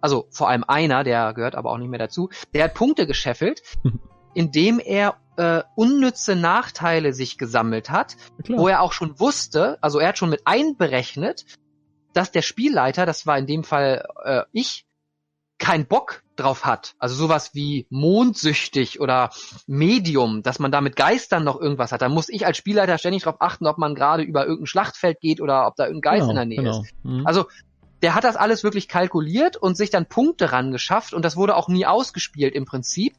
Also 0.00 0.26
vor 0.30 0.48
allem 0.48 0.64
einer, 0.66 1.04
der 1.04 1.34
gehört 1.34 1.54
aber 1.54 1.70
auch 1.70 1.78
nicht 1.78 1.90
mehr 1.90 1.98
dazu, 1.98 2.30
der 2.54 2.64
hat 2.64 2.74
Punkte 2.74 3.06
gescheffelt, 3.06 3.60
indem 4.34 4.78
er 4.78 5.16
äh, 5.36 5.62
unnütze 5.74 6.34
Nachteile 6.34 7.12
sich 7.12 7.36
gesammelt 7.36 7.90
hat, 7.90 8.16
wo 8.48 8.68
er 8.68 8.80
auch 8.80 8.94
schon 8.94 9.20
wusste, 9.20 9.76
also 9.82 9.98
er 9.98 10.08
hat 10.08 10.18
schon 10.18 10.30
mit 10.30 10.46
einberechnet, 10.46 11.44
dass 12.14 12.32
der 12.32 12.40
Spielleiter, 12.40 13.04
das 13.04 13.26
war 13.26 13.36
in 13.36 13.46
dem 13.46 13.64
Fall 13.64 14.08
äh, 14.24 14.42
ich, 14.52 14.85
keinen 15.58 15.86
Bock 15.86 16.22
drauf 16.36 16.66
hat, 16.66 16.94
also 16.98 17.14
sowas 17.14 17.54
wie 17.54 17.86
mondsüchtig 17.88 19.00
oder 19.00 19.30
Medium, 19.66 20.42
dass 20.42 20.58
man 20.58 20.70
da 20.70 20.80
mit 20.80 20.96
Geistern 20.96 21.44
noch 21.44 21.58
irgendwas 21.58 21.92
hat, 21.92 22.02
dann 22.02 22.12
muss 22.12 22.28
ich 22.28 22.46
als 22.46 22.58
Spielleiter 22.58 22.98
ständig 22.98 23.22
darauf 23.22 23.40
achten, 23.40 23.66
ob 23.66 23.78
man 23.78 23.94
gerade 23.94 24.22
über 24.22 24.42
irgendein 24.42 24.66
Schlachtfeld 24.66 25.20
geht 25.20 25.40
oder 25.40 25.66
ob 25.66 25.76
da 25.76 25.86
irgendein 25.86 26.12
Geist 26.12 26.28
genau, 26.28 26.30
in 26.30 26.36
der 26.36 26.44
Nähe 26.44 26.58
genau. 26.58 26.82
ist. 26.82 26.94
Mhm. 27.02 27.26
Also 27.26 27.46
der 28.02 28.14
hat 28.14 28.24
das 28.24 28.36
alles 28.36 28.64
wirklich 28.64 28.88
kalkuliert 28.88 29.56
und 29.56 29.76
sich 29.76 29.90
dann 29.90 30.06
Punkte 30.06 30.52
ran 30.52 30.72
geschafft 30.72 31.14
und 31.14 31.24
das 31.24 31.36
wurde 31.36 31.56
auch 31.56 31.68
nie 31.68 31.86
ausgespielt 31.86 32.54
im 32.54 32.66
Prinzip. 32.66 33.14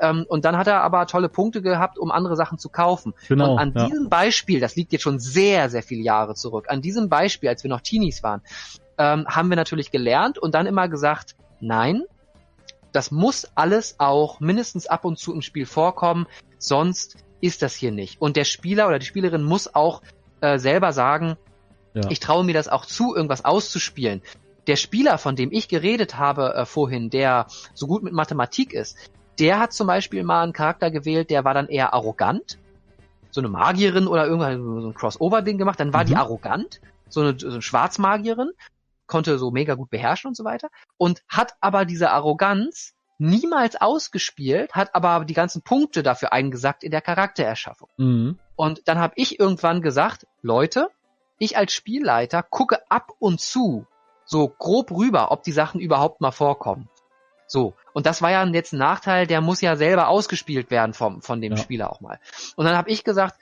Ähm, 0.00 0.24
und 0.28 0.44
dann 0.44 0.56
hat 0.56 0.66
er 0.66 0.80
aber 0.80 1.06
tolle 1.06 1.28
Punkte 1.28 1.62
gehabt, 1.62 1.98
um 1.98 2.10
andere 2.10 2.34
Sachen 2.34 2.58
zu 2.58 2.68
kaufen. 2.68 3.14
Genau, 3.28 3.52
und 3.52 3.58
an 3.58 3.72
ja. 3.76 3.86
diesem 3.86 4.08
Beispiel, 4.08 4.58
das 4.58 4.74
liegt 4.74 4.92
jetzt 4.92 5.02
schon 5.02 5.20
sehr, 5.20 5.68
sehr 5.70 5.82
viele 5.82 6.02
Jahre 6.02 6.34
zurück, 6.34 6.66
an 6.68 6.80
diesem 6.80 7.08
Beispiel, 7.08 7.48
als 7.48 7.62
wir 7.62 7.68
noch 7.68 7.80
Teenies 7.80 8.22
waren, 8.22 8.40
ähm, 8.98 9.26
haben 9.28 9.50
wir 9.50 9.56
natürlich 9.56 9.90
gelernt 9.90 10.38
und 10.38 10.54
dann 10.54 10.66
immer 10.66 10.88
gesagt, 10.88 11.36
Nein, 11.64 12.04
das 12.92 13.10
muss 13.10 13.50
alles 13.54 13.96
auch 13.98 14.38
mindestens 14.38 14.86
ab 14.86 15.04
und 15.04 15.18
zu 15.18 15.32
im 15.32 15.42
Spiel 15.42 15.66
vorkommen, 15.66 16.26
sonst 16.58 17.16
ist 17.40 17.62
das 17.62 17.74
hier 17.74 17.90
nicht. 17.90 18.20
Und 18.20 18.36
der 18.36 18.44
Spieler 18.44 18.86
oder 18.86 18.98
die 18.98 19.06
Spielerin 19.06 19.42
muss 19.42 19.74
auch 19.74 20.02
äh, 20.40 20.58
selber 20.58 20.92
sagen, 20.92 21.36
ja. 21.94 22.02
ich 22.10 22.20
traue 22.20 22.44
mir 22.44 22.54
das 22.54 22.68
auch 22.68 22.84
zu, 22.84 23.14
irgendwas 23.14 23.44
auszuspielen. 23.44 24.22
Der 24.66 24.76
Spieler, 24.76 25.18
von 25.18 25.36
dem 25.36 25.52
ich 25.52 25.68
geredet 25.68 26.18
habe 26.18 26.54
äh, 26.54 26.66
vorhin, 26.66 27.08
der 27.10 27.46
so 27.72 27.86
gut 27.86 28.02
mit 28.02 28.12
Mathematik 28.12 28.72
ist, 28.72 28.96
der 29.38 29.58
hat 29.58 29.72
zum 29.72 29.86
Beispiel 29.86 30.22
mal 30.22 30.42
einen 30.42 30.52
Charakter 30.52 30.90
gewählt, 30.90 31.30
der 31.30 31.44
war 31.44 31.54
dann 31.54 31.68
eher 31.68 31.94
arrogant, 31.94 32.58
so 33.30 33.40
eine 33.40 33.48
Magierin 33.48 34.06
oder 34.06 34.26
irgendwann 34.26 34.82
so 34.82 34.88
ein 34.88 34.94
Crossover-Ding 34.94 35.58
gemacht, 35.58 35.80
dann 35.80 35.92
war 35.92 36.04
mhm. 36.04 36.08
die 36.08 36.16
arrogant, 36.16 36.80
so 37.08 37.22
eine, 37.22 37.38
so 37.38 37.48
eine 37.48 37.62
Schwarzmagierin 37.62 38.50
konnte 39.06 39.38
so 39.38 39.50
mega 39.50 39.74
gut 39.74 39.90
beherrschen 39.90 40.28
und 40.28 40.36
so 40.36 40.44
weiter 40.44 40.68
und 40.96 41.22
hat 41.28 41.54
aber 41.60 41.84
diese 41.84 42.10
Arroganz 42.10 42.94
niemals 43.18 43.80
ausgespielt, 43.80 44.74
hat 44.74 44.94
aber 44.94 45.24
die 45.24 45.34
ganzen 45.34 45.62
Punkte 45.62 46.02
dafür 46.02 46.32
eingesackt 46.32 46.82
in 46.82 46.90
der 46.90 47.00
Charaktererschaffung. 47.00 47.88
Mhm. 47.96 48.38
Und 48.56 48.88
dann 48.88 48.98
habe 48.98 49.14
ich 49.16 49.38
irgendwann 49.38 49.82
gesagt, 49.82 50.26
Leute, 50.42 50.88
ich 51.38 51.56
als 51.56 51.72
Spielleiter 51.72 52.42
gucke 52.42 52.90
ab 52.90 53.12
und 53.18 53.40
zu 53.40 53.86
so 54.24 54.48
grob 54.48 54.90
rüber, 54.90 55.30
ob 55.30 55.42
die 55.42 55.52
Sachen 55.52 55.80
überhaupt 55.80 56.20
mal 56.20 56.30
vorkommen. 56.30 56.88
So. 57.46 57.74
Und 57.92 58.06
das 58.06 58.22
war 58.22 58.30
ja 58.30 58.44
jetzt 58.46 58.72
ein 58.72 58.78
Nachteil, 58.78 59.26
der 59.26 59.40
muss 59.40 59.60
ja 59.60 59.76
selber 59.76 60.08
ausgespielt 60.08 60.70
werden 60.70 60.94
vom, 60.94 61.20
von 61.20 61.40
dem 61.40 61.52
ja. 61.52 61.58
Spieler 61.58 61.92
auch 61.92 62.00
mal. 62.00 62.18
Und 62.56 62.64
dann 62.64 62.76
habe 62.76 62.90
ich 62.90 63.04
gesagt, 63.04 63.38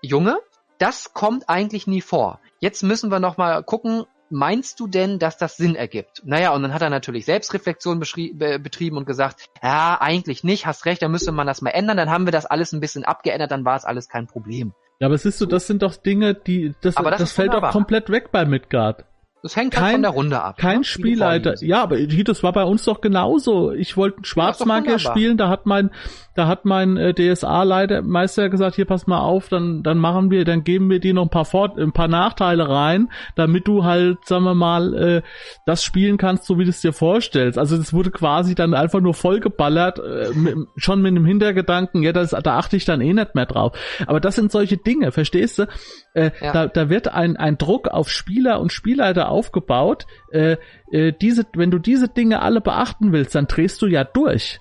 Junge, 0.00 0.38
das 0.78 1.12
kommt 1.12 1.48
eigentlich 1.48 1.86
nie 1.86 2.00
vor. 2.00 2.40
Jetzt 2.58 2.82
müssen 2.82 3.10
wir 3.10 3.20
noch 3.20 3.36
mal 3.36 3.62
gucken, 3.62 4.04
meinst 4.32 4.80
du 4.80 4.86
denn, 4.86 5.18
dass 5.18 5.36
das 5.36 5.56
Sinn 5.56 5.74
ergibt? 5.74 6.22
Naja, 6.24 6.52
und 6.52 6.62
dann 6.62 6.74
hat 6.74 6.82
er 6.82 6.90
natürlich 6.90 7.24
Selbstreflexion 7.24 8.00
betrieben 8.00 8.96
und 8.96 9.06
gesagt, 9.06 9.46
ja, 9.62 9.98
eigentlich 10.00 10.42
nicht, 10.42 10.66
hast 10.66 10.86
recht, 10.86 11.02
dann 11.02 11.12
müsste 11.12 11.32
man 11.32 11.46
das 11.46 11.62
mal 11.62 11.70
ändern, 11.70 11.96
dann 11.96 12.10
haben 12.10 12.26
wir 12.26 12.32
das 12.32 12.46
alles 12.46 12.72
ein 12.72 12.80
bisschen 12.80 13.04
abgeändert, 13.04 13.50
dann 13.50 13.64
war 13.64 13.76
es 13.76 13.84
alles 13.84 14.08
kein 14.08 14.26
Problem. 14.26 14.72
Ja, 14.98 15.06
aber 15.06 15.18
siehst 15.18 15.40
du, 15.40 15.46
das 15.46 15.66
sind 15.66 15.82
doch 15.82 15.96
Dinge, 15.96 16.34
die, 16.34 16.74
das, 16.80 16.94
das, 16.94 17.18
das 17.18 17.32
fällt 17.32 17.52
doch 17.52 17.70
komplett 17.70 18.10
weg 18.10 18.30
bei 18.32 18.44
Midgard. 18.44 19.04
Das 19.42 19.56
hängt 19.56 19.72
kein, 19.72 19.82
halt 19.82 19.92
von 19.94 20.02
der 20.02 20.10
Runde 20.12 20.42
ab. 20.42 20.56
Kein 20.56 20.78
ne? 20.78 20.84
Spielleiter. 20.84 21.54
Ja, 21.60 21.82
aber 21.82 22.00
das 22.06 22.42
war 22.44 22.52
bei 22.52 22.62
uns 22.62 22.84
doch 22.84 23.00
genauso. 23.00 23.72
Ich 23.72 23.96
wollte 23.96 24.18
einen 24.18 24.24
Schwarzmagier 24.24 25.00
spielen, 25.00 25.36
da 25.36 25.48
hat 25.48 25.66
mein, 25.66 25.90
da 26.34 26.46
hat 26.46 26.64
mein 26.64 26.96
äh, 26.96 27.14
DSA-Leiter 27.14 28.02
Meister 28.02 28.48
gesagt, 28.48 28.76
hier 28.76 28.84
pass 28.84 29.06
mal 29.06 29.20
auf, 29.20 29.48
dann, 29.48 29.82
dann 29.82 29.98
machen 29.98 30.30
wir, 30.30 30.44
dann 30.44 30.64
geben 30.64 30.88
wir 30.90 31.00
dir 31.00 31.14
noch 31.14 31.24
ein 31.24 31.30
paar 31.30 31.44
Fort, 31.44 31.78
ein 31.78 31.92
paar 31.92 32.08
Nachteile 32.08 32.68
rein, 32.68 33.10
damit 33.36 33.68
du 33.68 33.84
halt, 33.84 34.26
sagen 34.26 34.44
wir 34.44 34.54
mal, 34.54 34.94
äh, 34.94 35.22
das 35.66 35.84
spielen 35.84 36.16
kannst, 36.16 36.44
so 36.44 36.58
wie 36.58 36.64
du 36.64 36.70
es 36.70 36.80
dir 36.80 36.92
vorstellst. 36.92 37.58
Also 37.58 37.76
das 37.76 37.92
wurde 37.92 38.10
quasi 38.10 38.54
dann 38.54 38.74
einfach 38.74 39.00
nur 39.00 39.14
vollgeballert, 39.14 39.98
äh, 39.98 40.30
mit, 40.34 40.56
schon 40.76 41.02
mit 41.02 41.10
einem 41.10 41.26
Hintergedanken, 41.26 42.02
ja, 42.02 42.12
das, 42.12 42.30
da 42.30 42.58
achte 42.58 42.76
ich 42.76 42.84
dann 42.84 43.00
eh 43.00 43.12
nicht 43.12 43.34
mehr 43.34 43.46
drauf. 43.46 43.76
Aber 44.06 44.20
das 44.20 44.36
sind 44.36 44.52
solche 44.52 44.76
Dinge, 44.76 45.12
verstehst 45.12 45.58
du? 45.58 45.66
Äh, 46.14 46.30
ja. 46.40 46.52
da, 46.52 46.66
da 46.66 46.88
wird 46.88 47.08
ein, 47.08 47.36
ein 47.36 47.58
Druck 47.58 47.88
auf 47.88 48.10
Spieler 48.10 48.60
und 48.60 48.72
Spielleiter 48.72 49.28
aufgebaut. 49.28 50.06
Äh, 50.30 50.56
äh, 50.90 51.12
diese, 51.12 51.46
wenn 51.54 51.70
du 51.70 51.78
diese 51.78 52.08
Dinge 52.08 52.42
alle 52.42 52.60
beachten 52.60 53.12
willst, 53.12 53.34
dann 53.34 53.46
drehst 53.46 53.80
du 53.82 53.86
ja 53.86 54.04
durch. 54.04 54.60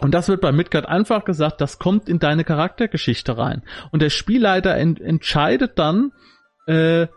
Und 0.00 0.12
das 0.12 0.28
wird 0.28 0.40
bei 0.40 0.52
Midgard 0.52 0.86
einfach 0.86 1.24
gesagt, 1.24 1.60
das 1.60 1.78
kommt 1.78 2.08
in 2.08 2.18
deine 2.18 2.44
Charaktergeschichte 2.44 3.36
rein. 3.36 3.62
Und 3.90 4.00
der 4.00 4.10
Spielleiter 4.10 4.74
ent 4.76 5.00
entscheidet 5.00 5.78
dann, 5.78 6.12
äh, 6.66 7.08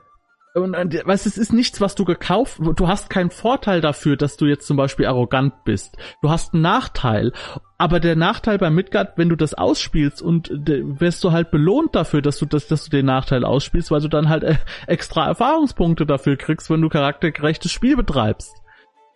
und, 0.54 0.76
und 0.76 1.02
was 1.06 1.26
es 1.26 1.38
ist 1.38 1.54
nichts, 1.54 1.80
was 1.80 1.96
du 1.96 2.04
gekauft, 2.04 2.60
du 2.60 2.88
hast 2.88 3.10
keinen 3.10 3.30
Vorteil 3.30 3.80
dafür, 3.80 4.18
dass 4.18 4.36
du 4.36 4.46
jetzt 4.48 4.68
zum 4.68 4.76
Beispiel 4.76 5.06
arrogant 5.06 5.64
bist. 5.64 5.96
Du 6.22 6.30
hast 6.30 6.54
einen 6.54 6.62
Nachteil. 6.62 7.32
Aber 7.78 8.00
der 8.02 8.18
Nachteil 8.18 8.58
bei 8.58 8.70
Midgard, 8.70 9.18
wenn 9.18 9.30
du 9.30 9.38
das 9.38 9.54
ausspielst 9.54 10.22
und 10.22 10.50
wirst 10.52 11.24
du 11.24 11.32
halt 11.32 11.52
belohnt 11.52 11.96
dafür, 11.96 12.22
dass 12.22 12.38
du 12.38 12.46
das, 12.46 12.68
dass 12.68 12.84
du 12.84 12.90
den 12.92 13.06
Nachteil 13.06 13.46
ausspielst, 13.46 13.92
weil 13.92 14.02
du 14.02 14.10
dann 14.10 14.28
halt 14.28 14.44
äh, 14.44 14.58
extra 14.88 15.26
Erfahrungspunkte 15.26 16.06
dafür 16.06 16.36
kriegst, 16.36 16.70
wenn 16.70 16.82
du 16.82 16.90
charaktergerechtes 16.90 17.72
Spiel 17.72 17.96
betreibst. 17.96 18.61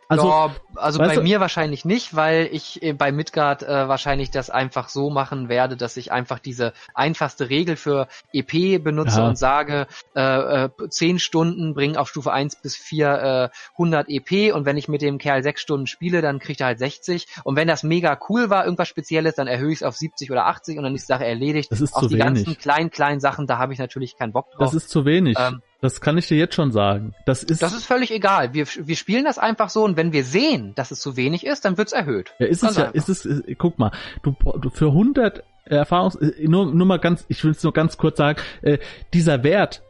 Also, 0.07 0.27
ja, 0.27 0.55
also 0.75 0.99
bei 0.99 1.15
du? 1.15 1.23
mir 1.23 1.39
wahrscheinlich 1.39 1.83
nicht, 1.83 2.15
weil 2.15 2.47
ich 2.51 2.83
äh, 2.83 2.93
bei 2.93 3.11
Midgard 3.11 3.63
äh, 3.63 3.87
wahrscheinlich 3.87 4.29
das 4.29 4.49
einfach 4.49 4.89
so 4.89 5.09
machen 5.09 5.49
werde, 5.49 5.77
dass 5.77 5.97
ich 5.97 6.11
einfach 6.11 6.39
diese 6.39 6.73
einfachste 6.93 7.49
Regel 7.49 7.75
für 7.75 8.07
EP 8.31 8.83
benutze 8.83 9.19
ja. 9.19 9.27
und 9.27 9.37
sage, 9.37 9.87
äh, 10.15 10.65
äh, 10.65 10.69
10 10.89 11.19
Stunden 11.19 11.73
bringen 11.73 11.97
auf 11.97 12.09
Stufe 12.09 12.31
1 12.31 12.57
bis 12.61 12.75
4 12.75 13.51
äh, 13.51 13.73
100 13.73 14.07
EP 14.09 14.53
und 14.53 14.65
wenn 14.65 14.77
ich 14.77 14.87
mit 14.87 15.01
dem 15.01 15.17
Kerl 15.17 15.41
6 15.41 15.59
Stunden 15.59 15.87
spiele, 15.87 16.21
dann 16.21 16.39
kriegt 16.39 16.61
er 16.61 16.67
halt 16.67 16.79
60 16.79 17.27
und 17.43 17.55
wenn 17.55 17.67
das 17.67 17.83
mega 17.83 18.19
cool 18.29 18.49
war, 18.49 18.65
irgendwas 18.65 18.87
Spezielles, 18.87 19.35
dann 19.35 19.47
erhöhe 19.47 19.71
ich 19.71 19.79
es 19.79 19.83
auf 19.83 19.95
70 19.95 20.31
oder 20.31 20.45
80 20.45 20.77
und 20.77 20.83
dann 20.83 20.93
ist 20.93 21.03
die 21.03 21.13
Sache 21.13 21.25
erledigt. 21.25 21.71
Das 21.71 21.81
ist 21.81 21.95
Auch 21.95 22.01
zu 22.01 22.07
die 22.09 22.15
wenig. 22.15 22.25
ganzen 22.25 22.57
kleinen, 22.57 22.91
kleinen 22.91 23.19
Sachen, 23.19 23.47
da 23.47 23.57
habe 23.57 23.73
ich 23.73 23.79
natürlich 23.79 24.17
keinen 24.17 24.33
Bock 24.33 24.51
drauf. 24.51 24.59
Das 24.59 24.73
ist 24.75 24.89
zu 24.89 25.05
wenig. 25.05 25.37
Ähm, 25.39 25.61
das 25.85 26.01
kann 26.01 26.17
ich 26.17 26.27
dir 26.27 26.37
jetzt 26.37 26.55
schon 26.55 26.71
sagen. 26.71 27.13
Das 27.25 27.43
ist, 27.43 27.61
das 27.61 27.73
ist 27.73 27.85
völlig 27.85 28.11
egal. 28.11 28.53
Wir, 28.53 28.65
wir 28.65 28.95
spielen 28.95 29.23
das 29.23 29.37
einfach 29.37 29.69
so 29.69 29.83
und 29.83 29.97
wenn 29.97 30.11
wir 30.13 30.23
sehen, 30.23 30.73
dass 30.75 30.91
es 30.91 30.99
zu 30.99 31.15
wenig 31.15 31.45
ist, 31.45 31.63
dann 31.63 31.77
wird's 31.77 31.93
erhöht. 31.93 32.33
Ja, 32.39 32.47
ist 32.47 32.63
es 32.63 32.75
ja, 32.75 32.85
ist 32.85 33.07
es, 33.07 33.25
ist, 33.25 33.43
guck 33.57 33.77
mal, 33.77 33.91
du, 34.23 34.35
du 34.59 34.69
für 34.71 34.87
100 34.87 35.43
Erfahrungs, 35.65 36.15
äh, 36.15 36.47
nur, 36.47 36.73
nur 36.73 36.87
mal 36.87 36.97
ganz, 36.97 37.25
ich 37.27 37.43
will 37.43 37.51
es 37.51 37.63
nur 37.63 37.73
ganz 37.73 37.97
kurz 37.97 38.17
sagen, 38.17 38.41
äh, 38.63 38.79
dieser 39.13 39.43
Wert 39.43 39.83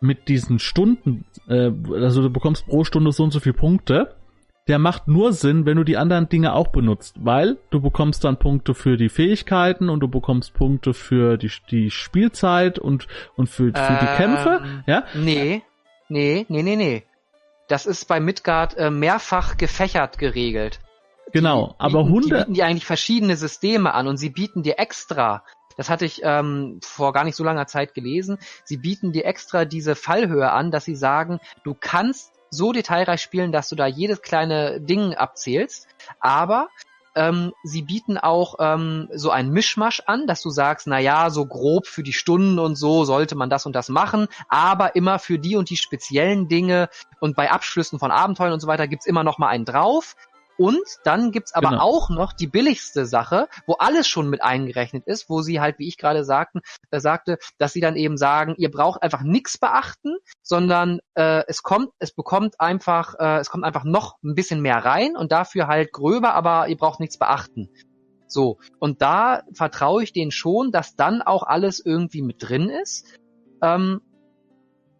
mit 0.00 0.28
diesen 0.28 0.58
Stunden, 0.58 1.24
äh, 1.48 1.70
also 1.94 2.22
du 2.22 2.30
bekommst 2.30 2.66
pro 2.66 2.84
Stunde 2.84 3.12
so 3.12 3.24
und 3.24 3.30
so 3.30 3.40
viele 3.40 3.54
Punkte, 3.54 4.14
der 4.70 4.78
macht 4.78 5.08
nur 5.08 5.32
Sinn, 5.32 5.66
wenn 5.66 5.76
du 5.76 5.82
die 5.82 5.96
anderen 5.96 6.28
Dinge 6.28 6.54
auch 6.54 6.68
benutzt, 6.68 7.16
weil 7.18 7.58
du 7.70 7.80
bekommst 7.80 8.22
dann 8.22 8.38
Punkte 8.38 8.72
für 8.72 8.96
die 8.96 9.08
Fähigkeiten 9.08 9.88
und 9.88 9.98
du 9.98 10.06
bekommst 10.06 10.54
Punkte 10.54 10.94
für 10.94 11.36
die, 11.38 11.50
die 11.72 11.90
Spielzeit 11.90 12.78
und, 12.78 13.08
und 13.34 13.48
für, 13.48 13.72
für 13.72 13.80
ähm, 13.80 13.98
die 14.00 14.16
Kämpfe, 14.16 14.82
ja? 14.86 15.02
Nee, 15.14 15.62
nee, 16.08 16.46
nee, 16.48 16.62
nee, 16.62 16.76
nee. 16.76 17.02
Das 17.66 17.84
ist 17.84 18.06
bei 18.06 18.20
Midgard 18.20 18.76
äh, 18.76 18.92
mehrfach 18.92 19.56
gefächert 19.56 20.18
geregelt. 20.18 20.78
Genau, 21.32 21.74
die 21.74 21.74
aber 21.80 22.04
Hunde. 22.04 22.28
Die 22.28 22.34
bieten 22.34 22.54
dir 22.54 22.66
eigentlich 22.66 22.86
verschiedene 22.86 23.36
Systeme 23.36 23.92
an 23.92 24.06
und 24.06 24.18
sie 24.18 24.30
bieten 24.30 24.62
dir 24.62 24.78
extra 24.78 25.42
das 25.76 25.88
hatte 25.88 26.04
ich 26.04 26.20
ähm, 26.24 26.78
vor 26.82 27.14
gar 27.14 27.24
nicht 27.24 27.36
so 27.36 27.42
langer 27.42 27.66
Zeit 27.66 27.94
gelesen. 27.94 28.36
Sie 28.64 28.76
bieten 28.76 29.12
dir 29.12 29.24
extra 29.24 29.64
diese 29.64 29.94
Fallhöhe 29.94 30.52
an, 30.52 30.70
dass 30.70 30.84
sie 30.84 30.94
sagen, 30.94 31.40
du 31.64 31.74
kannst 31.74 32.34
so 32.50 32.72
detailreich 32.72 33.20
spielen, 33.20 33.52
dass 33.52 33.68
du 33.68 33.76
da 33.76 33.86
jedes 33.86 34.22
kleine 34.22 34.80
Ding 34.80 35.14
abzählst, 35.14 35.86
aber 36.18 36.68
ähm, 37.14 37.52
sie 37.64 37.82
bieten 37.82 38.18
auch 38.18 38.56
ähm, 38.60 39.08
so 39.12 39.30
ein 39.30 39.50
Mischmasch 39.50 40.02
an, 40.06 40.26
dass 40.26 40.42
du 40.42 40.50
sagst, 40.50 40.86
na 40.86 40.98
ja, 40.98 41.30
so 41.30 41.44
grob 41.46 41.86
für 41.86 42.02
die 42.02 42.12
Stunden 42.12 42.58
und 42.58 42.76
so 42.76 43.04
sollte 43.04 43.34
man 43.34 43.50
das 43.50 43.66
und 43.66 43.74
das 43.74 43.88
machen, 43.88 44.28
aber 44.48 44.94
immer 44.94 45.18
für 45.18 45.38
die 45.38 45.56
und 45.56 45.70
die 45.70 45.76
speziellen 45.76 46.48
Dinge 46.48 46.88
und 47.18 47.34
bei 47.34 47.50
Abschlüssen 47.50 47.98
von 47.98 48.10
Abenteuern 48.10 48.52
und 48.52 48.60
so 48.60 48.68
weiter 48.68 48.86
gibt's 48.86 49.06
immer 49.06 49.24
noch 49.24 49.38
mal 49.38 49.48
einen 49.48 49.64
drauf. 49.64 50.14
Und 50.60 50.84
dann 51.04 51.32
gibt's 51.32 51.54
aber 51.54 51.70
genau. 51.70 51.80
auch 51.80 52.10
noch 52.10 52.34
die 52.34 52.46
billigste 52.46 53.06
Sache, 53.06 53.48
wo 53.66 53.76
alles 53.78 54.06
schon 54.06 54.28
mit 54.28 54.42
eingerechnet 54.42 55.06
ist, 55.06 55.30
wo 55.30 55.40
sie 55.40 55.58
halt, 55.58 55.78
wie 55.78 55.88
ich 55.88 55.96
gerade 55.96 56.22
sagten, 56.22 56.60
äh, 56.90 57.00
sagte, 57.00 57.38
dass 57.56 57.72
sie 57.72 57.80
dann 57.80 57.96
eben 57.96 58.18
sagen, 58.18 58.54
ihr 58.58 58.70
braucht 58.70 59.02
einfach 59.02 59.22
nichts 59.22 59.56
beachten, 59.56 60.18
sondern 60.42 61.00
äh, 61.14 61.44
es 61.48 61.62
kommt, 61.62 61.92
es 61.98 62.12
bekommt 62.12 62.60
einfach, 62.60 63.14
äh, 63.18 63.38
es 63.38 63.48
kommt 63.48 63.64
einfach 63.64 63.84
noch 63.84 64.18
ein 64.22 64.34
bisschen 64.34 64.60
mehr 64.60 64.84
rein 64.84 65.16
und 65.16 65.32
dafür 65.32 65.66
halt 65.66 65.92
gröber, 65.92 66.34
aber 66.34 66.68
ihr 66.68 66.76
braucht 66.76 67.00
nichts 67.00 67.16
beachten. 67.16 67.70
So, 68.26 68.58
und 68.78 69.00
da 69.00 69.44
vertraue 69.54 70.02
ich 70.02 70.12
denen 70.12 70.30
schon, 70.30 70.72
dass 70.72 70.94
dann 70.94 71.22
auch 71.22 71.42
alles 71.42 71.80
irgendwie 71.82 72.20
mit 72.20 72.36
drin 72.46 72.68
ist. 72.68 73.18
Ähm, 73.62 74.02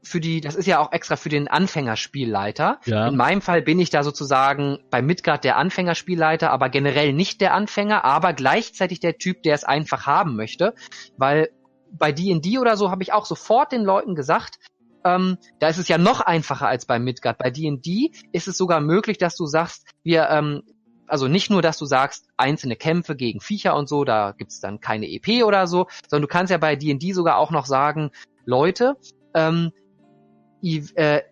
für 0.03 0.21
die, 0.21 0.41
das 0.41 0.55
ist 0.55 0.67
ja 0.67 0.79
auch 0.79 0.93
extra 0.93 1.17
für 1.17 1.29
den 1.29 1.49
Anfängerspielleiter. 1.49 2.81
Ja. 2.87 3.09
In 3.09 3.17
meinem 3.17 3.43
Fall 3.43 3.63
bin 3.63 3.79
ich 3.79 3.91
da 3.91 4.03
sozusagen 4.03 4.79
bei 4.91 5.03
Midgard 5.03 5.45
der 5.45 5.57
Anfängerspielleiter, 5.57 6.51
aber 6.51 6.69
generell 6.69 7.13
nicht 7.13 7.41
der 7.41 7.55
Anfänger, 7.55 8.05
aber 8.05 8.33
gleichzeitig 8.33 9.01
der 9.01 9.19
Typ, 9.19 9.43
der 9.43 9.55
es 9.55 9.65
einfach 9.65 10.07
haben 10.07 10.37
möchte, 10.37 10.75
weil 11.17 11.51
bei 11.93 12.13
D&D 12.13 12.59
oder 12.59 12.77
so 12.77 12.91
habe 12.91 13.03
ich 13.03 13.13
auch 13.13 13.27
sofort 13.27 13.73
den 13.73 13.83
Leuten 13.83 14.15
gesagt, 14.15 14.59
ähm, 15.05 15.39
da 15.59 15.69
ist 15.69 15.79
es 15.79 15.89
ja 15.89 15.99
noch 15.99 16.21
einfacher 16.21 16.69
als 16.69 16.87
bei 16.87 16.99
Midgard. 16.99 17.39
Bei 17.39 17.51
D&D 17.51 18.13
ist 18.33 18.49
es 18.49 18.57
sogar 18.57 18.81
möglich, 18.81 19.19
dass 19.19 19.37
du 19.37 19.47
sagst, 19.47 19.87
wir, 20.03 20.29
ähm, 20.31 20.63
also 21.07 21.27
nicht 21.27 21.51
nur, 21.51 21.63
dass 21.63 21.79
du 21.79 21.87
sagst, 21.87 22.29
einzelne 22.37 22.77
Kämpfe 22.77 23.17
gegen 23.17 23.41
Viecher 23.41 23.75
und 23.77 23.89
so, 23.89 24.05
da 24.05 24.33
gibt's 24.33 24.61
dann 24.61 24.81
keine 24.81 25.11
EP 25.11 25.45
oder 25.45 25.67
so, 25.67 25.89
sondern 26.09 26.29
du 26.29 26.33
kannst 26.33 26.51
ja 26.51 26.59
bei 26.59 26.77
D&D 26.77 27.13
sogar 27.13 27.39
auch 27.39 27.51
noch 27.51 27.67
sagen, 27.67 28.11
Leute, 28.45 28.97
ähm, 29.35 29.73
äh, 30.63 31.23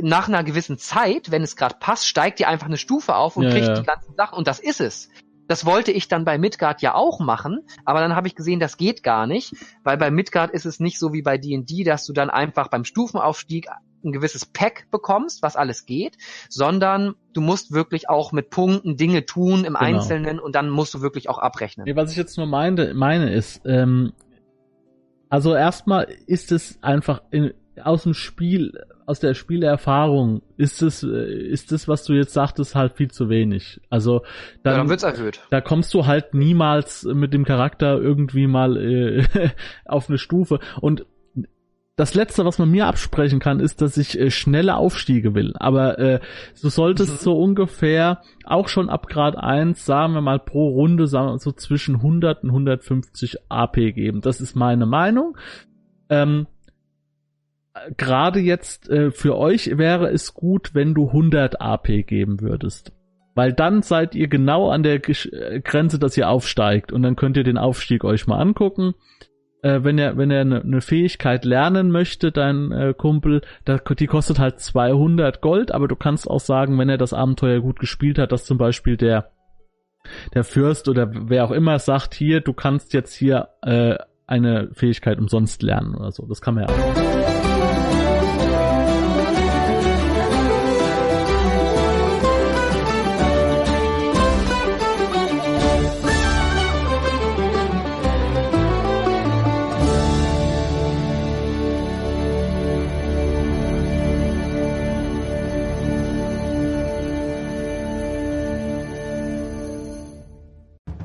nach 0.00 0.28
einer 0.28 0.44
gewissen 0.44 0.78
Zeit, 0.78 1.30
wenn 1.30 1.42
es 1.42 1.56
gerade 1.56 1.76
passt, 1.80 2.06
steigt 2.06 2.40
ihr 2.40 2.48
einfach 2.48 2.66
eine 2.66 2.76
Stufe 2.76 3.14
auf 3.14 3.36
und 3.36 3.44
ja, 3.44 3.50
kriegt 3.50 3.66
ja. 3.66 3.80
die 3.80 3.86
ganzen 3.86 4.14
Sachen 4.16 4.36
und 4.36 4.46
das 4.46 4.58
ist 4.58 4.80
es. 4.80 5.08
Das 5.48 5.64
wollte 5.64 5.92
ich 5.92 6.08
dann 6.08 6.24
bei 6.24 6.38
Midgard 6.38 6.82
ja 6.82 6.94
auch 6.94 7.20
machen, 7.20 7.60
aber 7.84 8.00
dann 8.00 8.16
habe 8.16 8.26
ich 8.26 8.34
gesehen, 8.34 8.58
das 8.58 8.76
geht 8.76 9.04
gar 9.04 9.26
nicht, 9.26 9.54
weil 9.84 9.96
bei 9.96 10.10
Midgard 10.10 10.50
ist 10.50 10.66
es 10.66 10.80
nicht 10.80 10.98
so 10.98 11.12
wie 11.12 11.22
bei 11.22 11.38
D&D, 11.38 11.84
dass 11.84 12.04
du 12.04 12.12
dann 12.12 12.30
einfach 12.30 12.68
beim 12.68 12.84
Stufenaufstieg 12.84 13.68
ein 14.04 14.12
gewisses 14.12 14.44
Pack 14.44 14.86
bekommst, 14.90 15.42
was 15.42 15.56
alles 15.56 15.86
geht, 15.86 16.16
sondern 16.48 17.14
du 17.32 17.40
musst 17.40 17.72
wirklich 17.72 18.08
auch 18.08 18.32
mit 18.32 18.50
Punkten 18.50 18.96
Dinge 18.96 19.24
tun 19.24 19.60
im 19.60 19.74
genau. 19.74 19.78
Einzelnen 19.78 20.40
und 20.40 20.54
dann 20.54 20.68
musst 20.68 20.94
du 20.94 21.00
wirklich 21.00 21.28
auch 21.28 21.38
abrechnen. 21.38 21.84
Nee, 21.86 21.96
was 21.96 22.10
ich 22.10 22.16
jetzt 22.16 22.36
nur 22.36 22.46
meine, 22.46 22.94
meine 22.94 23.32
ist, 23.32 23.62
ähm, 23.64 24.12
also 25.28 25.54
erstmal 25.54 26.08
ist 26.26 26.52
es 26.52 26.78
einfach 26.82 27.22
in, 27.30 27.52
aus 27.82 28.04
dem 28.04 28.14
Spiel 28.14 28.72
aus 29.06 29.20
der 29.20 29.34
Spielerfahrung 29.34 30.42
ist 30.56 30.82
es, 30.82 31.02
äh, 31.02 31.32
ist 31.32 31.70
es, 31.70 31.86
was 31.86 32.04
du 32.04 32.12
jetzt 32.12 32.32
sagtest, 32.32 32.74
halt 32.74 32.94
viel 32.94 33.10
zu 33.10 33.28
wenig. 33.28 33.80
Also 33.88 34.22
dann, 34.62 34.72
ja, 34.72 34.78
dann 34.78 34.88
wird's 34.88 35.04
erhöht. 35.04 35.40
Da 35.50 35.60
kommst 35.60 35.94
du 35.94 36.06
halt 36.06 36.34
niemals 36.34 37.04
mit 37.04 37.32
dem 37.32 37.44
Charakter 37.44 38.00
irgendwie 38.00 38.48
mal 38.48 38.76
äh, 38.76 39.24
auf 39.84 40.08
eine 40.08 40.18
Stufe. 40.18 40.58
Und 40.80 41.06
das 41.96 42.14
letzte, 42.14 42.44
was 42.44 42.58
man 42.58 42.70
mir 42.70 42.86
absprechen 42.86 43.38
kann, 43.38 43.58
ist, 43.58 43.80
dass 43.80 43.96
ich 43.96 44.18
äh, 44.18 44.30
schnelle 44.30 44.76
Aufstiege 44.76 45.34
will. 45.34 45.54
Aber 45.56 45.98
äh, 45.98 46.20
du 46.60 46.68
solltest 46.68 47.12
mhm. 47.12 47.16
so 47.16 47.38
ungefähr 47.38 48.20
auch 48.44 48.68
schon 48.68 48.90
ab 48.90 49.08
Grad 49.08 49.36
1, 49.36 49.86
sagen 49.86 50.12
wir 50.12 50.20
mal 50.20 50.38
pro 50.38 50.68
Runde, 50.68 51.06
sagen 51.06 51.28
wir 51.28 51.38
so 51.38 51.52
zwischen 51.52 51.96
100 51.96 52.42
und 52.42 52.50
150 52.50 53.36
AP 53.48 53.76
geben. 53.94 54.20
Das 54.20 54.40
ist 54.40 54.56
meine 54.56 54.84
Meinung. 54.84 55.38
Ähm, 56.10 56.46
gerade 57.96 58.40
jetzt 58.40 58.88
äh, 58.88 59.10
für 59.10 59.36
euch 59.36 59.78
wäre 59.78 60.08
es 60.08 60.34
gut, 60.34 60.74
wenn 60.74 60.94
du 60.94 61.08
100 61.08 61.60
AP 61.60 62.06
geben 62.06 62.40
würdest. 62.40 62.92
Weil 63.34 63.52
dann 63.52 63.82
seid 63.82 64.14
ihr 64.14 64.28
genau 64.28 64.70
an 64.70 64.82
der 64.82 64.98
Gesch 64.98 65.26
äh, 65.26 65.60
Grenze, 65.60 65.98
dass 65.98 66.16
ihr 66.16 66.28
aufsteigt. 66.28 66.92
Und 66.92 67.02
dann 67.02 67.16
könnt 67.16 67.36
ihr 67.36 67.44
den 67.44 67.58
Aufstieg 67.58 68.02
euch 68.02 68.26
mal 68.26 68.40
angucken. 68.40 68.94
Äh, 69.62 69.84
wenn 69.84 69.98
er, 69.98 70.16
wenn 70.16 70.32
eine 70.32 70.64
ne 70.64 70.80
Fähigkeit 70.80 71.44
lernen 71.44 71.90
möchte, 71.90 72.32
dein 72.32 72.72
äh, 72.72 72.94
Kumpel, 72.96 73.42
da, 73.64 73.78
die 73.78 74.06
kostet 74.06 74.38
halt 74.38 74.60
200 74.60 75.40
Gold, 75.40 75.72
aber 75.72 75.88
du 75.88 75.96
kannst 75.96 76.30
auch 76.30 76.40
sagen, 76.40 76.78
wenn 76.78 76.88
er 76.88 76.98
das 76.98 77.12
Abenteuer 77.12 77.60
gut 77.60 77.78
gespielt 77.78 78.18
hat, 78.18 78.32
dass 78.32 78.44
zum 78.44 78.58
Beispiel 78.58 78.96
der, 78.96 79.32
der 80.34 80.44
Fürst 80.44 80.88
oder 80.88 81.10
wer 81.12 81.44
auch 81.44 81.50
immer 81.50 81.78
sagt, 81.78 82.14
hier, 82.14 82.40
du 82.40 82.52
kannst 82.52 82.94
jetzt 82.94 83.14
hier 83.14 83.48
äh, 83.62 83.96
eine 84.26 84.70
Fähigkeit 84.72 85.18
umsonst 85.18 85.62
lernen 85.62 85.94
oder 85.94 86.12
so. 86.12 86.26
Das 86.26 86.40
kann 86.40 86.54
man 86.54 86.64
ja 86.64 86.70
auch. 86.70 87.55